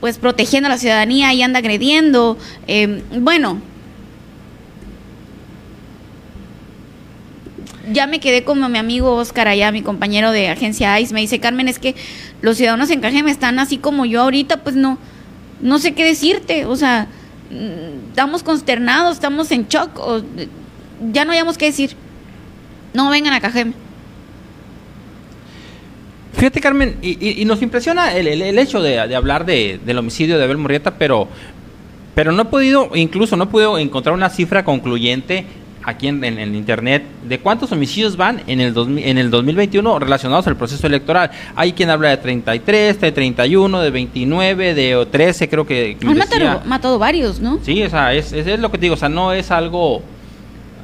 pues 0.00 0.18
protegiendo 0.18 0.68
a 0.68 0.70
la 0.70 0.78
ciudadanía 0.78 1.34
y 1.34 1.42
anda 1.42 1.58
agrediendo. 1.58 2.38
Eh, 2.66 3.02
bueno, 3.18 3.60
ya 7.92 8.06
me 8.06 8.20
quedé 8.20 8.44
como 8.44 8.68
mi 8.68 8.78
amigo 8.78 9.14
Oscar 9.14 9.48
allá, 9.48 9.70
mi 9.72 9.82
compañero 9.82 10.32
de 10.32 10.48
agencia 10.48 10.98
ICE, 11.00 11.14
me 11.14 11.20
dice, 11.20 11.38
Carmen, 11.40 11.68
es 11.68 11.78
que 11.78 11.94
los 12.42 12.56
ciudadanos 12.56 12.90
en 12.90 13.00
Cajeme 13.00 13.30
están 13.30 13.58
así 13.58 13.78
como 13.78 14.04
yo 14.06 14.22
ahorita, 14.22 14.62
pues 14.62 14.76
no, 14.76 14.98
no 15.60 15.78
sé 15.78 15.94
qué 15.94 16.04
decirte, 16.04 16.64
o 16.66 16.76
sea, 16.76 17.06
mm, 17.50 18.08
estamos 18.10 18.42
consternados, 18.42 19.14
estamos 19.16 19.50
en 19.52 19.68
shock, 19.68 19.90
ya 21.12 21.24
no 21.24 21.32
hayamos 21.32 21.56
qué 21.58 21.66
decir. 21.66 21.92
No 22.94 23.10
vengan 23.10 23.34
a 23.34 23.40
Cajeme. 23.40 23.72
Fíjate, 26.34 26.60
Carmen, 26.60 26.96
y, 27.00 27.44
nos 27.46 27.62
impresiona 27.62 28.14
el, 28.14 28.26
el- 28.26 28.42
el 28.42 28.58
hecho 28.58 28.82
de, 28.82 29.06
de 29.08 29.16
hablar 29.16 29.46
de, 29.46 29.80
del 29.84 29.98
homicidio 29.98 30.36
de 30.36 30.44
Abel 30.44 30.58
Murrieta, 30.58 30.98
pero, 30.98 31.28
pero 32.14 32.30
no 32.32 32.42
he 32.42 32.44
podido, 32.46 32.90
incluso 32.94 33.36
no 33.36 33.44
he 33.44 33.46
podido 33.46 33.78
encontrar 33.78 34.14
una 34.14 34.28
cifra 34.28 34.62
concluyente 34.62 35.46
aquí 35.86 36.08
en, 36.08 36.22
en- 36.24 36.38
en 36.38 36.54
internet 36.54 37.04
de 37.26 37.38
cuántos 37.38 37.72
homicidios 37.72 38.16
van 38.16 38.42
en 38.46 38.60
el, 38.60 38.74
2000 38.74 39.04
en 39.04 39.18
el 39.18 39.30
2021 39.30 39.98
relacionados 40.00 40.46
al 40.48 40.56
proceso 40.56 40.86
electoral. 40.86 41.30
Hay 41.54 41.72
quien 41.72 41.88
habla 41.90 42.10
de 42.10 42.16
33, 42.18 43.00
de 43.00 43.12
31, 43.12 43.80
de 43.80 43.90
29, 43.90 44.74
de 44.74 45.06
13, 45.10 45.48
creo 45.48 45.64
que... 45.66 45.96
Han 46.62 46.68
matado 46.68 46.98
varios, 46.98 47.40
¿no? 47.40 47.58
Sí, 47.62 47.82
o 47.82 47.88
sea, 47.88 48.12
es, 48.12 48.32
es, 48.32 48.46
es 48.46 48.58
lo 48.60 48.70
que 48.70 48.78
te 48.78 48.82
digo, 48.82 48.94
o 48.94 48.98
sea, 48.98 49.08
no 49.08 49.32
es 49.32 49.50
algo 49.50 50.02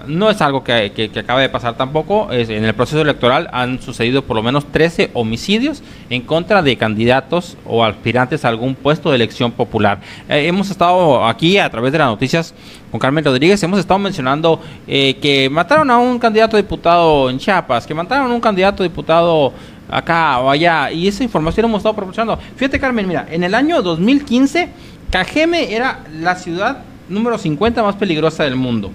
no 0.07 0.31
es 0.31 0.41
algo 0.41 0.63
que, 0.65 0.93
que- 0.95 1.21
acaba 1.21 1.41
de 1.41 1.49
pasar 1.49 1.77
tampoco. 1.77 2.31
Es- 2.33 2.49
en 2.49 2.65
el 2.65 2.75
proceso 2.75 3.01
electoral 3.01 3.49
han 3.53 3.81
sucedido 3.83 4.23
por 4.23 4.37
lo 4.37 4.43
menos 4.43 4.65
13 4.73 5.11
homicidios 5.15 5.83
en 6.11 6.23
contra 6.23 6.63
de 6.63 6.77
candidatos 6.77 7.57
o 7.67 7.85
aspirantes 7.85 8.45
a 8.45 8.49
algún 8.49 8.75
puesto 8.75 9.11
de 9.11 9.17
elección 9.17 9.53
popular. 9.53 10.01
Eh, 10.29 10.47
hemos 10.47 10.71
estado 10.71 11.25
aquí 11.27 11.59
a 11.59 11.71
través 11.71 11.93
de 11.93 11.99
las 11.99 12.09
noticias 12.09 12.55
con 12.91 13.01
Carmen 13.01 13.25
Rodríguez, 13.25 13.63
hemos 13.63 13.79
estado 13.79 13.99
mencionando 13.99 14.61
eh, 14.87 15.17
que 15.23 15.49
mataron 15.51 15.91
a 15.91 15.99
un 15.99 16.19
candidato 16.19 16.57
diputado 16.57 17.31
en 17.31 17.39
Chiapas, 17.39 17.87
que 17.87 17.95
mataron 17.95 18.31
a 18.31 18.35
un 18.35 18.41
candidato 18.41 18.83
diputado 18.83 19.53
acá 19.91 20.39
o 20.41 20.51
allá, 20.51 20.91
y 20.91 21.09
esa 21.09 21.23
información 21.25 21.67
hemos 21.67 21.79
estado 21.79 21.95
proporcionando. 21.95 22.39
Fíjate, 22.57 22.79
Carmen, 22.81 23.07
mira, 23.07 23.27
en 23.31 23.45
el 23.45 23.55
año 23.55 23.83
2015, 23.83 24.69
Cajeme 25.11 25.75
era 25.75 26.01
la 26.21 26.35
ciudad 26.37 26.79
número 27.09 27.37
50 27.37 27.83
más 27.83 27.97
peligrosa 27.97 28.45
del 28.45 28.57
mundo. 28.57 28.91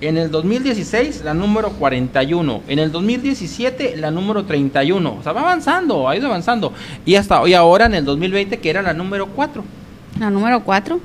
En 0.00 0.18
el 0.18 0.30
2016 0.30 1.22
la 1.24 1.32
número 1.34 1.70
41, 1.70 2.62
en 2.68 2.78
el 2.78 2.90
2017 2.92 3.96
la 3.96 4.10
número 4.10 4.44
31, 4.44 5.16
o 5.18 5.22
sea, 5.22 5.32
va 5.32 5.40
avanzando, 5.42 6.08
ha 6.08 6.16
ido 6.16 6.26
avanzando. 6.26 6.72
Y 7.06 7.14
hasta 7.14 7.40
hoy 7.40 7.54
ahora 7.54 7.86
en 7.86 7.94
el 7.94 8.04
2020 8.04 8.58
que 8.58 8.70
era 8.70 8.82
la 8.82 8.92
número 8.92 9.26
4. 9.28 9.64
La 10.20 10.30
número 10.30 10.62
4. 10.62 11.00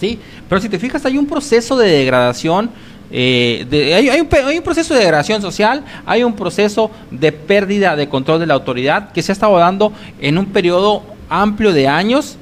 Sí, 0.00 0.18
pero 0.48 0.60
si 0.60 0.68
te 0.68 0.78
fijas 0.78 1.04
hay 1.04 1.18
un 1.18 1.26
proceso 1.26 1.76
de 1.76 1.88
degradación, 1.90 2.70
eh, 3.12 3.66
de- 3.68 3.94
hay, 3.94 4.08
hay 4.08 4.20
un, 4.20 4.28
hay 4.46 4.56
un 4.58 4.64
proceso 4.64 4.94
de 4.94 5.00
degradación 5.00 5.42
social, 5.42 5.84
hay 6.06 6.24
un 6.24 6.34
proceso 6.34 6.90
de 7.10 7.32
pérdida 7.32 7.94
de 7.96 8.08
control 8.08 8.40
de 8.40 8.46
la 8.46 8.54
autoridad 8.54 9.12
que 9.12 9.22
se 9.22 9.32
ha 9.32 9.34
estado 9.34 9.58
dando 9.58 9.92
en 10.20 10.38
un 10.38 10.46
periodo 10.46 11.02
amplio 11.28 11.72
de 11.72 11.86
años 11.88 12.36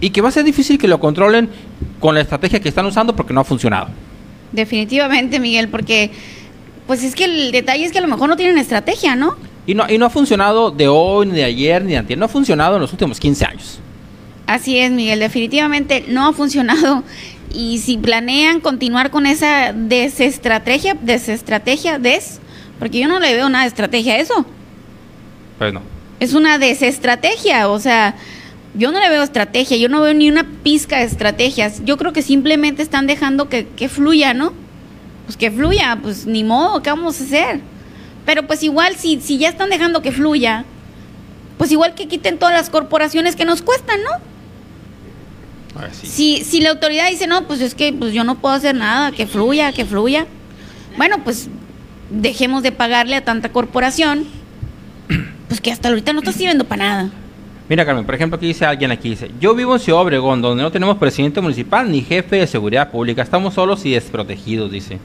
y 0.00 0.10
que 0.10 0.20
va 0.20 0.28
a 0.28 0.32
ser 0.32 0.44
difícil 0.44 0.78
que 0.78 0.86
lo 0.88 1.00
controlen 1.00 1.48
con 1.98 2.14
la 2.14 2.20
estrategia 2.20 2.60
que 2.60 2.68
están 2.68 2.84
usando 2.86 3.16
porque 3.16 3.32
no 3.32 3.40
ha 3.40 3.44
funcionado. 3.44 3.88
Definitivamente, 4.54 5.40
Miguel, 5.40 5.68
porque 5.68 6.12
pues 6.86 7.02
es 7.02 7.14
que 7.14 7.24
el 7.24 7.50
detalle 7.50 7.84
es 7.84 7.92
que 7.92 7.98
a 7.98 8.02
lo 8.02 8.08
mejor 8.08 8.28
no 8.28 8.36
tienen 8.36 8.56
estrategia, 8.56 9.16
¿no? 9.16 9.36
Y 9.66 9.74
no, 9.74 9.90
y 9.90 9.98
no 9.98 10.06
ha 10.06 10.10
funcionado 10.10 10.70
de 10.70 10.86
hoy, 10.86 11.26
ni 11.26 11.32
de 11.32 11.44
ayer, 11.44 11.84
ni 11.84 11.92
de 11.92 11.98
antes. 11.98 12.16
No 12.16 12.26
ha 12.26 12.28
funcionado 12.28 12.76
en 12.76 12.82
los 12.82 12.92
últimos 12.92 13.18
15 13.18 13.44
años. 13.46 13.80
Así 14.46 14.78
es, 14.78 14.92
Miguel, 14.92 15.18
definitivamente 15.20 16.04
no 16.06 16.26
ha 16.26 16.32
funcionado. 16.32 17.02
Y 17.52 17.78
si 17.78 17.96
planean 17.96 18.60
continuar 18.60 19.10
con 19.10 19.26
esa 19.26 19.72
desestrategia, 19.72 20.94
desestrategia, 20.94 21.98
des, 21.98 22.40
porque 22.78 23.00
yo 23.00 23.08
no 23.08 23.20
le 23.20 23.34
veo 23.34 23.48
nada 23.48 23.64
de 23.64 23.68
estrategia 23.68 24.14
a 24.14 24.18
eso. 24.18 24.44
Pues 25.58 25.72
no. 25.72 25.80
Es 26.20 26.34
una 26.34 26.58
desestrategia, 26.58 27.68
o 27.68 27.80
sea, 27.80 28.16
yo 28.74 28.90
no 28.90 28.98
le 28.98 29.08
veo 29.08 29.22
estrategia, 29.22 29.76
yo 29.76 29.88
no 29.88 30.00
veo 30.00 30.14
ni 30.14 30.28
una 30.28 30.44
pizca 30.62 30.98
de 30.98 31.04
estrategias. 31.04 31.84
Yo 31.84 31.96
creo 31.96 32.12
que 32.12 32.22
simplemente 32.22 32.82
están 32.82 33.06
dejando 33.06 33.48
que, 33.48 33.68
que 33.68 33.88
fluya, 33.88 34.34
¿no? 34.34 34.52
Pues 35.26 35.36
que 35.36 35.50
fluya, 35.50 35.98
pues 36.02 36.26
ni 36.26 36.42
modo, 36.42 36.82
¿qué 36.82 36.90
vamos 36.90 37.20
a 37.20 37.24
hacer? 37.24 37.60
Pero 38.26 38.46
pues 38.46 38.62
igual, 38.62 38.96
si, 38.96 39.20
si 39.20 39.38
ya 39.38 39.48
están 39.48 39.70
dejando 39.70 40.02
que 40.02 40.10
fluya, 40.10 40.64
pues 41.56 41.70
igual 41.70 41.94
que 41.94 42.08
quiten 42.08 42.38
todas 42.38 42.54
las 42.54 42.68
corporaciones 42.68 43.36
que 43.36 43.44
nos 43.44 43.62
cuestan, 43.62 44.00
¿no? 44.02 44.34
Sí. 45.92 46.06
Si, 46.06 46.44
si 46.44 46.60
la 46.60 46.70
autoridad 46.70 47.08
dice, 47.08 47.26
no, 47.26 47.46
pues 47.46 47.60
es 47.60 47.74
que 47.74 47.92
pues 47.92 48.12
yo 48.12 48.24
no 48.24 48.36
puedo 48.36 48.54
hacer 48.54 48.74
nada, 48.74 49.12
que 49.12 49.26
fluya, 49.26 49.72
que 49.72 49.84
fluya. 49.84 50.26
Bueno, 50.96 51.22
pues 51.24 51.48
dejemos 52.10 52.62
de 52.62 52.72
pagarle 52.72 53.16
a 53.16 53.24
tanta 53.24 53.50
corporación, 53.50 54.26
pues 55.48 55.60
que 55.60 55.72
hasta 55.72 55.88
ahorita 55.88 56.12
no 56.12 56.20
está 56.20 56.32
sirviendo 56.32 56.64
para 56.64 56.88
nada. 56.88 57.10
Mira, 57.68 57.86
Carmen, 57.86 58.04
por 58.04 58.14
ejemplo, 58.14 58.36
aquí 58.36 58.46
dice 58.46 58.66
alguien 58.66 58.90
aquí, 58.90 59.10
dice, 59.10 59.30
yo 59.40 59.54
vivo 59.54 59.74
en 59.74 59.80
Ciudad 59.80 60.02
Obregón, 60.02 60.42
donde 60.42 60.62
no 60.62 60.70
tenemos 60.70 60.98
presidente 60.98 61.40
municipal 61.40 61.90
ni 61.90 62.02
jefe 62.02 62.36
de 62.36 62.46
seguridad 62.46 62.90
pública, 62.90 63.22
estamos 63.22 63.54
solos 63.54 63.86
y 63.86 63.92
desprotegidos, 63.92 64.70
dice. 64.70 64.98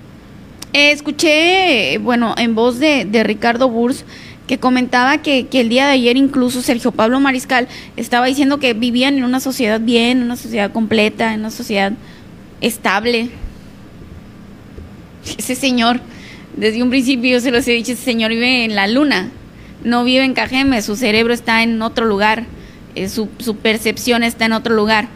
Eh, 0.74 0.92
escuché, 0.92 1.98
bueno, 2.00 2.36
en 2.38 2.56
voz 2.56 2.80
de, 2.80 3.06
de 3.06 3.24
Ricardo 3.24 3.70
Burs, 3.70 4.04
que 4.46 4.58
comentaba 4.58 5.20
que, 5.20 5.48
que 5.48 5.62
el 5.62 5.70
día 5.70 5.86
de 5.86 5.94
ayer 5.94 6.18
incluso 6.18 6.62
Sergio 6.62 6.92
Pablo 6.92 7.20
Mariscal 7.20 7.68
estaba 7.96 8.26
diciendo 8.26 8.60
que 8.60 8.74
vivían 8.74 9.18
en 9.18 9.24
una 9.24 9.40
sociedad 9.40 9.80
bien, 9.80 10.18
en 10.18 10.24
una 10.24 10.36
sociedad 10.36 10.72
completa, 10.72 11.34
en 11.34 11.42
una 11.42 11.52
sociedad 11.52 11.94
estable. 12.60 13.30
Ese 15.38 15.56
señor, 15.56 16.02
desde 16.58 16.84
un 16.84 16.90
principio 16.90 17.32
yo 17.32 17.40
se 17.40 17.52
los 17.52 17.68
he 17.68 17.72
dicho, 17.72 17.94
ese 17.94 18.04
señor 18.04 18.32
vive 18.32 18.66
en 18.66 18.76
la 18.76 18.88
luna, 18.88 19.30
no 19.84 20.04
vive 20.04 20.24
en 20.24 20.34
Cajeme, 20.34 20.82
su 20.82 20.96
cerebro 20.96 21.34
está 21.34 21.64
en 21.64 21.82
otro 21.82 22.06
lugar, 22.06 22.46
eh, 22.96 23.10
su, 23.10 23.30
su 23.40 23.58
percepción 23.58 24.24
está 24.24 24.46
en 24.46 24.54
otro 24.54 24.76
lugar. 24.76 25.08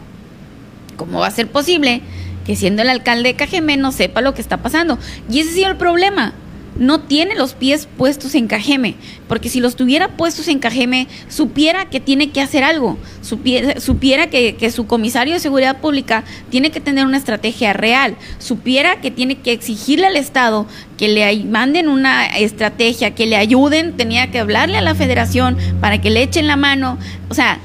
¿Cómo 0.96 1.20
va 1.20 1.26
a 1.26 1.30
ser 1.30 1.48
posible 1.48 2.02
que 2.46 2.56
siendo 2.56 2.82
el 2.82 2.88
alcalde 2.88 3.30
de 3.30 3.36
Cajeme 3.36 3.76
no 3.76 3.92
sepa 3.92 4.20
lo 4.20 4.34
que 4.34 4.40
está 4.40 4.58
pasando? 4.58 4.98
Y 5.28 5.40
ese 5.40 5.50
ha 5.50 5.54
sido 5.54 5.70
el 5.70 5.76
problema. 5.76 6.32
No 6.76 7.00
tiene 7.00 7.36
los 7.36 7.54
pies 7.54 7.88
puestos 7.96 8.34
en 8.34 8.48
Cajeme, 8.48 8.96
porque 9.28 9.48
si 9.48 9.60
los 9.60 9.76
tuviera 9.76 10.16
puestos 10.16 10.48
en 10.48 10.58
Cajeme, 10.58 11.06
supiera 11.28 11.88
que 11.88 12.00
tiene 12.00 12.30
que 12.30 12.40
hacer 12.40 12.64
algo, 12.64 12.98
supiera, 13.22 14.26
que, 14.28 14.56
que 14.56 14.70
su 14.70 14.86
comisario 14.86 15.34
de 15.34 15.40
seguridad 15.40 15.80
pública 15.80 16.24
tiene 16.50 16.70
que 16.70 16.80
tener 16.80 17.06
una 17.06 17.16
estrategia 17.16 17.72
real, 17.72 18.16
supiera 18.38 19.00
que 19.00 19.10
tiene 19.12 19.36
que 19.36 19.52
exigirle 19.52 20.06
al 20.06 20.16
Estado 20.16 20.66
que 20.98 21.08
le 21.08 21.44
manden 21.44 21.88
una 21.88 22.26
estrategia, 22.26 23.14
que 23.14 23.26
le 23.26 23.36
ayuden, 23.36 23.96
tenía 23.96 24.30
que 24.30 24.40
hablarle 24.40 24.78
a 24.78 24.82
la 24.82 24.94
federación 24.94 25.56
para 25.80 26.00
que 26.00 26.10
le 26.10 26.22
echen 26.22 26.48
la 26.48 26.56
mano, 26.56 26.98
o 27.28 27.34
sea, 27.34 27.58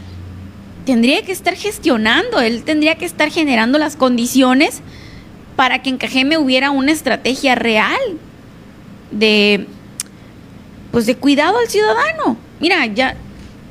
tendría 0.86 1.24
que 1.24 1.32
estar 1.32 1.56
gestionando, 1.56 2.40
él 2.42 2.64
tendría 2.64 2.96
que 2.96 3.06
estar 3.06 3.32
generando 3.32 3.78
las 3.80 3.96
condiciones 3.96 4.82
para 5.56 5.82
que 5.82 5.90
en 5.90 5.98
Cajeme 5.98 6.38
hubiera 6.38 6.72
una 6.72 6.92
estrategia 6.92 7.56
real 7.56 8.00
de 9.12 9.66
pues 10.92 11.06
de 11.06 11.16
cuidado 11.16 11.58
al 11.60 11.68
ciudadano. 11.68 12.38
Mira, 12.60 12.86
ya 12.88 13.16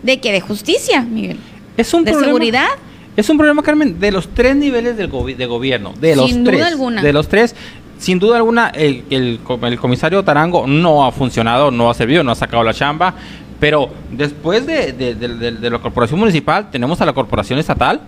de 0.02 0.20
que 0.20 0.32
de 0.32 0.40
justicia, 0.40 1.02
Miguel. 1.02 1.38
Es 1.76 1.92
un 1.94 2.04
de 2.04 2.12
problema- 2.12 2.26
seguridad. 2.26 2.68
Es 3.16 3.28
un 3.28 3.36
problema, 3.36 3.62
Carmen, 3.64 3.98
de 3.98 4.12
los 4.12 4.28
tres 4.28 4.54
niveles 4.54 4.96
del 4.96 5.10
gobi- 5.10 5.34
de 5.34 5.46
gobierno. 5.46 5.92
De 6.00 6.14
los 6.14 6.30
Sin 6.30 6.44
duda 6.44 6.54
tres. 6.56 6.66
alguna. 6.66 7.02
De 7.02 7.12
los 7.12 7.28
tres. 7.28 7.56
Sin 7.98 8.20
duda 8.20 8.36
alguna, 8.36 8.68
el, 8.68 9.02
el, 9.10 9.40
el 9.62 9.78
comisario 9.80 10.22
Tarango 10.22 10.68
no 10.68 11.04
ha 11.04 11.10
funcionado, 11.10 11.72
no 11.72 11.90
ha 11.90 11.94
servido, 11.94 12.22
no 12.22 12.30
ha 12.30 12.36
sacado 12.36 12.62
la 12.62 12.72
chamba. 12.72 13.14
Pero 13.58 13.90
después 14.12 14.64
de, 14.66 14.92
de- 14.92 15.16
de- 15.16 15.34
de- 15.34 15.50
de 15.50 15.70
la 15.70 15.80
corporación 15.80 16.20
municipal, 16.20 16.70
tenemos 16.70 17.00
a 17.00 17.06
la 17.06 17.12
corporación 17.12 17.58
estatal. 17.58 18.00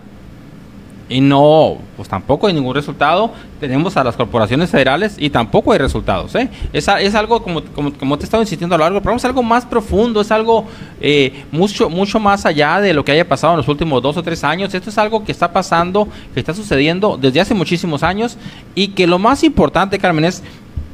Y 1.11 1.19
no, 1.19 1.77
pues 1.97 2.07
tampoco 2.07 2.47
hay 2.47 2.53
ningún 2.53 2.73
resultado. 2.73 3.31
Tenemos 3.59 3.97
a 3.97 4.03
las 4.03 4.15
corporaciones 4.15 4.69
federales 4.69 5.15
y 5.17 5.29
tampoco 5.29 5.73
hay 5.73 5.77
resultados. 5.77 6.33
¿eh? 6.35 6.49
Es, 6.71 6.87
es 6.87 7.15
algo, 7.15 7.43
como, 7.43 7.61
como, 7.65 7.91
como 7.91 8.17
te 8.17 8.23
he 8.23 8.25
estado 8.25 8.41
insistiendo 8.41 8.75
a 8.75 8.77
lo 8.77 8.85
largo 8.85 8.95
del 8.95 9.03
programa, 9.03 9.17
es 9.17 9.25
algo 9.25 9.43
más 9.43 9.65
profundo, 9.65 10.21
es 10.21 10.31
algo 10.31 10.65
eh, 11.01 11.43
mucho, 11.51 11.89
mucho 11.89 12.17
más 12.17 12.45
allá 12.45 12.79
de 12.79 12.93
lo 12.93 13.03
que 13.03 13.11
haya 13.11 13.27
pasado 13.27 13.51
en 13.53 13.57
los 13.57 13.67
últimos 13.67 14.01
dos 14.01 14.15
o 14.15 14.23
tres 14.23 14.41
años. 14.45 14.73
Esto 14.73 14.89
es 14.89 14.97
algo 14.97 15.25
que 15.25 15.33
está 15.33 15.51
pasando, 15.51 16.07
que 16.33 16.39
está 16.39 16.53
sucediendo 16.53 17.17
desde 17.17 17.41
hace 17.41 17.53
muchísimos 17.53 18.03
años 18.03 18.37
y 18.73 18.89
que 18.89 19.05
lo 19.05 19.19
más 19.19 19.43
importante, 19.43 19.99
Carmen, 19.99 20.23
es, 20.23 20.41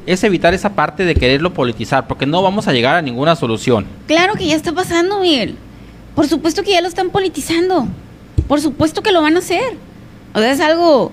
es 0.04 0.24
evitar 0.24 0.52
esa 0.52 0.70
parte 0.70 1.04
de 1.04 1.14
quererlo 1.14 1.54
politizar, 1.54 2.08
porque 2.08 2.26
no 2.26 2.42
vamos 2.42 2.66
a 2.66 2.72
llegar 2.72 2.96
a 2.96 3.02
ninguna 3.02 3.36
solución. 3.36 3.86
Claro 4.08 4.34
que 4.34 4.46
ya 4.48 4.56
está 4.56 4.72
pasando, 4.72 5.20
Miguel. 5.20 5.54
Por 6.16 6.26
supuesto 6.26 6.64
que 6.64 6.72
ya 6.72 6.80
lo 6.80 6.88
están 6.88 7.10
politizando. 7.10 7.86
Por 8.48 8.60
supuesto 8.60 9.00
que 9.02 9.12
lo 9.12 9.22
van 9.22 9.36
a 9.36 9.38
hacer. 9.38 9.87
O 10.34 10.38
sea, 10.38 10.52
es 10.52 10.60
algo... 10.60 11.12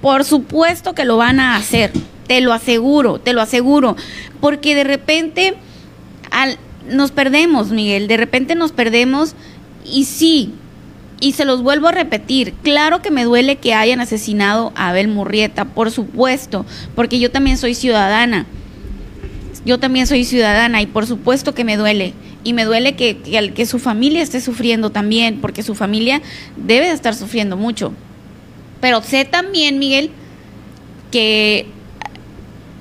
Por 0.00 0.24
supuesto 0.24 0.94
que 0.94 1.04
lo 1.04 1.18
van 1.18 1.40
a 1.40 1.56
hacer. 1.56 1.92
Te 2.26 2.40
lo 2.40 2.52
aseguro, 2.52 3.18
te 3.18 3.32
lo 3.32 3.42
aseguro. 3.42 3.96
Porque 4.40 4.74
de 4.74 4.84
repente 4.84 5.56
al, 6.30 6.58
nos 6.88 7.10
perdemos, 7.10 7.70
Miguel. 7.70 8.08
De 8.08 8.16
repente 8.16 8.54
nos 8.54 8.72
perdemos 8.72 9.34
y 9.84 10.04
sí, 10.04 10.54
y 11.20 11.32
se 11.32 11.44
los 11.44 11.62
vuelvo 11.62 11.88
a 11.88 11.92
repetir, 11.92 12.54
claro 12.62 13.02
que 13.02 13.10
me 13.10 13.24
duele 13.24 13.56
que 13.56 13.74
hayan 13.74 14.00
asesinado 14.00 14.72
a 14.74 14.88
Abel 14.88 15.08
Murrieta, 15.08 15.66
por 15.66 15.90
supuesto, 15.90 16.64
porque 16.94 17.18
yo 17.18 17.30
también 17.30 17.58
soy 17.58 17.74
ciudadana. 17.74 18.46
Yo 19.64 19.78
también 19.78 20.06
soy 20.06 20.24
ciudadana 20.24 20.80
y 20.80 20.86
por 20.86 21.06
supuesto 21.06 21.54
que 21.54 21.64
me 21.64 21.76
duele. 21.76 22.14
Y 22.42 22.54
me 22.54 22.64
duele 22.64 22.96
que, 22.96 23.18
que, 23.54 23.66
su 23.66 23.78
familia 23.78 24.22
esté 24.22 24.40
sufriendo 24.40 24.90
también, 24.90 25.40
porque 25.40 25.62
su 25.62 25.74
familia 25.74 26.22
debe 26.56 26.86
de 26.86 26.92
estar 26.92 27.14
sufriendo 27.14 27.58
mucho. 27.58 27.92
Pero 28.80 29.02
sé 29.02 29.26
también, 29.26 29.78
Miguel, 29.78 30.10
que 31.10 31.66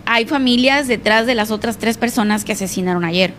hay 0.05 0.25
familias 0.25 0.87
detrás 0.87 1.25
de 1.25 1.35
las 1.35 1.51
otras 1.51 1.77
tres 1.77 1.97
personas 1.97 2.45
que 2.45 2.53
asesinaron 2.53 3.03
ayer. 3.03 3.33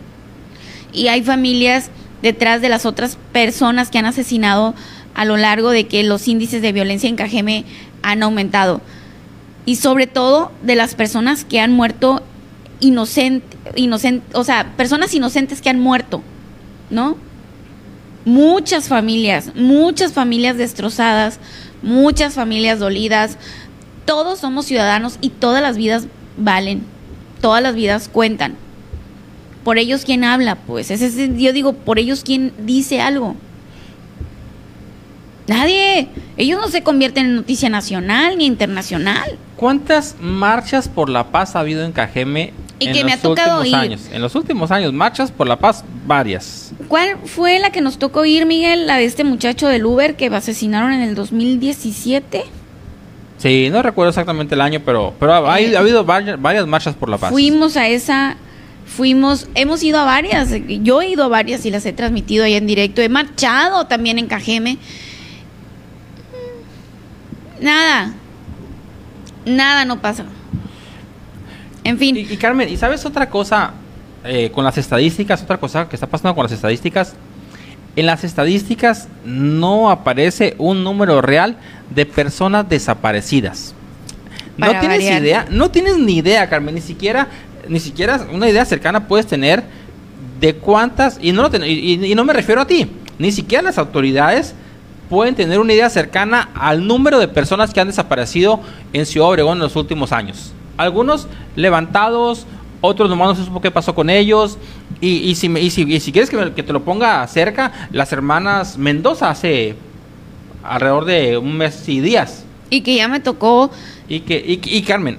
Y 0.93 1.07
hay 1.07 1.23
familias 1.23 1.89
detrás 2.21 2.61
de 2.61 2.69
las 2.69 2.85
otras 2.85 3.17
personas 3.31 3.89
que 3.89 3.97
han 3.97 4.05
asesinado 4.05 4.75
a 5.15 5.25
lo 5.25 5.37
largo 5.37 5.71
de 5.71 5.87
que 5.87 6.03
los 6.03 6.27
índices 6.27 6.61
de 6.61 6.71
violencia 6.71 7.09
en 7.09 7.15
Cajeme 7.15 7.65
han 8.03 8.21
aumentado. 8.21 8.81
Y 9.65 9.77
sobre 9.77 10.07
todo 10.07 10.51
de 10.61 10.75
las 10.75 10.95
personas 10.95 11.45
que 11.45 11.59
han 11.59 11.71
muerto 11.71 12.23
inocente, 12.81 13.57
o 14.33 14.43
sea, 14.43 14.73
personas 14.75 15.13
inocentes 15.13 15.61
que 15.61 15.69
han 15.69 15.79
muerto, 15.79 16.21
¿no? 16.89 17.15
Muchas 18.25 18.87
familias, 18.89 19.51
muchas 19.55 20.13
familias 20.13 20.57
destrozadas, 20.57 21.39
muchas 21.81 22.33
familias 22.33 22.79
dolidas. 22.79 23.37
Todos 24.05 24.39
somos 24.39 24.65
ciudadanos 24.65 25.17
y 25.21 25.29
todas 25.29 25.61
las 25.61 25.77
vidas 25.77 26.07
valen, 26.37 26.83
todas 27.39 27.63
las 27.63 27.73
vidas 27.75 28.09
cuentan. 28.11 28.55
Por 29.63 29.77
ellos 29.77 30.03
quién 30.05 30.23
habla, 30.23 30.55
pues. 30.55 30.91
Es- 30.91 31.15
yo 31.37 31.53
digo, 31.53 31.73
por 31.73 31.99
ellos 31.99 32.23
quién 32.25 32.51
dice 32.65 32.99
algo. 32.99 33.35
Nadie. 35.47 36.07
Ellos 36.37 36.59
no 36.61 36.69
se 36.69 36.81
convierten 36.83 37.25
en 37.25 37.35
noticia 37.35 37.69
nacional 37.69 38.37
ni 38.37 38.45
internacional. 38.45 39.37
¿Cuántas 39.57 40.15
marchas 40.19 40.87
por 40.87 41.09
la 41.09 41.31
paz 41.31 41.55
ha 41.55 41.59
habido 41.59 41.83
en 41.83 41.91
Cajeme 41.91 42.53
Y 42.81 42.87
en 42.87 42.93
que 42.93 43.03
me 43.03 43.13
ha 43.13 43.17
tocado 43.17 43.59
últimos 43.61 43.67
ir. 43.67 43.91
años? 43.91 44.01
En 44.11 44.21
los 44.21 44.35
últimos 44.35 44.71
años, 44.71 44.91
marchas 44.91 45.31
por 45.31 45.47
la 45.47 45.57
paz, 45.57 45.83
varias. 46.05 46.73
¿Cuál 46.87 47.17
fue 47.25 47.59
la 47.59 47.71
que 47.71 47.81
nos 47.81 47.99
tocó 47.99 48.25
ir, 48.25 48.45
Miguel? 48.45 48.87
La 48.87 48.97
de 48.97 49.05
este 49.05 49.23
muchacho 49.23 49.67
del 49.67 49.85
Uber 49.85 50.15
que 50.15 50.27
asesinaron 50.27 50.91
en 50.91 51.01
el 51.01 51.15
2017. 51.15 52.43
Sí, 53.37 53.69
no 53.71 53.81
recuerdo 53.81 54.09
exactamente 54.09 54.55
el 54.55 54.61
año, 54.61 54.81
pero, 54.85 55.13
pero 55.19 55.33
ha, 55.33 55.59
Eh, 55.59 55.75
ha 55.75 55.79
habido 55.79 56.03
varias, 56.03 56.41
varias 56.41 56.67
marchas 56.67 56.95
por 56.95 57.09
la 57.09 57.17
paz. 57.17 57.31
Fuimos 57.31 57.77
a 57.77 57.87
esa, 57.87 58.37
fuimos, 58.85 59.47
hemos 59.55 59.81
ido 59.83 59.99
a 59.99 60.03
varias, 60.03 60.49
yo 60.67 61.01
he 61.01 61.09
ido 61.09 61.23
a 61.23 61.27
varias 61.27 61.65
y 61.65 61.71
las 61.71 61.85
he 61.85 61.93
transmitido 61.93 62.45
ahí 62.45 62.53
en 62.55 62.67
directo, 62.67 63.01
he 63.01 63.09
marchado 63.09 63.85
también 63.85 64.19
en 64.19 64.27
Cajeme. 64.27 64.77
Nada, 67.59 68.13
nada 69.45 69.85
no 69.85 70.01
pasa. 70.01 70.25
En 71.83 71.97
fin, 71.97 72.15
Y, 72.17 72.21
y 72.21 72.37
Carmen, 72.37 72.69
¿y 72.69 72.77
sabes 72.77 73.05
otra 73.05 73.29
cosa 73.29 73.71
eh, 74.23 74.51
con 74.53 74.63
las 74.63 74.77
estadísticas? 74.77 75.41
Otra 75.41 75.57
cosa 75.57 75.87
que 75.89 75.95
está 75.95 76.07
pasando 76.07 76.35
con 76.35 76.43
las 76.43 76.51
estadísticas. 76.51 77.13
En 77.95 78.05
las 78.05 78.23
estadísticas 78.23 79.07
no 79.25 79.89
aparece 79.89 80.55
un 80.57 80.83
número 80.83 81.21
real 81.21 81.57
de 81.93 82.05
personas 82.05 82.69
desaparecidas. 82.69 83.73
No 84.57 84.69
tienes 84.79 84.99
variar. 84.99 85.21
idea, 85.21 85.45
no 85.49 85.71
tienes 85.71 85.97
ni 85.97 86.17
idea, 86.17 86.47
Carmen, 86.49 86.75
ni 86.75 86.81
siquiera, 86.81 87.27
ni 87.67 87.79
siquiera 87.79 88.27
una 88.31 88.47
idea 88.47 88.63
cercana 88.65 89.07
puedes 89.07 89.25
tener 89.27 89.63
de 90.39 90.55
cuántas, 90.55 91.17
y 91.21 91.31
no, 91.31 91.41
lo 91.41 91.49
ten- 91.49 91.63
y- 91.63 92.05
y 92.05 92.15
no 92.15 92.23
me 92.23 92.33
refiero 92.33 92.61
a 92.61 92.67
ti, 92.67 92.89
ni 93.19 93.31
siquiera 93.31 93.61
las 93.63 93.77
autoridades 93.77 94.53
pueden 95.09 95.35
tener 95.35 95.59
una 95.59 95.73
idea 95.73 95.89
cercana 95.89 96.49
al 96.55 96.85
número 96.87 97.19
de 97.19 97.27
personas 97.27 97.73
que 97.73 97.81
han 97.81 97.87
desaparecido 97.87 98.61
en 98.93 99.05
Ciudad 99.05 99.29
Obregón 99.29 99.57
en 99.57 99.63
los 99.63 99.75
últimos 99.75 100.11
años. 100.11 100.53
Algunos 100.77 101.27
levantados, 101.55 102.45
otros 102.81 103.09
nomás 103.09 103.29
no 103.29 103.35
se 103.35 103.45
supo 103.45 103.61
qué 103.61 103.71
pasó 103.71 103.93
con 103.95 104.09
ellos. 104.09 104.57
Y, 104.99 105.17
y 105.29 105.35
si, 105.35 105.47
y 105.47 105.69
si, 105.71 105.81
y 105.83 105.99
si 105.99 106.11
quieres 106.11 106.29
que, 106.29 106.37
me- 106.37 106.53
que 106.53 106.63
te 106.63 106.73
lo 106.73 106.83
ponga 106.83 107.25
cerca, 107.27 107.71
las 107.91 108.11
hermanas 108.13 108.77
Mendoza 108.77 109.29
hace 109.29 109.75
alrededor 110.63 111.05
de 111.05 111.37
un 111.37 111.57
mes 111.57 111.87
y 111.89 111.99
días. 112.01 112.45
y 112.69 112.81
que 112.81 112.95
ya 112.95 113.07
me 113.07 113.19
tocó, 113.19 113.71
Y, 114.07 114.21
que, 114.21 114.43
y, 114.63 114.81
Carmen, 114.83 115.17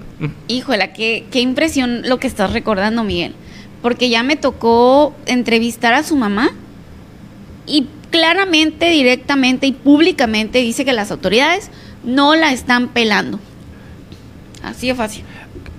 híjola, 0.49 0.93
qué, 0.93 1.27
qué 1.31 1.41
impresión 1.41 2.03
lo 2.09 2.19
que 2.19 2.27
estás 2.27 2.53
recordando, 2.53 3.05
Miguel. 3.05 3.35
Porque 3.83 4.09
ya 4.09 4.23
me 4.23 4.37
tocó 4.37 5.15
entrevistar 5.27 5.95
a 5.95 6.03
su 6.05 6.15
mamá 6.17 6.51
y 7.67 7.87
claramente, 8.11 8.91
directamente 8.91 9.67
y 9.67 9.73
públicamente 9.73 10.59
dice 10.61 10.85
que 10.85 10.93
las 10.93 11.11
autoridades 11.11 11.71
no 12.05 12.35
la 12.37 12.53
están 12.53 12.89
pelando. 12.89 13.39
Así 14.63 14.87
de 14.89 14.95
fácil. 14.95 15.25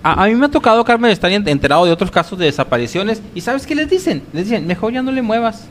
A, 0.03 0.23
a 0.23 0.27
mí 0.27 0.35
me 0.35 0.45
ha 0.45 0.49
tocado, 0.49 0.83
Carmen, 0.83 1.09
estar 1.11 1.31
en- 1.31 1.47
enterado 1.47 1.85
de 1.85 1.91
otros 1.91 2.11
casos 2.11 2.37
de 2.37 2.45
desapariciones. 2.45 3.21
¿Y 3.33 3.41
sabes 3.41 3.65
qué 3.65 3.73
les 3.73 3.89
dicen? 3.89 4.21
Les 4.33 4.45
dicen, 4.49 4.67
mejor 4.67 4.91
ya 4.93 5.01
no 5.01 5.11
le 5.11 5.21
muevas. 5.21 5.65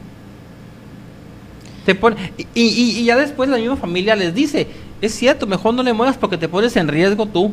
Te 1.84 1.94
pone, 1.94 2.32
y, 2.54 2.62
y- 2.62 2.98
y 3.00 3.04
ya 3.04 3.16
después 3.16 3.48
la 3.50 3.56
misma 3.58 3.76
familia 3.76 4.14
les 4.14 4.34
dice, 4.34 4.68
es 5.00 5.14
cierto, 5.14 5.46
mejor 5.46 5.74
no 5.74 5.82
le 5.82 5.92
muevas 5.92 6.16
porque 6.16 6.38
te 6.38 6.48
pones 6.48 6.76
en 6.76 6.88
riesgo 6.88 7.26
tú. 7.26 7.52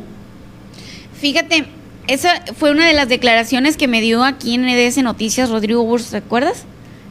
Fíjate, 1.20 1.66
esa 2.08 2.42
fue 2.56 2.72
una 2.72 2.88
de 2.88 2.94
las 2.94 3.10
declaraciones 3.10 3.76
que 3.76 3.88
me 3.88 4.02
dio 4.02 4.24
aquí 4.24 4.54
en 4.56 4.70
EDS 4.70 5.00
Noticias 5.04 5.50
Rodrigo 5.50 5.84
Burs, 5.84 6.12
¿recuerdas? 6.12 6.64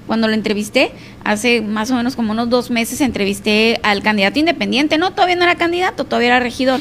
Cuando 0.07 0.28
lo 0.28 0.35
entrevisté, 0.35 0.93
hace 1.24 1.61
más 1.61 1.90
o 1.90 1.95
menos 1.97 2.16
como 2.16 2.32
unos 2.32 2.49
dos 2.49 2.70
meses 2.70 3.01
entrevisté 3.03 3.78
al 3.82 4.03
candidato 4.03 4.39
independiente, 4.39 4.97
no, 4.97 5.12
todavía 5.12 5.36
no 5.36 5.43
era 5.43 5.57
candidato, 5.57 6.05
todavía 6.05 6.28
era 6.28 6.40
regidor. 6.40 6.81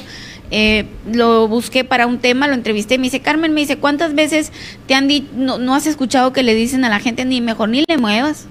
Eh, 0.52 0.86
lo 1.12 1.48
busqué 1.48 1.84
para 1.84 2.08
un 2.08 2.20
tema, 2.20 2.48
lo 2.48 2.54
entrevisté, 2.54 2.98
me 2.98 3.06
dice, 3.06 3.20
Carmen, 3.20 3.54
me 3.54 3.62
dice, 3.62 3.78
¿cuántas 3.78 4.16
veces 4.16 4.52
te 4.88 4.96
han 4.96 5.08
dicho, 5.08 5.28
no, 5.36 5.58
no 5.58 5.76
has 5.76 5.88
escuchado 5.88 6.32
que 6.34 6.44
le 6.44 6.56
dicen 6.56 6.86
a 6.86 6.90
la 6.90 7.00
gente, 7.00 7.26
ni 7.26 7.42
mejor 7.42 7.70
ni 7.70 7.84
le 7.88 7.98
muevas? 7.98 8.46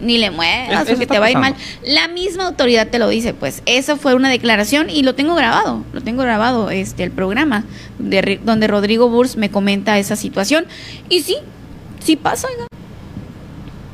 Ni 0.00 0.18
le 0.18 0.30
muevas, 0.30 0.86
porque 0.86 1.06
te 1.06 1.18
va 1.18 1.26
a 1.26 1.30
ir 1.30 1.38
mal. 1.38 1.54
La 1.82 2.08
misma 2.08 2.46
autoridad 2.46 2.88
te 2.88 2.98
lo 2.98 3.08
dice, 3.08 3.32
pues 3.32 3.62
esa 3.64 3.96
fue 3.96 4.14
una 4.14 4.28
declaración 4.28 4.90
y 4.90 5.02
lo 5.02 5.14
tengo 5.14 5.34
grabado, 5.34 5.82
lo 5.92 6.02
tengo 6.02 6.22
grabado, 6.22 6.70
este, 6.70 7.04
el 7.04 7.10
programa 7.10 7.64
de, 7.98 8.38
donde 8.44 8.66
Rodrigo 8.66 9.08
Burs 9.08 9.36
me 9.36 9.50
comenta 9.50 9.98
esa 9.98 10.16
situación 10.16 10.66
y 11.08 11.22
sí, 11.22 11.36
sí 12.00 12.16
pasa. 12.16 12.48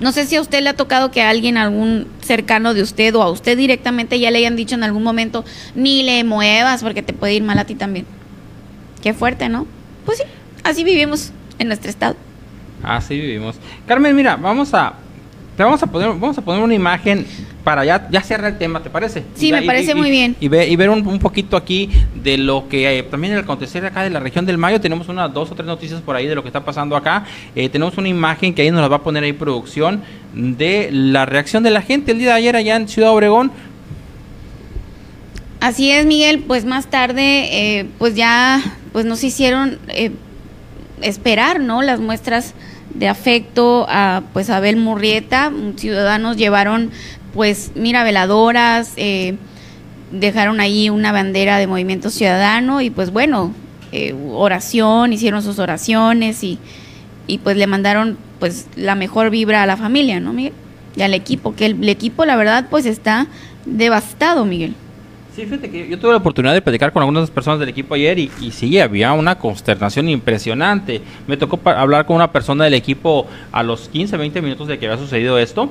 No 0.00 0.12
sé 0.12 0.26
si 0.26 0.36
a 0.36 0.40
usted 0.40 0.62
le 0.62 0.70
ha 0.70 0.76
tocado 0.76 1.10
que 1.10 1.22
a 1.22 1.28
alguien, 1.28 1.56
algún 1.56 2.06
cercano 2.22 2.72
de 2.74 2.82
usted 2.82 3.14
o 3.14 3.22
a 3.22 3.30
usted 3.30 3.56
directamente 3.56 4.18
ya 4.18 4.30
le 4.30 4.38
hayan 4.38 4.56
dicho 4.56 4.74
en 4.74 4.82
algún 4.82 5.02
momento, 5.02 5.44
ni 5.74 6.02
le 6.02 6.24
muevas 6.24 6.82
porque 6.82 7.02
te 7.02 7.12
puede 7.12 7.34
ir 7.34 7.42
mal 7.42 7.58
a 7.58 7.64
ti 7.64 7.74
también. 7.74 8.06
Qué 9.02 9.12
fuerte, 9.12 9.48
¿no? 9.48 9.66
Pues 10.06 10.18
sí, 10.18 10.24
así 10.64 10.84
vivimos 10.84 11.32
en 11.58 11.68
nuestro 11.68 11.90
estado. 11.90 12.16
Así 12.82 13.18
vivimos. 13.18 13.56
Carmen, 13.86 14.16
mira, 14.16 14.36
vamos 14.36 14.72
a 14.72 14.94
te 15.56 15.64
vamos 15.64 15.82
a 15.82 15.86
poner 15.86 16.08
vamos 16.08 16.38
a 16.38 16.42
poner 16.42 16.62
una 16.62 16.74
imagen 16.74 17.26
para 17.64 17.84
ya 17.84 18.08
ya 18.10 18.22
cerrar 18.22 18.52
el 18.52 18.58
tema, 18.58 18.82
¿te 18.82 18.88
parece? 18.90 19.22
Sí, 19.34 19.48
Y 19.48 19.52
me 19.52 19.62
y- 19.62 19.66
parece 19.66 19.92
y- 19.92 19.94
muy 19.94 20.10
bien. 20.10 20.34
Y, 20.40 20.48
ver, 20.48 20.68
y 20.68 20.76
ver 20.76 20.88
un, 20.90 21.06
un 21.06 21.18
poquito 21.18 21.56
aquí 21.56 21.90
de 22.14 22.38
lo 22.38 22.68
que 22.68 22.98
eh, 22.98 23.02
también 23.02 23.34
el 23.34 23.40
acontecer 23.40 23.84
acá 23.84 24.02
de 24.02 24.10
la 24.10 24.20
región 24.20 24.46
del 24.46 24.56
Mayo, 24.58 24.80
tenemos 24.80 25.08
unas 25.08 25.32
dos 25.32 25.50
o 25.50 25.54
tres 25.54 25.66
noticias 25.66 26.00
por 26.00 26.16
ahí 26.16 26.26
de 26.26 26.34
lo 26.34 26.42
que 26.42 26.48
está 26.48 26.64
pasando 26.64 26.96
acá. 26.96 27.24
Eh, 27.54 27.68
tenemos 27.68 27.96
una 27.98 28.08
imagen 28.08 28.54
que 28.54 28.62
ahí 28.62 28.70
nos 28.70 28.80
la 28.80 28.88
va 28.88 28.96
a 28.96 29.02
poner 29.02 29.24
ahí 29.24 29.32
producción 29.32 30.02
de 30.34 30.88
la 30.92 31.26
reacción 31.26 31.62
de 31.62 31.70
la 31.70 31.82
gente 31.82 32.12
el 32.12 32.18
día 32.18 32.28
de 32.28 32.34
ayer 32.34 32.56
allá 32.56 32.76
en 32.76 32.88
Ciudad 32.88 33.10
Obregón. 33.10 33.50
Así 35.60 35.90
es, 35.90 36.06
Miguel, 36.06 36.40
pues 36.46 36.64
más 36.64 36.86
tarde, 36.86 37.20
eh, 37.80 37.86
pues 37.98 38.14
ya, 38.14 38.62
pues 38.92 39.04
nos 39.04 39.22
hicieron 39.22 39.78
eh, 39.88 40.10
esperar, 41.02 41.60
¿no? 41.60 41.82
Las 41.82 42.00
muestras 42.00 42.54
de 42.94 43.08
afecto 43.08 43.84
a, 43.88 44.22
pues, 44.32 44.48
Abel 44.48 44.76
Murrieta, 44.76 45.52
ciudadanos 45.76 46.36
llevaron, 46.38 46.90
pues, 47.34 47.72
mira, 47.74 48.04
veladoras, 48.04 48.92
eh, 48.96 49.36
dejaron 50.10 50.60
ahí 50.60 50.90
una 50.90 51.12
bandera 51.12 51.58
de 51.58 51.66
Movimiento 51.66 52.10
Ciudadano 52.10 52.80
y, 52.80 52.90
pues, 52.90 53.12
bueno, 53.12 53.52
eh, 53.92 54.14
oración, 54.32 55.12
hicieron 55.12 55.42
sus 55.42 55.58
oraciones 55.58 56.42
y, 56.42 56.58
y, 57.26 57.38
pues, 57.38 57.56
le 57.56 57.66
mandaron, 57.66 58.18
pues, 58.38 58.68
la 58.76 58.94
mejor 58.94 59.30
vibra 59.30 59.62
a 59.62 59.66
la 59.66 59.76
familia, 59.76 60.20
¿no, 60.20 60.32
Miguel? 60.32 60.52
Y 60.96 61.02
al 61.02 61.14
equipo, 61.14 61.54
que 61.54 61.66
el, 61.66 61.88
equipo, 61.88 62.24
la 62.24 62.36
verdad, 62.36 62.66
pues, 62.68 62.86
está 62.86 63.28
devastado, 63.64 64.44
Miguel. 64.44 64.74
Sí, 65.34 65.42
fíjate 65.44 65.70
que 65.70 65.88
yo 65.88 65.96
tuve 65.96 66.10
la 66.10 66.16
oportunidad 66.16 66.54
de 66.54 66.60
platicar 66.60 66.92
con 66.92 67.02
algunas 67.02 67.30
personas 67.30 67.60
del 67.60 67.68
equipo 67.68 67.94
ayer 67.94 68.18
y, 68.18 68.32
y 68.40 68.50
sí, 68.50 68.80
había 68.80 69.12
una 69.12 69.38
consternación 69.38 70.08
impresionante. 70.08 71.00
Me 71.28 71.36
tocó 71.36 71.60
hablar 71.70 72.04
con 72.04 72.16
una 72.16 72.32
persona 72.32 72.64
del 72.64 72.74
equipo 72.74 73.28
a 73.52 73.62
los 73.62 73.88
15, 73.88 74.16
20 74.16 74.42
minutos 74.42 74.66
de 74.66 74.80
que 74.80 74.86
había 74.86 74.98
sucedido 74.98 75.38
esto. 75.38 75.70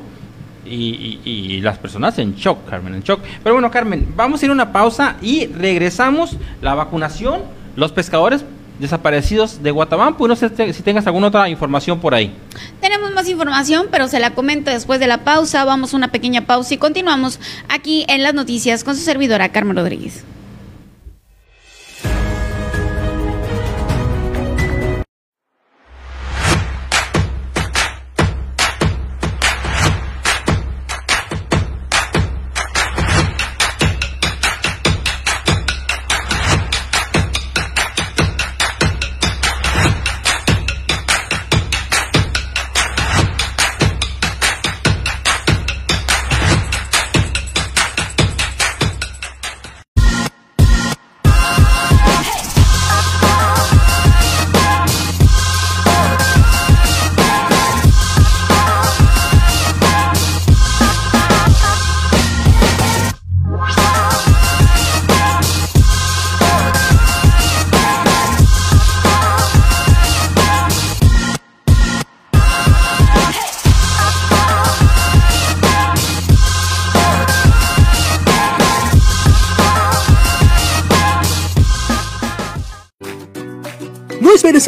Y, 0.65 1.19
y- 1.25 1.29
y 1.55 1.61
las 1.61 1.77
personas 1.77 2.17
en 2.19 2.35
shock, 2.35 2.69
Carmen, 2.69 2.93
en 2.95 3.01
shock. 3.01 3.21
Pero 3.43 3.55
bueno, 3.55 3.71
Carmen, 3.71 4.07
vamos 4.15 4.41
a 4.41 4.45
ir 4.45 4.51
a 4.51 4.53
una 4.53 4.71
pausa 4.71 5.15
y 5.21 5.47
regresamos. 5.47 6.35
La 6.61 6.75
vacunación, 6.75 7.41
los 7.75 7.91
pescadores 7.91 8.43
desaparecidos 8.79 9.61
de 9.63 9.71
Guatabampo. 9.71 10.25
Y 10.25 10.29
no 10.29 10.35
sé 10.35 10.49
si 10.73 10.83
tengas 10.83 11.05
alguna 11.07 11.27
otra 11.27 11.49
información 11.49 11.99
por 11.99 12.13
ahí. 12.13 12.33
Tenemos 12.81 13.11
más 13.13 13.27
información, 13.29 13.87
pero 13.91 14.07
se 14.07 14.19
la 14.19 14.31
comento 14.31 14.71
después 14.71 14.99
de 14.99 15.07
la 15.07 15.19
pausa. 15.23 15.65
Vamos 15.65 15.93
a 15.93 15.97
una 15.97 16.09
pequeña 16.11 16.45
pausa 16.45 16.73
y 16.73 16.77
continuamos 16.77 17.39
aquí 17.67 18.05
en 18.07 18.23
las 18.23 18.33
noticias 18.33 18.83
con 18.83 18.95
su 18.95 19.01
servidora 19.01 19.49
Carmen 19.49 19.75
Rodríguez. 19.77 20.23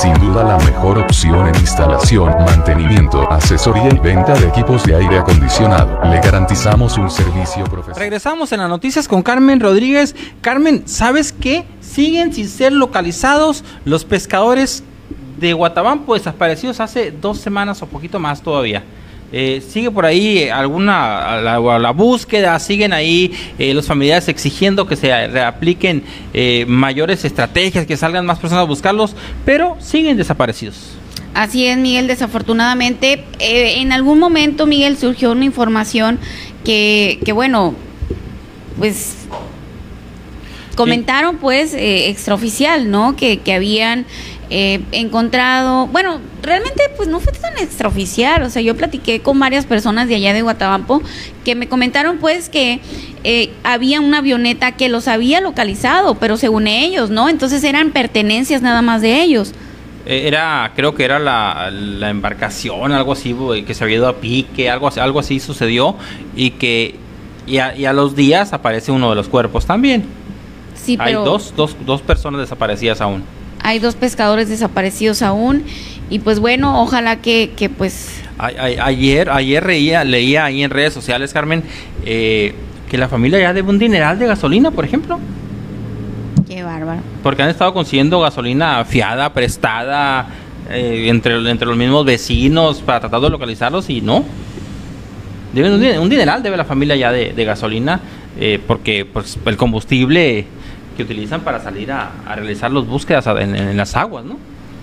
Sin 0.00 0.14
duda 0.14 0.44
la 0.44 0.58
mejor 0.58 0.96
opción 1.00 1.48
en 1.48 1.56
instalación, 1.56 2.30
mantenimiento, 2.44 3.28
asesoría 3.32 3.88
y 3.88 3.98
venta 3.98 4.32
de 4.34 4.46
equipos 4.46 4.84
de 4.84 4.94
aire 4.94 5.18
acondicionado. 5.18 5.98
Le 6.04 6.20
garantizamos 6.20 6.96
un 6.98 7.10
servicio 7.10 7.64
profesional. 7.64 7.98
Regresamos 7.98 8.52
en 8.52 8.60
las 8.60 8.68
noticias 8.68 9.08
con 9.08 9.24
Carmen 9.24 9.58
Rodríguez. 9.58 10.14
Carmen, 10.40 10.84
¿sabes 10.86 11.32
qué? 11.32 11.64
Siguen 11.80 12.32
sin 12.32 12.48
ser 12.48 12.72
localizados 12.72 13.64
los 13.84 14.04
pescadores 14.04 14.84
de 15.36 15.52
Guatabampo 15.52 16.14
desaparecidos 16.14 16.78
hace 16.78 17.10
dos 17.10 17.38
semanas 17.38 17.82
o 17.82 17.86
poquito 17.86 18.20
más 18.20 18.40
todavía. 18.40 18.84
Eh, 19.30 19.62
sigue 19.66 19.90
por 19.90 20.06
ahí 20.06 20.48
alguna 20.48 21.40
la, 21.42 21.78
la 21.78 21.90
búsqueda, 21.90 22.58
siguen 22.58 22.94
ahí 22.94 23.32
eh, 23.58 23.74
los 23.74 23.86
familiares 23.86 24.28
exigiendo 24.28 24.86
que 24.86 24.96
se 24.96 25.26
reapliquen 25.26 26.02
eh, 26.32 26.64
mayores 26.66 27.24
estrategias, 27.26 27.84
que 27.86 27.96
salgan 27.96 28.24
más 28.24 28.38
personas 28.38 28.62
a 28.62 28.66
buscarlos, 28.66 29.14
pero 29.44 29.76
siguen 29.80 30.16
desaparecidos. 30.16 30.92
Así 31.34 31.66
es, 31.66 31.76
Miguel, 31.76 32.06
desafortunadamente. 32.06 33.24
eh, 33.38 33.80
en 33.80 33.92
algún 33.92 34.18
momento, 34.18 34.66
Miguel, 34.66 34.96
surgió 34.96 35.32
una 35.32 35.44
información 35.44 36.18
que, 36.64 37.20
que 37.24 37.32
bueno, 37.32 37.74
pues 38.78 39.14
comentaron 40.74 41.38
pues 41.38 41.74
eh, 41.74 42.08
extraoficial, 42.08 42.90
¿no? 42.90 43.16
Que, 43.16 43.38
que 43.40 43.52
habían 43.52 44.06
eh, 44.50 44.80
encontrado, 44.92 45.86
bueno, 45.88 46.20
realmente 46.42 46.82
pues 46.96 47.08
no 47.08 47.20
fue 47.20 47.32
tan 47.32 47.58
extraoficial, 47.58 48.42
o 48.42 48.50
sea, 48.50 48.62
yo 48.62 48.76
platiqué 48.76 49.20
con 49.20 49.38
varias 49.38 49.66
personas 49.66 50.08
de 50.08 50.14
allá 50.14 50.32
de 50.32 50.42
Guatabampo 50.42 51.02
que 51.44 51.54
me 51.54 51.68
comentaron 51.68 52.18
pues 52.18 52.48
que 52.48 52.80
eh, 53.24 53.50
había 53.62 54.00
una 54.00 54.18
avioneta 54.18 54.72
que 54.72 54.88
los 54.88 55.06
había 55.08 55.40
localizado, 55.40 56.14
pero 56.14 56.36
según 56.36 56.66
ellos, 56.66 57.10
¿no? 57.10 57.28
Entonces 57.28 57.62
eran 57.64 57.90
pertenencias 57.90 58.62
nada 58.62 58.80
más 58.80 59.02
de 59.02 59.20
ellos. 59.22 59.52
Eh, 60.06 60.26
Era, 60.26 60.72
creo 60.74 60.94
que 60.94 61.04
era 61.04 61.18
la, 61.18 61.70
la 61.70 62.08
embarcación, 62.08 62.92
algo 62.92 63.12
así, 63.12 63.36
que 63.66 63.74
se 63.74 63.84
había 63.84 63.96
ido 63.96 64.08
a 64.08 64.16
pique, 64.16 64.70
algo 64.70 64.88
así, 64.88 65.00
algo 65.00 65.20
así 65.20 65.40
sucedió 65.40 65.96
y 66.34 66.52
que 66.52 66.94
y 67.46 67.58
a, 67.58 67.76
y 67.76 67.84
a 67.86 67.92
los 67.92 68.14
días 68.14 68.52
aparece 68.52 68.92
uno 68.92 69.10
de 69.10 69.16
los 69.16 69.28
cuerpos 69.28 69.66
también. 69.66 70.04
Sí, 70.74 70.96
Hay 71.00 71.12
pero 71.12 71.24
dos, 71.24 71.52
dos, 71.56 71.76
dos 71.84 72.00
personas 72.00 72.40
desaparecidas 72.40 73.00
aún. 73.00 73.22
Hay 73.68 73.78
dos 73.80 73.96
pescadores 73.96 74.48
desaparecidos 74.48 75.20
aún 75.20 75.62
y 76.08 76.20
pues 76.20 76.40
bueno, 76.40 76.80
ojalá 76.82 77.16
que, 77.16 77.50
que 77.54 77.68
pues 77.68 78.22
A- 78.38 78.46
a- 78.46 78.86
ayer, 78.86 79.28
ayer 79.28 79.66
leía, 79.66 80.04
leía 80.04 80.46
ahí 80.46 80.62
en 80.62 80.70
redes 80.70 80.94
sociales, 80.94 81.34
Carmen, 81.34 81.62
eh, 82.06 82.54
que 82.88 82.96
la 82.96 83.08
familia 83.08 83.38
ya 83.38 83.52
debe 83.52 83.68
un 83.68 83.78
dineral 83.78 84.18
de 84.18 84.26
gasolina, 84.26 84.70
por 84.70 84.86
ejemplo. 84.86 85.18
qué 86.48 86.62
bárbaro. 86.62 87.00
Porque 87.22 87.42
han 87.42 87.50
estado 87.50 87.74
consiguiendo 87.74 88.20
gasolina 88.20 88.82
fiada, 88.86 89.34
prestada, 89.34 90.28
eh, 90.70 91.06
entre, 91.08 91.34
entre 91.50 91.68
los 91.68 91.76
mismos 91.76 92.06
vecinos 92.06 92.80
para 92.80 93.00
tratar 93.00 93.20
de 93.20 93.28
localizarlos 93.28 93.90
y 93.90 94.00
no. 94.00 94.24
Deben 95.52 95.72
un, 95.72 95.84
un 96.02 96.08
dineral 96.08 96.42
debe 96.42 96.56
la 96.56 96.64
familia 96.64 96.96
ya 96.96 97.12
de, 97.12 97.32
de 97.34 97.44
gasolina 97.44 98.00
eh, 98.40 98.58
porque 98.66 99.04
pues, 99.04 99.38
el 99.44 99.56
combustible 99.58 100.46
que 100.98 101.04
utilizan 101.04 101.42
para 101.42 101.62
salir 101.62 101.92
a, 101.92 102.10
a 102.26 102.34
realizar 102.34 102.72
las 102.72 102.84
búsquedas 102.84 103.24
en, 103.28 103.54
en 103.54 103.76
las 103.76 103.94
aguas, 103.94 104.24
¿no? 104.24 104.36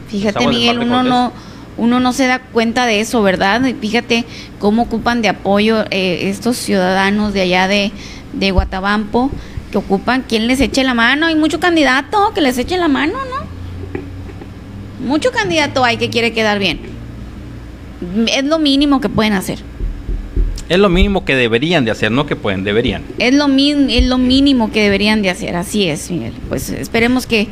Fíjate, 0.08 0.40
aguas 0.40 0.56
Miguel, 0.56 0.80
uno 0.80 1.04
no, 1.04 1.34
uno 1.76 2.00
no 2.00 2.14
se 2.14 2.26
da 2.26 2.40
cuenta 2.40 2.86
de 2.86 3.02
eso, 3.02 3.22
¿verdad? 3.22 3.62
Fíjate 3.82 4.24
cómo 4.58 4.84
ocupan 4.84 5.22
de 5.22 5.28
apoyo 5.28 5.84
eh, 5.92 6.30
estos 6.30 6.56
ciudadanos 6.56 7.34
de 7.34 7.42
allá 7.42 7.68
de, 7.68 7.92
de 8.32 8.52
Guatabampo, 8.52 9.30
que 9.72 9.78
ocupan 9.78 10.24
quien 10.26 10.48
les 10.48 10.62
eche 10.62 10.86
la 10.86 10.94
mano. 10.94 11.26
Hay 11.26 11.36
mucho 11.36 11.60
candidato 11.60 12.32
que 12.34 12.40
les 12.40 12.58
eche 12.58 12.78
la 12.78 12.88
mano, 12.88 13.14
¿no? 13.14 15.06
Mucho 15.06 15.34
candidato 15.34 15.84
hay 15.84 15.98
que 15.98 16.10
quiere 16.10 16.32
quedar 16.32 16.60
bien. 16.60 16.80
Es 18.28 18.46
lo 18.46 18.58
mínimo 18.58 19.02
que 19.02 19.10
pueden 19.10 19.34
hacer. 19.34 19.60
Es 20.70 20.80
lo 20.80 20.90
mínimo 20.90 21.26
que 21.26 21.36
deberían 21.36 21.86
de 21.86 21.92
hacer, 21.92 22.12
no 22.12 22.26
que 22.26 22.36
pueden, 22.36 22.64
deberían. 22.64 23.04
Es 23.20 23.34
lo, 23.34 23.48
min- 23.48 23.90
es 23.90 24.06
lo 24.06 24.18
mínimo 24.18 24.72
que 24.72 24.82
deberían 24.84 25.22
de 25.22 25.30
hacer, 25.30 25.56
así 25.56 25.88
es, 25.88 26.10
Miguel. 26.10 26.34
Pues 26.50 26.70
esperemos 26.70 27.28
que, 27.28 27.48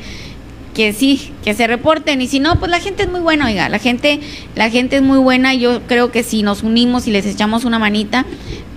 que 0.74 0.94
sí, 0.94 1.32
que 1.44 1.54
se 1.54 1.68
reporten. 1.68 2.22
Y 2.22 2.28
si 2.28 2.40
no, 2.40 2.58
pues 2.60 2.72
la 2.72 2.80
gente 2.80 3.04
es 3.04 3.10
muy 3.12 3.20
buena, 3.22 3.46
oiga, 3.48 3.70
la 3.70 3.78
gente, 3.78 4.20
la 4.56 4.70
gente 4.72 4.96
es 4.96 5.02
muy 5.04 5.20
buena. 5.20 5.54
Yo 5.54 5.82
creo 5.88 6.12
que 6.12 6.24
si 6.24 6.42
nos 6.42 6.64
unimos 6.64 7.08
y 7.08 7.12
les 7.12 7.26
echamos 7.28 7.66
una 7.66 7.78
manita, 7.78 8.26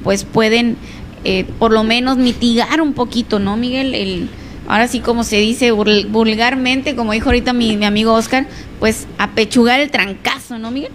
pues 0.04 0.24
pueden 0.24 0.76
eh, 1.24 1.44
por 1.58 1.72
lo 1.72 1.82
menos 1.82 2.18
mitigar 2.18 2.80
un 2.82 2.92
poquito, 2.92 3.38
¿no, 3.38 3.56
Miguel? 3.56 3.94
El, 3.94 4.28
ahora 4.68 4.86
sí, 4.86 5.00
como 5.00 5.24
se 5.24 5.38
dice 5.38 5.72
vul- 5.72 6.08
vulgarmente, 6.10 6.94
como 6.94 7.12
dijo 7.12 7.30
ahorita 7.30 7.54
mi, 7.54 7.76
mi 7.78 7.86
amigo 7.86 8.12
Oscar, 8.12 8.46
pues 8.80 9.06
apechugar 9.16 9.80
el 9.80 9.90
trancazo, 9.90 10.58
¿no, 10.58 10.70
Miguel? 10.70 10.92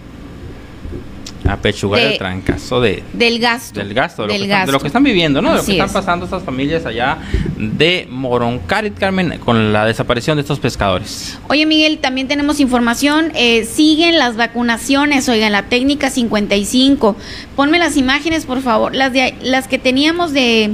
A 1.52 1.58
pechugar 1.58 2.00
De- 2.02 2.12
el 2.14 2.18
trancazo 2.18 2.80
de, 2.80 3.04
Del 3.14 3.40
gasto. 3.40 3.80
del 3.80 3.94
gasto, 3.94 4.22
de 4.22 4.28
lo, 4.30 4.34
Del 4.34 4.42
que 4.44 4.48
están, 4.48 4.60
de 4.66 4.72
lo 4.72 4.78
gasto. 4.78 4.82
que 4.84 4.88
están 4.88 5.04
viviendo, 5.04 5.42
¿no? 5.42 5.50
De 5.52 5.58
lo 5.58 5.66
que 5.66 5.72
están 5.74 5.88
es. 5.88 5.94
pasando 5.94 6.26
estas 6.26 6.44
familias 6.44 6.86
allá 6.86 7.18
de 7.58 8.08
Moroncarit, 8.10 8.98
Carmen, 8.98 9.38
con 9.40 9.74
la 9.74 9.86
desaparición 9.86 10.38
de 10.38 10.42
estos 10.42 10.60
pescadores. 10.60 11.38
Oye 11.50 11.66
Miguel, 11.66 11.98
también 11.98 12.28
tenemos 12.28 12.60
información, 12.60 13.32
eh, 13.36 13.66
siguen 13.66 14.18
las 14.18 14.38
vacunaciones, 14.38 15.28
oigan, 15.30 15.52
la 15.52 15.64
técnica 15.64 16.10
55. 16.10 17.16
Ponme 17.56 17.80
las 17.80 17.98
imágenes, 17.98 18.46
por 18.46 18.62
favor, 18.62 18.96
las 18.96 19.12
de 19.12 19.36
las 19.42 19.68
que 19.68 19.78
teníamos 19.78 20.32
de 20.34 20.72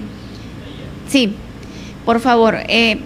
Sí. 1.08 1.34
Por 2.06 2.20
favor, 2.20 2.58
eh, 2.68 3.00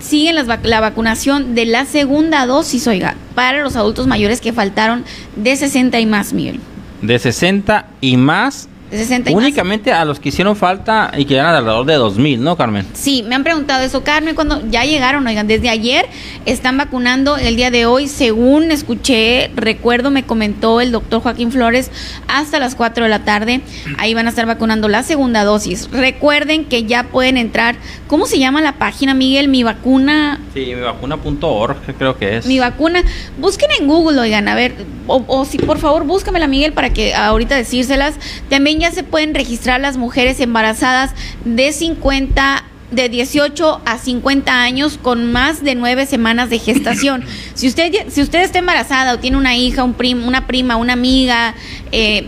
siguen 0.00 0.34
las 0.34 0.46
vac- 0.46 0.64
la 0.64 0.80
vacunación 0.80 1.54
de 1.54 1.64
la 1.66 1.84
segunda 1.86 2.44
dosis, 2.46 2.86
oiga, 2.86 3.14
para 3.34 3.62
los 3.62 3.76
adultos 3.76 4.06
mayores 4.06 4.40
que 4.40 4.52
faltaron 4.52 5.04
de 5.36 5.56
60 5.56 6.00
y 6.00 6.06
más, 6.06 6.32
Miguel. 6.32 6.60
De 7.02 7.18
60 7.18 7.86
y 8.00 8.16
más, 8.16 8.68
De 8.92 8.98
60 8.98 9.30
y 9.30 9.34
más. 9.34 9.42
únicamente 9.42 9.92
a 9.92 10.04
los 10.04 10.20
que 10.20 10.28
hicieron 10.28 10.54
falta 10.54 11.10
y 11.16 11.24
que 11.24 11.34
eran 11.34 11.54
alrededor 11.54 11.86
de 11.86 11.94
2000, 11.94 12.42
¿no, 12.44 12.56
Carmen? 12.56 12.86
Sí, 12.92 13.24
me 13.26 13.34
han 13.34 13.42
preguntado 13.42 13.82
eso, 13.82 14.04
Carmen, 14.04 14.34
cuando 14.34 14.62
ya 14.70 14.84
llegaron, 14.84 15.26
oigan, 15.26 15.46
desde 15.48 15.68
ayer 15.70 16.06
están 16.46 16.76
vacunando 16.76 17.36
el 17.38 17.56
día 17.56 17.70
de 17.70 17.86
hoy, 17.86 18.06
según 18.06 18.70
escuché, 18.70 19.50
recuerdo, 19.56 20.10
me 20.10 20.24
comentó 20.24 20.80
el 20.80 20.92
doctor 20.92 21.22
Joaquín 21.22 21.50
Flores, 21.50 21.90
hasta 22.28 22.58
las 22.60 22.74
4 22.74 23.04
de 23.04 23.10
la 23.10 23.24
tarde, 23.24 23.62
ahí 23.98 24.12
van 24.14 24.26
a 24.26 24.30
estar 24.30 24.44
vacunando 24.46 24.88
la 24.88 25.02
segunda 25.02 25.42
dosis. 25.44 25.88
Recuerden 25.90 26.66
que 26.66 26.84
ya 26.84 27.04
pueden 27.04 27.38
entrar, 27.38 27.76
¿cómo 28.08 28.26
se 28.26 28.38
llama 28.38 28.60
la 28.60 28.74
página, 28.74 29.14
Miguel? 29.14 29.48
Mi 29.48 29.62
vacuna, 29.62 30.38
Sí, 30.54 30.74
mivacuna.org 30.74 31.76
creo 31.98 32.18
que 32.18 32.36
es. 32.36 32.46
mi 32.46 32.58
vacuna, 32.58 33.02
busquen 33.38 33.70
en 33.80 33.86
Google, 33.86 34.20
oigan, 34.20 34.48
a 34.48 34.54
ver, 34.54 34.74
o, 35.06 35.24
o 35.26 35.44
si 35.46 35.56
por 35.58 35.78
favor 35.78 36.04
búscamela 36.04 36.46
Miguel 36.46 36.72
para 36.74 36.90
que 36.90 37.14
ahorita 37.14 37.56
decírselas. 37.56 38.14
También 38.50 38.81
ya 38.82 38.92
se 38.92 39.02
pueden 39.04 39.34
registrar 39.34 39.80
las 39.80 39.96
mujeres 39.96 40.40
embarazadas 40.40 41.12
de 41.44 41.72
50 41.72 42.64
de 42.90 43.08
18 43.08 43.80
a 43.86 43.96
50 43.98 44.62
años 44.62 44.98
con 45.00 45.32
más 45.32 45.62
de 45.64 45.74
9 45.74 46.04
semanas 46.04 46.50
de 46.50 46.58
gestación. 46.58 47.24
Si 47.54 47.68
usted 47.68 47.92
si 48.08 48.20
usted 48.20 48.40
está 48.42 48.58
embarazada 48.58 49.14
o 49.14 49.18
tiene 49.18 49.36
una 49.36 49.54
hija, 49.56 49.84
un 49.84 49.94
prim, 49.94 50.26
una 50.26 50.46
prima, 50.46 50.76
una 50.76 50.92
amiga, 50.94 51.54
eh, 51.92 52.26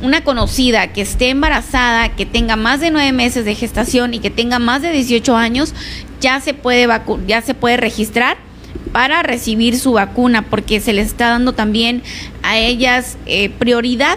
una 0.00 0.22
conocida 0.22 0.92
que 0.92 1.02
esté 1.02 1.30
embarazada, 1.30 2.14
que 2.14 2.24
tenga 2.24 2.54
más 2.54 2.78
de 2.80 2.90
nueve 2.92 3.10
meses 3.12 3.44
de 3.44 3.54
gestación 3.56 4.14
y 4.14 4.20
que 4.20 4.30
tenga 4.30 4.60
más 4.60 4.80
de 4.80 4.92
18 4.92 5.36
años, 5.36 5.74
ya 6.20 6.40
se 6.40 6.54
puede 6.54 6.86
vacu- 6.86 7.20
ya 7.26 7.42
se 7.42 7.54
puede 7.54 7.76
registrar 7.76 8.36
para 8.92 9.22
recibir 9.24 9.78
su 9.78 9.92
vacuna, 9.92 10.42
porque 10.42 10.80
se 10.80 10.92
les 10.92 11.08
está 11.08 11.28
dando 11.28 11.52
también 11.52 12.02
a 12.42 12.56
ellas 12.56 13.18
eh, 13.26 13.50
prioridad, 13.50 14.16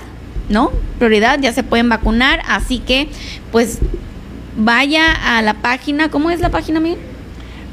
¿no? 0.52 0.72
Prioridad, 1.00 1.40
ya 1.40 1.54
se 1.54 1.64
pueden 1.64 1.90
vacunar, 1.90 2.42
así 2.48 2.80
que 2.80 3.08
pues 3.52 3.80
vaya 4.58 5.38
a 5.38 5.42
la 5.42 5.56
página, 5.56 6.10
¿cómo 6.10 6.30
es 6.30 6.40
la 6.42 6.50
página, 6.50 6.80
Miguel? 6.80 7.00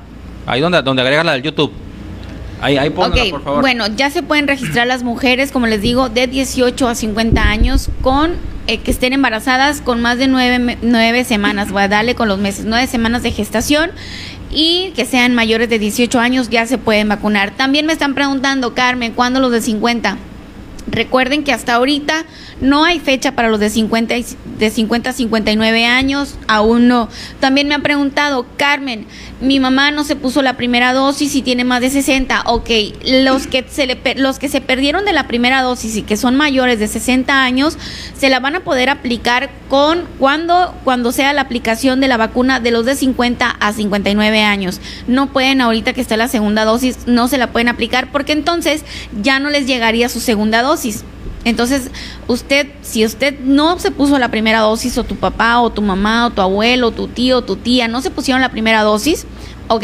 Ahí 0.45 0.59
donde, 0.61 0.81
donde 0.81 1.01
agregas 1.01 1.25
la 1.25 1.33
del 1.33 1.43
YouTube. 1.43 1.71
Ahí, 2.61 2.77
ahí 2.77 2.89
pónganla, 2.89 3.23
Ok, 3.23 3.29
por 3.29 3.43
favor. 3.43 3.61
bueno, 3.61 3.85
ya 3.95 4.09
se 4.09 4.23
pueden 4.23 4.47
registrar 4.47 4.87
las 4.87 5.03
mujeres, 5.03 5.51
como 5.51 5.67
les 5.67 5.81
digo, 5.81 6.09
de 6.09 6.27
18 6.27 6.87
a 6.87 6.95
50 6.95 7.41
años 7.41 7.89
con 8.01 8.33
eh, 8.67 8.79
que 8.79 8.91
estén 8.91 9.13
embarazadas 9.13 9.79
con 9.81 10.01
más 10.01 10.17
de 10.17 10.27
nueve, 10.27 10.77
nueve 10.81 11.23
semanas, 11.23 11.71
voy 11.71 11.83
a 11.83 11.87
darle 11.87 12.15
con 12.15 12.27
los 12.27 12.39
meses, 12.39 12.65
nueve 12.65 12.87
semanas 12.87 13.23
de 13.23 13.31
gestación 13.31 13.91
y 14.51 14.91
que 14.95 15.05
sean 15.05 15.35
mayores 15.35 15.69
de 15.69 15.79
18 15.79 16.19
años 16.19 16.49
ya 16.49 16.65
se 16.65 16.77
pueden 16.77 17.07
vacunar. 17.09 17.51
También 17.51 17.85
me 17.85 17.93
están 17.93 18.13
preguntando, 18.15 18.73
Carmen, 18.73 19.13
¿cuándo 19.13 19.39
los 19.39 19.51
de 19.51 19.61
50? 19.61 20.17
Recuerden 20.89 21.43
que 21.43 21.51
hasta 21.51 21.75
ahorita 21.75 22.25
no 22.61 22.85
hay 22.85 22.99
fecha 22.99 23.33
para 23.33 23.49
los 23.49 23.59
de 23.59 23.69
50, 23.69 24.17
y- 24.17 24.25
de 24.57 24.69
50 24.71 25.09
a 25.09 25.13
59 25.13 25.85
años, 25.85 26.35
aún 26.47 26.87
no. 26.87 27.09
También 27.39 27.67
me 27.67 27.75
han 27.75 27.83
preguntado, 27.83 28.45
Carmen, 28.57 29.05
mi 29.41 29.59
mamá 29.59 29.91
no 29.91 30.03
se 30.03 30.15
puso 30.15 30.41
la 30.41 30.57
primera 30.57 30.93
dosis 30.93 31.35
y 31.35 31.41
tiene 31.41 31.63
más 31.63 31.81
de 31.81 31.89
60. 31.89 32.41
Ok, 32.45 32.69
los 33.05 33.45
que 33.47 33.65
se, 33.69 33.85
le, 33.85 33.99
los 34.15 34.39
que 34.39 34.49
se 34.49 34.61
perdieron 34.61 35.05
de 35.05 35.13
la 35.13 35.27
primera 35.27 35.61
dosis 35.61 35.95
y 35.97 36.01
que 36.03 36.17
son 36.17 36.35
mayores 36.35 36.79
de 36.79 36.87
60 36.87 37.43
años, 37.43 37.77
se 38.17 38.29
la 38.29 38.39
van 38.39 38.55
a 38.55 38.61
poder 38.61 38.89
aplicar 38.89 39.49
con 39.69 40.05
cuando, 40.17 40.73
cuando 40.83 41.11
sea 41.11 41.33
la 41.33 41.41
aplicación 41.41 41.99
de 41.99 42.07
la 42.07 42.17
vacuna 42.17 42.59
de 42.59 42.71
los 42.71 42.85
de 42.85 42.95
50 42.95 43.49
a 43.59 43.73
59 43.73 44.41
años. 44.41 44.79
No 45.07 45.27
pueden 45.33 45.61
ahorita 45.61 45.93
que 45.93 46.01
está 46.01 46.17
la 46.17 46.29
segunda 46.29 46.63
dosis, 46.65 46.99
no 47.05 47.27
se 47.27 47.37
la 47.37 47.51
pueden 47.51 47.67
aplicar 47.67 48.09
porque 48.11 48.31
entonces 48.31 48.83
ya 49.21 49.39
no 49.39 49.49
les 49.49 49.67
llegaría 49.67 50.09
su 50.09 50.19
segunda 50.21 50.61
dosis. 50.61 50.76
Entonces, 51.43 51.91
usted, 52.27 52.67
si 52.81 53.05
usted 53.05 53.39
no 53.39 53.79
se 53.79 53.91
puso 53.91 54.19
la 54.19 54.29
primera 54.29 54.59
dosis, 54.59 54.97
o 54.97 55.03
tu 55.03 55.15
papá, 55.15 55.59
o 55.59 55.69
tu 55.69 55.81
mamá, 55.81 56.27
o 56.27 56.29
tu 56.31 56.41
abuelo, 56.41 56.87
o 56.87 56.91
tu 56.91 57.07
tío, 57.07 57.37
o 57.37 57.43
tu 57.43 57.55
tía, 57.55 57.87
no 57.87 58.01
se 58.01 58.09
pusieron 58.09 58.41
la 58.41 58.49
primera 58.49 58.81
dosis, 58.83 59.25
ok, 59.67 59.83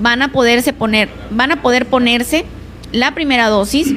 van 0.00 0.22
a 0.22 0.32
poderse 0.32 0.72
poner, 0.72 1.08
van 1.30 1.52
a 1.52 1.62
poder 1.62 1.86
ponerse 1.86 2.44
la 2.92 3.14
primera 3.14 3.48
dosis 3.48 3.94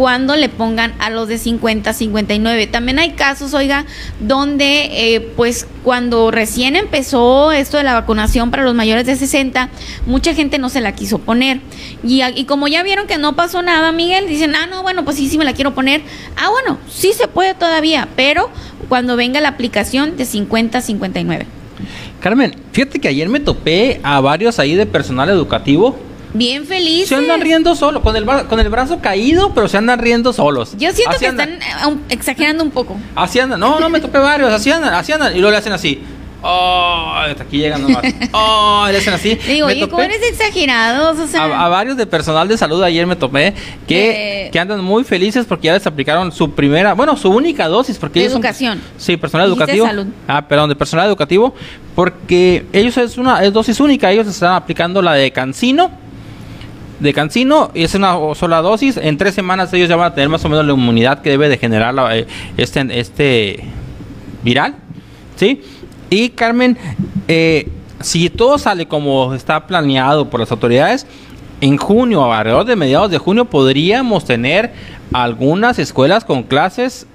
cuando 0.00 0.34
le 0.34 0.48
pongan 0.48 0.94
a 0.98 1.10
los 1.10 1.28
de 1.28 1.36
50, 1.36 1.92
59. 1.92 2.66
También 2.68 2.98
hay 2.98 3.10
casos, 3.10 3.52
oiga, 3.52 3.84
donde 4.18 4.88
eh, 4.92 5.20
pues 5.36 5.66
cuando 5.84 6.30
recién 6.30 6.74
empezó 6.74 7.52
esto 7.52 7.76
de 7.76 7.82
la 7.82 7.92
vacunación 7.92 8.50
para 8.50 8.62
los 8.62 8.74
mayores 8.74 9.04
de 9.04 9.14
60, 9.14 9.68
mucha 10.06 10.32
gente 10.32 10.56
no 10.56 10.70
se 10.70 10.80
la 10.80 10.94
quiso 10.94 11.18
poner. 11.18 11.60
Y, 12.02 12.22
y 12.22 12.46
como 12.46 12.66
ya 12.66 12.82
vieron 12.82 13.08
que 13.08 13.18
no 13.18 13.36
pasó 13.36 13.60
nada, 13.60 13.92
Miguel, 13.92 14.26
dicen, 14.26 14.54
ah, 14.54 14.66
no, 14.66 14.82
bueno, 14.82 15.04
pues 15.04 15.18
sí, 15.18 15.28
sí 15.28 15.36
me 15.36 15.44
la 15.44 15.52
quiero 15.52 15.74
poner. 15.74 16.00
Ah, 16.34 16.48
bueno, 16.48 16.78
sí 16.88 17.12
se 17.12 17.28
puede 17.28 17.52
todavía, 17.52 18.08
pero 18.16 18.48
cuando 18.88 19.16
venga 19.16 19.42
la 19.42 19.48
aplicación 19.48 20.16
de 20.16 20.24
50 20.24 20.78
a 20.78 20.80
59. 20.80 21.46
Carmen, 22.20 22.56
fíjate 22.72 23.00
que 23.00 23.08
ayer 23.08 23.28
me 23.28 23.40
topé 23.40 24.00
a 24.02 24.18
varios 24.20 24.58
ahí 24.60 24.76
de 24.76 24.86
personal 24.86 25.28
educativo. 25.28 25.98
Bien 26.32 26.64
feliz. 26.64 27.08
Se 27.08 27.16
andan 27.16 27.40
riendo 27.40 27.74
solo, 27.74 28.02
con 28.02 28.14
el, 28.16 28.24
con 28.24 28.60
el 28.60 28.68
brazo 28.68 29.00
caído, 29.00 29.52
pero 29.54 29.68
se 29.68 29.76
andan 29.78 29.98
riendo 29.98 30.32
solos. 30.32 30.72
Yo 30.78 30.92
siento 30.92 31.10
Así 31.16 31.20
que 31.20 31.26
andan. 31.28 31.52
están 31.60 31.92
eh, 31.92 31.96
exagerando 32.10 32.62
un 32.64 32.70
poco. 32.70 32.96
Así 33.16 33.40
andan. 33.40 33.58
No, 33.60 33.80
no 33.80 33.88
me 33.88 34.00
topé 34.00 34.18
varios. 34.18 34.52
Así 34.52 34.70
andan, 34.70 34.94
así 34.94 35.12
andan. 35.12 35.32
Y 35.34 35.40
luego 35.40 35.50
le 35.52 35.56
hacen 35.58 35.72
así. 35.72 36.02
Oh, 36.42 37.12
hasta 37.16 37.42
aquí 37.42 37.58
llegan 37.58 37.82
nomás. 37.82 38.02
Oh, 38.32 38.86
le 38.90 38.96
hacen 38.96 39.12
así. 39.12 39.34
Digo, 39.46 39.66
Me 39.66 39.74
oye, 39.74 39.88
¿cómo 39.90 40.02
eres 40.02 40.22
exagerados? 40.26 41.18
O 41.18 41.26
sea, 41.26 41.42
a, 41.44 41.66
a 41.66 41.68
varios 41.68 41.98
de 41.98 42.06
personal 42.06 42.48
de 42.48 42.56
salud 42.56 42.82
ayer 42.82 43.06
me 43.06 43.14
topé 43.14 43.52
que, 43.86 43.94
De- 44.46 44.48
que 44.50 44.58
andan 44.58 44.82
muy 44.82 45.04
felices 45.04 45.44
porque 45.46 45.66
ya 45.66 45.74
les 45.74 45.86
aplicaron 45.86 46.32
su 46.32 46.52
primera, 46.52 46.94
bueno, 46.94 47.14
su 47.18 47.28
única 47.28 47.68
dosis 47.68 47.98
porque 47.98 48.20
De 48.20 48.24
ellos 48.24 48.32
son- 48.32 48.40
educación. 48.42 48.80
sí, 48.96 49.18
personal 49.18 49.48
educativo. 49.48 49.84
salud. 49.84 50.06
Ah, 50.26 50.48
perdón, 50.48 50.70
de 50.70 50.76
personal 50.76 51.06
educativo 51.08 51.54
porque 51.94 52.64
ellos 52.72 52.96
es 52.96 53.18
una 53.18 53.44
es 53.44 53.52
dosis 53.52 53.78
única, 53.78 54.10
ellos 54.10 54.26
están 54.26 54.54
aplicando 54.54 55.02
la 55.02 55.12
de 55.12 55.30
Cancino 55.32 55.90
de 57.00 57.12
Cancino 57.12 57.70
y 57.74 57.82
es 57.84 57.94
una 57.94 58.14
sola 58.34 58.62
dosis. 58.62 58.96
En 58.96 59.16
tres 59.16 59.34
semanas 59.34 59.72
ellos 59.72 59.88
ya 59.88 59.96
van 59.96 60.12
a 60.12 60.14
tener 60.14 60.28
más 60.28 60.44
o 60.44 60.48
menos 60.48 60.64
la 60.64 60.72
inmunidad 60.72 61.22
que 61.22 61.30
debe 61.30 61.48
de 61.48 61.58
generar 61.58 61.92
la- 61.94 62.16
eh, 62.16 62.26
este, 62.56 63.00
este 63.00 63.64
viral. 64.42 64.76
¿Sí? 65.36 65.62
Y 66.10 66.30
Carmen, 66.30 66.76
eh, 67.28 67.68
si 68.00 68.28
todo 68.30 68.58
sale 68.58 68.86
como 68.86 69.34
está 69.34 69.66
planeado 69.66 70.28
por 70.28 70.40
las 70.40 70.50
autoridades, 70.50 71.06
en 71.62 71.76
junio, 71.76 72.32
alrededor 72.32 72.64
de 72.64 72.76
mediados 72.76 73.10
de 73.10 73.18
junio, 73.18 73.44
podríamos 73.44 74.24
tener 74.24 74.72
algunas 75.12 75.78
escuelas 75.78 76.24
con 76.24 76.42
clases 76.42 77.06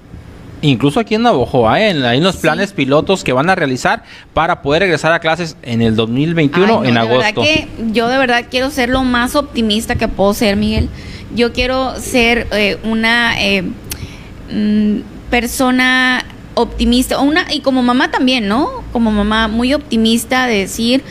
Incluso 0.62 1.00
aquí 1.00 1.14
en 1.14 1.22
Navojoa, 1.22 1.80
¿eh? 1.80 1.90
en, 1.90 2.04
en 2.04 2.22
los 2.24 2.36
Sí. 2.36 2.40
planes 2.42 2.72
pilotos 2.72 3.22
que 3.24 3.32
van 3.32 3.50
a 3.50 3.54
realizar 3.54 4.02
para 4.32 4.62
poder 4.62 4.82
regresar 4.82 5.12
a 5.12 5.18
clases 5.20 5.56
en 5.62 5.82
el 5.82 5.94
2021 5.96 6.66
Ay, 6.66 6.72
no, 6.72 6.84
en 6.84 6.94
de 6.94 7.00
agosto. 7.00 7.42
que 7.42 7.68
yo 7.92 8.08
de 8.08 8.16
verdad 8.18 8.46
quiero 8.50 8.70
ser 8.70 8.88
lo 8.88 9.04
más 9.04 9.34
optimista 9.36 9.96
que 9.96 10.08
puedo 10.08 10.32
ser, 10.34 10.56
Miguel. 10.56 10.88
Yo 11.34 11.52
quiero 11.52 12.00
ser 12.00 12.46
eh, 12.52 12.78
una 12.84 13.34
eh, 13.42 13.64
mm, 14.50 15.00
persona 15.30 16.24
optimista, 16.54 17.20
una 17.20 17.52
y 17.52 17.60
como 17.60 17.82
mamá 17.82 18.10
también, 18.10 18.48
¿no? 18.48 18.82
Como 18.92 19.12
mamá 19.12 19.48
muy 19.48 19.74
optimista 19.74 20.46
de 20.46 20.58
decir 20.60 21.04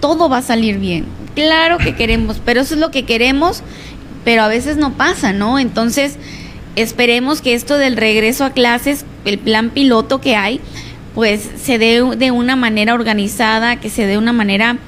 todo 0.00 0.28
va 0.28 0.38
a 0.38 0.42
salir 0.42 0.78
bien. 0.78 1.06
Claro 1.34 1.78
que 1.78 1.94
queremos, 1.94 2.42
pero 2.44 2.60
eso 2.60 2.74
es 2.74 2.80
lo 2.80 2.90
que 2.90 3.04
queremos, 3.04 3.62
pero 4.24 4.42
a 4.42 4.48
veces 4.48 4.76
no 4.76 4.92
pasa, 4.92 5.32
¿no? 5.32 5.58
Entonces 5.58 6.18
esperemos 6.76 7.40
que 7.40 7.54
esto 7.54 7.76
del 7.76 7.96
regreso 7.96 8.44
a 8.44 8.50
clases, 8.50 9.04
el 9.24 9.38
plan 9.38 9.70
piloto 9.70 10.20
que 10.20 10.36
hay, 10.36 10.60
pues 11.14 11.48
se 11.62 11.78
dé 11.78 12.02
de 12.16 12.30
una 12.30 12.56
manera 12.56 12.94
organizada, 12.94 13.76
que 13.76 13.90
se 13.90 14.02
dé 14.02 14.12
de 14.12 14.18
una 14.18 14.32
manera 14.32 14.78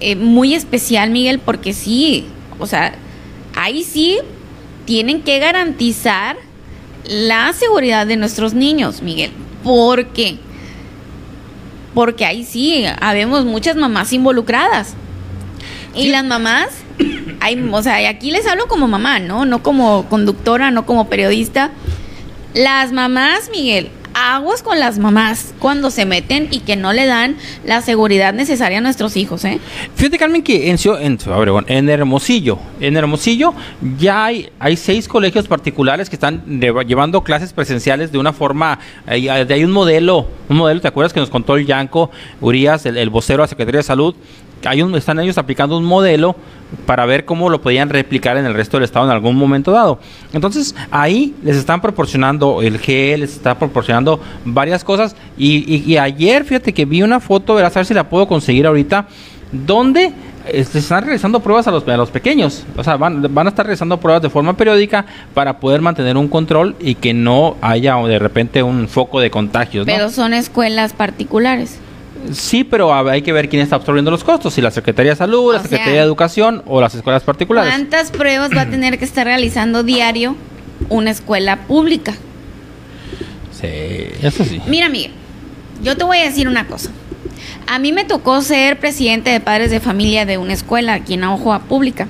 eh, 0.00 0.16
muy 0.16 0.54
especial, 0.54 1.10
Miguel, 1.10 1.38
porque 1.38 1.72
sí, 1.72 2.26
o 2.58 2.66
sea, 2.66 2.94
ahí 3.54 3.82
sí 3.84 4.18
tienen 4.84 5.22
que 5.22 5.38
garantizar 5.38 6.36
la 7.04 7.52
seguridad 7.52 8.06
de 8.06 8.16
nuestros 8.16 8.54
niños, 8.54 9.02
Miguel. 9.02 9.30
¿Por 9.62 10.06
qué? 10.08 10.38
Porque 11.94 12.24
ahí 12.24 12.44
sí, 12.44 12.84
habemos 13.00 13.44
muchas 13.44 13.76
mamás 13.76 14.12
involucradas. 14.12 14.94
Y 15.94 16.04
Sí. 16.04 16.08
las 16.08 16.24
mamás, 16.24 16.68
hay, 17.42 17.68
o 17.70 17.82
sea, 17.82 18.08
aquí 18.08 18.30
les 18.30 18.46
hablo 18.46 18.66
como 18.68 18.88
mamá, 18.88 19.18
¿no? 19.18 19.44
No 19.44 19.62
como 19.62 20.06
conductora, 20.08 20.70
no 20.70 20.86
como 20.86 21.08
periodista. 21.08 21.70
Las 22.54 22.92
mamás, 22.92 23.50
Miguel, 23.50 23.88
aguas 24.14 24.62
con 24.62 24.78
las 24.78 24.98
mamás 24.98 25.54
cuando 25.58 25.90
se 25.90 26.04
meten 26.04 26.48
y 26.50 26.60
que 26.60 26.76
no 26.76 26.92
le 26.92 27.06
dan 27.06 27.36
la 27.64 27.80
seguridad 27.80 28.34
necesaria 28.34 28.76
a 28.76 28.80
nuestros 28.82 29.16
hijos, 29.16 29.42
¿eh? 29.46 29.58
Fíjate, 29.94 30.18
Carmen, 30.18 30.42
que 30.42 30.68
en, 30.70 30.76
en, 31.00 31.18
en 31.66 31.88
Hermosillo, 31.88 32.58
en 32.78 32.94
Hermosillo 32.98 33.54
ya 33.98 34.26
hay, 34.26 34.50
hay 34.58 34.76
seis 34.76 35.08
colegios 35.08 35.48
particulares 35.48 36.10
que 36.10 36.16
están 36.16 36.44
lleva- 36.60 36.82
llevando 36.82 37.24
clases 37.24 37.54
presenciales 37.54 38.12
de 38.12 38.18
una 38.18 38.34
forma, 38.34 38.78
hay, 39.06 39.28
un 39.64 39.72
modelo, 39.72 40.28
un 40.50 40.58
modelo, 40.58 40.82
¿te 40.82 40.88
acuerdas 40.88 41.14
que 41.14 41.20
nos 41.20 41.30
contó 41.30 41.56
el 41.56 41.64
Yanco 41.64 42.10
Urias, 42.42 42.84
el, 42.84 42.98
el 42.98 43.08
vocero 43.08 43.38
de 43.38 43.44
la 43.44 43.48
Secretaría 43.48 43.78
de 43.78 43.84
Salud? 43.84 44.14
Hay 44.64 44.82
un, 44.82 44.94
están 44.94 45.18
ellos 45.20 45.38
aplicando 45.38 45.76
un 45.76 45.84
modelo 45.84 46.36
para 46.86 47.04
ver 47.06 47.24
cómo 47.24 47.50
lo 47.50 47.60
podían 47.60 47.88
replicar 47.90 48.36
en 48.36 48.46
el 48.46 48.54
resto 48.54 48.76
del 48.78 48.84
estado 48.84 49.04
en 49.06 49.12
algún 49.12 49.36
momento 49.36 49.72
dado. 49.72 49.98
Entonces, 50.32 50.74
ahí 50.90 51.34
les 51.42 51.56
están 51.56 51.80
proporcionando 51.80 52.62
el 52.62 52.78
gel, 52.78 53.20
les 53.20 53.32
está 53.34 53.58
proporcionando 53.58 54.20
varias 54.44 54.82
cosas. 54.84 55.14
Y, 55.36 55.82
y- 55.86 55.96
ayer, 55.98 56.44
fíjate 56.44 56.72
que 56.72 56.84
vi 56.84 57.02
una 57.02 57.20
foto, 57.20 57.54
verás 57.54 57.76
a 57.76 57.80
ver 57.80 57.86
si 57.86 57.94
la 57.94 58.08
puedo 58.08 58.26
conseguir 58.26 58.66
ahorita, 58.66 59.06
donde 59.50 60.12
eh, 60.46 60.64
se 60.64 60.78
están 60.78 61.04
realizando 61.04 61.40
pruebas 61.40 61.66
a 61.68 61.70
los, 61.70 61.86
a 61.86 61.96
los 61.96 62.10
pequeños. 62.10 62.64
O 62.76 62.82
sea, 62.82 62.96
van, 62.96 63.32
van 63.34 63.46
a 63.46 63.50
estar 63.50 63.66
realizando 63.66 63.98
pruebas 64.00 64.22
de 64.22 64.30
forma 64.30 64.56
periódica 64.56 65.04
para 65.34 65.58
poder 65.60 65.80
mantener 65.82 66.16
un 66.16 66.28
control 66.28 66.74
y 66.80 66.94
que 66.94 67.12
no 67.12 67.56
haya 67.60 67.96
de 67.96 68.18
repente 68.18 68.62
un 68.62 68.88
foco 68.88 69.20
de 69.20 69.30
contagios. 69.30 69.84
Pero 69.86 70.08
son 70.10 70.32
escuelas 70.34 70.94
particulares. 70.94 71.78
Sí, 72.32 72.64
pero 72.64 72.94
hay 73.08 73.22
que 73.22 73.32
ver 73.32 73.48
quién 73.48 73.62
está 73.62 73.76
absorbiendo 73.76 74.10
los 74.10 74.22
costos, 74.24 74.54
si 74.54 74.60
la 74.60 74.70
Secretaría 74.70 75.12
de 75.12 75.16
Salud, 75.16 75.48
O 75.48 75.52
la 75.52 75.58
sea, 75.58 75.68
Secretaría 75.68 76.00
de 76.00 76.06
Educación 76.06 76.62
o 76.66 76.80
las 76.80 76.94
escuelas 76.94 77.22
particulares. 77.22 77.72
¿Cuántas 77.72 78.10
pruebas 78.10 78.50
va 78.56 78.62
a 78.62 78.70
tener 78.70 78.98
que 78.98 79.04
estar 79.04 79.26
realizando 79.26 79.82
diario 79.82 80.36
una 80.88 81.10
escuela 81.10 81.66
pública? 81.66 82.14
Sí, 83.60 83.68
eso 84.22 84.44
sí. 84.44 84.60
Mira, 84.66 84.88
Miguel, 84.88 85.12
yo 85.82 85.96
te 85.96 86.04
voy 86.04 86.18
a 86.18 86.24
decir 86.24 86.48
una 86.48 86.66
cosa. 86.66 86.90
A 87.66 87.78
mí 87.78 87.92
me 87.92 88.04
tocó 88.04 88.42
ser 88.42 88.78
presidente 88.78 89.30
de 89.30 89.40
padres 89.40 89.70
de 89.70 89.80
familia 89.80 90.26
de 90.26 90.38
una 90.38 90.52
escuela 90.52 90.94
aquí 90.94 91.14
en 91.14 91.24
Ojoa 91.24 91.60
Pública. 91.60 92.06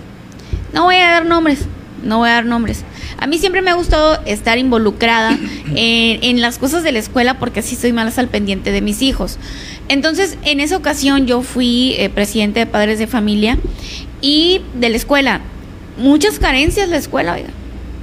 No 0.72 0.84
voy 0.84 0.96
a 0.96 1.10
dar 1.10 1.26
nombres, 1.26 1.66
no 2.02 2.18
voy 2.18 2.30
a 2.30 2.34
dar 2.34 2.44
nombres. 2.46 2.84
A 3.18 3.26
mí 3.26 3.38
siempre 3.38 3.62
me 3.62 3.70
ha 3.70 3.74
gustado 3.74 4.20
estar 4.24 4.58
involucrada 4.58 5.38
en, 5.74 6.22
en 6.22 6.40
las 6.40 6.58
cosas 6.58 6.82
de 6.82 6.92
la 6.92 6.98
escuela 6.98 7.38
porque 7.38 7.60
así 7.60 7.76
soy 7.76 7.92
más 7.92 8.18
al 8.18 8.28
pendiente 8.28 8.72
de 8.72 8.80
mis 8.80 9.02
hijos. 9.02 9.38
Entonces, 9.88 10.38
en 10.44 10.60
esa 10.60 10.76
ocasión 10.76 11.26
yo 11.26 11.42
fui 11.42 11.94
eh, 11.98 12.08
presidente 12.08 12.60
de 12.60 12.66
padres 12.66 12.98
de 12.98 13.06
familia 13.06 13.58
y 14.20 14.62
de 14.74 14.88
la 14.90 14.96
escuela. 14.96 15.40
Muchas 15.98 16.38
carencias 16.38 16.88
la 16.88 16.96
escuela, 16.96 17.34
oiga 17.34 17.50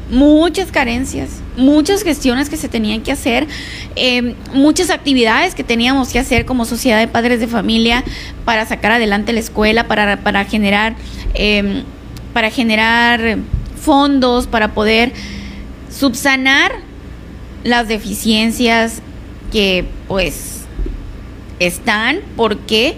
muchas 0.10 0.72
carencias, 0.72 1.30
muchas 1.56 2.04
gestiones 2.04 2.50
que 2.50 2.58
se 2.58 2.68
tenían 2.68 3.02
que 3.02 3.12
hacer, 3.12 3.48
eh, 3.96 4.36
muchas 4.54 4.90
actividades 4.90 5.56
que 5.56 5.64
teníamos 5.64 6.10
que 6.10 6.20
hacer 6.20 6.46
como 6.46 6.66
sociedad 6.66 7.00
de 7.00 7.08
padres 7.08 7.40
de 7.40 7.48
familia 7.48 8.04
para 8.46 8.66
sacar 8.66 8.94
adelante 8.94 9.34
la 9.34 9.40
escuela, 9.40 9.88
para, 9.88 10.18
para 10.18 10.46
generar 10.46 10.96
eh, 11.36 11.84
para 12.34 12.52
generar 12.52 13.38
fondos, 13.90 14.46
para 14.46 14.76
poder 14.76 15.14
subsanar 15.90 16.72
las 17.64 17.88
deficiencias 17.88 19.02
que 19.52 19.84
pues 20.08 20.66
están, 21.58 22.20
¿por 22.36 22.60
qué? 22.60 22.98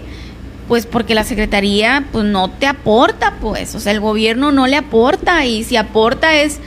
Pues 0.68 0.84
porque 0.84 1.14
la 1.14 1.24
Secretaría 1.24 2.04
pues 2.12 2.26
no 2.26 2.50
te 2.50 2.66
aporta, 2.66 3.36
pues, 3.40 3.74
o 3.74 3.80
sea, 3.80 3.92
el 3.92 4.00
gobierno 4.00 4.52
no 4.52 4.66
le 4.66 4.76
aporta 4.76 5.46
y 5.46 5.64
si 5.64 5.76
aporta 5.76 6.34
es 6.34 6.60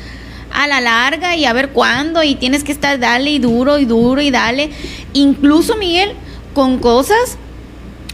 a 0.52 0.66
la 0.66 0.82
larga 0.82 1.36
y 1.36 1.46
a 1.46 1.54
ver 1.54 1.70
cuándo 1.70 2.24
y 2.24 2.34
tienes 2.34 2.64
que 2.64 2.72
estar 2.72 2.98
dale 3.00 3.30
y 3.30 3.38
duro 3.38 3.78
y 3.78 3.86
duro 3.86 4.22
y 4.22 4.32
dale. 4.32 4.72
Incluso, 5.14 5.78
Miguel, 5.78 6.14
con 6.56 6.80
cosas 6.80 7.38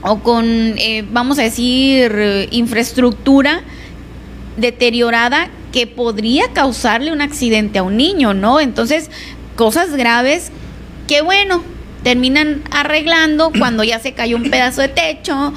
o 0.01 0.19
con, 0.19 0.45
eh, 0.45 1.05
vamos 1.09 1.39
a 1.39 1.43
decir, 1.43 2.11
eh, 2.13 2.49
infraestructura 2.51 3.61
deteriorada 4.57 5.47
que 5.71 5.87
podría 5.87 6.51
causarle 6.53 7.11
un 7.11 7.21
accidente 7.21 7.79
a 7.79 7.83
un 7.83 7.97
niño, 7.97 8.33
¿no? 8.33 8.59
Entonces, 8.59 9.09
cosas 9.55 9.95
graves 9.95 10.51
que 11.07 11.21
bueno, 11.21 11.63
terminan 12.03 12.61
arreglando 12.71 13.51
cuando 13.59 13.83
ya 13.83 13.99
se 13.99 14.13
cayó 14.13 14.37
un 14.37 14.49
pedazo 14.49 14.81
de 14.81 14.89
techo, 14.89 15.53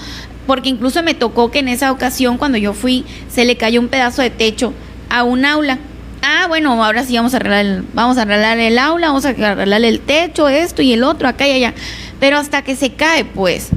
porque 0.47 0.69
incluso 0.69 1.03
me 1.03 1.15
tocó 1.15 1.51
que 1.51 1.61
en 1.61 1.69
esa 1.69 1.91
ocasión 1.91 2.39
cuando 2.39 2.59
yo 2.59 2.75
fui 2.75 3.05
se 3.29 3.45
le 3.45 3.57
cayó 3.57 3.81
un 3.81 3.89
pedazo 3.89 4.23
de 4.23 4.31
techo 4.31 4.73
a 5.09 5.23
un 5.23 5.45
aula. 5.45 5.79
Ah, 6.23 6.47
bueno, 6.49 6.83
ahora 6.83 7.05
sí 7.05 7.17
vamos 7.17 7.35
a 7.35 7.37
arreglar 7.37 7.67
el, 7.67 7.85
vamos 7.93 8.17
a 8.17 8.23
arreglar 8.23 8.59
el 8.59 8.79
aula, 8.79 9.09
vamos 9.09 9.27
a 9.27 9.31
arreglar 9.31 9.85
el 9.85 10.01
techo, 10.01 10.49
esto 10.49 10.81
y 10.81 10.93
el 10.93 11.03
otro, 11.05 11.29
acá 11.29 11.47
y 11.47 11.53
allá. 11.53 11.75
Pero 12.19 12.39
hasta 12.39 12.63
que 12.63 12.77
se 12.77 12.95
cae, 12.95 13.27
pues. 13.27 13.69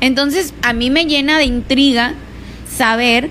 Entonces, 0.00 0.54
a 0.62 0.72
mí 0.72 0.90
me 0.90 1.06
llena 1.06 1.38
de 1.38 1.44
intriga 1.44 2.14
saber 2.68 3.30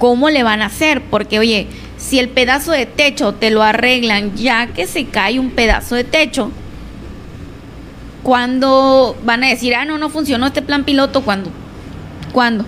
cómo 0.00 0.30
le 0.30 0.42
van 0.42 0.62
a 0.62 0.66
hacer, 0.66 1.02
porque 1.02 1.38
oye, 1.38 1.68
si 1.98 2.18
el 2.18 2.28
pedazo 2.30 2.72
de 2.72 2.86
techo 2.86 3.34
te 3.34 3.50
lo 3.52 3.62
arreglan 3.62 4.34
ya 4.34 4.66
que 4.68 4.86
se 4.88 5.04
cae 5.04 5.38
un 5.38 5.50
pedazo 5.50 5.94
de 5.94 6.02
techo, 6.04 6.50
¿cuándo 8.22 9.16
van 9.24 9.44
a 9.44 9.48
decir, 9.48 9.74
ah, 9.74 9.84
no, 9.84 9.98
no 9.98 10.08
funcionó 10.08 10.46
este 10.46 10.62
plan 10.62 10.84
piloto? 10.84 11.22
¿Cuándo? 11.22 11.50
¿Cuándo? 12.32 12.64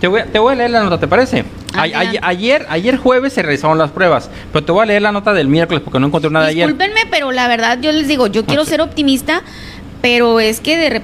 Te 0.00 0.08
voy, 0.08 0.20
a, 0.20 0.26
te 0.26 0.38
voy 0.38 0.52
a 0.52 0.56
leer 0.56 0.70
la 0.70 0.82
nota, 0.82 0.98
¿te 0.98 1.06
parece? 1.08 1.44
A- 1.74 1.82
ayer, 2.28 2.66
ayer 2.68 2.96
jueves 2.96 3.32
se 3.32 3.42
realizaron 3.42 3.78
las 3.78 3.90
pruebas, 3.90 4.30
pero 4.52 4.64
te 4.64 4.72
voy 4.72 4.82
a 4.82 4.86
leer 4.86 5.02
la 5.02 5.12
nota 5.12 5.32
del 5.32 5.48
miércoles 5.48 5.82
porque 5.84 5.98
no 5.98 6.06
encontré 6.08 6.30
nada 6.30 6.46
de 6.46 6.50
ayer. 6.52 6.66
Discúlpenme, 6.66 7.06
pero 7.10 7.32
la 7.32 7.48
verdad 7.48 7.78
yo 7.80 7.90
les 7.92 8.06
digo, 8.06 8.26
yo 8.26 8.44
quiero 8.44 8.64
ser 8.64 8.80
optimista, 8.80 9.42
pero 10.02 10.40
es 10.40 10.60
que 10.60 10.76
de 10.76 10.90
rep- 11.00 11.02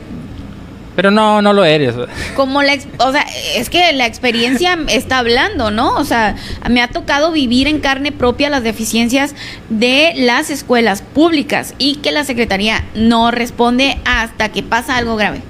Pero 1.01 1.11
no, 1.11 1.41
no 1.41 1.55
lo 1.55 1.65
eres. 1.65 1.95
como 2.37 2.63
la, 2.63 2.77
o 2.99 3.11
sea, 3.11 3.25
es 3.57 3.71
que 3.71 3.91
la 3.95 4.05
experiencia 4.05 4.79
está 4.89 5.17
hablando, 5.17 5.71
¿no? 5.71 5.95
O 5.97 6.05
sea, 6.05 6.37
me 6.69 6.83
ha 6.83 6.89
tocado 6.89 7.33
vivir 7.33 7.69
en 7.69 7.81
carne 7.81 8.13
propia 8.13 8.51
las 8.51 8.63
deficiencias 8.63 9.35
de 9.71 10.13
las 10.15 10.51
escuelas 10.51 11.01
públicas 11.01 11.73
y 11.79 11.97
que 11.97 12.13
la 12.13 12.25
Secretaría 12.25 12.85
no 12.95 13.31
responde 13.31 13.99
hasta 14.05 14.51
que 14.51 14.63
pasa 14.63 14.99
algo 14.99 15.17
grave. 15.17 15.41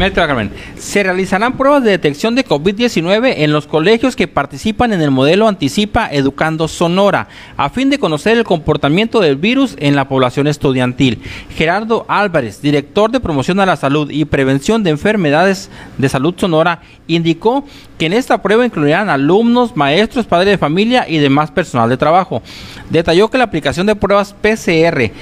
Va, 0.00 0.10
Carmen. 0.10 0.50
Se 0.78 1.02
realizarán 1.02 1.58
pruebas 1.58 1.84
de 1.84 1.90
detección 1.90 2.34
de 2.34 2.46
COVID-19 2.46 3.34
en 3.36 3.52
los 3.52 3.66
colegios 3.66 4.16
que 4.16 4.26
participan 4.26 4.94
en 4.94 5.02
el 5.02 5.10
modelo 5.10 5.46
Anticipa 5.46 6.08
Educando 6.10 6.66
Sonora, 6.66 7.28
a 7.58 7.68
fin 7.68 7.90
de 7.90 7.98
conocer 7.98 8.38
el 8.38 8.44
comportamiento 8.44 9.20
del 9.20 9.36
virus 9.36 9.76
en 9.78 9.94
la 9.94 10.08
población 10.08 10.46
estudiantil. 10.46 11.20
Gerardo 11.54 12.06
Álvarez, 12.08 12.62
director 12.62 13.10
de 13.10 13.20
promoción 13.20 13.60
a 13.60 13.66
la 13.66 13.76
salud 13.76 14.10
y 14.10 14.24
prevención 14.24 14.82
de 14.82 14.90
enfermedades 14.90 15.70
de 15.98 16.08
salud 16.08 16.34
Sonora, 16.38 16.80
indicó 17.06 17.64
que 17.98 18.06
en 18.06 18.14
esta 18.14 18.40
prueba 18.40 18.64
incluirán 18.64 19.10
alumnos, 19.10 19.76
maestros, 19.76 20.24
padres 20.24 20.54
de 20.54 20.58
familia 20.58 21.04
y 21.06 21.18
demás 21.18 21.50
personal 21.50 21.90
de 21.90 21.98
trabajo. 21.98 22.42
Detalló 22.88 23.28
que 23.28 23.38
la 23.38 23.44
aplicación 23.44 23.86
de 23.86 23.94
pruebas 23.94 24.34
PCR 24.40 25.12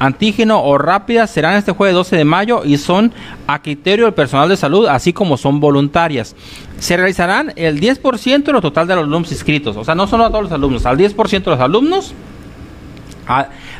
antígeno 0.00 0.64
o 0.64 0.78
rápidas 0.78 1.30
serán 1.30 1.56
este 1.56 1.70
jueves 1.70 1.94
12 1.94 2.16
de 2.16 2.24
mayo 2.24 2.62
y 2.64 2.78
son 2.78 3.12
a 3.46 3.62
criterio 3.62 4.06
del 4.06 4.14
personal 4.14 4.48
de 4.48 4.56
salud, 4.56 4.86
así 4.88 5.12
como 5.12 5.36
son 5.36 5.60
voluntarias. 5.60 6.34
Se 6.80 6.96
realizarán 6.96 7.52
el 7.54 7.80
10% 7.80 8.42
de 8.42 8.52
lo 8.52 8.60
total 8.60 8.88
de 8.88 8.96
los 8.96 9.04
alumnos 9.04 9.30
inscritos, 9.30 9.76
o 9.76 9.84
sea, 9.84 9.94
no 9.94 10.08
solo 10.08 10.24
a 10.24 10.30
todos 10.30 10.44
los 10.44 10.52
alumnos, 10.52 10.86
al 10.86 10.98
10% 10.98 11.44
de 11.44 11.50
los 11.50 11.60
alumnos, 11.60 12.14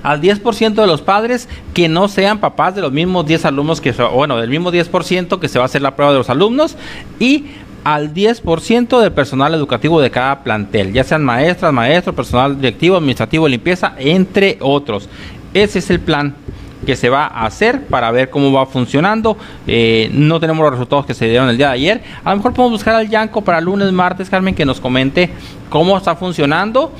al 0.02 0.20
10% 0.20 0.74
de 0.74 0.86
los 0.86 1.00
padres 1.02 1.48
que 1.74 1.88
no 1.88 2.06
sean 2.06 2.38
papás 2.38 2.74
de 2.74 2.82
los 2.82 2.92
mismos 2.92 3.26
10 3.26 3.46
alumnos 3.46 3.80
que, 3.80 3.90
bueno, 3.92 4.36
del 4.36 4.50
mismo 4.50 4.70
10% 4.70 5.40
que 5.40 5.48
se 5.48 5.58
va 5.58 5.64
a 5.64 5.66
hacer 5.66 5.82
la 5.82 5.96
prueba 5.96 6.12
de 6.12 6.18
los 6.18 6.30
alumnos 6.30 6.76
y 7.18 7.46
al 7.82 8.12
10% 8.12 9.00
del 9.00 9.12
personal 9.12 9.54
educativo 9.54 10.02
de 10.02 10.10
cada 10.10 10.44
plantel, 10.44 10.92
ya 10.92 11.02
sean 11.02 11.24
maestras, 11.24 11.72
maestros, 11.72 12.14
personal 12.14 12.56
directivo, 12.56 12.96
administrativo, 12.96 13.48
limpieza, 13.48 13.94
entre 13.96 14.58
otros. 14.60 15.08
Ese 15.54 15.80
es 15.80 15.90
el 15.90 16.00
plan 16.00 16.34
que 16.86 16.96
se 16.96 17.10
va 17.10 17.26
a 17.26 17.44
hacer 17.44 17.84
para 17.86 18.10
ver 18.10 18.30
cómo 18.30 18.50
va 18.52 18.64
funcionando. 18.64 19.36
Eh, 19.66 20.10
no 20.14 20.40
tenemos 20.40 20.62
los 20.62 20.72
resultados 20.72 21.04
que 21.04 21.12
se 21.12 21.26
dieron 21.26 21.48
el 21.50 21.58
día 21.58 21.68
de 21.68 21.74
ayer. 21.74 22.02
A 22.24 22.30
lo 22.30 22.36
mejor 22.36 22.54
podemos 22.54 22.78
buscar 22.78 22.94
al 22.94 23.08
Yanko 23.08 23.42
para 23.42 23.60
lunes, 23.60 23.92
martes, 23.92 24.30
Carmen, 24.30 24.54
que 24.54 24.64
nos 24.64 24.80
comente 24.80 25.30
cómo 25.68 25.96
está 25.96 26.16
funcionando 26.16 26.92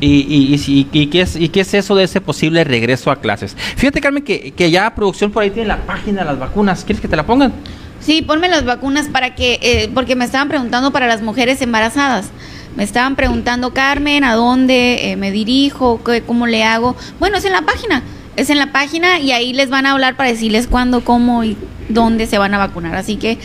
y, 0.00 0.08
y, 0.08 0.54
y 0.54 0.88
y 0.92 1.06
qué 1.06 1.20
es, 1.20 1.36
y 1.36 1.48
qué 1.50 1.60
es 1.60 1.72
eso 1.72 1.94
de 1.94 2.04
ese 2.04 2.20
posible 2.20 2.64
regreso 2.64 3.10
a 3.12 3.16
clases. 3.16 3.56
Fíjate, 3.76 4.00
Carmen, 4.00 4.24
que, 4.24 4.52
que 4.52 4.70
ya 4.70 4.92
producción 4.94 5.30
por 5.30 5.44
ahí 5.44 5.50
tiene 5.50 5.68
la 5.68 5.78
página 5.78 6.22
de 6.22 6.26
las 6.26 6.38
vacunas. 6.38 6.84
¿Quieres 6.84 7.00
que 7.00 7.08
te 7.08 7.16
la 7.16 7.24
pongan? 7.24 7.52
Sí, 8.00 8.22
ponme 8.22 8.48
las 8.48 8.64
vacunas 8.64 9.06
para 9.08 9.34
que, 9.34 9.58
eh, 9.62 9.90
porque 9.94 10.16
me 10.16 10.24
estaban 10.24 10.48
preguntando 10.48 10.90
para 10.90 11.06
las 11.06 11.22
mujeres 11.22 11.62
embarazadas. 11.62 12.30
Me 12.78 12.84
estaban 12.84 13.16
preguntando, 13.16 13.74
Carmen, 13.74 14.22
¿a 14.22 14.36
dónde 14.36 15.10
eh, 15.10 15.16
me 15.16 15.32
dirijo? 15.32 16.00
¿Qué- 16.04 16.22
¿Cómo 16.22 16.46
le 16.46 16.62
hago? 16.62 16.94
Bueno, 17.18 17.38
es 17.38 17.44
en 17.44 17.50
la 17.50 17.62
página. 17.62 18.04
Es 18.36 18.50
en 18.50 18.58
la 18.58 18.70
página 18.70 19.18
y 19.18 19.32
ahí 19.32 19.52
les 19.52 19.68
van 19.68 19.84
a 19.84 19.90
hablar 19.90 20.16
para 20.16 20.30
decirles 20.30 20.68
cuándo, 20.68 21.02
cómo 21.02 21.42
y 21.42 21.56
dónde 21.88 22.28
se 22.28 22.38
van 22.38 22.54
a 22.54 22.58
vacunar. 22.58 22.94
Así 22.94 23.16
que, 23.16 23.36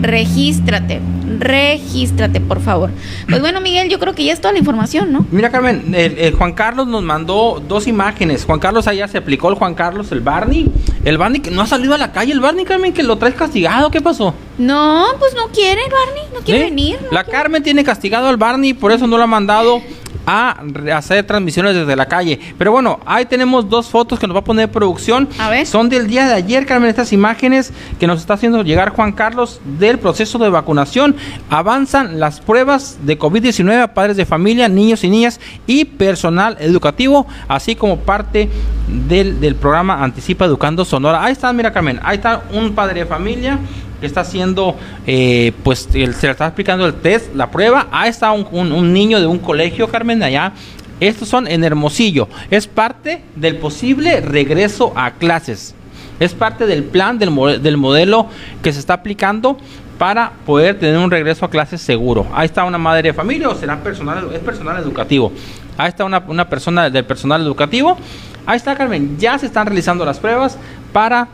regístrate, 0.04 1.00
regístrate, 1.40 2.40
por 2.42 2.62
favor. 2.62 2.92
Pues 3.28 3.42
bueno, 3.42 3.62
Miguel, 3.62 3.90
yo 3.90 4.00
creo 4.00 4.14
que 4.14 4.24
ya 4.24 4.34
es 4.34 4.42
toda 4.42 4.52
la 4.54 4.60
información, 4.60 5.12
¿no? 5.12 5.26
Mira, 5.32 5.50
Carmen, 5.50 5.94
el, 5.96 6.18
el 6.20 6.34
Juan 6.36 6.54
Carlos 6.54 6.88
nos 6.88 7.02
mandó 7.04 7.62
dos 7.68 7.88
imágenes. 7.88 8.46
Juan 8.46 8.60
Carlos 8.60 8.88
allá 8.88 9.08
se 9.08 9.18
aplicó 9.18 9.50
el 9.50 9.56
Juan 9.56 9.74
Carlos, 9.74 10.12
el 10.12 10.22
Barney. 10.22 10.70
El 11.04 11.18
Barney 11.18 11.42
que 11.42 11.52
no 11.52 11.62
ha 11.62 11.68
salido 11.68 11.94
a 11.94 11.98
la 11.98 12.12
calle, 12.12 12.32
el 12.34 12.40
Barney, 12.40 12.66
Carmen, 12.66 12.94
que 12.94 13.04
lo 13.04 13.18
traes 13.18 13.36
castigado. 13.36 13.90
¿Qué 13.90 14.02
pasó? 14.02 14.34
No, 14.58 15.06
pues 15.20 15.34
no 15.36 15.48
quiere, 15.52 15.82
Barney, 15.84 16.24
no 16.34 16.40
quiere 16.42 16.60
¿Sí? 16.66 16.70
venir. 16.70 17.00
no 17.02 17.12
La 17.12 17.24
quiere. 17.24 17.40
Carmen 17.40 17.64
tiene 17.64 17.84
castigado 17.84 18.28
al 18.28 18.38
Barney, 18.38 18.74
por 18.74 18.92
eso 18.92 19.08
no 19.08 19.18
lo 19.18 19.24
ha 19.24 19.28
mandado 19.28 19.82
a 20.26 20.62
hacer 20.96 21.26
transmisiones 21.26 21.76
desde 21.76 21.96
la 21.96 22.06
calle. 22.06 22.40
Pero 22.58 22.72
bueno, 22.72 23.00
ahí 23.06 23.26
tenemos 23.26 23.70
dos 23.70 23.90
fotos 23.90 24.20
que 24.20 24.28
nos 24.28 24.36
va 24.36 24.42
a 24.42 24.44
poner 24.44 24.70
producción. 24.70 25.28
A 25.40 25.50
ver. 25.50 25.66
Son 25.66 25.90
del 25.90 26.08
día 26.08 26.28
de 26.28 26.34
ayer, 26.34 26.66
Carmen, 26.66 26.90
estas 26.90 27.14
imágenes 27.14 27.74
que 28.00 28.08
nos 28.08 28.20
está 28.20 28.36
haciendo 28.36 28.64
llegar 28.64 28.90
Juan 28.90 29.12
Carlos 29.12 29.60
del 29.80 30.00
proceso 30.00 30.38
de 30.38 30.50
vacunación. 30.50 31.16
Avanzan 31.50 32.20
las 32.20 32.40
pruebas 32.40 33.00
de 33.04 33.18
COVID-19 33.18 33.82
a 33.82 33.94
padres 33.94 34.18
de 34.18 34.26
familia, 34.26 34.70
niños 34.70 35.04
y 35.04 35.10
niñas 35.10 35.40
y 35.68 35.86
personal 35.86 36.58
educativo, 36.60 37.28
así 37.48 37.76
como 37.76 38.00
parte 38.00 38.50
del, 38.88 39.40
del 39.40 39.56
programa 39.56 40.04
Anticipa 40.04 40.46
Educando 40.46 40.86
Sonora. 40.86 41.24
Ahí 41.24 41.34
está, 41.34 41.52
mira 41.54 41.72
Carmen, 41.72 42.00
ahí 42.04 42.18
está 42.18 42.44
un 42.52 42.74
padre 42.74 43.02
de 43.02 43.06
familia 43.06 43.60
que 44.04 44.08
está 44.08 44.22
haciendo, 44.22 44.76
eh, 45.08 45.54
pues 45.64 45.88
se 45.90 46.00
le 46.00 46.10
está 46.10 46.46
explicando 46.46 46.86
el 46.86 46.96
test, 46.96 47.34
la 47.34 47.50
prueba. 47.50 47.88
Ahí 47.90 48.10
está 48.10 48.32
un, 48.32 48.94
niño 48.94 49.20
de 49.22 49.28
un 49.28 49.40
colegio, 49.40 49.88
Carmen, 49.88 50.22
allá. 50.22 50.52
Estos 51.00 51.30
son 51.30 51.48
en 51.48 51.64
Hermosillo. 51.64 52.28
Es 52.52 52.68
parte 52.68 53.24
del 53.36 53.56
posible 53.58 54.20
regreso 54.20 54.92
a 54.96 55.12
clases. 55.12 55.74
Es 56.20 56.34
parte 56.34 56.66
del 56.66 56.84
plan 56.84 57.18
del, 57.18 57.62
del 57.62 57.78
modelo 57.78 58.28
que 58.62 58.74
se 58.74 58.80
está 58.80 58.96
aplicando 58.96 59.58
para 59.98 60.34
poder 60.46 60.78
tener 60.78 60.98
un 60.98 61.10
regreso 61.10 61.46
a 61.46 61.50
clases 61.50 61.82
seguro. 61.82 62.28
Ahí 62.34 62.46
está 62.46 62.66
una 62.66 62.78
madre 62.78 63.10
de 63.10 63.14
familia 63.14 63.48
o 63.48 63.56
será 63.56 63.82
personal, 63.82 64.30
es 64.34 64.40
personal 64.40 64.82
educativo. 64.84 65.32
Ahí 65.78 65.88
está 65.88 66.04
una, 66.04 66.22
una 66.28 66.50
persona 66.50 66.90
del 66.90 67.06
personal 67.06 67.42
educativo 67.42 67.98
Ahí 68.46 68.58
está, 68.58 68.76
Carmen. 68.76 69.18
Ya 69.18 69.38
se 69.38 69.46
están 69.46 69.66
realizando 69.68 70.04
las 70.04 70.20
pruebas 70.20 70.58
para 70.92 71.28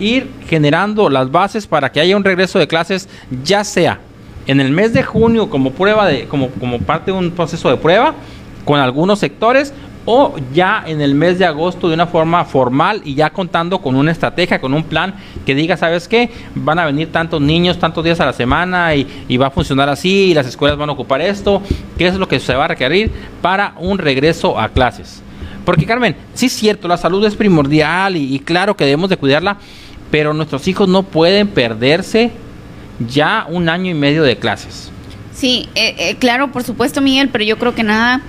ir 0.00 0.28
generando 0.48 1.08
las 1.08 1.30
bases 1.30 1.66
para 1.66 1.92
que 1.92 2.00
haya 2.00 2.16
un 2.16 2.24
regreso 2.24 2.58
de 2.58 2.66
clases, 2.66 3.08
ya 3.44 3.62
sea 3.62 4.00
en 4.46 4.60
el 4.60 4.72
mes 4.72 4.92
de 4.92 5.02
junio 5.02 5.48
como 5.48 5.70
prueba 5.70 6.06
de, 6.08 6.26
como, 6.26 6.48
como 6.50 6.80
parte 6.80 7.12
de 7.12 7.18
un 7.18 7.30
proceso 7.30 7.70
de 7.70 7.76
prueba 7.76 8.14
con 8.64 8.80
algunos 8.80 9.18
sectores 9.18 9.72
o 10.06 10.34
ya 10.52 10.82
en 10.86 11.00
el 11.00 11.14
mes 11.14 11.38
de 11.38 11.44
agosto 11.44 11.88
de 11.88 11.94
una 11.94 12.06
forma 12.06 12.44
formal 12.44 13.02
y 13.04 13.14
ya 13.14 13.30
contando 13.30 13.80
con 13.80 13.94
una 13.94 14.10
estrategia, 14.10 14.60
con 14.60 14.72
un 14.74 14.82
plan 14.82 15.14
que 15.44 15.54
diga, 15.54 15.76
¿sabes 15.76 16.08
qué? 16.08 16.30
Van 16.54 16.78
a 16.78 16.86
venir 16.86 17.12
tantos 17.12 17.40
niños, 17.40 17.78
tantos 17.78 18.02
días 18.02 18.18
a 18.20 18.26
la 18.26 18.32
semana 18.32 18.94
y, 18.94 19.36
va 19.36 19.48
a 19.48 19.50
funcionar 19.50 19.88
así 19.88 20.30
y 20.30 20.34
las 20.34 20.46
escuelas 20.46 20.76
van 20.76 20.88
a 20.88 20.92
ocupar 20.92 21.20
esto, 21.20 21.62
qué 21.96 22.06
es 22.06 22.14
lo 22.14 22.26
que 22.26 22.40
se 22.40 22.54
va 22.54 22.64
a 22.64 22.68
requerir 22.68 23.10
para 23.40 23.74
un 23.78 23.98
regreso 23.98 24.58
a 24.58 24.68
clases. 24.68 25.22
Porque 25.64 25.86
Carmen, 25.86 26.16
sí 26.34 26.46
es 26.46 26.52
cierto, 26.52 26.88
la 26.88 26.96
salud 26.96 27.24
es 27.24 27.36
primordial 27.36 28.16
y, 28.16 28.34
y 28.34 28.38
claro 28.40 28.76
que 28.76 28.84
debemos 28.84 29.10
de 29.10 29.16
cuidarla, 29.18 29.58
pero 30.10 30.32
nuestros 30.34 30.66
hijos 30.68 30.88
no 30.88 31.02
pueden 31.04 31.48
perderse 31.48 32.30
ya 33.08 33.46
un 33.48 33.68
año 33.68 33.90
y 33.90 33.94
medio 33.94 34.22
de 34.22 34.36
clases. 34.36 34.90
Sí, 35.34 35.68
eh, 35.74 35.94
eh, 35.98 36.16
claro, 36.18 36.52
por 36.52 36.64
supuesto, 36.64 37.00
Miguel, 37.00 37.28
pero 37.30 37.44
yo 37.44 37.58
creo 37.58 37.74
que 37.74 37.82
nada 37.82 38.20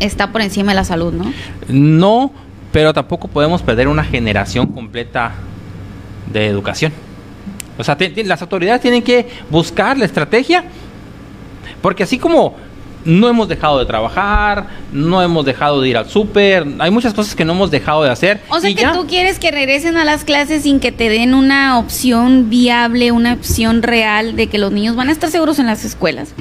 está 0.00 0.32
por 0.32 0.42
encima 0.42 0.72
de 0.72 0.76
la 0.76 0.84
salud, 0.84 1.12
¿no? 1.12 1.32
No, 1.68 2.32
pero 2.72 2.92
tampoco 2.92 3.28
podemos 3.28 3.62
perder 3.62 3.88
una 3.88 4.04
generación 4.04 4.66
completa 4.66 5.32
de 6.32 6.46
educación. 6.46 6.92
O 7.78 7.84
sea, 7.84 7.96
te- 7.96 8.10
te- 8.10 8.24
las 8.24 8.42
autoridades 8.42 8.82
tienen 8.82 9.02
que 9.02 9.28
buscar 9.50 9.96
la 9.96 10.04
estrategia, 10.04 10.64
porque 11.80 12.02
así 12.02 12.18
como 12.18 12.56
no 13.06 13.28
hemos 13.28 13.48
dejado 13.48 13.78
de 13.78 13.86
trabajar, 13.86 14.66
no 14.92 15.22
hemos 15.22 15.44
dejado 15.44 15.80
de 15.80 15.88
ir 15.88 15.96
al 15.96 16.10
súper, 16.10 16.66
hay 16.78 16.90
muchas 16.90 17.14
cosas 17.14 17.34
que 17.34 17.44
no 17.44 17.52
hemos 17.52 17.70
dejado 17.70 18.02
de 18.02 18.10
hacer. 18.10 18.40
O 18.50 18.60
sea 18.60 18.68
que 18.74 18.82
ya. 18.82 18.92
tú 18.92 19.06
quieres 19.06 19.38
que 19.38 19.50
regresen 19.50 19.96
a 19.96 20.04
las 20.04 20.24
clases 20.24 20.64
sin 20.64 20.80
que 20.80 20.92
te 20.92 21.08
den 21.08 21.34
una 21.34 21.78
opción 21.78 22.50
viable, 22.50 23.12
una 23.12 23.32
opción 23.32 23.82
real 23.82 24.36
de 24.36 24.48
que 24.48 24.58
los 24.58 24.72
niños 24.72 24.96
van 24.96 25.08
a 25.08 25.12
estar 25.12 25.30
seguros 25.30 25.58
en 25.58 25.66
las 25.66 25.84
escuelas. 25.84 26.34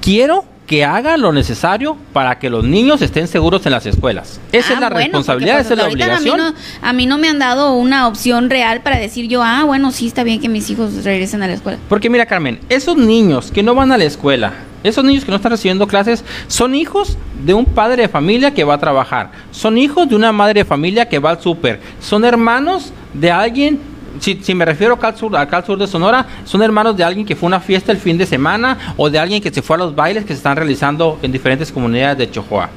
quiero 0.00 0.44
que 0.70 0.84
hagan 0.84 1.20
lo 1.20 1.32
necesario 1.32 1.96
para 2.12 2.38
que 2.38 2.48
los 2.48 2.62
niños 2.64 3.02
estén 3.02 3.26
seguros 3.26 3.66
en 3.66 3.72
las 3.72 3.86
escuelas. 3.86 4.38
Esa 4.52 4.70
Ah, 4.70 4.74
es 4.74 4.80
la 4.80 4.88
bueno, 4.88 5.04
responsabilidad, 5.04 5.58
esa 5.58 5.72
es 5.74 5.78
la 5.80 5.88
obligación. 5.88 6.40
A 6.40 6.44
mí, 6.50 6.54
no, 6.80 6.88
a 6.88 6.92
mí 6.92 7.06
no 7.06 7.18
me 7.18 7.28
han 7.28 7.40
dado 7.40 7.72
una 7.74 8.06
opción 8.06 8.48
real 8.48 8.80
para 8.80 8.96
decir 8.96 9.26
yo, 9.26 9.42
ah, 9.42 9.64
bueno, 9.64 9.90
sí 9.90 10.06
está 10.06 10.22
bien 10.22 10.40
que 10.40 10.48
mis 10.48 10.70
hijos 10.70 11.02
regresen 11.02 11.42
a 11.42 11.48
la 11.48 11.54
escuela. 11.54 11.76
Porque 11.88 12.08
mira, 12.08 12.24
Carmen, 12.24 12.60
esos 12.68 12.96
niños 12.96 13.50
que 13.50 13.64
no 13.64 13.74
van 13.74 13.90
a 13.90 13.98
la 13.98 14.04
escuela, 14.04 14.52
esos 14.84 15.02
niños 15.02 15.24
que 15.24 15.32
no 15.32 15.38
están 15.38 15.50
recibiendo 15.50 15.88
clases, 15.88 16.24
son 16.46 16.76
hijos 16.76 17.18
de 17.44 17.52
un 17.52 17.64
padre 17.64 18.02
de 18.02 18.08
familia 18.08 18.54
que 18.54 18.62
va 18.62 18.74
a 18.74 18.78
trabajar, 18.78 19.32
son 19.50 19.76
hijos 19.76 20.08
de 20.08 20.14
una 20.14 20.30
madre 20.30 20.60
de 20.60 20.64
familia 20.64 21.08
que 21.08 21.18
va 21.18 21.30
al 21.30 21.40
súper, 21.40 21.80
son 22.00 22.24
hermanos 22.24 22.92
de 23.12 23.32
alguien, 23.32 23.80
si, 24.18 24.40
si 24.42 24.54
me 24.54 24.64
refiero 24.64 24.94
acá 24.94 25.08
al, 25.08 25.16
sur, 25.16 25.36
acá 25.36 25.58
al 25.58 25.64
sur 25.64 25.78
de 25.78 25.86
Sonora, 25.86 26.26
son 26.44 26.62
hermanos 26.62 26.96
de 26.96 27.04
alguien 27.04 27.24
que 27.24 27.36
fue 27.36 27.46
a 27.46 27.48
una 27.48 27.60
fiesta 27.60 27.92
el 27.92 27.98
fin 27.98 28.18
de 28.18 28.26
semana 28.26 28.94
o 28.96 29.08
de 29.08 29.18
alguien 29.18 29.42
que 29.42 29.52
se 29.52 29.62
fue 29.62 29.76
a 29.76 29.78
los 29.78 29.94
bailes 29.94 30.24
que 30.24 30.32
se 30.32 30.38
están 30.38 30.56
realizando 30.56 31.18
en 31.22 31.32
diferentes 31.32 31.70
comunidades 31.70 32.18
de 32.18 32.30
Chihuahua. 32.30 32.70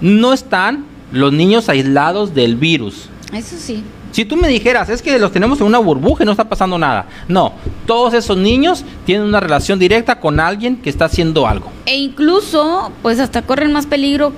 No 0.00 0.32
están 0.32 0.84
los 1.12 1.32
niños 1.32 1.68
aislados 1.68 2.34
del 2.34 2.56
virus. 2.56 3.08
Eso 3.32 3.56
sí. 3.58 3.84
Si 4.12 4.24
tú 4.24 4.36
me 4.36 4.48
dijeras, 4.48 4.88
es 4.88 5.02
que 5.02 5.18
los 5.18 5.30
tenemos 5.30 5.60
en 5.60 5.66
una 5.66 5.78
burbuja 5.78 6.24
y 6.24 6.26
no 6.26 6.32
está 6.32 6.48
pasando 6.48 6.78
nada. 6.78 7.06
No, 7.28 7.52
todos 7.86 8.12
esos 8.14 8.36
niños 8.36 8.84
tienen 9.06 9.26
una 9.26 9.38
relación 9.38 9.78
directa 9.78 10.18
con 10.18 10.40
alguien 10.40 10.76
que 10.76 10.90
está 10.90 11.04
haciendo 11.04 11.46
algo. 11.46 11.70
E 11.86 11.96
incluso, 11.96 12.90
pues 13.02 13.20
hasta 13.20 13.42
corren 13.42 13.72
más 13.72 13.86
peligro 13.86 14.32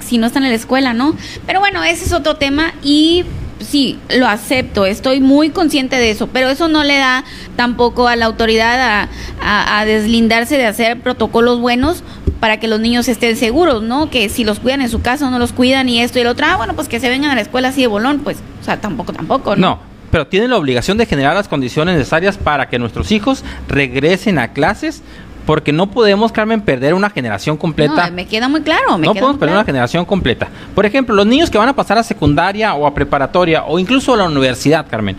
si 0.00 0.16
no 0.18 0.26
están 0.26 0.44
en 0.44 0.50
la 0.50 0.56
escuela, 0.56 0.94
¿no? 0.94 1.14
Pero 1.46 1.58
bueno, 1.58 1.82
ese 1.82 2.04
es 2.04 2.12
otro 2.12 2.36
tema 2.36 2.72
y 2.82 3.24
sí, 3.68 3.98
lo 4.16 4.26
acepto, 4.26 4.86
estoy 4.86 5.20
muy 5.20 5.50
consciente 5.50 5.96
de 5.96 6.10
eso, 6.10 6.26
pero 6.28 6.48
eso 6.48 6.68
no 6.68 6.84
le 6.84 6.96
da 6.96 7.24
tampoco 7.56 8.08
a 8.08 8.16
la 8.16 8.26
autoridad 8.26 9.08
a, 9.40 9.84
deslindarse 9.84 10.56
de 10.56 10.66
hacer 10.66 11.00
protocolos 11.00 11.60
buenos 11.60 12.02
para 12.40 12.58
que 12.58 12.68
los 12.68 12.80
niños 12.80 13.08
estén 13.08 13.36
seguros, 13.36 13.82
¿no? 13.82 14.10
Que 14.10 14.28
si 14.28 14.44
los 14.44 14.58
cuidan 14.58 14.82
en 14.82 14.88
su 14.88 15.00
casa 15.00 15.26
o 15.26 15.30
no 15.30 15.38
los 15.38 15.52
cuidan 15.52 15.88
y 15.88 16.00
esto 16.00 16.18
y 16.18 16.22
el 16.22 16.28
otro, 16.28 16.46
ah, 16.48 16.56
bueno, 16.56 16.74
pues 16.74 16.88
que 16.88 17.00
se 17.00 17.08
vengan 17.08 17.30
a 17.30 17.34
la 17.34 17.40
escuela 17.40 17.68
así 17.68 17.82
de 17.82 17.86
bolón, 17.86 18.20
pues, 18.20 18.38
o 18.60 18.64
sea, 18.64 18.80
tampoco, 18.80 19.12
tampoco, 19.12 19.56
¿no? 19.56 19.68
No, 19.68 19.80
pero 20.10 20.26
tienen 20.26 20.50
la 20.50 20.56
obligación 20.56 20.98
de 20.98 21.06
generar 21.06 21.34
las 21.34 21.48
condiciones 21.48 21.96
necesarias 21.96 22.38
para 22.38 22.68
que 22.68 22.78
nuestros 22.78 23.12
hijos 23.12 23.44
regresen 23.68 24.38
a 24.38 24.52
clases, 24.52 25.02
porque 25.48 25.72
no 25.72 25.90
podemos, 25.90 26.30
Carmen, 26.30 26.60
perder 26.60 26.92
una 26.92 27.08
generación 27.08 27.56
completa. 27.56 28.10
No, 28.10 28.14
me 28.14 28.26
queda 28.26 28.48
muy 28.48 28.60
claro, 28.60 28.98
me 28.98 29.06
no 29.06 29.14
queda 29.14 29.22
podemos 29.22 29.38
perder 29.38 29.54
claro. 29.54 29.60
una 29.60 29.64
generación 29.64 30.04
completa. 30.04 30.46
Por 30.74 30.84
ejemplo, 30.84 31.14
los 31.14 31.24
niños 31.26 31.48
que 31.48 31.56
van 31.56 31.70
a 31.70 31.74
pasar 31.74 31.96
a 31.96 32.02
secundaria 32.02 32.74
o 32.74 32.86
a 32.86 32.92
preparatoria 32.92 33.64
o 33.64 33.78
incluso 33.78 34.12
a 34.12 34.18
la 34.18 34.26
universidad, 34.26 34.86
Carmen, 34.90 35.16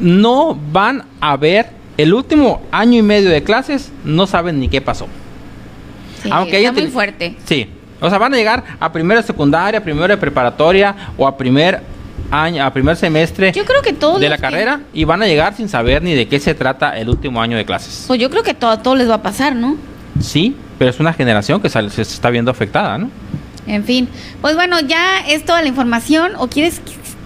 no 0.00 0.58
van 0.72 1.04
a 1.20 1.36
ver 1.36 1.66
el 1.96 2.12
último 2.12 2.60
año 2.72 2.98
y 2.98 3.02
medio 3.02 3.30
de 3.30 3.44
clases, 3.44 3.92
no 4.02 4.26
saben 4.26 4.58
ni 4.58 4.66
qué 4.66 4.80
pasó. 4.80 5.06
Sí, 6.24 6.28
Aunque 6.32 6.58
está 6.58 6.72
muy 6.72 6.88
fuerte. 6.88 7.36
Sí. 7.44 7.70
O 8.00 8.10
sea, 8.10 8.18
van 8.18 8.34
a 8.34 8.36
llegar 8.36 8.64
a 8.80 8.90
primero 8.90 9.20
de 9.20 9.26
secundaria, 9.28 9.80
primero 9.80 10.08
de 10.08 10.16
preparatoria 10.16 10.92
o 11.16 11.24
a 11.24 11.36
primer 11.36 11.80
año, 12.32 12.64
a 12.64 12.72
primer 12.72 12.96
semestre 12.96 13.52
Yo 13.52 13.64
creo 13.64 13.82
que 13.82 13.92
todos 13.92 14.18
de 14.20 14.28
la 14.28 14.36
que- 14.36 14.42
carrera 14.42 14.80
y 14.92 15.04
van 15.04 15.22
a 15.22 15.26
llegar 15.26 15.54
sin 15.54 15.68
saber 15.68 16.02
ni 16.02 16.14
de 16.14 16.26
qué 16.28 16.40
se 16.40 16.54
trata 16.54 16.98
el 16.98 17.08
último 17.08 17.40
año 17.40 17.56
de 17.56 17.64
clases. 17.64 18.04
Pues 18.08 18.18
yo 18.20 18.30
creo 18.30 18.42
que 18.42 18.54
todo, 18.54 18.70
a 18.70 18.82
todos 18.82 18.96
les 18.98 19.08
va 19.08 19.16
a 19.16 19.22
pasar, 19.22 19.54
¿no? 19.54 19.76
Sí, 20.20 20.56
pero 20.78 20.90
es 20.90 20.98
una 20.98 21.12
generación 21.12 21.60
que 21.60 21.68
sal- 21.68 21.90
se 21.90 22.02
está 22.02 22.30
viendo 22.30 22.50
afectada, 22.50 22.96
¿no? 22.98 23.10
En 23.66 23.84
fin, 23.84 24.08
pues 24.40 24.54
bueno, 24.56 24.80
ya 24.80 25.20
es 25.28 25.44
toda 25.44 25.62
la 25.62 25.68
información. 25.68 26.32
¿O 26.38 26.48
quieres, 26.48 26.80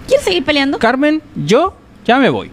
quieres 0.06 0.24
seguir 0.24 0.44
peleando? 0.44 0.78
Carmen, 0.78 1.22
yo 1.34 1.74
ya 2.04 2.18
me 2.18 2.28
voy. 2.28 2.50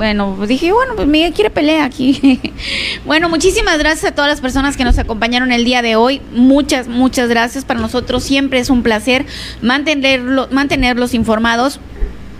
Bueno, 0.00 0.34
dije, 0.48 0.72
bueno, 0.72 0.94
pues 0.96 1.06
Miguel 1.06 1.34
quiere 1.34 1.50
pelea 1.50 1.84
aquí. 1.84 2.40
bueno, 3.04 3.28
muchísimas 3.28 3.78
gracias 3.78 4.10
a 4.10 4.14
todas 4.14 4.30
las 4.30 4.40
personas 4.40 4.78
que 4.78 4.82
nos 4.82 4.96
acompañaron 4.96 5.52
el 5.52 5.62
día 5.66 5.82
de 5.82 5.94
hoy. 5.94 6.22
Muchas, 6.32 6.88
muchas 6.88 7.28
gracias. 7.28 7.66
Para 7.66 7.80
nosotros 7.80 8.24
siempre 8.24 8.60
es 8.60 8.70
un 8.70 8.82
placer 8.82 9.26
mantenerlo, 9.60 10.48
mantenerlos 10.50 11.12
informados. 11.12 11.80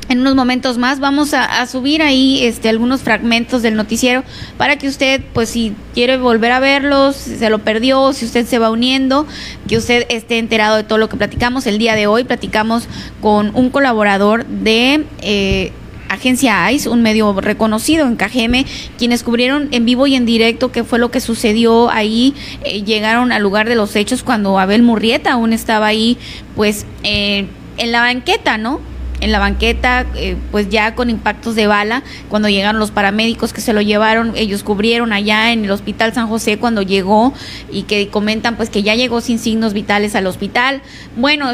En 0.08 0.20
unos 0.20 0.36
momentos 0.36 0.78
más 0.78 1.00
vamos 1.00 1.34
a, 1.34 1.60
a 1.60 1.66
subir 1.66 2.00
ahí 2.00 2.42
este, 2.46 2.70
algunos 2.70 3.02
fragmentos 3.02 3.60
del 3.60 3.76
noticiero 3.76 4.24
para 4.56 4.76
que 4.76 4.88
usted, 4.88 5.20
pues 5.34 5.50
si 5.50 5.74
quiere 5.92 6.16
volver 6.16 6.52
a 6.52 6.60
verlos, 6.60 7.14
si 7.14 7.36
se 7.36 7.50
lo 7.50 7.58
perdió, 7.58 8.14
si 8.14 8.24
usted 8.24 8.46
se 8.46 8.58
va 8.58 8.70
uniendo, 8.70 9.26
que 9.68 9.76
usted 9.76 10.06
esté 10.08 10.38
enterado 10.38 10.76
de 10.76 10.84
todo 10.84 10.96
lo 10.96 11.10
que 11.10 11.18
platicamos. 11.18 11.66
El 11.66 11.76
día 11.76 11.94
de 11.94 12.06
hoy 12.06 12.24
platicamos 12.24 12.88
con 13.20 13.54
un 13.54 13.68
colaborador 13.68 14.46
de... 14.46 15.04
eh, 15.20 15.72
Agencia 16.10 16.70
ICE, 16.72 16.88
un 16.88 17.02
medio 17.02 17.40
reconocido 17.40 18.06
en 18.06 18.16
Cajeme, 18.16 18.66
quienes 18.98 19.22
cubrieron 19.22 19.68
en 19.70 19.84
vivo 19.84 20.06
y 20.06 20.16
en 20.16 20.26
directo 20.26 20.72
qué 20.72 20.84
fue 20.84 20.98
lo 20.98 21.10
que 21.10 21.20
sucedió 21.20 21.90
ahí. 21.90 22.34
Eh, 22.64 22.82
llegaron 22.82 23.32
al 23.32 23.42
lugar 23.42 23.68
de 23.68 23.76
los 23.76 23.94
hechos 23.96 24.22
cuando 24.22 24.58
Abel 24.58 24.82
Murrieta 24.82 25.32
aún 25.32 25.52
estaba 25.52 25.86
ahí, 25.86 26.18
pues 26.56 26.84
eh, 27.04 27.46
en 27.78 27.92
la 27.92 28.00
banqueta, 28.00 28.58
¿no? 28.58 28.80
En 29.20 29.32
la 29.32 29.38
banqueta, 29.38 30.06
eh, 30.14 30.36
pues 30.50 30.68
ya 30.68 30.94
con 30.94 31.10
impactos 31.10 31.54
de 31.54 31.66
bala, 31.66 32.02
cuando 32.28 32.48
llegaron 32.48 32.78
los 32.78 32.90
paramédicos 32.90 33.52
que 33.52 33.60
se 33.60 33.72
lo 33.72 33.80
llevaron, 33.82 34.32
ellos 34.36 34.62
cubrieron 34.62 35.12
allá 35.12 35.52
en 35.52 35.64
el 35.64 35.70
Hospital 35.70 36.14
San 36.14 36.28
José 36.28 36.58
cuando 36.58 36.82
llegó 36.82 37.34
y 37.70 37.82
que 37.82 38.08
comentan 38.08 38.56
pues 38.56 38.70
que 38.70 38.82
ya 38.82 38.94
llegó 38.94 39.20
sin 39.20 39.38
signos 39.38 39.72
vitales 39.72 40.14
al 40.14 40.26
hospital. 40.26 40.82
Bueno, 41.16 41.50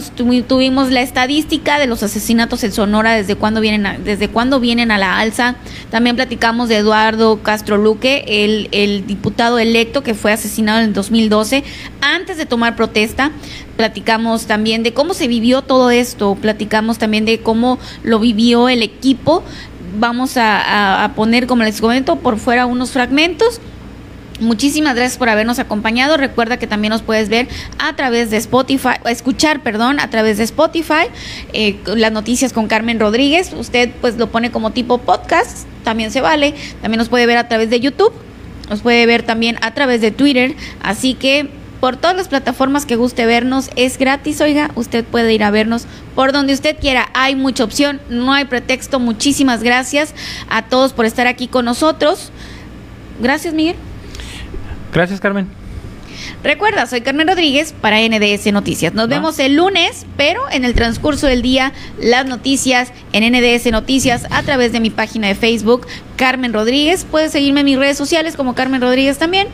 tuvimos 0.47 0.91
la 0.91 1.03
estadística 1.03 1.79
de 1.79 1.87
los 1.87 2.03
asesinatos 2.03 2.63
en 2.65 2.73
Sonora 2.73 3.15
desde 3.15 3.35
cuándo 3.35 3.61
vienen 3.61 3.87
a, 3.87 3.99
desde 3.99 4.29
cuándo 4.29 4.61
vienen 4.61 4.91
a 4.91 4.99
la 4.99 5.19
alza. 5.19 5.57
También 5.91 6.17
platicamos 6.17 6.69
de 6.69 6.77
Eduardo 6.77 7.43
Castro 7.43 7.77
Luque, 7.77 8.25
el, 8.27 8.69
el 8.73 9.07
diputado 9.07 9.59
electo 9.59 10.03
que 10.03 10.15
fue 10.15 10.33
asesinado 10.33 10.79
en 10.79 10.87
el 10.87 10.93
2012 10.93 11.65
antes 12.01 12.37
de 12.37 12.47
tomar 12.47 12.77
protesta. 12.77 13.33
Platicamos 13.77 14.47
también 14.47 14.83
de 14.83 14.95
cómo 14.95 15.13
se 15.13 15.29
vivió 15.29 15.63
todo 15.63 15.91
esto, 15.91 16.35
platicamos 16.35 16.99
también 16.99 17.27
de 17.27 17.41
cómo 17.41 17.79
lo 18.03 18.19
vivió 18.19 18.69
el 18.69 18.83
equipo. 18.83 19.43
Vamos 19.99 20.37
a, 20.37 21.13
poner, 21.15 21.47
como 21.47 21.63
les 21.63 21.81
comento, 21.81 22.17
por 22.17 22.39
fuera 22.39 22.67
unos 22.67 22.91
fragmentos. 22.91 23.61
Muchísimas 24.41 24.95
gracias 24.95 25.19
por 25.19 25.29
habernos 25.29 25.59
acompañado. 25.59 26.17
Recuerda 26.17 26.59
que 26.59 26.67
también 26.67 26.91
nos 26.91 27.03
puedes 27.03 27.29
ver 27.29 27.49
a 27.79 27.97
través 27.97 28.31
de 28.31 28.37
Spotify, 28.37 28.97
escuchar, 29.07 29.63
perdón, 29.63 29.99
a 29.99 30.11
través 30.11 30.37
de 30.37 30.45
Spotify, 30.45 31.09
eh, 31.55 31.79
las 31.87 32.13
noticias 32.13 32.53
con 32.53 32.69
Carmen 32.69 33.01
Rodríguez. 33.01 33.53
Usted 33.55 33.91
pues 34.01 34.17
lo 34.17 34.31
pone 34.31 34.51
como 34.51 34.73
tipo 34.73 34.99
podcast, 34.99 35.67
también 35.85 36.11
se 36.11 36.21
vale. 36.21 36.55
También 36.83 36.99
nos 36.99 37.09
puede 37.09 37.25
ver 37.27 37.39
a 37.39 37.49
través 37.49 37.71
de 37.71 37.81
YouTube, 37.81 38.13
nos 38.69 38.81
puede 38.81 39.07
ver 39.07 39.23
también 39.23 39.57
a 39.63 39.73
través 39.73 40.03
de 40.03 40.11
Twitter. 40.11 40.55
Así 40.83 41.15
que 41.15 41.49
por 41.81 41.97
todas 41.97 42.17
las 42.17 42.29
plataformas 42.29 42.87
que 42.87 42.97
guste 42.97 43.27
vernos. 43.27 43.71
Es 43.77 43.99
gratis, 43.99 44.41
oiga, 44.41 44.71
usted 44.75 45.05
puede 45.05 45.33
ir 45.35 45.45
a 45.45 45.51
vernos 45.51 45.87
por 46.15 46.33
donde 46.33 46.53
usted 46.53 46.77
quiera. 46.79 47.09
Hay 47.15 47.37
mucha 47.37 47.65
opción, 47.65 48.01
no 48.09 48.33
hay 48.33 48.45
pretexto. 48.45 49.01
Muchísimas 49.01 49.63
gracias 49.63 50.15
a 50.49 50.63
todos 50.63 50.93
por 50.93 51.05
estar 51.05 51.27
aquí 51.27 51.49
con 51.49 51.65
nosotros. 51.65 52.31
Gracias, 53.21 53.55
Miguel. 53.55 53.77
Gracias, 54.93 55.21
Carmen. 55.21 55.49
Recuerda, 56.43 56.87
soy 56.87 57.01
Carmen 57.01 57.29
Rodríguez 57.29 57.75
para 57.81 57.99
NDS 58.01 58.53
Noticias. 58.53 58.95
Nos 58.95 59.09
vemos 59.09 59.39
el 59.39 59.57
lunes, 59.57 60.07
pero 60.17 60.43
en 60.51 60.65
el 60.65 60.75
transcurso 60.75 61.27
del 61.27 61.43
día, 61.43 61.73
las 62.01 62.27
noticias 62.27 62.93
en 63.13 63.33
NDS 63.33 63.71
Noticias 63.73 64.27
a 64.31 64.43
través 64.43 64.73
de 64.73 64.81
mi 64.81 64.91
página 64.91 65.29
de 65.29 65.35
Facebook, 65.35 65.87
Carmen 66.17 66.53
Rodríguez. 66.53 67.05
Puedes 67.05 67.33
seguirme 67.33 67.61
en 67.61 67.67
mis 67.67 67.79
redes 67.79 67.99
sociales 67.99 68.37
como 68.37 68.55
Carmen 68.55 68.81
Rodríguez 68.81 69.19
también 69.19 69.49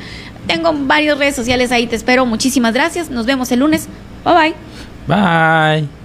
tengo 0.53 0.73
varias 0.87 1.19
redes 1.19 1.35
sociales 1.35 1.73
ahí, 1.73 1.87
te 1.87 1.97
espero. 1.97 2.27
Muchísimas 2.27 2.75
gracias. 2.75 3.11
Nos 3.11 3.27
vemos 3.27 3.51
el 3.53 3.61
lunes. 3.61 3.89
Bye 4.25 4.35
bye. 4.35 4.55
Bye. 5.07 6.02